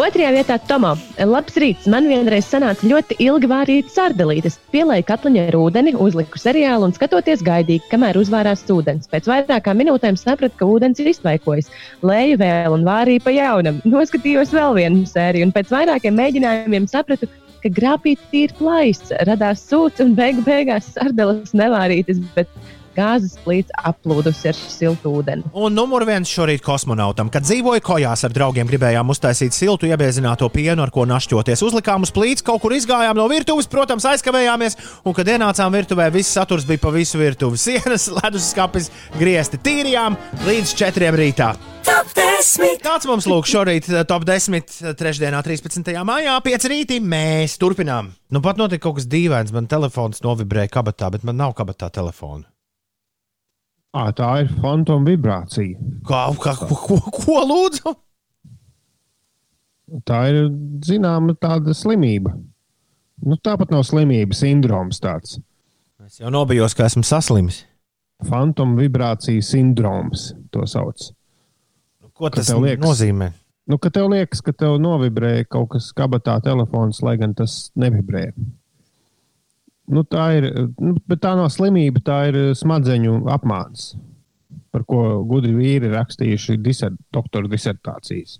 Otrajā 0.00 0.30
vietā 0.32 0.54
Tomo. 0.64 0.94
Labs 1.28 1.58
rīts. 1.60 1.84
Man 1.92 2.06
vienreiz 2.08 2.46
sanāca 2.48 2.86
ļoti 2.88 3.18
ilgi 3.20 3.48
vārīt 3.50 3.90
sardelītes. 3.92 4.54
Pielēju 4.72 5.04
katliņā 5.10 5.42
ar 5.50 5.58
ūdeni, 5.58 5.92
uzliku 5.92 6.40
seriālu 6.40 6.88
un 6.88 6.94
skatoties 6.96 7.42
gaidīju, 7.44 7.82
kamēr 7.90 8.16
uzvārās 8.16 8.62
ūdens. 8.72 9.10
Pēc 9.12 9.28
vairākām 9.28 9.76
minūtēm 9.82 10.16
sapratu, 10.16 10.56
ka 10.56 10.70
ūdens 10.72 11.02
ir 11.04 11.10
iztvaikojis. 11.12 11.68
Lēju 12.00 12.40
vēl 12.40 12.78
un 12.78 12.88
vārīju 12.88 13.26
pa 13.26 13.34
jaunam. 13.36 13.82
Noskatījos 13.84 14.56
vēl 14.56 14.78
vienu 14.78 15.04
sēriju 15.10 15.50
un 15.50 15.52
pēc 15.58 15.74
vairākiem 15.74 16.16
mēģinājumiem 16.16 16.88
sapratu, 16.88 17.28
ka 17.60 17.76
grāpīte 17.76 18.24
ir 18.46 18.56
plaisa. 18.56 19.20
Radās 19.28 19.66
sūds 19.68 20.00
un 20.00 20.16
beigu 20.16 20.46
beigās 20.48 20.94
sardeles 20.94 21.52
nevārītas. 21.52 22.24
Bet 22.38 22.48
gāzes 23.00 23.36
plīts 23.44 23.74
aplūdusi 23.80 24.50
ar 24.52 24.58
siltu 24.60 25.14
ūdeni. 25.20 25.48
Un 25.56 25.74
numur 25.76 26.04
viens 26.08 26.30
šorīt 26.30 26.62
kosmonautam. 26.64 27.32
Kad 27.32 27.46
dzīvoju 27.48 27.84
kojās 27.84 28.26
ar 28.26 28.34
draugiem, 28.36 28.68
gribējām 28.70 29.12
uztaisīt 29.12 29.56
siltu, 29.56 29.88
iebiezināto 29.90 30.48
pienu, 30.52 30.84
ar 30.84 30.92
ko 30.94 31.06
našķoties. 31.08 31.64
Uzlikām 31.66 32.06
uz 32.06 32.12
plīts, 32.14 32.44
kaut 32.46 32.62
kur 32.64 32.74
izgājām 32.76 33.18
no 33.18 33.26
virtuves, 33.32 33.70
protams, 33.70 34.06
aizkavējāmies. 34.12 34.78
Un, 35.04 35.16
kad 35.16 35.28
ienācām 35.32 35.74
virtuvē, 35.74 36.10
viss 36.14 36.36
saturs 36.36 36.68
bija 36.68 36.84
pa 36.84 36.94
visu 36.94 37.20
virtuvi. 37.20 37.60
Sienas, 37.66 38.08
leduskapis, 38.20 38.90
griezti 39.18 39.60
tīrījām 39.64 40.18
līdz 40.46 40.76
četriem 40.80 41.18
rītā. 41.20 41.54
Top 41.86 42.10
10. 42.16 42.80
Tāds 42.84 43.08
mums 43.08 43.26
lūk 43.28 43.48
šorīt 43.48 43.88
eh, 43.90 44.04
top 44.08 44.26
10. 44.28 44.94
trešdienā, 45.00 45.40
13. 45.46 45.92
maijā, 46.06 46.36
5 46.44 46.68
rītī. 46.72 47.00
Mēs 47.00 47.56
turpinām. 47.60 48.12
Nu, 48.30 48.44
pat 48.44 48.60
notika 48.60 48.86
kaut 48.88 49.00
kas 49.00 49.08
dīvains. 49.10 49.54
Man 49.56 49.68
telefons 49.70 50.22
novibrēja 50.24 50.72
kabatā, 50.76 51.10
bet 51.14 51.26
man 51.26 51.40
nav 51.40 51.56
kabatā 51.58 51.90
telefona. 51.92 52.48
À, 53.90 54.04
tā 54.14 54.28
ir 54.44 54.50
fantoma 54.62 55.08
vibrācija. 55.10 55.78
Kā, 56.06 56.20
kā, 56.38 56.52
ko, 56.60 56.76
ko, 56.78 56.98
ko 57.10 57.40
lūdzu? 57.48 57.92
Tā 60.06 60.20
ir 60.30 60.36
zināma 60.86 61.34
tāda 61.34 61.74
slimība. 61.74 62.36
Nu, 63.26 63.34
tāpat 63.36 63.72
nav 63.74 63.82
slimība, 63.88 64.36
sindroms 64.38 65.02
tāds. 65.02 65.40
Es 66.06 66.20
jau 66.22 66.30
nobijos, 66.32 66.76
ka 66.78 66.86
esmu 66.86 67.02
saslimis. 67.04 67.64
Fantoma 68.30 68.78
vibrācija 68.78 69.42
sindroms 69.44 70.30
to 70.54 70.62
sauc. 70.70 71.10
Ko 72.14 72.28
Ka 72.28 72.36
tas 72.38 72.52
liekas? 72.54 72.84
nozīmē? 72.84 73.30
Nu, 73.70 73.78
ka 73.80 73.90
tev 73.92 74.06
liekas, 74.12 74.40
ka 74.44 74.52
tev 74.54 74.78
novibrē 74.82 75.44
kaut 75.48 75.70
kas 75.74 75.90
kabatā 75.96 76.38
telefons, 76.44 77.02
lai 77.06 77.16
gan 77.20 77.34
tas 77.38 77.70
nevibrē. 77.78 78.28
Nu, 79.90 80.04
tā 80.06 80.26
ir, 80.38 80.46
nu, 80.78 80.94
bet 81.10 81.22
tā 81.24 81.32
nav 81.38 81.48
slimība, 81.50 82.02
tā 82.06 82.20
ir 82.30 82.38
smadzeņu 82.58 83.24
apmāns, 83.34 83.94
par 84.70 84.84
ko 84.86 85.00
gudri 85.26 85.50
vīri 85.56 85.90
rakstījuši 85.90 86.58
diser, 86.62 86.94
doktora 87.14 87.50
disertācijas. 87.50 88.38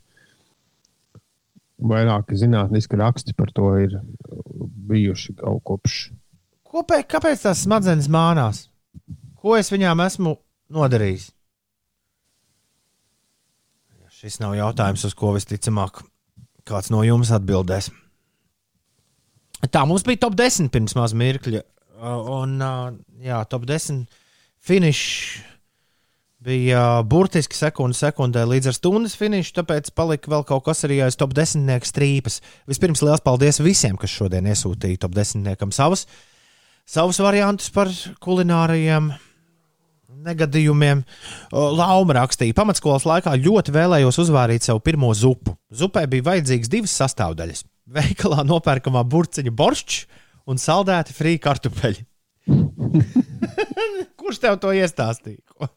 Vairāki 1.81 2.39
zinātniski 2.39 2.99
raksti 3.01 3.35
par 3.35 3.51
to 3.57 3.73
ir 3.83 3.99
bijuši 4.91 5.35
kaut 5.41 5.65
kopš. 5.67 5.99
Kopēji, 6.71 7.09
kāpēc 7.11 7.43
tās 7.49 7.65
smadzenes 7.65 8.07
mānās? 8.13 8.69
Ko 9.41 9.57
es 9.59 9.73
viņām 9.73 10.05
esmu 10.05 10.37
nodarījis? 10.71 11.31
Šis 14.21 14.37
nav 14.43 14.53
jautājums, 14.53 15.03
uz 15.09 15.17
ko 15.17 15.33
visticamāk 15.33 16.03
kāds 16.69 16.93
no 16.93 17.01
jums 17.07 17.33
atbildēs. 17.33 17.89
Tā 19.69 19.85
mums 19.85 20.07
bija 20.07 20.25
top 20.25 20.39
10 20.39 20.71
pirms 20.73 20.97
maz 20.97 21.13
mirkļa. 21.17 21.63
Un, 22.01 22.57
jā, 23.21 23.43
top 23.53 23.67
10 23.69 24.07
finišs 24.65 25.43
bija 26.41 27.03
burtiski 27.05 27.57
sekunde 27.57 27.99
sekundē 27.99 28.47
līdz 28.49 28.71
ar 28.71 28.77
stundas 28.77 29.17
finišu, 29.21 29.53
tāpēc 29.59 29.91
palika 29.93 30.33
vēl 30.33 30.47
kaut 30.49 30.65
kas 30.71 30.87
arī 30.89 31.03
aiz 31.05 31.19
top 31.21 31.35
10 31.37 31.69
strīpas. 31.85 32.41
Vispirms 32.71 33.05
liels 33.05 33.25
paldies 33.25 33.61
visiem, 33.61 33.99
kas 34.01 34.15
šodien 34.15 34.49
iesūtīja 34.49 35.03
top 35.05 35.17
10 35.19 35.45
savus, 35.77 36.07
savus 36.89 37.21
variantus 37.21 37.69
par 37.75 37.93
kulinārajiem 38.25 39.13
negadījumiem. 40.25 41.05
Lauma 41.53 42.17
rakstīja, 42.21 42.57
pamatskolas 42.57 43.07
laikā 43.09 43.37
ļoti 43.41 43.77
vēlējos 43.77 44.21
uzvārīt 44.25 44.67
savu 44.67 44.83
pirmo 44.85 45.13
zupu. 45.17 45.57
Zupai 45.73 46.07
bija 46.11 46.31
vajadzīgas 46.33 46.73
divas 46.73 46.97
sastāvdaļas. 47.01 47.65
Veikalā 47.91 48.45
nopērkamā 48.47 49.03
burciņa 49.11 49.53
boršs 49.57 50.05
un 50.51 50.61
saldēti 50.63 51.15
frī 51.17 51.37
kartupeļi. 51.43 52.05
Kurš 54.21 54.43
tev 54.43 54.59
to 54.63 54.73
iestāstīja? 54.77 55.71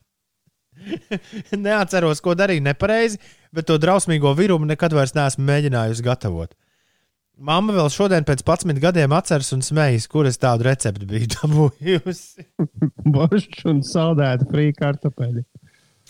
Neatceros, 1.66 2.20
ko 2.22 2.34
darīju 2.38 2.64
nepareizi, 2.64 3.18
bet 3.54 3.66
to 3.68 3.78
drausmīgo 3.80 4.34
virumu 4.36 4.68
nekad 4.68 4.94
vairs 4.96 5.14
neesmu 5.16 5.46
mēģinājusi 5.48 6.04
gatavot. 6.06 6.54
Mamma 7.34 7.74
vēl 7.74 7.88
šodien 7.90 8.26
pēc 8.26 8.44
11 8.46 8.78
gadiem 8.82 9.14
atceras 9.16 9.50
un 9.56 9.62
smejas, 9.66 10.06
kur 10.10 10.28
es 10.30 10.38
tādu 10.38 10.68
recepti 10.68 11.08
biju 11.10 11.30
dabūjusi. 11.34 12.46
Boršs 13.10 13.64
un 13.70 13.82
saldēta 13.86 14.46
frīka 14.50 14.84
kartupeļi. 14.84 15.42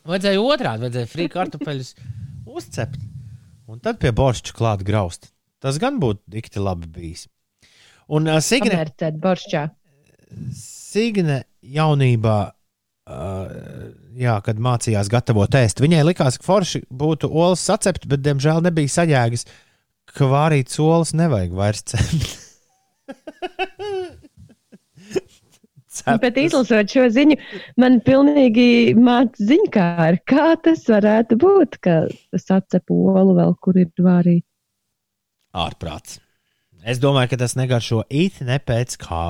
Vajadzēja 0.05 0.43
otrādi, 0.45 0.85
vajadzēja 0.85 1.09
frī 1.09 1.31
kartupeļus 1.33 1.95
uzcept. 2.45 3.01
Un 3.65 3.81
tad 3.81 3.97
pie 4.03 4.13
boršča 4.13 4.53
klāt 4.53 4.85
graust. 4.85 5.31
Tas 5.65 5.81
gan 5.81 5.97
būtu 6.03 6.21
dikti 6.35 6.61
labi 6.61 6.91
bijis. 6.93 7.25
Un 8.13 8.29
uh, 8.29 8.41
Signe, 8.45 8.69
Pamērcēt 8.75 9.17
boršķā. 9.23 9.63
Signe 10.53 11.39
jaunībā, 11.65 12.39
uh, 13.09 13.55
jā, 14.21 14.37
kad 14.45 14.61
mācījās 14.61 15.09
gatavot 15.13 15.57
ēst, 15.57 15.81
viņai 15.81 16.03
likās, 16.11 16.37
ka 16.41 16.49
forši 16.51 16.85
būtu 16.93 17.31
olas 17.33 17.65
sacept, 17.65 18.05
bet, 18.11 18.21
diemžēl, 18.27 18.61
nebija 18.67 18.93
sajēgas, 18.99 19.47
ka 20.13 20.29
vārītas 20.29 20.81
olas 20.85 21.15
nevajag 21.17 21.57
vairs 21.57 21.85
cept. 21.95 22.33
Bet 26.21 26.37
izlasot 26.41 26.91
šo 26.91 27.05
ziņu, 27.15 27.37
man 27.81 28.01
pilnīgi 28.05 28.97
māca 28.99 29.47
ziņkāri, 29.47 30.19
kā 30.29 30.49
tas 30.65 30.83
varētu 30.91 31.39
būt, 31.41 31.79
ka 31.87 31.95
es 32.35 32.51
atcepu 32.51 32.97
olu 33.15 33.37
vēl, 33.39 33.55
kur 33.63 33.79
ir 33.79 33.89
vārīta. 34.03 34.45
Ārprāts. 35.55 36.19
Es 36.85 37.01
domāju, 37.01 37.33
ka 37.33 37.41
tas 37.41 37.55
negaršo 37.57 38.03
it 38.13 38.43
ne 38.45 38.59
pēc 38.61 38.99
kā. 39.01 39.25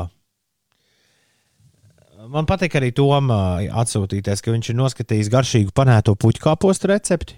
Man 2.33 2.49
patīk 2.49 2.75
arī 2.79 2.89
Tomā 2.97 3.39
atsūtīties, 3.85 4.41
ka 4.41 4.55
viņš 4.55 4.71
ir 4.73 4.79
noskatījis 4.79 5.31
garšīgu 5.33 5.75
panēto 5.77 6.17
puķkāpostu 6.17 6.89
recepti. 6.91 7.37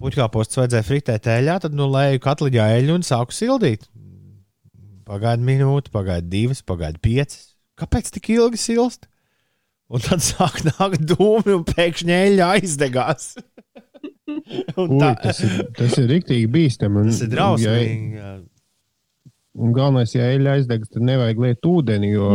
Puķkāpostus 0.00 0.62
vajadzēja 0.62 0.86
fritēt 0.86 1.28
eļļā, 1.28 1.58
tad 1.66 1.76
nu 1.76 1.90
lēju 1.92 2.22
katliņā 2.24 2.70
eļļu 2.78 2.96
un 2.96 3.04
sāku 3.04 3.36
sildīt. 3.36 3.84
Pagaida 5.04 5.44
minūte, 5.44 5.92
pagaida 5.92 6.24
divas, 6.32 6.64
pagaida 6.64 6.98
piecas. 7.02 7.50
Kāpēc 7.78 8.08
tik 8.14 8.32
ilgi 8.32 8.60
silst? 8.60 9.06
Un 9.90 10.02
tad 10.04 10.24
sāk 10.24 10.62
nākt 10.64 11.04
dūmi, 11.12 11.58
un 11.58 11.66
pēkšņi 11.68 12.16
eļļa 12.16 12.50
aizdegās. 12.56 13.34
Un 14.80 14.94
Ui, 14.96 15.10
tas 15.22 15.40
ir, 15.44 15.56
tas 15.76 15.96
ir 15.98 16.08
rīktīgi 16.10 16.48
bīstami. 16.52 17.02
un- 17.04 17.10
Tas 17.12 17.20
ir 17.26 17.28
drausmīgi. 17.34 18.14
jā. 18.16 18.30
Un 19.60 19.72
galvenais, 19.74 20.12
ja 20.14 20.28
eļļa 20.30 20.52
aizdegs, 20.58 20.88
tad 20.94 21.02
nevajag 21.02 21.38
liet 21.44 21.66
ūdeni, 21.66 22.12
jo, 22.14 22.28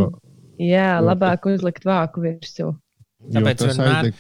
Jā, 0.60 1.00
labāk 1.04 1.48
uzlikt 1.52 1.84
vāku 1.88 2.22
virsū. 2.24 2.68
jo 2.72 3.32
Tāpēc 3.32 3.64
vienmēr 3.66 3.94
aizdeg. 3.96 4.20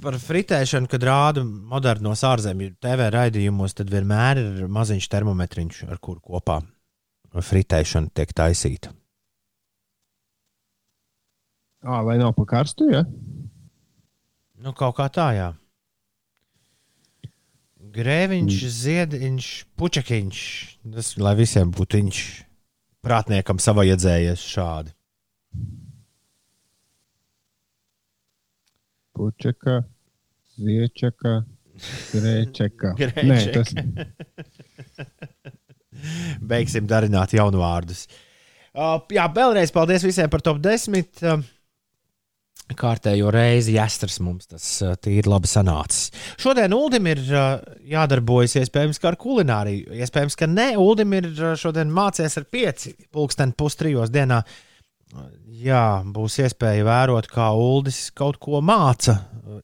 par 0.00 0.12
fritēšanu, 0.20 0.88
kad 0.88 1.00
rāda 1.08 1.42
modernos 1.44 2.22
ārzemju 2.24 2.76
TV 2.80 3.08
raidījumos, 3.10 3.74
tad 3.74 3.88
vienmēr 3.92 4.38
ir 4.42 4.68
maziņš 4.68 5.08
termometriņš, 5.12 5.82
ar 5.90 5.98
kuru 5.98 6.20
kopā 6.20 6.60
fritēšana 7.34 8.12
tiek 8.14 8.32
taisīta. 8.32 8.92
Ā, 11.84 11.98
lai 12.06 12.16
nav 12.20 12.32
pa 12.36 12.44
karstu, 12.48 12.86
ja? 12.92 13.02
Nu, 14.64 14.72
kaut 14.72 14.96
kā 14.96 15.08
tā, 15.12 15.26
jā. 15.36 15.50
Grēviņš, 17.94 18.58
ziediņš, 18.74 19.48
puķakiņš. 19.78 20.40
Tas, 20.96 21.12
lai 21.22 21.34
visiem 21.38 21.70
būtu 21.74 22.00
viņš 22.00 22.22
prātniekam 23.04 23.60
savajadzējies 23.62 24.42
šādi. 24.50 24.94
Pučeka, 29.14 29.76
ziečeka, 30.58 31.36
grēčeka. 32.10 32.94
Grēčeka. 33.00 33.30
Nē, 33.30 34.06
tas 34.82 35.14
Beigsim 36.42 36.88
darināt 36.90 37.36
jaunu 37.36 37.62
vārdus. 37.62 38.08
Uh, 38.74 38.98
jā, 39.14 39.28
vēlreiz 39.30 39.70
paldies 39.70 40.02
visiem 40.02 40.26
par 40.32 40.42
top 40.42 40.58
10. 40.58 41.22
Uh, 41.22 41.44
kārtējo 42.72 43.28
reizi 43.34 43.76
jāstras 43.76 44.16
mums 44.24 44.48
tas 44.48 44.66
uh, 44.82 44.94
tīri 44.96 45.28
labi 45.28 45.50
sanācis. 45.50 46.08
Šodien 46.40 46.72
Ulim 46.76 47.10
ir 47.12 47.20
uh, 47.28 47.58
jādarbojas 47.88 48.56
iespējams 48.62 49.02
ar 49.04 49.18
kulināriju. 49.20 49.92
Iespējams, 50.00 50.38
ka 50.40 50.48
ne. 50.48 50.70
Ulim 50.80 51.12
ir 51.18 51.28
uh, 51.34 51.52
šodien 51.60 51.92
mācījies 51.92 52.40
ar 52.40 52.48
pieci 52.48 52.94
pulksteni 53.12 53.56
pustrijos 53.58 54.12
dienā. 54.14 54.40
Jā, 55.54 56.02
būs 56.10 56.40
iespēja 56.42 56.82
vērot, 56.88 57.28
kā 57.30 57.52
Uldis 57.54 58.08
kaut 58.16 58.40
ko 58.42 58.58
māca. 58.64 59.20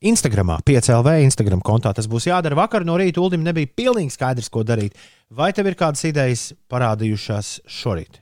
Instagramā, 0.06 0.60
5LV 0.62 1.16
Instagram 1.24 1.64
kontā. 1.66 1.90
Tas 1.96 2.06
būs 2.10 2.28
jādara 2.28 2.58
vakar 2.60 2.86
no 2.86 2.94
rīta. 3.00 3.24
Uldim 3.24 3.42
nebija 3.42 3.72
pilnīgi 3.80 4.14
skaidrs, 4.14 4.52
ko 4.52 4.62
darīt. 4.62 4.94
Vai 5.34 5.50
tev 5.56 5.72
ir 5.72 5.78
kādas 5.80 6.04
idejas 6.06 6.50
parādījušās 6.70 7.56
šorīt? 7.80 8.20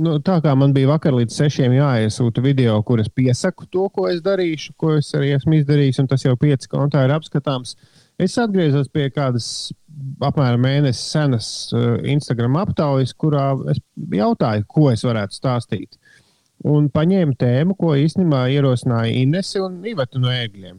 Nu, 0.00 0.16
tā 0.24 0.38
kā 0.44 0.54
man 0.58 0.74
bija 0.74 0.90
vakar 0.90 1.14
līdz 1.16 1.36
sešiem 1.38 1.74
jāiesūta 1.76 2.42
video, 2.44 2.76
kur 2.86 3.02
es 3.02 3.10
piesaku 3.12 3.68
to, 3.70 3.88
ko 3.94 4.08
es 4.10 4.22
darīšu, 4.24 4.74
ko 4.80 4.96
es 4.98 5.12
arī 5.16 5.34
esmu 5.36 5.60
izdarījis, 5.60 6.00
un 6.02 6.10
tas 6.10 6.24
jau 6.26 6.34
pieci 6.40 6.70
kontā 6.70 7.04
ir 7.06 7.14
apskatāms. 7.14 7.76
Es 8.20 8.36
atgriezos 8.38 8.90
pie 8.94 9.08
kādas 9.10 9.48
apmēram 10.22 10.62
mēnesis 10.62 11.10
senas 11.14 11.48
uh, 11.74 11.96
Instagram 12.10 12.58
aptaujas, 12.62 13.14
kurā 13.18 13.52
es 13.72 13.80
jautāju, 14.14 14.66
ko 14.70 14.90
es 14.92 15.02
varētu 15.06 15.38
stāstīt. 15.38 15.98
Un 16.64 16.88
paņēmu 16.92 17.36
tēmu, 17.38 17.76
ko 17.76 17.92
īstenībā 17.98 18.46
ierosināja 18.54 19.12
Inese 19.20 19.60
un 19.60 19.82
Iveta 19.84 20.22
no 20.22 20.30
ēgļiem. 20.32 20.78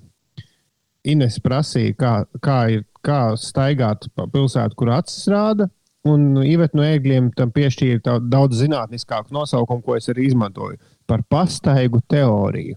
Ines 1.05 1.37
prasīja, 1.43 1.93
kā, 1.99 2.13
kā, 2.41 2.59
ir, 2.73 2.85
kā 3.05 3.35
staigāt 3.37 4.07
pa 4.17 4.25
pilsētu, 4.31 4.77
kur 4.79 4.95
acis 4.95 5.27
rāda. 5.29 5.67
Un 6.06 6.26
Iveta 6.45 6.77
no 6.77 6.84
ēgļiem 6.86 7.32
tam 7.38 7.49
piešķīra 7.56 8.02
tā- 8.06 8.19
daudz 8.30 8.60
zinātniskāku 8.61 9.34
nosaukumu, 9.34 9.82
ko 9.84 9.95
es 9.98 10.06
arī 10.14 10.27
izmantoju 10.30 10.77
par 11.10 11.23
pastaigu 11.30 12.02
teoriju. 12.11 12.76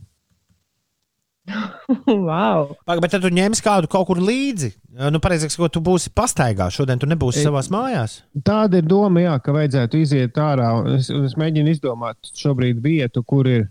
wow! 2.06 2.74
Paga, 2.84 3.00
bet 3.00 3.12
tad 3.14 3.22
tu 3.24 3.30
ņemsi 3.32 3.62
kādu 3.64 3.88
kaut 3.88 4.06
kur 4.10 4.18
līdzi. 4.20 4.68
Nu, 5.12 5.20
pareizāk 5.24 5.52
sakot, 5.54 5.72
tu 5.76 5.80
būsi 5.84 6.10
pastaigā. 6.16 6.66
Šodien 6.74 7.00
tu 7.00 7.08
nebūsi 7.08 7.40
E- 7.40 7.46
savā 7.46 7.62
mājās. 7.72 8.18
Tāda 8.44 8.82
ir 8.82 8.88
doma, 8.88 9.22
jā, 9.24 9.36
ka 9.44 9.54
vajadzētu 9.56 10.00
iziet 10.02 10.36
ārā. 10.44 10.70
un 10.82 10.96
Es, 10.98 11.08
es 11.08 11.36
mēģinu 11.40 11.72
izdomāt 11.72 12.32
šobrīd 12.36 12.82
vietu, 12.84 13.22
kur 13.24 13.48
ir 13.48 13.68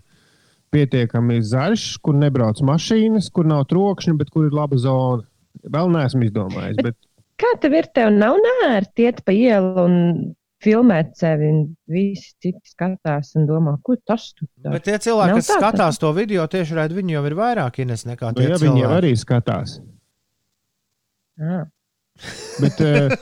pietiekami 0.74 1.38
zaļš, 1.42 1.84
kur 2.04 2.14
nebrauc 2.18 2.58
mašīnas, 2.66 3.30
kur 3.32 3.46
nav 3.48 3.64
trokšņa, 3.70 4.16
bet 4.18 4.30
kur 4.34 4.48
ir 4.48 4.56
laba 4.58 4.76
zona. 4.76 5.22
Vēl 5.64 5.90
neesmu 5.94 6.26
izdomājis. 6.26 6.82
Bet 6.82 6.96
Kā 7.38 7.52
tev 7.62 7.76
ir? 7.78 7.86
Tev 7.94 8.10
nav 8.14 8.36
nērti 8.42 9.06
iet 9.06 9.22
pa 9.26 9.32
ielu 9.34 9.84
un 9.84 9.94
filmēt 10.64 11.12
sevi, 11.20 11.46
un 11.54 11.58
visi 11.86 12.32
citi 12.42 12.72
skatās 12.72 13.30
un 13.38 13.44
domā, 13.46 13.76
ko 13.86 13.94
tas 14.02 14.32
tur 14.34 14.48
dara. 14.58 14.72
Bet 14.74 14.88
tie 14.88 14.96
cilvēki, 15.04 15.30
Nav 15.30 15.38
kas 15.38 15.46
tā, 15.46 15.54
ka- 15.54 15.60
skatās 15.68 16.00
to 16.02 16.10
video 16.16 16.46
tieši 16.50 16.74
redz, 16.80 16.96
viņi 16.98 17.14
jau 17.14 17.22
ir 17.30 17.36
vairāk 17.38 17.78
ines 17.84 18.02
nekā 18.08 18.32
nu, 18.32 18.40
tie 18.40 18.48
ja, 18.50 18.58
viņi 18.58 18.82
jau 18.82 18.88
cilvēki. 18.90 18.98
arī 18.98 19.12
skatās. 19.22 19.76
Ah. 21.38 21.64
Bet, 22.58 22.80
eh, 22.82 23.14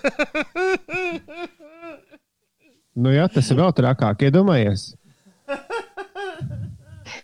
nu, 2.96 3.12
jā, 3.12 3.26
tas 3.28 3.50
ir 3.52 3.58
vēl 3.60 3.74
trakāk. 3.76 4.24
Iedomājies, 4.30 4.86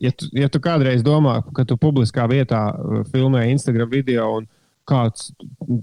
ja 0.04 0.12
tu, 0.12 0.28
ja 0.36 0.50
tu 0.52 0.60
kādreiz 0.60 1.00
domā, 1.06 1.38
ka 1.56 1.64
tu 1.64 1.78
publiskā 1.80 2.26
vietā 2.28 2.66
uh, 2.76 3.00
filmē 3.12 3.46
Instagram 3.54 3.88
video 3.92 4.28
un 4.42 4.48
kāds 4.88 5.30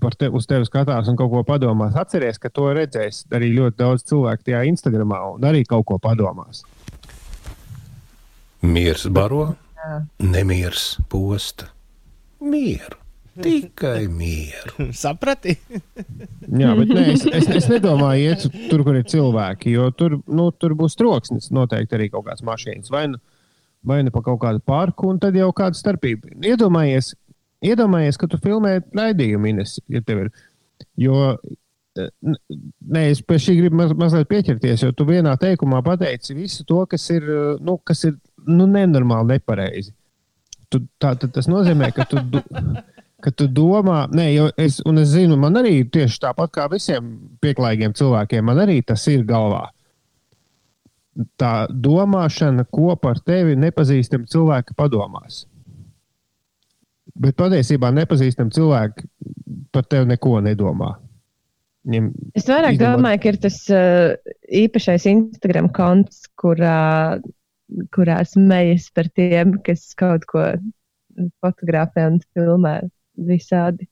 par 0.01 0.15
te, 0.19 0.30
uz 0.30 0.47
tevi 0.49 0.67
skatās 0.67 1.09
un 1.11 1.17
kaut 1.19 1.31
ko 1.31 1.43
padomās, 1.47 1.97
atceries, 1.99 2.39
ka 2.41 2.51
to 2.53 2.69
redzēs 2.76 3.26
arī 3.35 3.51
ļoti 3.55 3.80
daudz 3.80 4.05
cilvēku 4.09 4.49
tajā 4.49 4.63
Instagramā 4.71 5.21
un 5.34 5.47
arī 5.47 5.63
kaut 5.67 5.88
ko 5.89 5.99
padomās. 6.03 6.63
Miers 8.61 9.05
baro, 9.15 9.53
nemiers 10.19 10.97
posta. 11.11 11.69
Mieru, 12.43 12.99
tikai 13.39 14.07
mieru. 14.11 14.89
Saprati? 15.03 15.55
Jā, 15.95 16.73
bet 16.76 16.91
nē, 16.91 17.05
es, 17.13 17.23
es, 17.27 17.47
es 17.61 17.69
nedomāju, 17.71 18.34
iet 18.34 18.69
tur, 18.71 18.84
kur 18.88 18.99
ir 18.99 19.07
cilvēki, 19.07 19.73
jo 19.77 19.89
tur, 19.95 20.19
nu, 20.27 20.49
tur 20.55 20.76
būs 20.80 20.99
troksnis. 20.99 21.51
Noteikti 21.55 21.95
arī 21.95 22.09
kaut 22.11 22.27
kāds 22.27 22.43
mašīnas 22.47 22.91
vai 22.91 23.05
nu, 23.13 23.19
vai 23.88 24.01
nu 24.03 24.11
pa 24.15 24.23
kaut 24.26 24.41
kādu 24.43 24.63
parku, 24.65 25.07
un 25.11 25.19
tad 25.23 25.39
jau 25.39 25.49
kāda 25.55 25.80
starpība. 25.80 26.34
Iedomājies, 26.43 27.13
iedomājies 27.65 28.19
ka 28.19 28.30
tu 28.30 28.40
filmē 28.41 28.80
raidījumu, 28.95 29.52
Ines, 29.53 29.77
ja 29.91 30.02
tev 30.06 30.26
ir. 30.26 30.30
Jo, 30.99 31.34
eh, 31.99 32.10
nē, 32.19 33.06
es 33.11 33.22
pie 33.26 33.40
šī 33.41 33.57
gribu 33.60 33.80
maz, 33.81 33.95
mazliet 33.99 34.30
pieķerties, 34.31 34.86
jo 34.86 34.94
tu 34.95 35.07
vienā 35.10 35.36
teikumā 35.40 35.81
pateici 35.86 36.38
visu 36.38 36.65
to, 36.68 36.86
kas 36.90 37.10
ir, 37.15 37.23
eh, 37.23 37.57
nu, 37.60 37.77
kas 37.84 38.06
ir 38.07 38.15
nu, 38.48 38.68
nenormāli 38.68 39.36
nepareizi. 39.36 39.94
Tu, 40.69 40.84
tā, 41.02 41.15
tad 41.18 41.34
tas 41.34 41.49
nozīmē, 41.49 41.91
ka 41.95 42.06
tu, 42.10 42.22
ka 43.23 43.34
tu 43.36 43.49
domā, 43.52 44.06
nē, 44.14 44.30
jo 44.36 44.48
es, 44.56 44.80
es 44.80 45.11
zinu, 45.11 45.38
man 45.40 45.60
arī 45.60 45.81
tieši 45.84 46.22
tāpat 46.30 46.53
kā 46.56 46.69
visiem 46.72 47.11
pieklājīgiem 47.44 47.98
cilvēkiem, 47.98 48.45
man 48.45 48.64
arī 48.64 48.80
tas 48.86 49.03
ir 49.11 49.26
galvā. 49.27 49.68
Tā 51.36 51.68
domāšana, 51.68 52.64
ko 52.72 52.94
par 52.95 53.19
tevi 53.26 53.57
nepazīstami 53.60 54.30
cilvēki 54.31 54.77
padomās. 54.77 55.48
Bet 57.19 57.35
patiesībā 57.35 57.89
nepazīstami 57.91 58.53
cilvēki 58.55 59.07
par 59.75 59.83
tevi 59.91 60.07
neko 60.13 60.37
nedomā. 60.45 60.93
Viņam 61.89 62.09
Es 62.37 62.45
vairāk 62.47 62.75
Izdomāt. 62.77 62.97
domāju, 62.99 63.19
ka 63.23 63.29
ir 63.33 63.37
tas 63.43 63.57
uh, 63.71 64.33
īpašais 64.61 65.05
Instagram 65.11 65.67
konts, 65.75 66.25
kurā, 66.39 67.19
kurā 67.95 68.17
smējas 68.27 68.89
par 68.95 69.09
tiem, 69.15 69.57
kas 69.65 69.87
kaut 69.99 70.23
ko 70.31 70.45
fotografē 71.43 72.05
un 72.13 72.19
filmē 72.35 72.75
visādi. 73.19 73.87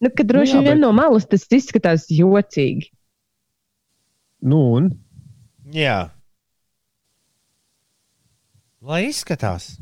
Nu, 0.00 0.08
kad 0.16 0.28
droši 0.28 0.56
jā, 0.58 0.62
vien 0.64 0.76
bet- 0.76 0.82
no 0.84 0.92
malas 0.96 1.26
tas 1.28 1.44
izskatās 1.52 2.08
jocīgi. 2.12 2.90
Nu, 4.42 4.60
un 4.76 4.90
Jā. 5.70 6.10
Lai 8.80 9.02
izskatās. 9.10 9.74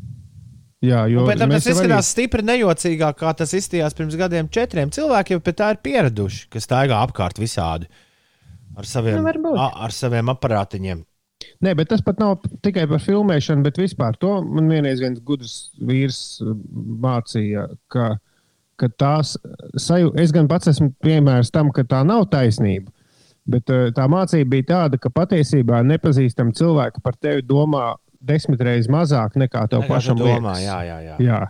Jā, 0.85 1.01
jo 1.11 1.25
Un 1.25 1.31
pēc 1.33 1.41
tam 1.43 1.51
tas 1.51 1.65
jau 1.67 1.73
arī- 1.73 1.81
izskatās 1.81 2.09
stipri 2.15 2.45
nejocīgāk, 2.47 3.17
kā 3.19 3.33
tas 3.35 3.51
izskatījās 3.59 3.97
pirms 3.99 4.15
gadiem. 4.21 4.49
Četriem 4.49 4.93
cilvēkiem 4.95 5.41
pie 5.43 5.53
tā 5.59 5.73
ir 5.75 5.81
pieraduši, 5.83 6.45
kas 6.55 6.69
staigā 6.69 7.01
apkārt 7.03 7.41
visādi 7.43 7.89
ar 8.79 8.87
saviem, 8.87 9.25
Nu, 9.43 9.57
a, 9.59 9.73
ar 9.89 9.91
saviem 9.91 10.31
aparātiņiem. 10.31 11.01
Nē, 11.63 11.73
bet 11.75 11.89
tas 11.91 12.01
pat 12.03 12.21
nav 12.23 12.37
tikai 12.63 12.87
par 12.87 13.03
filmēšanu, 13.03 13.65
bet 13.67 13.79
vispār 13.79 14.15
to 14.23 14.37
man 14.43 14.69
vienreiz 14.71 15.01
viens 15.03 15.19
gudrs 15.19 15.73
vīrs 15.83 16.21
uh, 16.47 16.55
mācīja, 17.03 17.67
ka, 17.91 18.19
ka 18.79 18.89
tās 18.89 19.35
sajūta, 19.75 20.21
es 20.23 20.31
gan 20.35 20.47
pats 20.51 20.71
esmu 20.71 20.93
piemērs 21.03 21.51
tam, 21.51 21.73
ka 21.75 21.83
tā 21.83 22.05
nav 22.07 22.29
taisnība. 22.31 22.93
Bet 23.49 23.71
uh, 23.75 23.89
tā 23.97 24.07
mācība 24.07 24.51
bija 24.55 24.69
tāda, 24.71 24.99
ka 25.03 25.11
patiesībā 25.11 25.83
nepazīstami 25.91 26.55
cilvēki 26.55 27.03
par 27.03 27.17
tevi 27.19 27.43
domā 27.43 27.97
desmit 28.21 28.61
reizes 28.65 28.91
mazāk 28.91 29.37
nekā 29.39 29.67
tev 29.71 29.85
Nekā 29.85 29.93
pašam 29.95 30.19
domā, 30.19 30.57
liekas. 30.59 30.65
jā, 30.67 30.79
jā, 30.89 30.99
jā. 31.07 31.17
jā. 31.27 31.41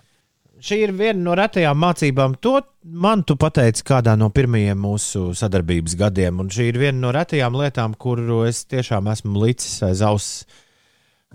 Šī 0.59 0.81
ir 0.83 0.91
viena 0.99 1.21
no 1.23 1.35
retajām 1.39 1.79
mācībām. 1.79 2.33
To 2.43 2.57
man 2.83 3.23
tu 3.23 3.37
pateici 3.39 3.85
kādā 3.87 4.17
no 4.19 4.27
pirmajiem 4.35 4.81
mūsu 4.83 5.29
sadarbības 5.39 5.95
gadiem. 6.01 6.41
Un 6.43 6.49
šī 6.51 6.73
ir 6.73 6.81
viena 6.83 6.99
no 6.99 7.13
retajām 7.15 7.55
lietām, 7.61 7.95
kuru 7.95 8.41
es 8.49 8.65
tiešām 8.67 9.07
esmu 9.13 9.45
licis 9.45 9.77
aiz 9.87 10.03
auss 10.03 10.43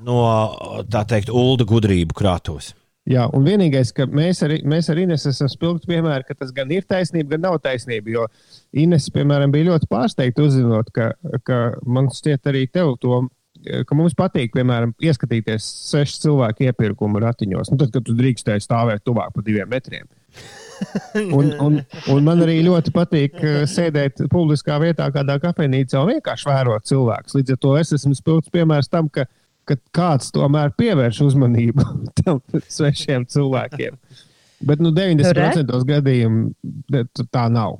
no 0.04 0.20
tā 0.92 1.06
teikt, 1.08 1.32
ULDA 1.32 1.68
gudrību 1.70 2.18
krātos. 2.18 2.74
Jā, 3.08 3.26
un 3.36 3.44
vienīgais, 3.44 3.90
ka 3.96 4.06
mēs 4.08 4.40
arī, 4.46 4.62
mēs 4.68 4.88
arī 4.92 5.04
Ines 5.04 5.26
esam 5.28 5.50
spilgti 5.52 5.90
piemēri, 5.92 6.24
ka 6.28 6.38
tas 6.40 6.52
gan 6.56 6.72
ir 6.72 6.86
taisnība, 6.88 7.34
gan 7.36 7.42
nav 7.48 7.58
taisnība. 7.64 8.12
Jo 8.14 8.28
Ines, 8.80 9.10
piemēram, 9.12 9.52
bija 9.52 9.74
ļoti 9.74 9.90
pārsteigta 9.92 10.46
uzzinot, 10.46 10.92
ka, 10.96 11.10
ka 11.48 11.58
man 11.84 12.08
šķiet 12.12 12.52
arī 12.52 12.66
tev 12.72 12.96
to. 13.04 13.26
Ka 13.88 13.96
mums 13.96 14.16
patīk, 14.18 14.52
piemēram, 14.56 14.92
ieskatīties 15.04 15.66
sešu 15.92 16.20
cilvēku 16.26 16.66
iepirkuma 16.68 17.22
ratiņos. 17.24 17.72
Nu, 17.72 17.80
tad, 17.80 17.94
kad 17.96 18.06
tu 18.08 18.16
drīkstēji 18.18 18.66
stāvēt 18.66 19.06
tuvāk 19.08 19.32
par 19.36 19.46
diviem 19.48 19.70
metriem. 19.72 20.08
Un, 21.38 21.52
un, 21.62 21.76
un 22.12 22.26
man 22.26 22.42
arī 22.44 22.58
ļoti 22.66 22.92
patīk 22.92 23.36
eh, 23.40 23.60
sēdēt 23.70 24.24
publiskā 24.32 24.80
vietā, 24.82 25.06
kādā 25.14 25.38
kafejnīcā 25.40 26.02
un 26.02 26.10
vienkārši 26.10 26.48
vērot 26.50 26.88
cilvēkus. 26.90 27.36
Līdz 27.38 27.54
ar 27.56 27.60
to 27.64 27.74
es 27.80 27.94
esmu 27.96 28.18
spilgts 28.18 28.52
piemērs 28.52 28.90
tam, 28.92 29.08
ka, 29.14 29.24
ka 29.70 29.78
kāds 29.96 30.34
tomēr 30.36 30.74
pievērš 30.76 31.22
uzmanību 31.30 31.86
tam 32.24 32.42
svešiem 32.68 33.30
cilvēkiem. 33.32 33.96
Bet 34.68 34.84
nu, 34.84 34.92
90% 34.98 35.88
gadījumu 35.94 36.50
de- 36.92 37.06
t- 37.14 37.28
tā 37.32 37.46
nav. 37.54 37.78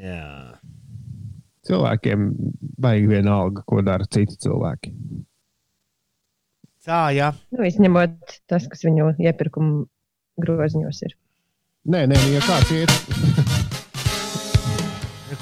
Jā. 0.00 0.43
Cilvēkiem 1.64 2.26
vajag 2.84 3.06
vienalga, 3.08 3.62
ko 3.66 3.80
dara 3.86 4.04
citi 4.12 4.36
cilvēki. 4.44 4.92
Tā, 6.84 7.06
jā. 7.16 7.30
Nu, 7.54 7.64
izņemot 7.64 8.38
tas, 8.50 8.66
kas 8.68 8.84
viņu 8.84 9.14
iepirkuma 9.24 9.86
groziņos 10.44 10.98
ir. 11.08 11.14
Nē, 11.88 12.02
nē, 12.10 12.18
ja 12.34 12.40
kāds 12.44 12.72
iet, 12.76 12.92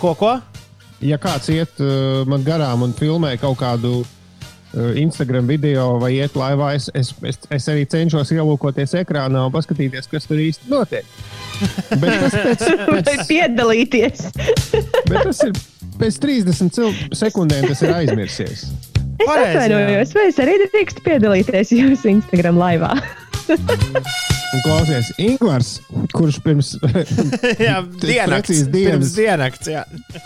Ko, 0.00 0.14
ko? 0.18 0.32
ja 1.02 1.18
kāds 1.20 1.50
iet 1.52 1.78
uh, 1.82 2.22
man 2.30 2.42
garām 2.46 2.82
un 2.86 2.94
filmē 2.96 3.34
kaut 3.38 3.58
kādu 3.60 4.00
uh, 4.02 4.94
Instagram 4.98 5.46
video 5.50 5.98
vai 6.02 6.12
iet 6.16 6.34
laivā, 6.38 6.72
es, 6.78 6.88
es, 6.98 7.12
es, 7.26 7.38
es 7.54 7.68
arī 7.70 7.84
cenšos 7.90 8.32
ielūkoties 8.34 8.96
ekrānā 9.02 9.44
un 9.46 9.54
paskatīties, 9.54 10.08
kas 10.10 10.26
tur 10.30 10.40
īsti 10.42 10.70
notiek. 10.72 11.06
Bet 12.02 12.18
tas, 12.24 12.34
pēc, 12.34 12.64
Vai 12.88 13.02
pēc, 13.06 13.22
piedalīties? 13.28 14.24
bet 15.06 15.18
tas 15.28 15.42
ir 15.46 15.52
pēc 16.00 16.20
30 16.22 16.72
cil- 16.74 16.96
sekundēm, 17.16 17.68
tas 17.70 17.82
ir 17.84 17.94
aizmirsies. 17.96 18.66
Es 19.22 19.28
atvainojos, 19.28 20.14
vai 20.16 20.28
es 20.32 20.38
arī 20.42 20.58
drīkstu 20.64 21.04
piedalīties 21.06 21.74
jūsu 21.76 22.14
Instagram 22.16 22.58
laivā? 22.58 22.94
Un 24.52 24.60
klausies, 24.60 25.08
Ingūns, 25.16 25.68
kurš 26.12 26.36
pirms, 26.44 26.74
dienas. 28.02 28.58
Pirms 28.68 29.14
diennakts, 29.16 29.70
jā. 29.72 29.84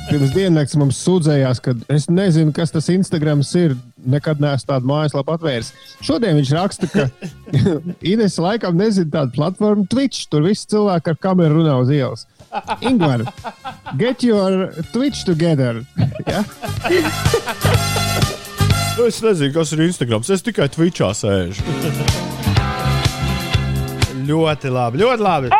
pirms 0.08 0.32
dienas 0.34 0.74
mums 0.80 0.98
sūdzējās, 1.06 1.60
ka 1.62 1.76
es 1.94 2.08
nezinu, 2.10 2.50
kas 2.56 2.74
tas 2.74 2.90
Instagrams 2.90 3.52
ir. 3.60 3.76
Nekad 4.06 4.38
neesmu 4.38 4.68
tādu 4.70 4.86
mājaslapu 4.86 5.32
atvēris. 5.34 5.72
Šodien 6.06 6.36
viņš 6.38 6.50
raksta, 6.54 6.86
ka 6.92 7.06
Ines 8.12 8.36
laikam 8.38 8.76
nezina 8.78 9.10
tādu 9.16 9.34
platformu 9.34 9.86
Twitch. 9.90 10.28
Tur 10.30 10.44
viss 10.46 10.68
cilvēki 10.70 11.10
ar 11.10 11.18
kameru 11.22 11.58
runā 11.58 11.74
uz 11.82 11.90
ielas. 11.90 12.22
Ingūns, 12.86 13.26
get 13.98 14.22
your 14.22 14.70
Twitch 14.92 15.24
together. 15.26 15.82
ja? 16.26 16.44
Es 19.06 19.18
nezinu, 19.22 19.52
kas 19.58 19.74
ir 19.74 19.86
Instagram. 19.90 20.22
Es 20.22 20.46
tikai 20.46 20.70
Twitchā 20.70 21.10
sēžu. 21.18 22.45
Ļoti 24.26 24.72
labi, 24.72 25.02
ļoti 25.02 25.26
labi. 25.26 25.52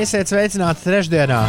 Esiet 0.00 0.30
sveicināti 0.30 0.86
trešdienā. 0.86 1.40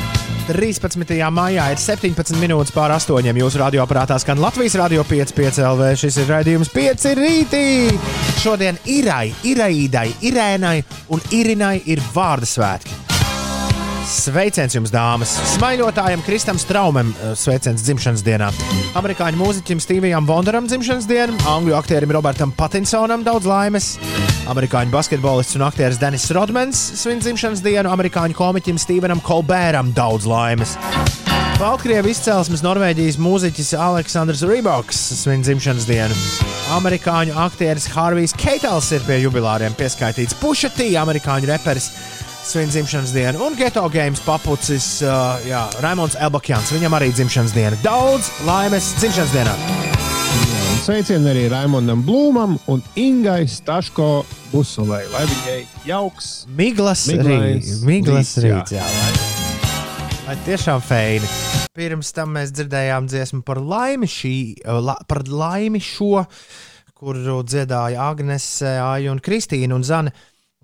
13. 0.48 1.06
maijā 1.32 1.68
ir 1.72 1.80
17 1.80 2.40
minūtes 2.42 2.74
pār 2.76 2.96
8. 2.96 3.30
Jūsu 3.38 3.62
radioaparātā 3.62 4.18
skan 4.20 4.42
Latvijas 4.42 4.76
radio 4.82 5.06
5,5 5.08 5.62
LV. 5.70 5.92
Šis 6.02 6.18
ir 6.24 6.34
raidījums 6.34 6.74
5 6.74 7.08
rītī. 7.22 7.64
Šodien 8.42 8.82
Irai, 8.90 9.30
Iraidai, 9.48 10.10
Irēnai 10.26 10.76
un 11.14 11.24
Irinai 11.38 11.78
ir 11.86 12.02
vārdu 12.16 12.50
svētki. 12.50 13.11
Sveiciens 14.22 14.76
jums, 14.76 14.91
dāmas! 14.93 15.31
Smaiļotājam 15.56 16.22
Kristam 16.22 16.60
Straumam 16.61 17.10
eh, 17.10 17.31
sveiciens 17.34 17.81
dzimšanas 17.81 18.22
dienā. 18.22 18.52
Amerikāņu 18.99 19.39
mūziķim 19.39 19.81
Stevijam 19.81 20.27
Vonderam 20.30 20.68
dzimšanas 20.69 21.07
diena, 21.10 21.34
angļu 21.49 21.73
aktierim 21.80 22.14
Robertam 22.14 22.53
Patinsonam 22.53 23.26
daudz 23.26 23.49
laimes. 23.49 23.95
Amerikāņu 24.52 24.93
basketbolists 24.93 25.57
un 25.57 25.65
aktieris 25.65 25.98
Denis 26.02 26.30
Rodmans 26.38 26.84
svin 27.02 27.23
dzimšanas 27.23 27.65
dienu, 27.65 27.89
amerikāņu 27.89 28.38
komiķim 28.38 28.77
Stevenam 28.81 29.23
Kolbēram 29.26 29.89
daudz 29.98 30.30
laimes. 30.30 30.77
Baltkrievu 31.57 32.14
izcelsmes 32.14 32.61
Norvēģijas 32.65 33.18
mūziķis 33.22 33.73
Aleksandrs 33.77 34.45
Rīboks 34.45 35.02
svin 35.18 35.41
dzimšanas 35.45 35.89
dienu. 35.89 36.18
Amerikāņu 36.77 37.34
aktieris 37.41 37.89
Harvijs 37.91 38.38
Keitels 38.38 38.93
ir 38.95 39.02
pie 39.06 39.23
jubilāriem 39.26 39.73
pieskaitīts. 39.77 40.38
Pušatī, 40.39 40.93
amerikāņu 41.02 41.49
reperis 41.49 41.89
svin 42.44 42.70
dzimšanas 42.70 43.14
dienu, 43.14 43.46
un 43.46 43.56
Geto 43.56 43.84
Games 43.90 44.22
papucis 44.26 44.86
uh, 45.06 45.38
jā, 45.46 45.66
Raimons 45.84 46.18
Elbakjans. 46.20 46.74
Viņam 46.74 46.98
arī 46.98 47.12
dzimšanas 47.14 47.54
diena. 47.56 47.78
Daudz 47.86 48.32
laimes 48.48 48.92
dzimšanas 49.00 49.36
dienā! 49.36 49.56
Sveicieni 50.82 51.30
arī 51.30 51.44
Raimondam 51.52 52.02
Blūmam 52.02 52.56
un 52.74 52.80
Ingai 52.98 53.44
Staško 53.46 54.24
Busolei. 54.50 55.04
Lai 55.14 55.28
viņai 55.30 55.58
jauks, 55.86 56.32
Miglas 56.58 57.04
Miglains 57.12 57.68
rīts. 57.70 57.84
Miglas 57.86 58.32
rīts, 58.42 58.74
jā. 58.74 58.88
jā. 58.90 59.12
Lai, 60.26 60.40
tiešām 60.48 60.82
feini. 60.82 61.30
Pirms 61.78 62.10
tam 62.18 62.34
mēs 62.34 62.50
dzirdējām 62.58 63.12
dziesmu 63.12 63.44
par 63.46 63.62
laimi, 63.62 64.10
šī, 64.10 64.34
la, 64.82 64.98
par 65.06 65.22
laimi 65.30 65.84
šo, 65.86 66.26
kuru 66.98 67.44
dziedāja 67.46 68.10
Agnese, 68.10 68.74
Aija 68.82 69.14
un 69.14 69.22
Kristīna 69.22 69.78
un 69.78 69.86
Zane. 69.86 70.16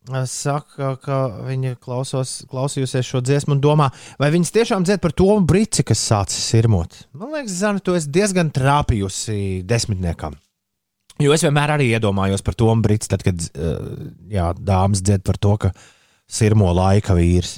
Saka, 0.08 0.94
ka 1.04 1.18
viņa 1.44 1.76
klausos, 1.84 2.46
klausījusies 2.48 3.08
šo 3.10 3.20
dziesmu 3.26 3.58
un 3.58 3.62
domā, 3.64 3.90
vai 4.22 4.30
viņas 4.32 4.54
tiešām 4.56 4.86
dzied 4.88 5.02
par 5.04 5.12
to 5.12 5.28
brīci, 5.44 5.84
kas 5.84 6.00
sācis 6.00 6.46
sirmot. 6.54 6.96
Man 7.18 7.34
liekas, 7.36 7.58
Zana, 7.60 7.84
tu 7.84 7.98
esi 7.98 8.08
diezgan 8.16 8.54
trāpījusi 8.56 9.66
desmitniekam. 9.68 10.38
Jo 11.20 11.34
es 11.34 11.44
vienmēr 11.44 11.76
arī 11.76 11.90
iedomājos 11.92 12.46
par 12.46 12.56
to 12.56 12.72
brīdi, 12.80 13.10
tad, 13.12 13.26
kad 13.26 13.42
uh, 13.50 13.78
jā, 14.32 14.52
dāmas 14.56 15.04
dzied 15.04 15.26
par 15.28 15.40
to, 15.42 15.56
ka 15.66 15.74
sirmo 16.30 16.72
laika 16.78 17.18
vīrs. 17.18 17.58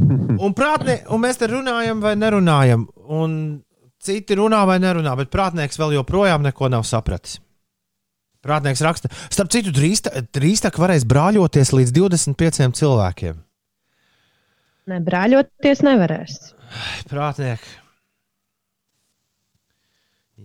Un, 0.00 0.52
prātnie, 0.56 1.02
un 1.12 1.20
mēs 1.22 1.40
te 1.40 1.48
runājam, 1.48 2.00
vai 2.04 2.14
nerunājam, 2.16 2.86
un 3.12 3.36
citi 4.00 4.36
runā 4.36 4.64
vai 4.68 4.78
nerunā, 4.82 5.12
bet 5.16 5.32
prātnieks 5.32 5.80
vēl 5.80 5.98
joprojām 5.98 6.44
neko 6.44 6.70
nav 6.72 6.86
sapratis. 6.88 7.38
Prātnieks 8.40 8.80
raksta, 8.84 9.10
starp 9.28 9.50
citu, 9.52 9.72
drīz, 9.76 10.02
drīz 10.32 10.62
tā 10.64 10.72
varēs 10.72 11.04
brāļoties 11.08 11.74
līdz 11.76 11.92
25 11.98 12.70
cilvēkiem. 12.78 13.42
Ne, 14.90 14.98
brāļoties 15.04 15.84
nevarēs. 15.86 16.38
Prātnieki. 17.10 17.76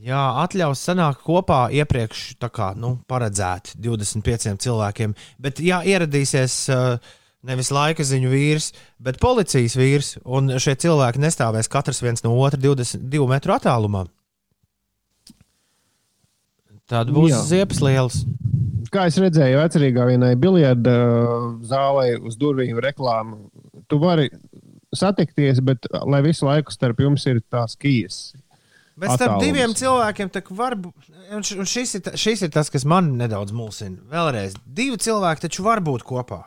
Jā, 0.05 0.21
atļaus 0.43 0.81
sanākt 0.85 1.23
kopā 1.25 1.65
iepriekš 1.73 2.35
kā, 2.53 2.73
nu, 2.77 2.97
paredzēti 3.09 3.79
25 3.81 4.59
cilvēkiem. 4.61 5.15
Bet, 5.41 5.63
ja 5.63 5.79
ieradīsies 5.87 6.65
Nevis 7.45 7.69
laika 7.69 8.01
ziņu 8.01 8.31
vīrs, 8.31 8.71
bet 8.97 9.19
policijas 9.21 9.75
vīrs. 9.77 10.15
Un 10.25 10.49
šie 10.61 10.73
cilvēki 10.81 11.21
nestāvēs 11.21 11.69
katrs 11.69 12.01
viens 12.01 12.25
no 12.25 12.33
otra 12.41 12.57
22 12.61 13.27
metru 13.29 13.53
attālumā. 13.53 14.05
Tad 16.91 17.09
būs 17.13 17.31
Jā. 17.31 17.41
ziepes 17.49 17.81
liels. 17.81 18.21
Kā 18.93 19.07
es 19.09 19.17
redzēju, 19.19 19.57
vecrīgā 19.59 20.05
vienai 20.11 20.35
biljarda 20.39 20.93
zālē 21.65 22.15
uz 22.21 22.37
durvīm 22.39 22.77
reklāmu. 22.83 23.49
Tu 23.89 23.97
vari 24.01 24.29
satikties, 24.95 25.59
bet 25.65 25.89
lai 26.05 26.21
visu 26.25 26.47
laiku 26.47 26.73
starp 26.73 27.01
jums 27.03 27.25
ir 27.29 27.41
tās 27.51 27.75
kijas. 27.79 28.35
Bet 28.95 29.11
starp 29.11 29.33
Attālums. 29.35 29.43
diviem 29.43 29.73
cilvēkiem 29.75 30.29
tā 30.31 30.41
var 30.55 30.77
būt. 30.79 31.09
Šis, 31.67 31.97
ir, 31.97 32.11
šis 32.15 32.45
ir 32.47 32.51
tas, 32.53 32.69
kas 32.71 32.85
man 32.87 33.15
nedaudz 33.19 33.51
mulsina. 33.51 33.99
Vēlreiz, 34.11 34.55
divi 34.63 34.95
cilvēki 35.01 35.49
taču 35.49 35.65
var 35.65 35.81
būt 35.83 36.05
kopā. 36.07 36.45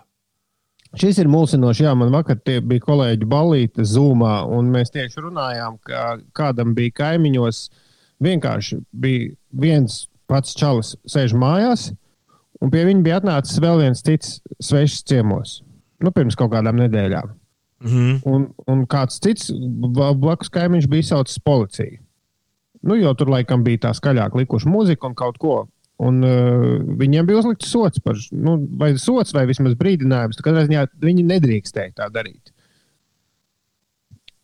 Šis 0.97 1.19
ir 1.21 1.29
mulsinoši. 1.29 1.85
Jā, 1.85 1.93
man 1.99 2.15
vakar 2.15 2.39
tie 2.41 2.63
bija 2.65 2.87
kolēģi 2.87 3.29
balīti 3.29 3.85
Zoomā, 3.85 4.39
un 4.49 4.71
mēs 4.73 4.95
tieši 4.95 5.27
runājām, 5.27 5.77
ka 5.85 6.15
kādam 6.33 6.73
bija 6.79 6.95
kaimiņos. 7.03 7.67
Vienkārši 8.25 8.81
bija 8.97 9.35
viens 9.53 10.07
pats 10.29 10.55
čalis, 10.59 10.95
sēž 11.09 11.35
mājās, 11.39 11.91
un 12.63 12.73
pie 12.73 12.85
viņa 12.89 13.05
bija 13.05 13.21
atnācis 13.23 13.61
vēl 13.63 13.83
viens 13.83 14.05
cits 14.05 14.39
svešs 14.63 15.03
ciemos. 15.09 15.61
Nu, 16.03 16.13
pirms 16.15 16.37
kaut 16.39 16.53
kādām 16.53 16.79
nedēļām. 16.79 17.33
Mm 17.81 17.91
-hmm. 17.91 18.21
Un, 18.27 18.49
un 18.67 18.85
kāds 18.87 19.21
cits 19.23 19.51
bla- 19.53 20.15
blakus 20.15 20.51
kaimiņš 20.51 20.87
bija 20.91 21.03
saucis 21.03 21.39
policiju. 21.39 21.99
Nu, 22.83 22.95
jo 22.95 23.15
tur 23.15 23.31
laikam 23.31 23.65
bija 23.65 23.89
tā 23.89 23.95
skaļāk 23.95 24.37
likuši 24.39 24.69
mūzika 24.69 25.07
un 25.07 25.15
kaut 25.15 25.39
ko. 25.39 25.67
Un, 25.99 26.23
uh, 26.23 26.79
viņiem 26.99 27.27
bija 27.27 27.39
uzlikts 27.39 27.71
sots 27.71 27.99
par 27.99 28.15
nu, 28.31 28.69
vai 28.79 28.93
sots, 28.99 29.35
vai 29.35 29.47
vismaz 29.47 29.75
brīdinājums. 29.75 30.39
Katrā 30.43 30.63
ziņā 30.69 30.87
viņi 31.03 31.25
nedrīkstēja 31.27 31.97
tā 31.99 32.07
darīt. 32.15 32.53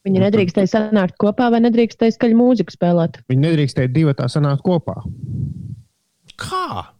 Viņi 0.05 0.21
nedrīkstēja 0.21 0.69
sanākt 0.69 1.15
kopā 1.23 1.47
vai 1.55 1.63
nedrīkstēja 1.65 2.19
skaļu 2.19 2.37
mūziku 2.37 2.75
spēlēt. 2.75 3.23
Viņi 3.31 3.47
nedrīkstēja 3.47 3.93
divi 3.95 4.13
tā 4.19 4.27
sanākt 4.29 4.65
kopā. 4.67 4.99
Kā? 6.41 6.95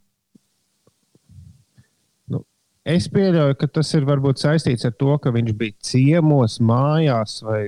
Es 2.85 3.07
pieļauju, 3.09 3.57
ka 3.57 3.67
tas 3.79 3.95
ir 3.97 4.05
varbūt 4.05 4.43
saistīts 4.43 4.85
ar 4.85 4.93
to, 5.01 5.15
ka 5.17 5.33
viņš 5.33 5.55
bija 5.57 5.77
ciemos, 5.89 6.59
mājās. 6.61 7.39
Vai... 7.47 7.63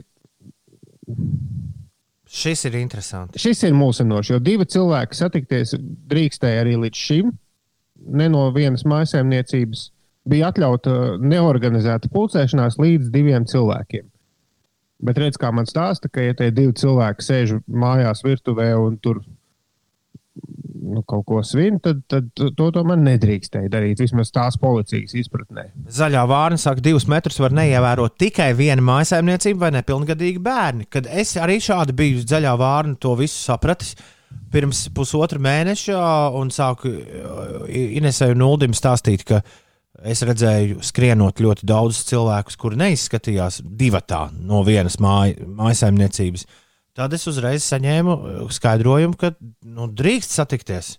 Šis 2.29 2.67
ir 2.69 2.77
interesants. 2.83 3.41
Šis 3.41 3.65
ir 3.65 3.73
mulsinoši, 3.77 4.35
jo 4.35 4.41
divi 4.45 4.67
cilvēki 4.69 5.17
satikties 5.17 5.73
drīkstēja 6.13 6.67
arī 6.67 6.77
līdz 6.83 7.05
šim. 7.09 7.31
Ne 8.13 8.27
no 8.29 8.51
vienas 8.53 8.85
mājsaimniecības 8.85 9.87
bija 10.29 10.51
atļauta 10.53 11.17
neorganizēta 11.23 12.13
pulcēšanās 12.13 12.77
līdz 12.83 13.09
diviem 13.15 13.49
cilvēkiem. 13.49 14.05
Bet 15.07 15.21
redz, 15.21 15.41
kā 15.41 15.49
man 15.53 15.69
stāsta, 15.69 16.11
ka, 16.13 16.21
ja 16.25 16.37
tie 16.37 16.51
divi 16.53 16.77
cilvēki 16.77 17.25
sēž 17.25 17.57
mājās 17.69 18.21
virtuvē 18.25 18.75
un 18.81 19.01
tur 19.01 19.23
nu, 20.87 21.03
kaut 21.09 21.25
ko 21.29 21.43
svin, 21.47 21.79
tad, 21.83 22.03
tad 22.11 22.29
to 22.35 22.69
tomēr 22.75 22.99
nedrīkstēja 23.03 23.71
darīt. 23.73 24.01
Vismaz 24.05 24.33
tās 24.35 24.59
policijas 24.61 25.15
izpratnē. 25.19 25.69
Zaļā 25.93 26.25
vārna 26.31 26.61
saka, 26.61 26.85
divus 26.85 27.09
metrus 27.11 27.41
var 27.43 27.55
neievērot 27.57 28.17
tikai 28.21 28.53
viena 28.59 28.85
mājsaimniecība 28.85 29.67
vai 29.67 29.73
nepilngadīgi 29.79 30.43
bērni. 30.43 30.89
Kad 30.93 31.09
es 31.11 31.37
arī 31.41 31.59
šādi 31.63 31.97
biju 31.97 32.25
zaļā 32.27 32.55
vārna, 32.61 32.99
to 33.01 33.17
visu 33.19 33.39
sapratis. 33.39 33.97
Pirms 34.53 34.89
pusotra 34.95 35.39
mēneša, 35.43 36.01
un 36.37 36.51
sāku 36.53 36.91
uh, 36.91 37.63
Inesai 37.71 38.33
un 38.35 38.43
Uldim 38.45 38.75
stāstīt, 38.77 39.23
ka 39.27 39.41
es 40.05 40.23
redzēju, 40.27 40.83
skrienot 40.85 41.41
ļoti 41.41 41.67
daudz 41.69 42.03
cilvēku, 42.09 42.57
kuri 42.61 42.81
neizskatījās 42.83 43.63
divatā 43.65 44.27
no 44.37 44.63
vienas 44.67 44.99
māj, 45.03 45.37
mājsaimniecības. 45.47 46.47
Tad 46.97 47.13
es 47.13 47.27
uzreiz 47.29 47.67
saņēmu 47.69 48.15
uh, 48.17 48.39
skaidrojumu, 48.53 49.19
ka 49.21 49.35
nu, 49.41 49.91
drīkst 49.93 50.33
satikties. 50.39 50.97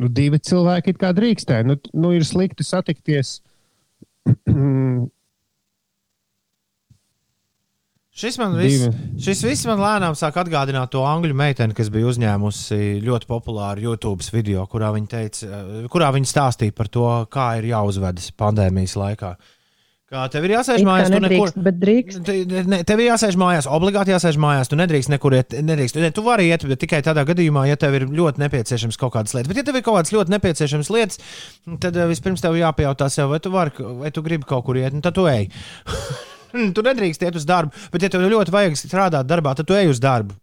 Nu, 0.00 0.08
divi 0.12 0.40
cilvēki 0.40 0.94
it 0.94 1.00
kā 1.00 1.12
drīkstēja. 1.16 1.66
Nu, 1.68 1.78
nu, 1.96 2.12
ir 2.16 2.24
slikti 2.28 2.64
satikties. 2.66 3.40
Šis, 8.12 8.36
man 8.36 8.52
viss, 8.60 8.82
Divi. 8.82 9.20
šis 9.24 9.40
viss 9.46 9.64
man 9.64 9.80
lēnām 9.80 10.12
sāk 10.18 10.36
atgādināt 10.42 10.90
to 10.92 11.00
angļu 11.08 11.32
meiteni, 11.32 11.72
kas 11.72 11.88
bija 11.88 12.10
uzņēmusi 12.10 13.00
ļoti 13.06 13.28
populāru 13.30 13.86
YouTube 13.86 14.26
video, 14.34 14.66
kurā 14.68 14.90
viņa, 14.92 15.08
teica, 15.08 15.48
eh, 15.48 15.86
kurā 15.88 16.10
viņa 16.12 16.28
stāstīja 16.28 16.76
par 16.76 16.90
to, 16.92 17.06
kā 17.32 17.46
ir 17.56 17.70
jāuzvedas 17.70 18.28
pandēmijas 18.36 18.98
laikā. 19.00 19.32
Kā 20.12 20.26
tev 20.28 20.44
ir 20.44 20.52
jāsēž 20.52 20.82
mājās, 20.84 21.08
tu 21.08 21.16
nekur. 21.16 21.24
nedrīkst, 21.24 21.58
bet 21.64 21.76
drīkst. 21.80 22.18
Te- 22.26 22.64
ne- 22.68 22.82
Tev 22.84 23.00
ir 23.00 23.06
jāsēž 23.08 23.36
mājās, 23.40 23.64
obligāti 23.64 24.12
jāsēž 24.12 24.36
mājās. 24.36 24.68
Tu 24.68 24.76
nedrīkst 24.76 25.08
nekur 25.08 25.32
iet. 25.38 25.56
Nedrīkst. 25.56 25.96
Ne, 26.02 26.10
tu 26.12 26.20
vari 26.26 26.50
iet, 26.50 26.66
bet 26.68 26.82
tikai 26.84 27.00
tādā 27.06 27.24
gadījumā, 27.24 27.62
ja 27.70 27.78
tev 27.80 27.96
ir 27.96 28.04
ļoti 28.12 28.42
nepieciešams 28.44 29.00
kaut 29.00 29.14
kādas 29.14 29.32
lietas. 29.32 29.48
Bet, 29.48 29.62
ja 29.62 29.64
tev 29.64 29.80
ir 29.80 29.86
kaut 29.86 29.96
kādas 29.96 30.12
ļoti 30.12 30.34
nepieciešamas 30.36 30.92
lietas, 30.92 31.22
tad 31.80 31.96
eh, 31.96 32.04
vispirms 32.12 32.44
tev 32.44 32.58
jāpajautā 32.60 33.08
sev, 33.08 33.32
vai 33.32 33.40
tu, 33.40 33.54
vari, 33.56 33.72
vai 34.02 34.12
tu 34.12 34.20
gribi 34.26 34.44
kaut 34.44 34.66
kur 34.68 34.76
iet, 34.76 34.92
un 34.92 35.00
tad 35.00 35.16
tu 35.16 35.24
ej. 35.32 35.48
tu 36.76 36.84
nedrīkst 36.84 37.24
iet 37.24 37.40
uz 37.40 37.48
darbu, 37.48 37.72
bet, 37.94 38.04
ja 38.04 38.12
tev 38.12 38.28
ļoti 38.28 38.52
vajag 38.52 38.76
strādāt 38.84 39.24
darbā, 39.32 39.56
tad 39.56 39.64
tu 39.72 39.80
ej 39.80 39.88
uz 39.94 40.02
darbu. 40.02 40.36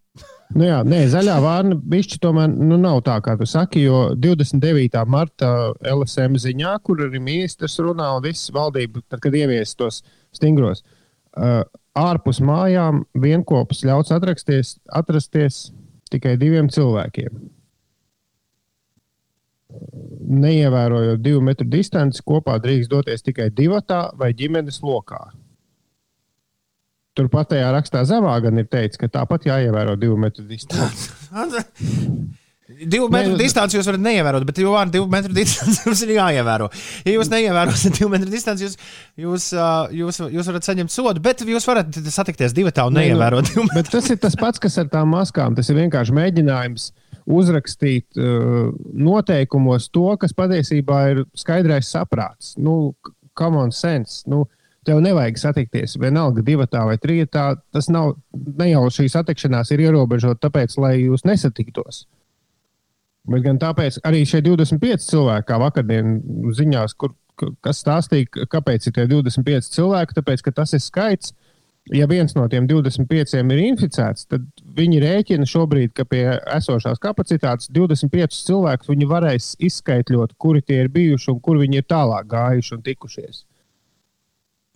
Nu 0.50 0.66
jā, 0.66 0.80
nē, 0.82 1.04
zaļā 1.12 1.36
vārna 1.44 1.76
bišķi 1.92 2.18
tomēr 2.24 2.50
nu, 2.50 2.74
nav 2.80 3.04
tā, 3.06 3.20
kā 3.22 3.36
tu 3.38 3.46
saki, 3.46 3.84
jo 3.84 4.00
29. 4.18 4.98
marta 5.06 5.50
LSM 5.86 6.34
ziņā, 6.42 6.72
kur 6.82 7.04
arī 7.06 7.20
ministrs 7.22 7.78
runā 7.78 8.08
un 8.16 8.24
viss 8.24 8.50
valdība, 8.54 9.04
tad, 9.06 9.22
kad 9.22 9.36
ievies 9.38 9.76
tos 9.78 10.00
stingros, 10.34 10.82
uh, 11.38 11.62
ārpus 11.98 12.42
mājām 12.42 13.04
vienopus 13.14 13.84
ļauts 13.86 14.10
atrasties, 14.16 14.74
atrasties 14.90 15.68
tikai 16.10 16.34
diviem 16.40 16.70
cilvēkiem. 16.72 17.38
Neievērojot 20.30 21.22
divu 21.22 21.44
metru 21.46 21.68
distanci, 21.70 22.24
kopā 22.26 22.58
drīkst 22.62 22.90
doties 22.90 23.22
tikai 23.22 23.52
divatā 23.54 24.08
vai 24.18 24.32
ģimenes 24.34 24.82
lokā. 24.82 25.28
Turpat 27.18 27.50
tajā 27.50 27.72
rakstā 27.74 28.04
zemā 28.06 28.36
gan 28.44 28.60
ir 28.62 28.68
teikts, 28.70 29.00
ka 29.00 29.10
tāpat 29.10 29.48
jāievēro 29.48 29.96
divu 29.98 30.18
metru 30.20 30.46
distance. 30.46 31.10
Divu 32.70 33.08
metru 33.10 33.34
Nē, 33.34 33.40
distanci 33.42 33.76
jūs 33.76 33.88
varat 33.88 34.02
neievērot, 34.04 34.44
bet 34.46 34.60
jau 34.62 34.72
ar 34.78 34.90
divu 34.92 35.08
metru 35.10 35.34
distanci 35.34 35.82
jums 35.88 36.00
ir 36.06 36.12
jāievēro. 36.14 36.68
Ja 37.04 37.14
jūs 37.16 37.30
neievērosiet 37.32 37.98
divu 37.98 38.12
metru 38.12 38.30
distanci, 38.30 38.68
jūs, 38.68 38.76
jūs, 39.20 39.48
ā, 39.58 39.66
jūs, 39.98 40.20
jūs 40.30 40.50
varat 40.52 40.68
saņemt 40.68 40.94
sodu, 40.94 41.22
bet 41.24 41.42
jūs 41.44 41.66
varat 41.68 41.98
satikties 42.14 42.54
divi 42.56 42.72
tā 42.74 42.86
un 42.88 42.94
Nē, 42.94 43.08
nu, 43.10 43.18
neievērot 43.18 43.50
divu 43.50 43.66
metru. 43.66 43.80
Bet 43.82 43.92
tas 43.96 44.10
ir 44.14 44.20
tas 44.22 44.38
pats, 44.38 44.62
kas 44.62 44.78
ar 44.80 44.88
tām 44.92 45.10
maskām. 45.16 45.58
Tas 45.58 45.68
ir 45.72 45.80
vienkārši 45.80 46.14
mēģinājums 46.16 46.86
uzrakstīt 47.30 48.20
uh, 48.22 48.70
noteikumos 49.10 49.90
to, 49.92 50.06
kas 50.22 50.34
patiesībā 50.36 51.02
ir 51.10 51.24
skaidrais 51.38 51.90
saprāts. 51.90 52.54
Nu, 52.60 52.94
common 53.38 53.74
sense. 53.74 54.22
Nu, 54.30 54.46
Tev 54.88 55.02
nevajag 55.04 55.36
satikties 55.36 55.98
vienalga 56.00 56.40
divatā 56.44 56.86
vai 56.88 56.96
trijotā. 57.00 57.50
Tas 57.74 57.90
nav 57.92 58.14
ne 58.32 58.70
jau 58.70 58.86
šī 58.88 59.10
satikšanās 59.12 59.74
ir 59.74 59.84
ierobežota 59.84 60.48
tāpēc, 60.48 60.78
lai 60.80 60.94
jūs 61.02 61.26
nesatiktos. 61.28 62.06
Bet 63.28 63.44
gan 63.44 63.60
tāpēc 63.60 64.00
arī 64.08 64.22
šie 64.24 64.40
25 64.46 65.04
cilvēki, 65.04 65.46
kā 65.50 65.58
vakardienas 65.60 66.56
ziņās, 66.56 66.96
kur, 66.96 67.12
kas 67.64 67.82
stāstīja, 67.84 68.46
kāpēc 68.50 68.88
ir 68.88 68.96
tie 68.96 69.06
25 69.10 69.68
cilvēki, 69.76 70.16
tāpēc, 70.16 70.44
ka 70.46 70.54
tas 70.62 70.72
ir 70.76 70.82
skaits. 70.84 71.34
Ja 71.96 72.06
viens 72.06 72.34
no 72.36 72.44
tiem 72.48 72.66
25 72.70 73.34
ir 73.40 73.60
inficēts, 73.64 74.26
tad 74.30 74.44
viņi 74.76 75.00
rēķina 75.02 75.48
šobrīd, 75.48 75.94
ka 75.96 76.04
pie 76.06 76.22
esošās 76.56 77.00
kapacitātes 77.02 77.70
25 77.72 78.36
cilvēkus 78.46 78.92
viņi 78.92 79.08
varēs 79.10 79.52
izskaidrot, 79.68 80.36
kuri 80.38 80.62
tie 80.62 80.84
ir 80.84 80.92
bijuši 80.92 81.32
un 81.32 81.40
kur 81.44 81.58
viņi 81.60 81.80
ir 81.80 81.88
tālāk 81.90 82.28
gājuši 82.30 82.76
un 82.76 82.84
tikušies. 82.86 83.42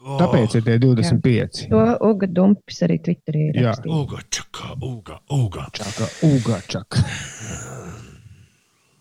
Tāpēc 0.05 0.59
ir 0.59 0.65
tie 0.67 0.75
25. 0.83 1.61
To 1.73 1.85
Uga 2.11 2.29
Dumpis 2.29 2.83
arī 2.85 2.99
Twitterī 3.01 3.47
ir. 3.51 3.61
Jā. 3.63 3.73
rakstījis. 3.73 4.01
Uga, 4.03 4.19
čaka, 4.29 4.75
uga, 4.85 5.17
uga. 5.33 5.69
Čaka, 5.73 6.09
uga, 6.29 6.59
čaka. 6.69 7.05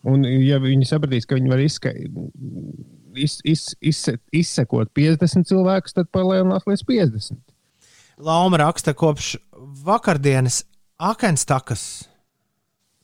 Un, 0.08 0.24
ja 0.44 0.60
viņi 0.64 0.88
sapratīs, 0.88 1.28
ka 1.28 1.36
viņi 1.40 1.52
var 1.52 1.64
izskai, 1.64 1.94
iz, 3.20 3.38
iz, 3.48 3.66
iz, 3.84 4.00
izsekot 4.36 4.92
50 4.96 5.48
cilvēkus, 5.48 5.96
tad 5.96 6.10
palielinās 6.16 6.68
līdz 6.68 6.86
50. 6.88 7.40
Lauma 8.24 8.60
raksta 8.62 8.94
kopš 8.96 9.36
vakardienas 9.84 10.64
Akenstakas. 11.04 12.06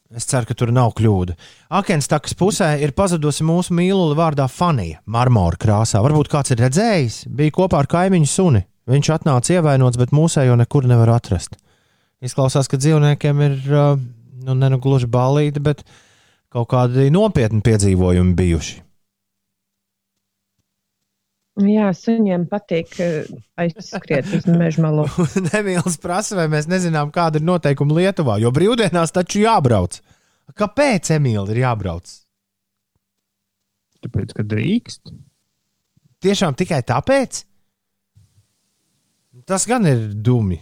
Es 0.10 0.26
ceru, 0.26 0.48
ka 0.50 0.56
tur 0.58 0.72
nav 0.74 0.96
kļūda. 0.98 1.36
Akenstakas 1.78 2.34
pusē 2.34 2.72
ir 2.82 2.96
pazudusi 2.98 3.46
mūsu 3.46 3.76
mīlule 3.78 4.16
vārdā 4.18 4.48
Fanija, 4.50 5.04
marmora 5.06 5.60
krāsā. 5.62 6.02
Varbūt 6.02 6.32
kāds 6.32 6.56
ir 6.56 6.64
redzējis, 6.64 7.20
bija 7.30 7.54
kopā 7.54 7.84
ar 7.84 7.90
kaimiņu 7.92 8.30
suni. 8.32 8.64
Viņš 8.90 9.12
atnāca 9.20 9.54
ievainots, 9.60 10.00
bet 10.02 10.16
mūsējo 10.18 10.56
nekur 10.58 10.90
nevar 10.90 11.14
atrast. 11.20 11.60
Izklausās, 12.26 12.66
ka 12.66 12.82
dzīvniekiem 12.82 13.44
ir 13.46 13.60
uh, 13.70 14.02
nu, 14.48 14.58
ne 14.58 14.72
nu 14.74 14.82
gluži 14.82 15.06
balīti, 15.06 15.62
bet 15.62 15.86
kaut 16.50 16.72
kādi 16.74 17.12
nopietni 17.14 17.62
piedzīvojumi 17.62 18.34
bijuši. 18.34 18.80
Jā, 21.60 21.90
suņiem 21.96 22.46
patīk 22.48 22.94
eh, 23.04 23.28
aizskriet 23.60 24.30
uz 24.38 24.46
meža 24.48 24.84
malu. 24.86 25.06
Nemīlis 25.50 25.98
prasa, 26.00 26.38
vai 26.40 26.48
mēs 26.52 26.70
nezinām, 26.72 27.12
kāda 27.16 27.42
ir 27.42 27.48
noteikuma 27.48 27.98
Lietuvā, 27.98 28.38
jo 28.40 28.52
brīvdienās 28.56 29.12
taču 29.16 29.44
jābrauc. 29.44 30.00
Kāpēc 30.58 31.12
Emīlija 31.18 31.56
ir 31.56 31.62
jābrauc? 31.66 32.14
Tāpēc, 34.06 34.34
ka 34.38 34.46
drīkst. 34.48 35.12
Tiešām 36.24 36.56
tikai 36.60 36.80
tāpēc? 36.88 37.44
Tas 39.48 39.66
gan 39.68 39.88
ir 39.88 40.10
dumi. 40.14 40.60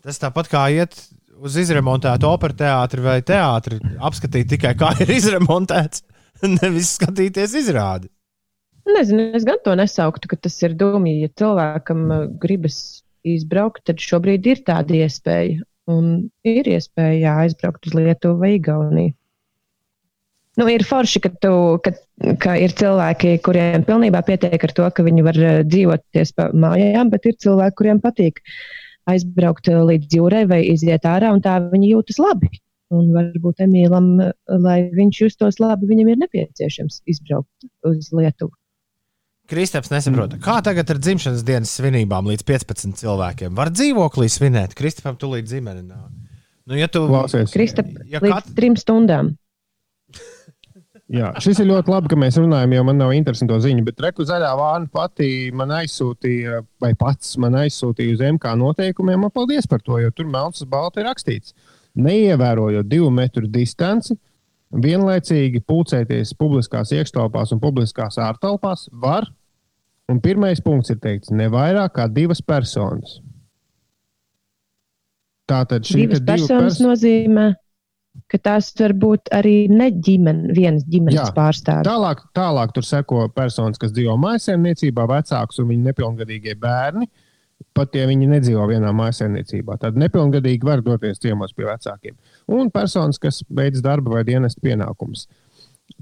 Tas 0.00 0.20
tāpat 0.20 0.48
kā 0.48 0.64
iet 0.72 0.96
uz 1.40 1.56
izremontētu 1.60 2.28
operas 2.28 2.56
teātri 2.60 3.04
vai 3.04 3.18
teātri, 3.24 3.80
apskatīt 4.00 4.48
tikai 4.54 4.72
kā 4.80 4.94
ir 5.04 5.12
izremontēts, 5.18 6.04
nevis 6.56 6.96
skatīties 6.96 7.56
izrādi. 7.60 8.08
Nezinu, 8.94 9.30
es 9.36 9.44
gan 9.46 9.60
to 9.64 9.74
nesauktu, 9.78 10.30
ka 10.30 10.38
tas 10.40 10.56
ir 10.64 10.74
dūmi. 10.80 11.20
Ja 11.24 11.30
cilvēkam 11.40 12.02
uh, 12.08 12.26
gribas 12.42 12.78
izbraukt, 13.26 13.84
tad 13.88 14.00
šobrīd 14.02 14.46
ir 14.48 14.62
tāda 14.66 14.96
iespēja. 15.04 15.60
Un 15.90 16.30
ir 16.46 16.68
iespēja 16.70 17.16
jā, 17.18 17.32
aizbraukt 17.46 17.88
uz 17.88 17.96
Lietuvu 17.96 18.38
vai 18.40 18.54
Igauniju. 18.58 19.14
Nu, 20.58 20.66
ir 20.68 20.82
forši, 20.84 21.22
ka, 21.24 21.30
tu, 21.40 21.52
ka, 21.84 21.92
ka 22.42 22.56
ir 22.60 22.74
cilvēki, 22.76 23.36
kuriem 23.46 23.84
pilnībā 23.86 24.20
pietiek 24.26 24.64
ar 24.66 24.72
to, 24.76 24.88
ka 24.94 25.04
viņi 25.06 25.26
var 25.26 25.38
uh, 25.40 25.60
dzīvoties 25.66 26.34
pa 26.36 26.50
mājām, 26.52 27.12
bet 27.12 27.28
ir 27.30 27.38
cilvēki, 27.44 27.78
kuriem 27.80 28.02
patīk 28.02 28.42
aizbraukt 29.10 29.70
uh, 29.72 29.84
līdz 29.88 30.18
jūrai 30.18 30.44
vai 30.50 30.62
iziet 30.72 31.06
ārā, 31.08 31.32
un 31.36 31.44
tā 31.44 31.58
viņi 31.70 31.94
jūtas 31.94 32.20
labi. 32.22 32.50
Un 32.90 33.12
varbūt 33.14 33.62
Emīlam, 33.62 34.16
lai 34.64 34.80
viņš 34.90 35.20
justos 35.22 35.60
labi, 35.62 35.86
viņam 35.92 36.10
ir 36.10 36.24
nepieciešams 36.24 37.04
izbraukt 37.12 37.70
uz 37.86 38.10
Lietuvu. 38.10 38.50
Kristaps 39.50 39.90
nesaprot, 39.90 40.36
kā 40.44 40.60
tagad 40.62 40.90
ar 40.94 40.98
dzimšanas 41.02 41.42
dienas 41.46 41.72
svinībām 41.80 42.28
līdz 42.30 42.44
15 42.46 42.94
cilvēkiem. 43.02 43.54
Var 43.58 43.72
dzīvoklī 43.74 44.28
svinēt, 44.30 44.76
Kristapam 44.78 45.18
tūlīt 45.18 45.48
dzimene 45.50 45.82
nāk. 45.82 46.08
Nu, 46.70 46.76
ja 46.78 46.86
tu 46.92 47.02
Klausies. 47.08 47.50
Kristap, 47.50 47.88
Ja 48.06 48.20
līdz 48.22 48.36
kat- 48.36 48.52
trim 48.54 48.76
stundām. 48.78 49.32
Jā, 51.10 51.32
šis 51.42 51.58
ir 51.58 51.66
ļoti 51.66 51.90
labi, 51.90 52.10
ka 52.12 52.16
mēs 52.22 52.36
runājam, 52.38 52.70
jo 52.76 52.82
man 52.86 53.00
nav 53.02 53.10
interesanto 53.16 53.56
ziņu. 53.58 53.82
Bet 53.88 53.98
Reku 54.04 54.22
zaļā 54.28 54.50
vāna 54.60 54.86
pati 54.94 55.50
man 55.58 55.72
aizsūtīja, 55.80 56.60
vai 56.82 56.92
pats 56.98 57.32
man 57.42 57.56
aizsūtīja 57.64 58.14
uz 58.14 58.22
MK 58.36 58.52
noteikumiem. 58.60 59.24
Man 59.24 59.32
paldies 59.34 59.66
par 59.66 59.82
to, 59.82 59.98
jo 59.98 60.12
tur 60.14 60.28
melns 60.30 60.62
uz 60.62 60.68
balta 60.70 61.02
ir 61.02 61.08
rakstīts. 61.10 61.56
Neievērojot 61.98 62.86
divu 62.86 63.10
metru 63.10 63.50
distanci, 63.50 64.14
vienlaicīgi 64.70 65.64
pulcēties 65.66 66.30
publiskās 66.38 66.92
iekštelpās 66.94 67.56
un 67.56 67.62
publiskās 67.64 68.20
ārtelpās 68.22 68.86
var. 69.02 69.26
Un 70.10 70.18
pirmais 70.22 70.58
punkts 70.64 70.90
ir 70.90 70.98
teikts, 71.02 71.30
ne 71.30 71.46
vairāk 71.52 71.94
kā 71.98 72.08
divas 72.10 72.40
personas. 72.42 73.20
Tātad 75.50 75.86
šī 75.86 76.04
Divas 76.04 76.22
personas 76.26 76.76
pers- 76.78 76.84
nozīmē, 76.84 77.46
ka 78.30 78.38
tās 78.38 78.70
var 78.78 78.92
būt 78.94 79.30
arī 79.34 79.54
ne 79.70 79.88
ģimene, 79.90 80.52
vienas 80.54 80.84
ģimenes 80.86 81.18
Jā. 81.18 81.32
pārstāvji. 81.34 81.86
Tālāk, 81.88 82.22
tālāk 82.36 82.74
tur 82.74 82.86
seko 82.86 83.24
personas, 83.34 83.78
kas 83.78 83.92
dzīvo 83.94 84.14
mājsaimniecībā, 84.22 85.06
vecāks 85.10 85.58
un 85.62 85.70
viņa 85.72 85.90
nepilngadīgie 85.90 86.54
bērni. 86.58 87.08
Pat 87.76 87.92
ja 87.94 88.06
viņi 88.08 88.26
nedzīvo 88.30 88.62
vienā 88.70 88.88
mājsaimniecībā, 88.96 89.76
tad 89.82 89.98
nepilngadīgi 90.00 90.64
var 90.64 90.80
doties 90.80 91.18
ciemos 91.20 91.52
pie 91.52 91.66
vecākiem. 91.68 92.14
Un 92.48 92.70
personas, 92.72 93.18
kas 93.20 93.42
veids 93.50 93.82
darba 93.84 94.14
vai 94.16 94.22
dienesta 94.24 94.62
pienākumus. 94.64 95.26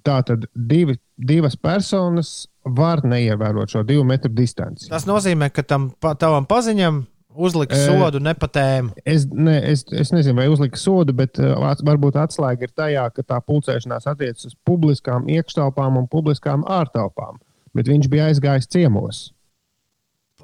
Tā 0.06 0.20
tad 0.24 0.44
divi, 0.54 0.94
divas 1.18 1.56
personas 1.56 2.46
var 2.76 3.04
neievērot 3.06 3.72
šo 3.72 3.84
divu 3.86 4.04
metru 4.08 4.30
distanci. 4.34 4.88
Tas 4.90 5.06
nozīmē, 5.08 5.50
ka 5.54 5.64
tam 5.66 5.90
pa, 6.00 6.14
tavam 6.18 6.46
paziņam 6.48 7.04
uzliks 7.38 7.76
E, 7.76 7.86
sodu 7.86 8.20
nepatēmu. 8.22 8.94
Es, 9.06 9.26
ne, 9.30 9.56
es, 9.70 9.84
es 9.94 10.12
nezinu, 10.14 10.36
vai 10.40 10.48
uzlika 10.50 10.80
sodu, 10.80 11.14
bet 11.16 11.38
varbūt 11.38 12.18
atslēga 12.18 12.66
ir 12.66 12.74
tajā, 12.74 13.06
ka 13.14 13.24
tā 13.34 13.40
pulcēšanās 13.44 14.08
attiecas 14.10 14.50
uz 14.50 14.58
publiskām 14.66 15.28
iekštelpām 15.30 16.00
un 16.00 16.08
publiskām 16.10 16.66
ārtelpām. 16.66 17.40
Bet 17.76 17.90
viņš 17.90 18.10
bija 18.10 18.30
aizgājis 18.32 18.70
ciemos. 18.72 19.28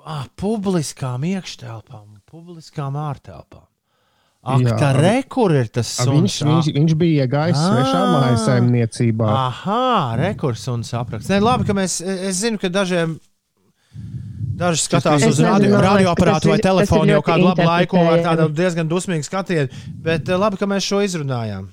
Ah, 0.04 0.26
publiskām 0.36 1.24
iekštelpām, 1.24 2.20
publiskām 2.28 2.98
ārtelpām. 3.00 3.64
Ak, 4.44 4.60
Jā. 4.60 4.74
tā 4.76 4.90
re, 4.92 5.22
kur 5.24 5.54
ir 5.56 5.70
tas 5.72 5.88
A, 6.00 6.04
suns? 6.04 6.34
Viņš, 6.42 6.48
viņš, 6.48 6.66
viņš 6.76 6.94
bija 7.00 7.24
iegājis 7.24 7.56
Ah. 7.56 7.70
svešā 7.72 8.00
mājsaimniecībā. 8.14 9.28
Aha, 9.32 10.16
rekurs 10.20 10.66
un 10.68 10.82
sapraksts. 10.84 11.30
Nē, 11.32 11.38
labi, 11.40 11.64
ka 11.64 11.72
mēs, 11.72 12.00
es 12.04 12.42
zinu, 12.42 12.60
ka 12.60 12.68
dažiem. 12.68 13.16
Daži 14.54 14.84
skatās 14.84 15.24
uz 15.26 15.40
radio, 15.42 15.80
radioaparātu 15.82 16.52
vai 16.52 16.58
telefonu 16.62 17.10
jau 17.16 17.22
kādu 17.26 17.48
labu 17.48 17.64
laiku 17.66 17.98
ar 17.98 18.20
tādu 18.22 18.50
diezgan 18.54 18.86
dusmīgu 18.90 19.26
skatienu. 19.26 19.68
Bet 20.04 20.28
labi, 20.30 20.60
ka 20.60 20.68
mēs 20.70 20.86
šo 20.86 21.00
izrunājām. 21.02 21.70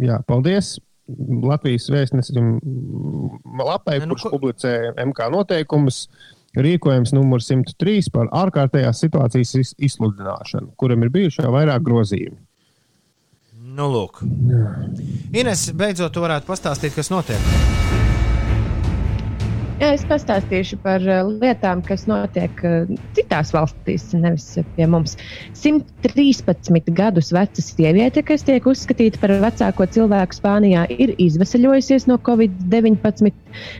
Jā, 0.00 0.18
paldies. 0.26 0.78
Latvijas 1.42 1.88
vēstnesim 1.90 2.56
lapai, 3.60 3.98
nu 4.06 4.14
kurš 4.14 4.24
ko- 4.26 4.32
publicē 4.38 4.72
MK 5.06 5.28
noteikumus. 5.34 6.08
Rīkojums 6.58 7.12
numur 7.14 7.38
103 7.44 8.08
par 8.10 8.26
ārkārtējās 8.34 9.04
situācijas 9.04 9.52
iz- 9.60 9.74
izsludināšanu, 9.78 10.72
kuram 10.76 11.04
ir 11.06 11.12
bijuši 11.14 11.44
jau 11.44 11.52
vairāk 11.54 11.84
grozījumi. 11.86 12.38
Nu, 13.70 13.86
lūk. 13.86 14.18
Ines, 15.30 15.68
beidzot, 15.78 16.10
tu 16.12 16.24
varētu 16.24 16.50
pastāstīt, 16.50 16.96
kas 16.96 17.12
notiek. 17.12 17.38
Jā, 19.80 19.94
es 19.96 20.02
pastāstīšu 20.04 20.76
par 20.82 21.00
uh, 21.08 21.22
lietām, 21.40 21.80
kas 21.86 22.02
notiek 22.10 22.58
uh, 22.68 22.90
citās 23.16 23.54
valstīs, 23.54 24.10
nevis 24.12 24.50
pie 24.74 24.88
mums. 24.90 25.14
113 25.56 26.90
gadus 26.98 27.30
veca 27.32 27.64
sieviete, 27.64 28.20
kas 28.26 28.44
tiek 28.44 28.66
uzskatīta 28.68 29.22
par 29.22 29.32
vecāko 29.40 29.86
cilvēku 29.86 30.36
Spānijā, 30.36 30.82
ir 30.92 31.14
izvesaļojusies 31.16 32.10
no 32.10 32.18
Covid-19. 32.26 33.30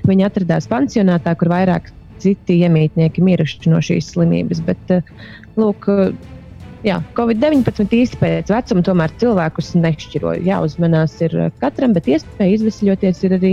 Viņa 0.09 0.31
atradās 0.31 0.71
pansionātā, 0.71 1.35
kur 1.37 1.53
vairāk 1.53 1.91
citi 2.23 2.61
iemītnieki 2.65 3.25
miruši 3.25 3.73
no 3.73 3.81
šīs 3.85 4.13
slimības. 4.15 4.63
Bet, 4.67 4.95
uh, 4.97 5.15
lūk, 5.61 5.89
uh, 5.91 6.37
Jā, 6.81 6.95
Covid-19 7.13 7.93
īsti 7.93 8.17
pēc 8.17 8.49
vecuma 8.55 8.81
tomēr 8.81 9.13
cilvēkus 9.21 9.75
nešķiroja. 9.77 10.41
Jāuzmanās 10.47 11.19
ir 11.21 11.35
uh, 11.37 11.51
katram, 11.61 11.93
bet 11.93 12.09
iespēja 12.09 12.57
izvesļoties 12.57 13.21
ir 13.29 13.37
arī 13.37 13.51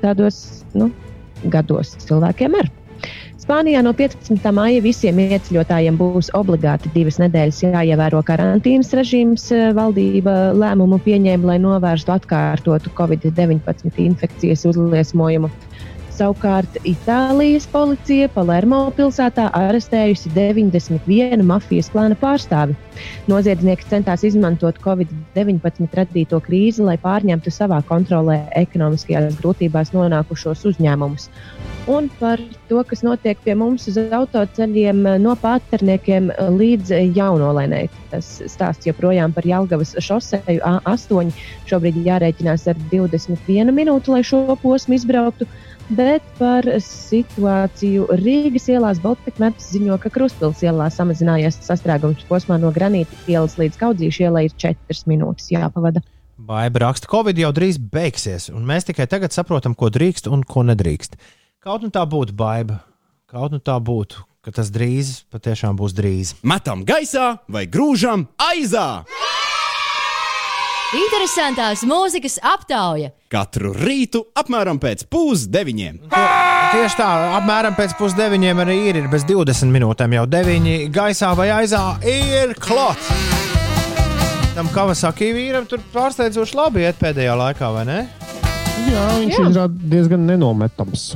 tādos 0.00 0.38
nu, 0.72 0.88
gados 1.52 1.92
cilvēkiem 2.06 2.56
ar. 2.56 2.70
Spānijā 3.46 3.78
no 3.84 3.92
15. 3.94 4.40
maija 4.56 4.80
visiem 4.82 5.20
ieceļotājiem 5.22 5.98
būs 6.00 6.32
obligāti 6.34 6.90
divas 6.96 7.20
nedēļas 7.22 7.60
jāievēro 7.62 8.22
karantīnas 8.26 8.90
režīms. 8.96 9.44
Valdība 9.76 10.34
lēmumu 10.56 10.98
pieņēma, 11.04 11.52
lai 11.52 11.58
novērstu 11.62 12.10
atkārtotu 12.16 12.90
Covid-19 12.96 14.00
infekcijas 14.08 14.64
uzliesmojumu. 14.72 15.52
Savukārt 16.16 16.78
Itālijas 16.88 17.66
policija 17.68 18.30
Palermo 18.32 18.78
pilsētā 18.96 19.50
arestējusi 19.58 20.30
91 20.32 21.42
mafijas 21.44 21.90
klāna 21.92 22.16
pārstāvi. 22.16 22.72
Noziedznieki 23.28 23.84
centās 23.90 24.24
izmantot 24.24 24.78
Covid-19 24.80 25.92
radīto 25.98 26.40
krīzi, 26.46 26.86
lai 26.86 26.96
pārņemtu 27.02 27.52
savā 27.52 27.82
kontrolē 27.90 28.38
ekonomiskajās 28.62 29.36
grūtībās 29.42 29.92
nonākušos 29.92 30.64
uzņēmumus. 30.72 31.28
Un 31.92 32.08
par 32.18 32.40
to, 32.70 32.80
kas 32.88 33.04
notiek 33.04 33.36
pie 33.44 33.52
mums 33.54 33.84
uz 33.92 34.00
autoceļiem, 34.00 35.04
no 35.20 35.36
pārterniekiem 35.44 36.32
līdz 36.56 36.96
jaunolēnai. 37.12 37.84
Tas 38.10 38.32
stāsts 38.48 38.88
joprojām 38.88 39.36
par 39.36 39.44
Jālgavas 39.46 39.92
šoseju 40.00 40.64
A8. 40.64 41.36
Šobrīd 41.68 42.00
jārēķinās 42.08 42.66
ar 42.72 42.80
21 42.88 43.76
minūti, 43.76 44.16
lai 44.16 44.24
šo 44.24 44.46
posmu 44.64 44.96
izbrauktu. 44.96 45.44
Bet 45.86 46.24
par 46.34 46.66
situāciju 46.82 48.08
Rīgas 48.18 48.64
ielās 48.72 48.98
Baltkrievijas 48.98 49.68
ziņo, 49.70 49.94
ka 50.02 50.10
Kruspils 50.10 50.64
ielā 50.66 50.88
samazinājies 50.90 51.60
sastrēgums 51.62 52.24
posmā 52.26 52.56
no 52.58 52.72
Granīta 52.74 53.14
ielas 53.30 53.54
līdz 53.60 53.78
Kaudzīšu 53.78 54.24
ielai 54.26 54.48
ir 54.48 54.56
4 54.58 55.06
minūtes 55.06 55.52
jāpavada. 55.54 56.02
Baiba 56.36 56.82
raksta, 56.88 57.06
Covid 57.10 57.38
jau 57.38 57.52
drīz 57.54 57.78
beigsies, 57.78 58.48
un 58.50 58.66
mēs 58.66 58.88
tikai 58.90 59.06
tagad 59.06 59.30
saprotam, 59.30 59.78
ko 59.78 59.86
drīkst 59.94 60.26
un 60.26 60.42
ko 60.42 60.66
nedrīkst. 60.66 61.14
Kaut 61.62 61.86
nu 61.86 61.94
tā 61.94 62.02
būtu 62.02 62.34
baiva, 62.34 62.82
kaut 63.30 63.54
nu 63.54 63.62
tā 63.62 63.78
būtu, 63.78 64.26
ka 64.42 64.58
tas 64.58 64.74
drīz 64.74 65.20
patiešām 65.30 65.78
būs 65.78 65.94
drīz. 65.94 66.34
Metam 66.42 66.82
gaisā 66.82 67.36
vai 67.46 67.68
grūžam 67.70 68.26
aizā! 68.42 69.06
Interesantās 70.96 71.82
mūzikas 71.84 72.38
aptauja. 72.46 73.10
Katru 73.28 73.72
rītu 73.76 74.22
apmēram 74.38 74.78
pēc 74.80 75.04
pusdeviņiem. 75.12 75.98
Tieši 76.08 76.96
tā, 76.96 77.08
apmēram 77.36 77.76
pēc 77.76 77.96
pusdeviņiem 77.98 78.62
arī 78.64 78.76
ir, 78.88 79.00
ir 79.02 79.08
bez 79.12 79.26
20 79.28 79.74
minūtēm 79.74 80.14
jau 80.16 80.24
9 80.30 80.86
gaisā 80.94 81.34
vai 81.36 81.50
aizā 81.58 81.82
ir 82.00 82.54
klāts. 82.62 83.10
Tam 84.56 84.70
Kavasaki 84.72 85.34
vīram 85.36 85.66
tur 85.68 85.82
pārsteidzoši 85.92 86.56
labi 86.56 86.86
iet 86.86 86.96
pēdējā 87.02 87.34
laikā, 87.42 87.68
vai 87.76 87.84
ne? 87.90 87.98
Jā, 88.86 89.04
viņš 89.20 89.40
ir 89.42 89.76
diezgan 89.92 90.24
nenometams. 90.30 91.10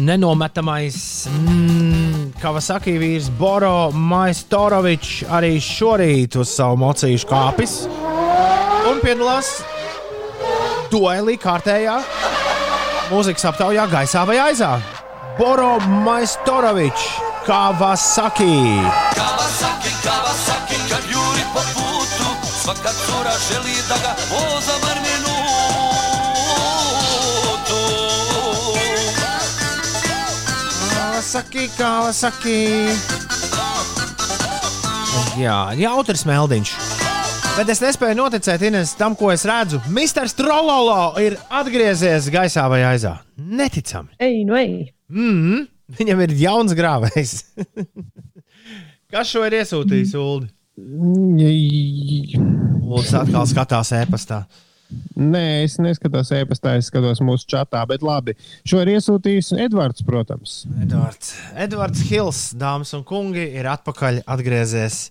nenometamais 0.00 0.98
mm, 1.30 2.32
Kavasaki 2.42 2.96
vīrs 2.98 3.30
Boro 3.38 3.92
Maistorovičs 3.94 5.22
arī 5.30 5.54
šorīt 5.62 6.40
uz 6.40 6.56
savu 6.58 6.82
mocīšu 6.82 7.30
kāpis 7.30 7.78
un 9.06 9.12
piedalās 9.12 9.48
duelī 10.90 11.36
kārtējā 11.38 11.94
mūzikas 13.06 13.44
aptaujā 13.52 13.84
gaisā 13.86 14.24
vai 14.26 14.38
aizā. 14.42 14.80
Boro 15.38 15.78
Maistorovičs, 16.02 17.04
Kavasaki. 17.46 18.82
Kawasaki, 19.14 19.92
Kawasaki, 20.02 20.80
kad 20.90 21.06
juri 21.12 21.44
po 21.54 21.62
putu 21.76 22.34
Svaka 22.50 22.90
cura 23.04 23.36
želi 23.46 23.76
da 23.86 23.96
ga 24.02 24.16
voza 24.32 24.74
bar 24.82 24.98
minutu 25.06 25.38
Kawasaki, 30.96 31.70
Kawasaki. 31.78 32.60
Jā, 35.38 35.58
jautrs 35.78 36.26
meldiņš. 36.26 36.95
Bet 37.56 37.70
es 37.72 37.78
nespēju 37.80 38.18
noticēt 38.18 38.60
Ines, 38.68 38.90
tam, 39.00 39.14
ko 39.16 39.30
es 39.32 39.46
redzu. 39.48 39.78
Misters 39.88 40.34
Trololo 40.36 41.16
ir 41.24 41.38
atgriezies 41.48 42.26
gaisā 42.28 42.66
vai 42.68 42.82
aizā. 42.84 43.14
Neticami. 43.40 44.12
Ej, 44.20 44.42
nu 44.44 44.58
ej. 44.60 44.92
Mm 45.08 45.30
-hmm. 45.32 45.62
Viņam 45.98 46.20
ir 46.20 46.34
jauns 46.36 46.74
grāvējs. 46.76 47.32
Kas 49.12 49.32
šo 49.32 49.46
ir 49.46 49.56
iesūtījis, 49.62 50.12
Ulu? 50.20 50.46
Lūdzu, 52.90 53.16
atkal 53.22 53.46
skatās 53.48 53.92
e-pastā. 53.92 54.44
Nē, 55.16 55.64
es 55.64 55.78
neskatos 55.78 56.30
e-pastā, 56.36 56.76
es 56.76 56.90
skatos 56.90 57.20
mūsu 57.24 57.48
čatā, 57.48 57.86
bet 57.88 58.02
labi. 58.02 58.34
Šo 58.68 58.82
ir 58.84 58.88
iesūtījis 58.98 59.54
Edvards, 59.64 60.04
protams. 60.04 60.66
Edvards, 60.82 61.32
Edvards 61.54 62.00
Hills, 62.10 62.52
dāmas 62.54 62.92
un 62.92 63.04
kungi, 63.04 63.48
ir 63.56 63.64
atpakaļ 63.64 64.20
atgriezies 64.26 65.10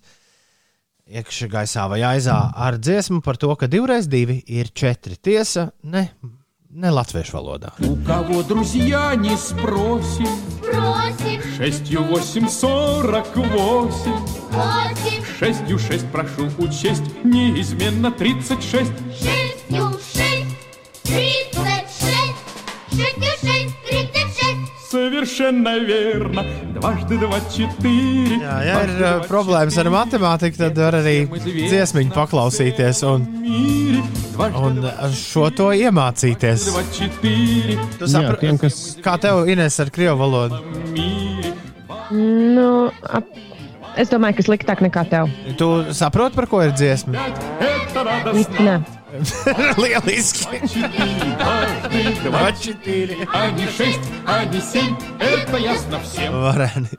iekšā 1.06 1.48
gaisā 1.52 1.86
vai 1.90 2.02
aizā 2.02 2.36
ar 2.56 2.80
dziesmu 2.82 3.22
par 3.22 3.38
to, 3.38 3.52
ka 3.56 3.70
divreiz 3.70 4.08
divi 4.10 4.40
ir 4.48 4.72
četri. 4.74 5.16
Tiesa, 5.16 5.70
ne, 5.84 6.10
ne 6.70 6.90
latviešu 6.92 7.38
valodā. 7.38 7.74
Kavo, 8.08 8.42
друзья, 8.44 9.14
не 9.16 9.38
спросим, 9.38 10.26
просим, 10.62 11.42
6, 11.58 11.94
8, 11.94 12.50
48, 12.50 14.10
8, 14.52 15.26
6, 15.40 15.80
6, 15.80 16.06
прошу 16.12 16.50
учесть, 16.58 17.04
неизменно 17.24 18.12
36, 18.12 18.92
6, 19.14 19.70
6, 19.70 19.86
36, 21.04 22.36
6, 22.90 23.35
Совершенно 24.95 25.79
верно, 25.79 26.43
дважды 26.75 27.17
два 27.19 27.39
четыре. 27.47 28.41
Jā, 28.43 28.57
ja 28.67 28.79
ir 28.87 28.91
uh, 28.99 29.11
problēmas 29.29 29.77
ar 29.79 29.91
matemātiku, 29.95 30.59
tad 30.59 30.79
var 30.83 30.97
arī 30.99 31.15
dziesmiņu 31.31 32.11
paklausīties 32.17 33.05
un, 33.07 33.27
un 34.41 34.81
uh, 34.83 35.05
šo 35.15 35.47
to 35.55 35.69
iemācīties. 35.79 36.67
Два 36.73 36.83
четыре. 36.91 37.79
Tu 38.01 38.09
sapra... 38.11 38.35
tiem, 38.43 38.59
kas- 38.59 38.97
Kā 39.05 39.15
tev, 39.23 39.45
Ines, 39.47 39.79
ar 39.79 39.93
krievu 39.95 40.19
valodu? 40.25 40.59
Nu, 42.11 42.91
ap... 43.07 43.31
Es 43.99 44.11
domāju, 44.11 44.39
ka 44.39 44.43
sliktāk 44.47 44.83
nekā 44.83 45.03
tev. 45.11 45.31
Tu 45.59 45.67
saproti, 45.99 46.35
par 46.39 46.47
ko 46.51 46.61
ir 46.63 46.71
dziesma? 46.75 47.15
Это 47.61 48.05
радостно. 48.07 48.63
Nē, 48.63 48.75
Lieliski! 49.77 50.61
Дважды 51.37 52.03
два 52.25 52.53
четыре, 52.53 53.29
а 53.33 53.51
не 53.51 53.67
шесть, 53.67 54.01
а 54.27 54.45
не 54.45 54.61
семь. 54.61 54.95
Это 55.19 55.57
ясно 55.57 56.01
всем. 56.01 56.33
Vareni. 56.33 56.99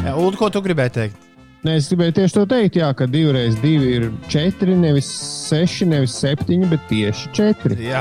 Jā, 0.00 0.16
Ulu, 0.16 0.36
ko 0.40 0.48
tu 0.50 0.62
gribēji 0.64 0.92
teikt? 0.96 1.26
Nē, 1.60 1.74
es 1.76 1.90
gribēju 1.92 2.14
tieši 2.16 2.36
to 2.38 2.42
teikt, 2.48 2.78
jā, 2.80 2.88
ka 2.96 3.04
divreiz 3.04 3.58
divi 3.60 3.90
ir 3.98 4.06
četri, 4.32 4.72
nevis 4.80 5.10
seši, 5.50 5.90
nevis 5.90 6.14
septiņi, 6.16 6.70
bet 6.72 6.86
tieši 6.88 7.32
četri. 7.36 7.76
Jā. 7.84 8.00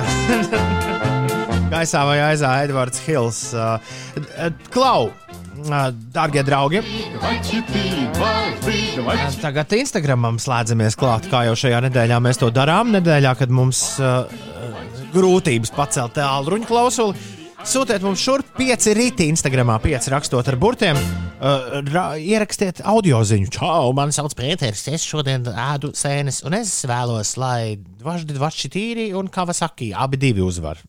Gaisā 1.70 2.06
vai 2.08 2.18
aizā 2.32 2.54
Edvards 2.64 3.04
Hills. 3.04 3.42
Uh, 3.52 3.76
uh, 4.40 4.48
Klau, 4.74 5.12
Darbie 5.65 6.43
draugi, 6.45 6.83
tagad 9.41 9.73
Instagramam 9.79 10.37
slēdzamies 10.43 10.97
klāt, 11.01 11.29
kā 11.33 11.45
jau 11.49 11.55
šajā 11.65 11.81
nedēļā 11.87 12.19
mēs 12.25 12.41
to 12.43 12.51
darām. 12.55 12.93
Nedēļā, 12.95 13.33
kad 13.41 13.55
mums 13.55 13.81
uh, 14.03 14.29
grūtības 15.15 15.73
pacelt 15.75 16.17
tālruņa 16.19 16.69
klausuli. 16.69 17.33
Sūtiet 17.65 18.03
mums 18.05 18.21
šurp 18.21 18.51
pieci 18.59 18.93
rīti, 18.93 19.31
Instagramā 19.33 19.79
pieci 19.81 20.13
rakstot 20.13 20.49
ar 20.53 20.59
burtiem. 20.61 20.99
Uh, 21.01 21.79
ra, 21.89 22.07
ierakstiet 22.21 22.83
audio 22.85 23.23
ziņu. 23.25 23.49
Čau, 23.57 23.93
man 23.97 24.13
sauc 24.13 24.37
Pēters, 24.37 24.85
es 24.93 25.07
šodien 25.09 25.49
ēdu 25.49 25.95
sēnes, 25.97 26.43
un 26.45 26.59
es 26.61 26.77
vēlos, 26.89 27.39
lai 27.41 27.79
vašdi 28.05 28.37
vaši 28.37 28.73
tīri 28.75 29.13
un 29.17 29.33
kavasaki 29.33 29.95
abi 29.97 30.21
divi 30.21 30.45
uzvar. 30.45 30.85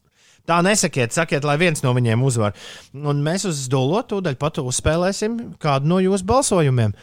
Tā 0.46 0.60
nesakiet, 0.66 1.14
sakiet, 1.16 1.46
lai 1.48 1.58
viens 1.58 1.82
no 1.82 1.92
viņiem 1.98 2.22
uzvar. 2.26 2.54
Un 2.94 3.24
mēs 3.26 3.48
uz 3.50 3.66
dolo 3.72 4.04
tūdaļ 4.06 4.38
pat 4.42 4.62
uzspēlēsim 4.62 5.58
kādu 5.62 5.90
no 5.90 6.00
jūsu 6.04 6.28
balsojumiem. 6.30 6.94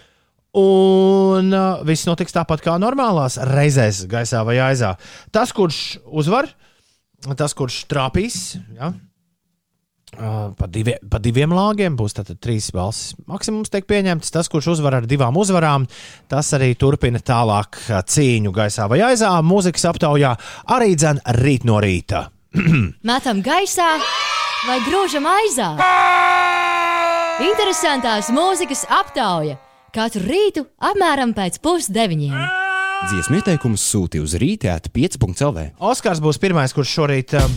Un 0.59 1.49
uh, 1.57 1.81
viss 1.89 2.05
notiks 2.05 2.35
tāpat 2.37 2.61
kā 2.63 2.77
normālās 2.79 3.39
reizēs, 3.51 4.05
gaisā 4.11 4.43
vai 4.45 4.59
aizā. 4.61 4.93
Tas, 5.33 5.55
kurš 5.57 5.97
uzvar, 6.05 6.51
tas, 7.41 7.55
kurš 7.57 7.79
trāpīs, 7.89 8.37
ja, 8.77 8.91
uh, 8.93 10.53
pa, 10.59 10.69
divi, 10.69 10.99
pa 11.09 11.19
diviem 11.25 11.57
lāgiem 11.57 11.97
būs 11.97 12.19
tātad 12.19 12.37
trīs 12.45 12.69
balsis. 12.77 13.17
Maksimums 13.33 13.73
tiek 13.73 13.89
pieņemts. 13.89 14.35
Tas, 14.37 14.53
kurš 14.53 14.75
uzvar 14.77 15.01
ar 15.01 15.09
divām 15.09 15.41
uzvarām, 15.41 15.89
tas 16.31 16.53
arī 16.59 16.75
turpina 16.77 17.25
tālāk 17.25 17.81
uh, 17.89 18.05
cīņu 18.05 18.53
gaisā 18.55 18.87
vai 18.93 19.01
aizā. 19.09 19.33
Mūzikas 19.41 19.89
aptaujā 19.89 20.37
arī 20.77 20.93
dzēn 21.01 21.25
rīt 21.41 21.67
no 21.67 21.81
rīta. 21.83 22.27
Metam 23.09 23.41
gaisā 23.45 23.89
vai 24.67 24.79
grūžam 24.85 25.25
aizā. 25.29 25.73
Interesantās 27.43 28.29
mūzikas 28.35 28.85
aptauja 28.93 29.57
katru 29.93 30.25
rītu 30.27 30.67
apmēram 30.81 31.33
pēc 31.37 31.59
pusdeviņiem. 31.65 32.37
Dziesmu 33.09 33.41
ieteikumus 33.41 33.83
sūti 33.83 34.21
uz 34.23 34.37
rītēt 34.39 34.93
5.CLV. 34.95 35.73
Oskars 35.83 36.21
būs 36.23 36.39
pirmais, 36.41 36.75
kurš 36.77 36.93
šorīt, 37.01 37.35
um, 37.41 37.57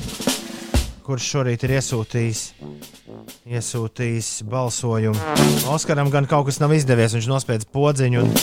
kurš 1.05 1.27
šorīt 1.35 1.67
ir 1.67 1.76
iesūtījis, 1.77 2.41
iesūtījis 3.51 4.31
balsojumu. 4.49 5.35
Oskaram 5.76 6.09
gan 6.13 6.27
kaut 6.31 6.49
kas 6.49 6.59
nav 6.63 6.73
izdevies, 6.76 7.13
viņš 7.19 7.30
nospiedz 7.30 7.69
podziņu 7.69 8.26
un 8.26 8.34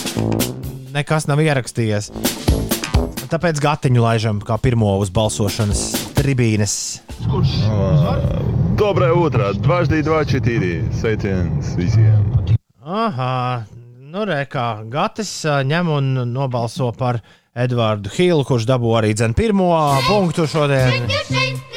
nekas 0.95 1.27
nav 1.27 1.43
ierakstījies. 1.43 2.13
Tāpēc 3.33 3.59
gatiņu 3.59 4.01
laižam 4.05 4.41
kā 4.45 4.61
pirmo 4.61 4.95
uz 5.01 5.11
balsošanas 5.13 6.02
tribīnes. 6.23 6.73
Kurš? 7.27 7.53
Dobrē 8.79 9.11
otrā, 9.15 9.51
dvaždī, 9.59 10.01
dvaždī, 10.05 10.41
tīri. 10.43 10.73
Sveiciens 10.99 11.75
visiem. 11.79 12.23
Aha, 12.83 13.63
nu 14.13 14.25
rēkā, 14.27 14.67
Gatis 14.91 15.31
ņem 15.67 15.91
un 15.97 16.11
nobalso 16.33 16.91
par 16.97 17.21
Edvardu 17.53 18.11
Hīlu, 18.15 18.47
kurš 18.47 18.67
dabū 18.69 18.95
arī 18.99 19.13
dzen 19.17 19.35
pirmo 19.37 19.69
punktu 20.07 20.47
šodien. 20.49 21.03
Sveiki, 21.03 21.23
sveiki! 21.29 21.72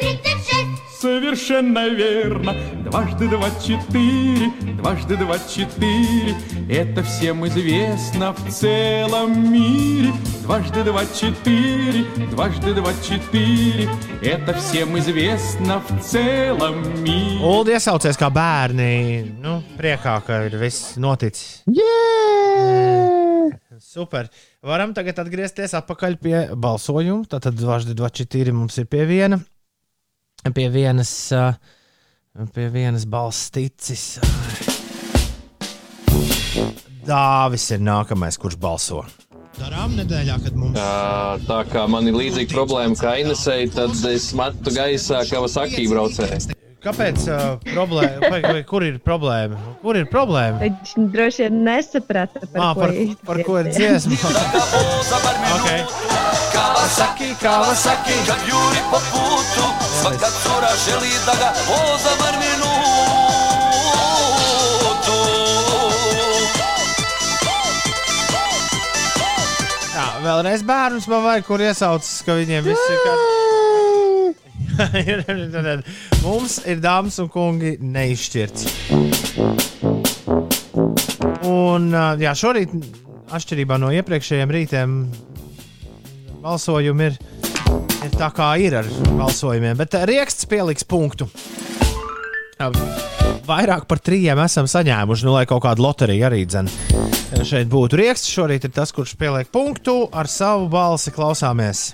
Совершенно 0.99 1.88
верно. 1.90 2.53
Дважды 2.84 3.28
два 3.28 3.49
четыре, 3.60 4.52
дважды 4.78 5.18
два 5.18 5.38
четыре. 5.40 6.36
Это 6.70 7.03
всем 7.03 7.45
известно 7.48 8.34
в 8.34 8.52
целом 8.52 9.52
мире. 9.52 10.12
Дважды 10.44 10.84
два 10.84 11.06
четыре, 11.06 12.06
дважды 12.30 12.74
два 12.74 12.91
четыре. 13.02 13.90
Это 14.22 14.53
всем 14.53 14.98
известно 14.99 15.82
в 15.82 16.02
целом 16.03 17.03
мире. 17.03 17.40
Ulu 17.41 17.74
iesaucies 17.74 18.18
kā 18.20 18.30
bērni. 18.30 19.26
Nu, 19.41 19.62
priekā, 19.80 20.20
ka 20.26 20.44
ir 20.45 20.58
viss 20.62 20.98
noticis. 21.02 21.64
Yeah! 21.66 23.58
Super. 23.82 24.30
Varam 24.62 24.94
tagad 24.94 25.18
atgriezties 25.24 25.74
atpakaļ 25.80 26.18
pie 26.22 26.36
balsojuma. 26.53 27.26
Tātad 27.32 27.58
224 27.58 28.53
mums 28.53 28.78
ir 28.78 28.86
pie 28.91 29.08
viena. 29.10 29.41
Pie 30.55 30.68
vienas, 30.70 31.32
pie 32.55 32.68
vienas 32.70 33.06
balss 33.10 33.51
ticis. 33.51 34.18
Dāvis 37.06 37.70
ir 37.74 37.82
nākamais, 37.86 38.39
kurš 38.39 38.59
balso. 38.62 39.05
Darām 39.56 39.94
nedēļā, 39.97 40.36
kad 40.44 40.56
mums 40.59 40.77
Tā, 40.77 41.39
tā 41.48 41.62
kā 41.70 41.86
man 41.89 42.06
ir 42.10 42.16
līdzīga 42.18 42.52
problēma 42.52 42.98
kā 43.01 43.14
Inesei, 43.23 43.70
tad 43.73 43.94
es 44.10 44.28
metu 44.36 44.74
gaisā 44.74 45.23
Kawasaki 45.31 45.86
braucēju. 45.89 46.56
Kāpēc 46.86 47.24
uh, 47.32 47.47
problēma? 47.73 48.28
Vai, 48.31 48.40
vai, 48.44 48.60
kur 48.68 48.85
ir 48.86 49.01
problēma? 49.02 49.59
Kur 49.82 49.98
ir 49.98 50.06
problēma? 50.12 50.60
viņš 50.62 50.93
droši 51.14 51.47
vien 51.47 51.62
nesaprata, 51.66 52.44
par, 52.44 52.60
Ah, 52.62 52.74
par, 52.78 52.93
ko 52.94 53.27
par 53.27 53.43
ko 53.48 53.59
ir 53.64 53.73
dziesma? 53.73 54.14
okay. 55.56 56.36
Kawasaki, 56.87 57.35
Kawasaki 57.43 58.15
Kad 58.27 58.41
juri 58.49 58.81
po 58.91 58.99
putu 59.11 59.67
Svaka 60.01 60.27
cura 60.43 60.71
želi 60.87 61.11
da 61.27 61.33
ga 61.33 61.51
voza 61.69 62.11
bar 62.21 62.35
minutu 62.39 62.77
Jā, 69.97 70.07
vēlreiz 70.23 70.63
bērnus 70.63 71.09
man 71.11 71.23
vajag, 71.27 71.45
kur 71.49 71.61
iesaucas, 71.67 72.23
ka 72.23 72.33
viņiem 72.39 72.63
viss 72.69 72.91
ir 72.93 72.99
kārtībā. 73.03 73.35
Mums 76.27 76.61
ir 76.71 76.79
dāmas 76.85 77.19
un 77.19 77.29
kungi 77.33 77.79
neizšķirts. 77.81 78.63
Un 81.51 81.91
jā, 82.21 82.33
šorīt, 82.37 82.71
atšķirībā 83.33 83.75
no 83.81 83.89
iepriekšējiem 83.97 84.51
rītiem, 84.55 85.01
balsojumi 86.47 87.10
ir, 87.10 87.18
ir 88.06 88.14
tā 88.14 88.31
kā 88.35 88.52
ir 88.62 88.78
ar 88.81 88.89
balsojumiem. 89.18 89.77
Bet 89.78 89.97
ā, 89.98 90.05
rieksts 90.09 90.48
pieliks 90.51 90.86
punktu. 90.86 91.28
Vairāk 93.47 93.85
par 93.90 94.01
trījiem 94.02 94.40
esam 94.43 94.68
saņēmuši, 94.70 95.27
nu, 95.27 95.35
lai 95.36 95.44
kaut 95.48 95.64
kāda 95.66 95.82
loterija 95.85 96.31
arī 96.31 96.44
dzen. 96.48 96.70
Šeit 97.47 97.68
būtu 97.70 97.98
rieksts. 98.01 98.31
Šorīt 98.32 98.64
ir 98.68 98.73
tas, 98.74 98.94
kurš 98.94 99.16
pieliek 99.18 99.51
punktu 99.52 100.06
ar 100.14 100.31
savu 100.31 100.70
balsi. 100.73 101.12
Klausāmies. 101.14 101.90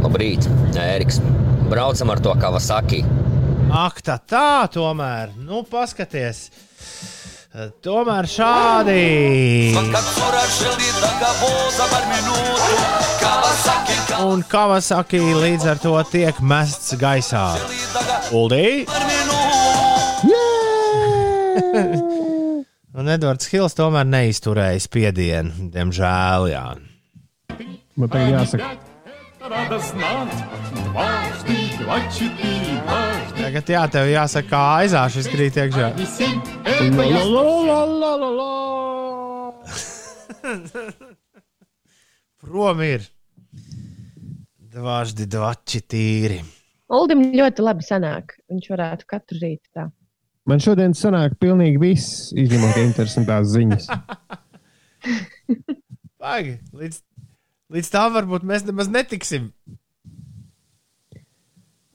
Labrīt, 0.00 0.46
Ēriks. 0.78 1.20
Braucam 1.70 2.14
ar 2.14 2.22
to 2.24 2.32
Kawasaki. 2.40 3.02
Ak, 3.70 4.00
tā 4.06 4.16
tā, 4.26 4.66
tomēr. 4.72 5.34
Nu, 5.38 5.62
paskaties. 5.68 6.48
Tomēr 7.85 8.27
šādi. 8.27 8.99
Manufaktura 9.75 10.41
želida 10.57 11.11
ga 11.21 11.29
voza 11.39 11.85
par 11.91 12.03
minūtu. 12.11 12.79
Kawasaki, 13.21 13.97
Un 14.25 14.43
Kawasaki 14.51 15.21
līdz 15.23 15.69
ar 15.71 15.79
to 15.83 15.95
tiek 16.11 16.41
mests 16.43 16.95
gaisā. 16.99 17.45
Uldī. 18.35 18.83
Un 22.95 23.11
Edvards 23.11 23.47
Hills 23.51 23.75
tomēr 23.75 24.07
neizturēja 24.07 24.79
spiedienu. 24.83 25.69
Diemžēl, 25.73 26.49
jā. 26.53 26.65
Man 27.95 28.11
tagad 28.11 28.35
jāsaka, 28.41 28.75
Надо 29.45 29.77
знать 29.77 30.33
дважды, 30.73 31.55
два, 31.77 31.99
четыре, 32.09 32.81
дважды. 32.81 33.18
Tagad 33.40 33.70
jā, 33.72 33.82
tev 33.88 34.08
jāsaka, 34.10 34.48
kā 34.50 34.60
aizāšu 34.82 35.22
izkrīt 35.22 35.56
iekšā. 35.62 35.86
Prom 42.40 42.82
ir 42.84 43.06
dvaždi, 44.74 45.26
dvači 45.30 45.80
tīri. 45.88 46.40
Uldim 46.92 47.22
ļoti 47.38 47.64
labi 47.64 47.86
sanāk. 47.86 48.36
Viņš 48.50 48.70
varētu 48.74 49.08
katru 49.08 49.40
rītu 49.40 49.66
tā. 49.72 49.88
Man 50.48 50.60
šodien 50.62 50.92
sanāk 50.96 51.36
pilnīgi 51.40 51.80
viss, 51.80 52.30
izņemot 52.36 52.78
interesantās 52.82 53.52
ziņas. 53.54 53.88
Pagaidi, 56.20 56.58
līdz, 56.76 57.02
līdz 57.72 57.92
tam 57.92 58.16
varbūt 58.16 58.44
mēs 58.48 58.68
nemaz 58.68 58.90
netiksim. 58.92 59.50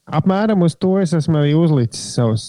Apmēram 0.06 0.60
uz 0.62 0.76
to 0.78 0.92
es 1.00 1.10
esmu 1.16 1.40
arī 1.40 1.54
uzlicis 1.58 2.12
savus 2.14 2.42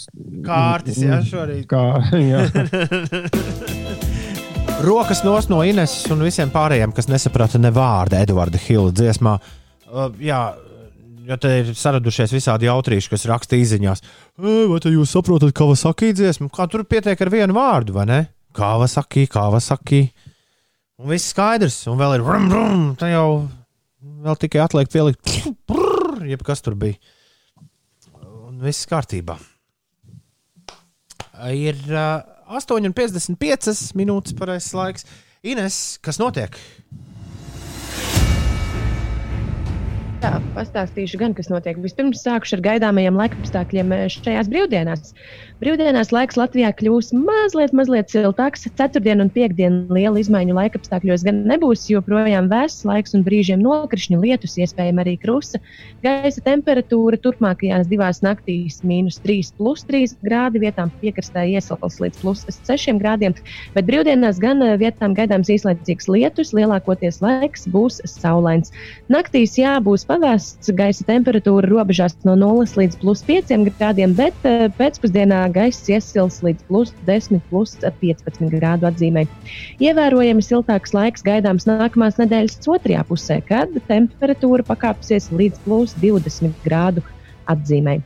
Kārtis, 0.46 1.00
jā, 1.02 1.18
šorīt. 1.26 1.64
Kā, 1.72 2.04
jā. 2.14 2.44
Rokas 4.86 5.24
nos 5.26 5.48
no 5.50 5.64
Ineses 5.66 6.06
un 6.14 6.22
visiem 6.22 6.52
pārējiem, 6.54 6.94
kas 6.94 7.10
nesaprata 7.10 7.58
ne 7.58 7.72
vārdu 7.74 8.20
Edvarda 8.20 8.62
Hila 8.62 8.94
dziesmā. 8.94 9.34
Uh, 9.90 10.14
jā, 10.22 10.54
jo 11.26 11.40
te 11.42 11.56
ir 11.64 11.74
saradušies 11.74 12.36
visādi 12.36 12.70
jautrīši, 12.70 13.10
kas 13.16 13.26
raksta 13.32 13.58
īsiņās. 13.58 14.06
Vai 14.38 14.78
te 14.84 14.94
jūs 14.94 15.18
saprotat, 15.18 15.56
kā 15.58 15.66
vasakī 15.66 16.14
dziesmu? 16.14 16.54
Kā 16.54 16.70
tur 16.70 16.86
pietiek 16.86 17.26
ar 17.26 17.34
vienu 17.34 17.58
vārdu, 17.58 17.98
vai 17.98 18.06
ne? 18.06 18.22
Kā 18.54 18.76
vasakī, 18.78 19.26
kā 19.34 19.50
vasakī. 19.54 20.12
Un 21.02 21.10
viss 21.10 21.34
skaidrs, 21.34 21.88
un 21.90 21.98
vēl 21.98 22.20
ir 22.20 22.30
vrum, 22.30 22.50
vrum. 22.54 22.88
Tā 23.02 23.10
jau 23.16 23.28
vēl 23.98 24.42
tikai 24.46 24.62
atliek 24.62 24.94
pielikt, 24.94 25.40
brrr, 25.66 26.22
jeb 26.30 26.46
kas 26.46 26.62
tur 26.62 26.78
bija. 26.78 27.02
Un 28.58 28.64
viss 28.66 28.88
kārtībā. 28.90 29.36
Ir 31.54 31.78
uh, 31.94 32.24
8,55 32.58 33.92
minūtes 33.94 34.34
pareizais 34.34 34.74
laiks. 34.74 35.06
Ines, 35.46 35.78
kas 36.02 36.18
notiek? 36.18 36.58
Jā, 40.24 40.32
pastāstīšu 40.56 41.20
gan, 41.22 41.38
kas 41.38 41.52
notiek. 41.54 41.78
Vispirms 41.84 42.26
sākšu 42.26 42.58
ar 42.58 42.66
gaidāmajiem 42.72 43.22
laikapstākļiem 43.22 43.94
šajās 44.16 44.50
brīvdienās. 44.50 45.14
Brīvdienās 45.58 46.12
laiks 46.14 46.38
Latvijā 46.38 46.70
kļūs 46.78 47.08
mazliet, 47.18 47.72
mazliet 47.74 48.12
siltāks. 48.14 48.68
Ceturtdien 48.78 49.24
un 49.24 49.30
piekdien 49.34 49.80
liela 49.90 50.20
izmaiņu 50.22 50.54
laikapstākļos 50.54 51.24
gan 51.26 51.40
nebūs, 51.50 51.88
jo 51.90 51.98
projām 52.06 52.46
vēss 52.52 52.84
laiks 52.86 53.16
un 53.18 53.24
brīžiem 53.26 53.64
nokrišņu 53.66 54.20
lietus, 54.22 54.54
iespējams 54.62 55.02
arī 55.02 55.16
krusta. 55.18 55.58
Gaisa 56.06 56.44
temperatūra 56.46 57.18
turpmākajās 57.24 57.90
divās 57.90 58.22
naktīs- 58.22 58.84
mīnus 58.90 59.18
3, 59.24 59.50
plus 59.58 59.82
3 59.90 60.14
grādi, 60.22 60.62
vietām 60.62 60.92
piekrastē 61.02 61.48
iesals 61.50 61.98
līdz 62.06 62.22
plus 62.22 62.46
6 62.54 63.02
grādiem. 63.02 63.34
Bet 63.74 63.90
brīvdienās 63.90 64.38
gan 64.38 64.62
eh, 64.62 64.78
vietām 64.78 65.18
gaidāms 65.18 65.50
īslaicīgs 65.50 66.06
lietus, 66.06 66.54
lielākoties 66.54 67.18
laiks 67.26 67.66
būs 67.66 67.98
saulains. 68.06 68.70
Naktīs 69.10 69.58
jā, 69.58 69.82
būs 69.82 70.06
pavēsts, 70.06 70.70
gaisa 70.70 71.04
temperatūra 71.10 71.66
robežās 71.66 72.14
no 72.30 72.38
0 72.38 72.78
līdz 72.78 73.02
plus 73.02 73.26
5 73.26 73.74
grādiem, 73.82 74.14
bet 74.14 74.38
eh, 74.46 74.70
pēcpusdienā 74.78 75.47
gaiss 75.54 75.90
iesils 75.92 76.42
līdz 76.46 76.66
plus 76.70 76.94
10, 77.08 77.42
plus 77.52 77.76
15 77.84 78.52
grādu 78.54 78.90
atzīmē. 78.90 79.26
Ievērojami 79.84 80.44
siltāks 80.46 80.96
laiks 80.98 81.26
gaidāms 81.26 81.68
nākamās 81.70 82.20
nedēļas 82.22 82.60
otrajā 82.76 83.06
pusē, 83.08 83.40
kad 83.48 83.74
temperatūra 83.90 84.66
pakāpsies 84.68 85.32
līdz 85.32 85.64
plus 85.66 85.96
20 86.04 86.54
grādu 86.66 87.06
atzīmē. 87.52 88.00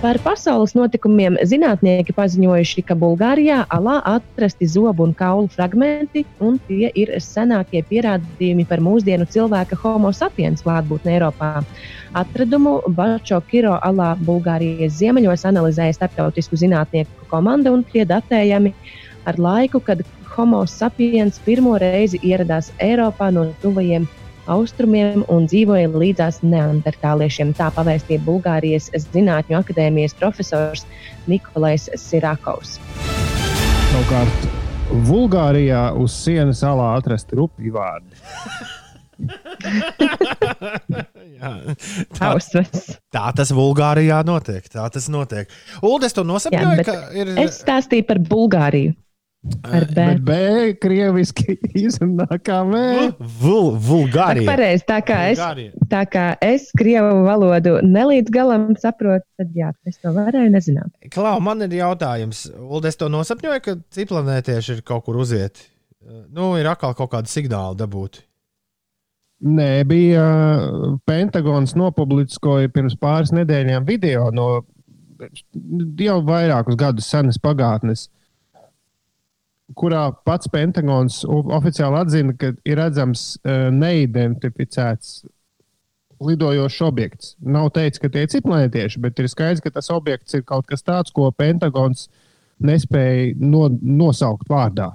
Par 0.00 0.18
pasaules 0.22 0.74
notikumiem 0.76 1.38
zinātnieki 1.48 2.14
paziņojuši, 2.16 2.84
ka 2.88 2.96
Bulgārijā 2.98 3.62
alā 3.72 3.96
atrasti 4.10 4.68
zobu 4.68 5.06
un 5.06 5.14
kaulu 5.16 5.48
fragmenti, 5.52 6.24
un 6.40 6.58
tie 6.68 6.90
ir 6.94 7.14
senākie 7.22 7.82
pierādījumi 7.88 8.66
par 8.68 8.82
mūsdienu 8.84 9.26
cilvēka 9.32 9.78
homo 9.82 10.12
sapiens 10.16 10.64
klātbūtni 10.66 11.16
Eiropā. 11.16 11.52
Atradumu 12.16 12.78
Bačo 12.96 13.40
Kiro 13.50 13.78
alā 13.88 14.12
Bulgārijas 14.28 14.98
ziemeļos 15.00 15.46
analizēja 15.48 15.96
starptautisku 15.98 16.60
zinātnieku 16.60 17.30
komanda, 17.32 17.72
un 17.72 17.84
tie 17.92 18.04
datējami 18.08 18.74
ar 19.26 19.40
laiku, 19.42 19.80
kad 19.80 20.04
homo 20.36 20.62
sapiens 20.68 21.40
pirmo 21.44 21.74
reizi 21.80 22.20
ieradās 22.22 22.70
Eiropā 22.82 23.32
no 23.32 23.48
tuvajiem 23.62 24.06
austrumiem 24.52 25.24
un 25.32 25.46
dzīvoja 25.50 25.90
līdzās 25.90 26.40
neandertāliešiem. 26.46 27.52
Tā 27.58 27.70
pavēstīja 27.74 28.22
Bulgārijas 28.26 28.90
Zinātņu 28.94 29.58
akadēmijas 29.60 30.16
profesors 30.18 30.86
Nikolais 31.30 31.88
Sirakovs. 32.00 32.78
Savukārt, 33.90 34.48
Bulgārijā 35.06 35.88
uz 35.98 36.14
sienas 36.14 36.62
alā 36.66 36.94
atrast 37.00 37.32
rupju 37.36 37.74
vārdu. 37.74 38.12
Jā, 41.36 41.50
tā, 42.12 42.28
tā 43.14 43.24
tas 43.36 43.52
Bulgārijā 43.56 44.20
notiek. 44.28 44.66
Tā 44.72 44.84
tas 44.92 45.08
notiek. 45.12 45.50
Uldes 45.80 46.16
to 46.16 46.24
Jā, 46.24 46.30
nosapņoja, 46.32 46.76
bet 46.80 46.88
ka 46.88 46.96
ir. 47.16 47.32
Es 47.46 47.60
stāstīju 47.62 48.06
par 48.08 48.20
Bulgāriju. 48.20 48.94
Ar 49.66 49.84
B. 49.86 49.94
Bet 49.94 50.20
B, 50.26 50.36
krieviski 50.82 51.56
izrunā 51.86 52.26
kā 52.44 52.60
V. 52.66 52.82
Vul, 53.40 53.72
vulgārija. 53.88 54.46
Pareizi, 54.48 54.84
tā 54.88 55.00
kā 55.06 55.20
es, 55.30 55.40
Bulgārija. 55.40 55.86
tā 55.92 56.02
kā 56.10 56.26
es 56.44 56.68
krievu 56.78 57.24
valodu 57.26 57.78
nelīdz 57.86 58.32
galam 58.34 58.68
saprotu, 58.80 59.26
tad 59.40 59.56
jā, 59.56 59.72
es 59.88 59.98
to 60.02 60.12
varēju 60.16 60.52
nezināt. 60.54 60.92
Klau, 61.14 61.38
man 61.44 61.64
ir 61.66 61.78
jautājums. 61.78 62.46
Uldes 62.58 62.98
to 63.00 63.10
nosapņoja, 63.12 63.64
ka 63.64 63.76
ciplanētieši 63.96 64.78
ir 64.78 64.86
kaut 64.86 65.06
kur 65.08 65.18
uziet. 65.22 65.66
Nu, 66.06 66.52
ir 66.58 66.68
atkal 66.70 66.94
kaut 66.94 67.10
kāda 67.14 67.30
signāla 67.30 67.74
dabūt. 67.78 68.22
Nē, 69.46 69.84
bija 69.84 70.22
uh, 70.24 70.94
Pentagons 71.04 71.74
nopubliskoja 71.76 72.70
pirms 72.72 72.94
pāris 72.96 73.34
nedēļām 73.36 73.84
video 73.84 74.30
no 74.32 74.46
jau 76.00 76.16
vairākus 76.24 76.78
gadus 76.80 77.08
senas 77.12 77.38
pagātnes, 77.40 78.06
kurā 79.74 80.10
pats 80.26 80.50
Pentagons 80.52 81.22
oficiāli 81.26 81.98
atzina, 81.98 82.36
ka 82.38 82.52
ir 82.66 82.78
redzams 82.78 83.34
uh, 83.42 83.66
neidentificēts 83.74 85.24
lidojošs 86.22 86.80
objekts. 86.86 87.34
Nav 87.44 87.72
teicis, 87.76 88.00
ka 88.00 88.08
tie 88.12 88.24
ir 88.24 88.32
ciklētieši, 88.32 89.02
bet 89.02 89.18
ir 89.20 89.28
skaidrs, 89.28 89.64
ka 89.64 89.74
tas 89.74 89.90
objekts 89.92 90.38
ir 90.38 90.46
kaut 90.48 90.68
kas 90.70 90.86
tāds, 90.86 91.12
ko 91.12 91.28
Pentagons 91.34 92.06
nespēja 92.62 93.34
no, 93.42 93.66
nosaukt 93.68 94.48
vārdā. 94.48 94.92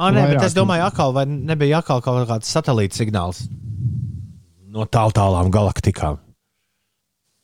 Ah, 0.00 0.08
nē, 0.08 0.22
bet 0.22 0.38
Vairāk 0.38 0.46
es 0.46 0.56
domāju, 0.56 0.86
akal, 0.86 1.12
vai 1.12 1.26
nebija 1.28 1.82
atkal 1.82 2.00
kaut 2.00 2.22
kāds 2.30 2.48
satelīta 2.48 2.96
signāls 2.96 3.44
no 4.70 4.86
tāl 4.86 5.12
tālām 5.14 5.50
galaktikām. 5.52 6.20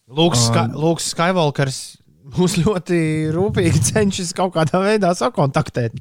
Lūks, 0.07 0.47
Ska, 0.47 0.69
Um. 0.71 0.77
Lūks 0.85 1.11
Skywalkers 1.11 1.81
mūs 2.37 2.57
ļoti 2.63 2.99
rūpīgi 3.35 3.83
cenšas 3.91 4.33
kaut 4.37 4.55
kādā 4.55 4.81
veidā 4.85 5.13
sakontaktēt. 5.19 5.99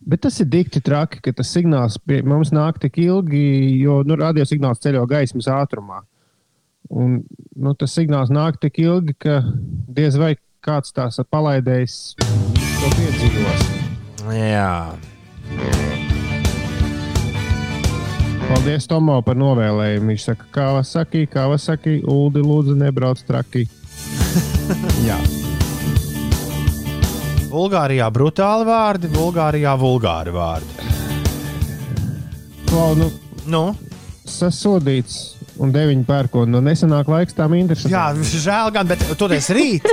Bet 0.00 0.22
tas 0.24 0.38
ir 0.40 0.48
dikti 0.48 0.80
traki, 0.80 1.20
ka 1.20 1.32
tas 1.36 1.50
signāls 1.52 1.98
pie 2.00 2.22
mums 2.24 2.54
nāk 2.56 2.78
tik 2.80 2.96
ilgi, 3.02 3.42
jo 3.82 4.00
nu, 4.06 4.16
radiosignāls 4.16 4.80
ceļo 4.80 5.04
gaismas 5.10 5.50
ātrumā. 5.52 6.00
Un, 6.90 7.20
nu, 7.54 7.74
tas 7.78 7.92
signāls 7.94 8.32
nāk 8.32 8.56
tik 8.62 8.80
ilgi, 8.82 9.14
ka 9.20 9.42
diez 9.92 10.16
vai 10.18 10.34
kāds 10.64 10.96
tās 10.96 11.20
palaidējis 11.30 11.98
to 12.16 12.90
piedzīvos. 12.96 13.68
Jā. 14.34 14.72
Paldies 18.50 18.88
Tomo 18.90 19.20
par 19.22 19.38
novēlējumu. 19.38 20.10
Viņš 20.10 20.26
saka, 20.32 20.48
kā 20.56 20.70
Vasaki, 20.74 21.26
kā 21.30 21.46
Vasaki, 21.52 22.00
Uldi, 22.08 22.42
lūdzu, 22.42 22.74
nebrauc 22.80 23.22
traki. 23.28 23.68
Jā. 25.08 25.20
Bulgārijā 27.50 28.06
brutāli 28.14 28.66
vārdi, 28.68 29.10
Bulgārijā 29.10 29.74
vulgāri 29.80 30.34
vārdi. 30.34 30.88
Klau, 32.70 32.94
nu, 32.98 33.10
nu? 33.50 33.62
Sasodīts 34.30 35.40
un 35.60 35.72
deviņi 35.74 36.04
pērkoni. 36.08 36.52
Nu, 36.54 36.60
nesenāk 36.64 37.08
laiks 37.10 37.34
tām 37.36 37.56
interesantām. 37.58 38.20
Jā, 38.22 38.42
žēl 38.44 38.70
gan, 38.74 38.88
bet 38.90 39.02
toties 39.18 39.50
rīt. 39.56 39.88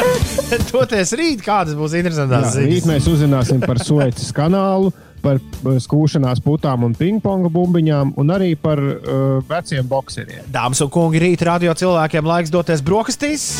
toties 0.72 1.12
rīt, 1.18 1.44
kādas 1.44 1.76
būs 1.78 1.98
interesantas 2.00 2.56
Jā, 2.56 2.64
rīt 2.64 2.80
ziņas. 2.80 2.88
mēs 2.94 3.10
uzzināsim 3.12 3.60
par 3.62 3.82
Suecas 3.84 4.32
kanālu, 4.36 4.94
par 5.22 5.40
skūšanās 5.84 6.40
putām 6.44 6.88
un 6.88 6.96
pingponga 6.96 7.52
bumbiņām, 7.52 8.16
un 8.20 8.34
arī 8.34 8.54
par 8.58 8.80
uh, 8.80 9.38
veciem 9.48 9.86
bokseriem. 9.90 10.48
Dāmas 10.54 10.82
un 10.84 10.92
kungi, 10.96 11.22
rīt 11.22 11.44
radio 11.46 11.76
cilvēkiem 11.76 12.32
laiks 12.32 12.54
doties 12.54 12.84
brokastīs. 12.86 13.50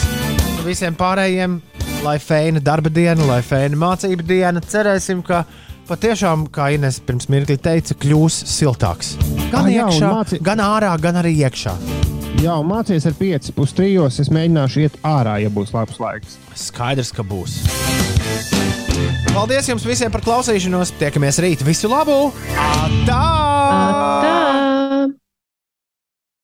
Visiem 0.67 0.97
pārējiem, 0.99 1.61
lai 2.03 2.17
feina 2.23 2.61
darba 2.63 2.91
diena, 2.91 3.23
lai 3.29 3.41
feina 3.47 3.79
mācību 3.79 4.25
diena. 4.27 4.61
Cerēsim, 4.61 5.21
ka 5.27 5.45
patiešām, 5.87 6.49
kā 6.51 6.73
Ines 6.75 6.99
pirms 7.07 7.29
mirkli 7.31 7.57
teica, 7.63 7.95
kļūs 8.03 8.41
siltāks. 8.51 9.15
Gan 9.53 9.67
Ah, 9.67 9.71
jā, 9.71 9.85
iekšā, 9.87 10.11
māci- 10.11 10.41
gan 10.43 10.59
ārā, 10.65 10.91
gan 11.01 11.15
arī 11.23 11.37
iekšā. 11.45 11.77
Jā, 12.43 12.59
un 12.61 12.67
mācīties 12.69 13.07
ar 13.09 13.15
5, 13.17 13.53
pus 13.57 13.73
3. 13.73 14.19
Es 14.21 14.29
mēģināšu 14.29 14.83
iet 14.85 14.99
ārā, 15.07 15.39
ja 15.43 15.49
būs 15.49 15.73
labs 15.73 15.99
laiks. 16.03 16.37
Skaidrs, 16.55 17.13
ka 17.15 17.23
būs. 17.23 17.63
Paldies 19.33 19.69
jums 19.69 19.85
visiem 19.87 20.11
par 20.13 20.21
klausīšanos. 20.25 20.93
Tiekamies 20.99 21.39
rīt. 21.45 21.63
Visu 21.65 21.89
labu! 21.89 22.33
Atā! 22.57 23.23
Tā! 24.25 24.76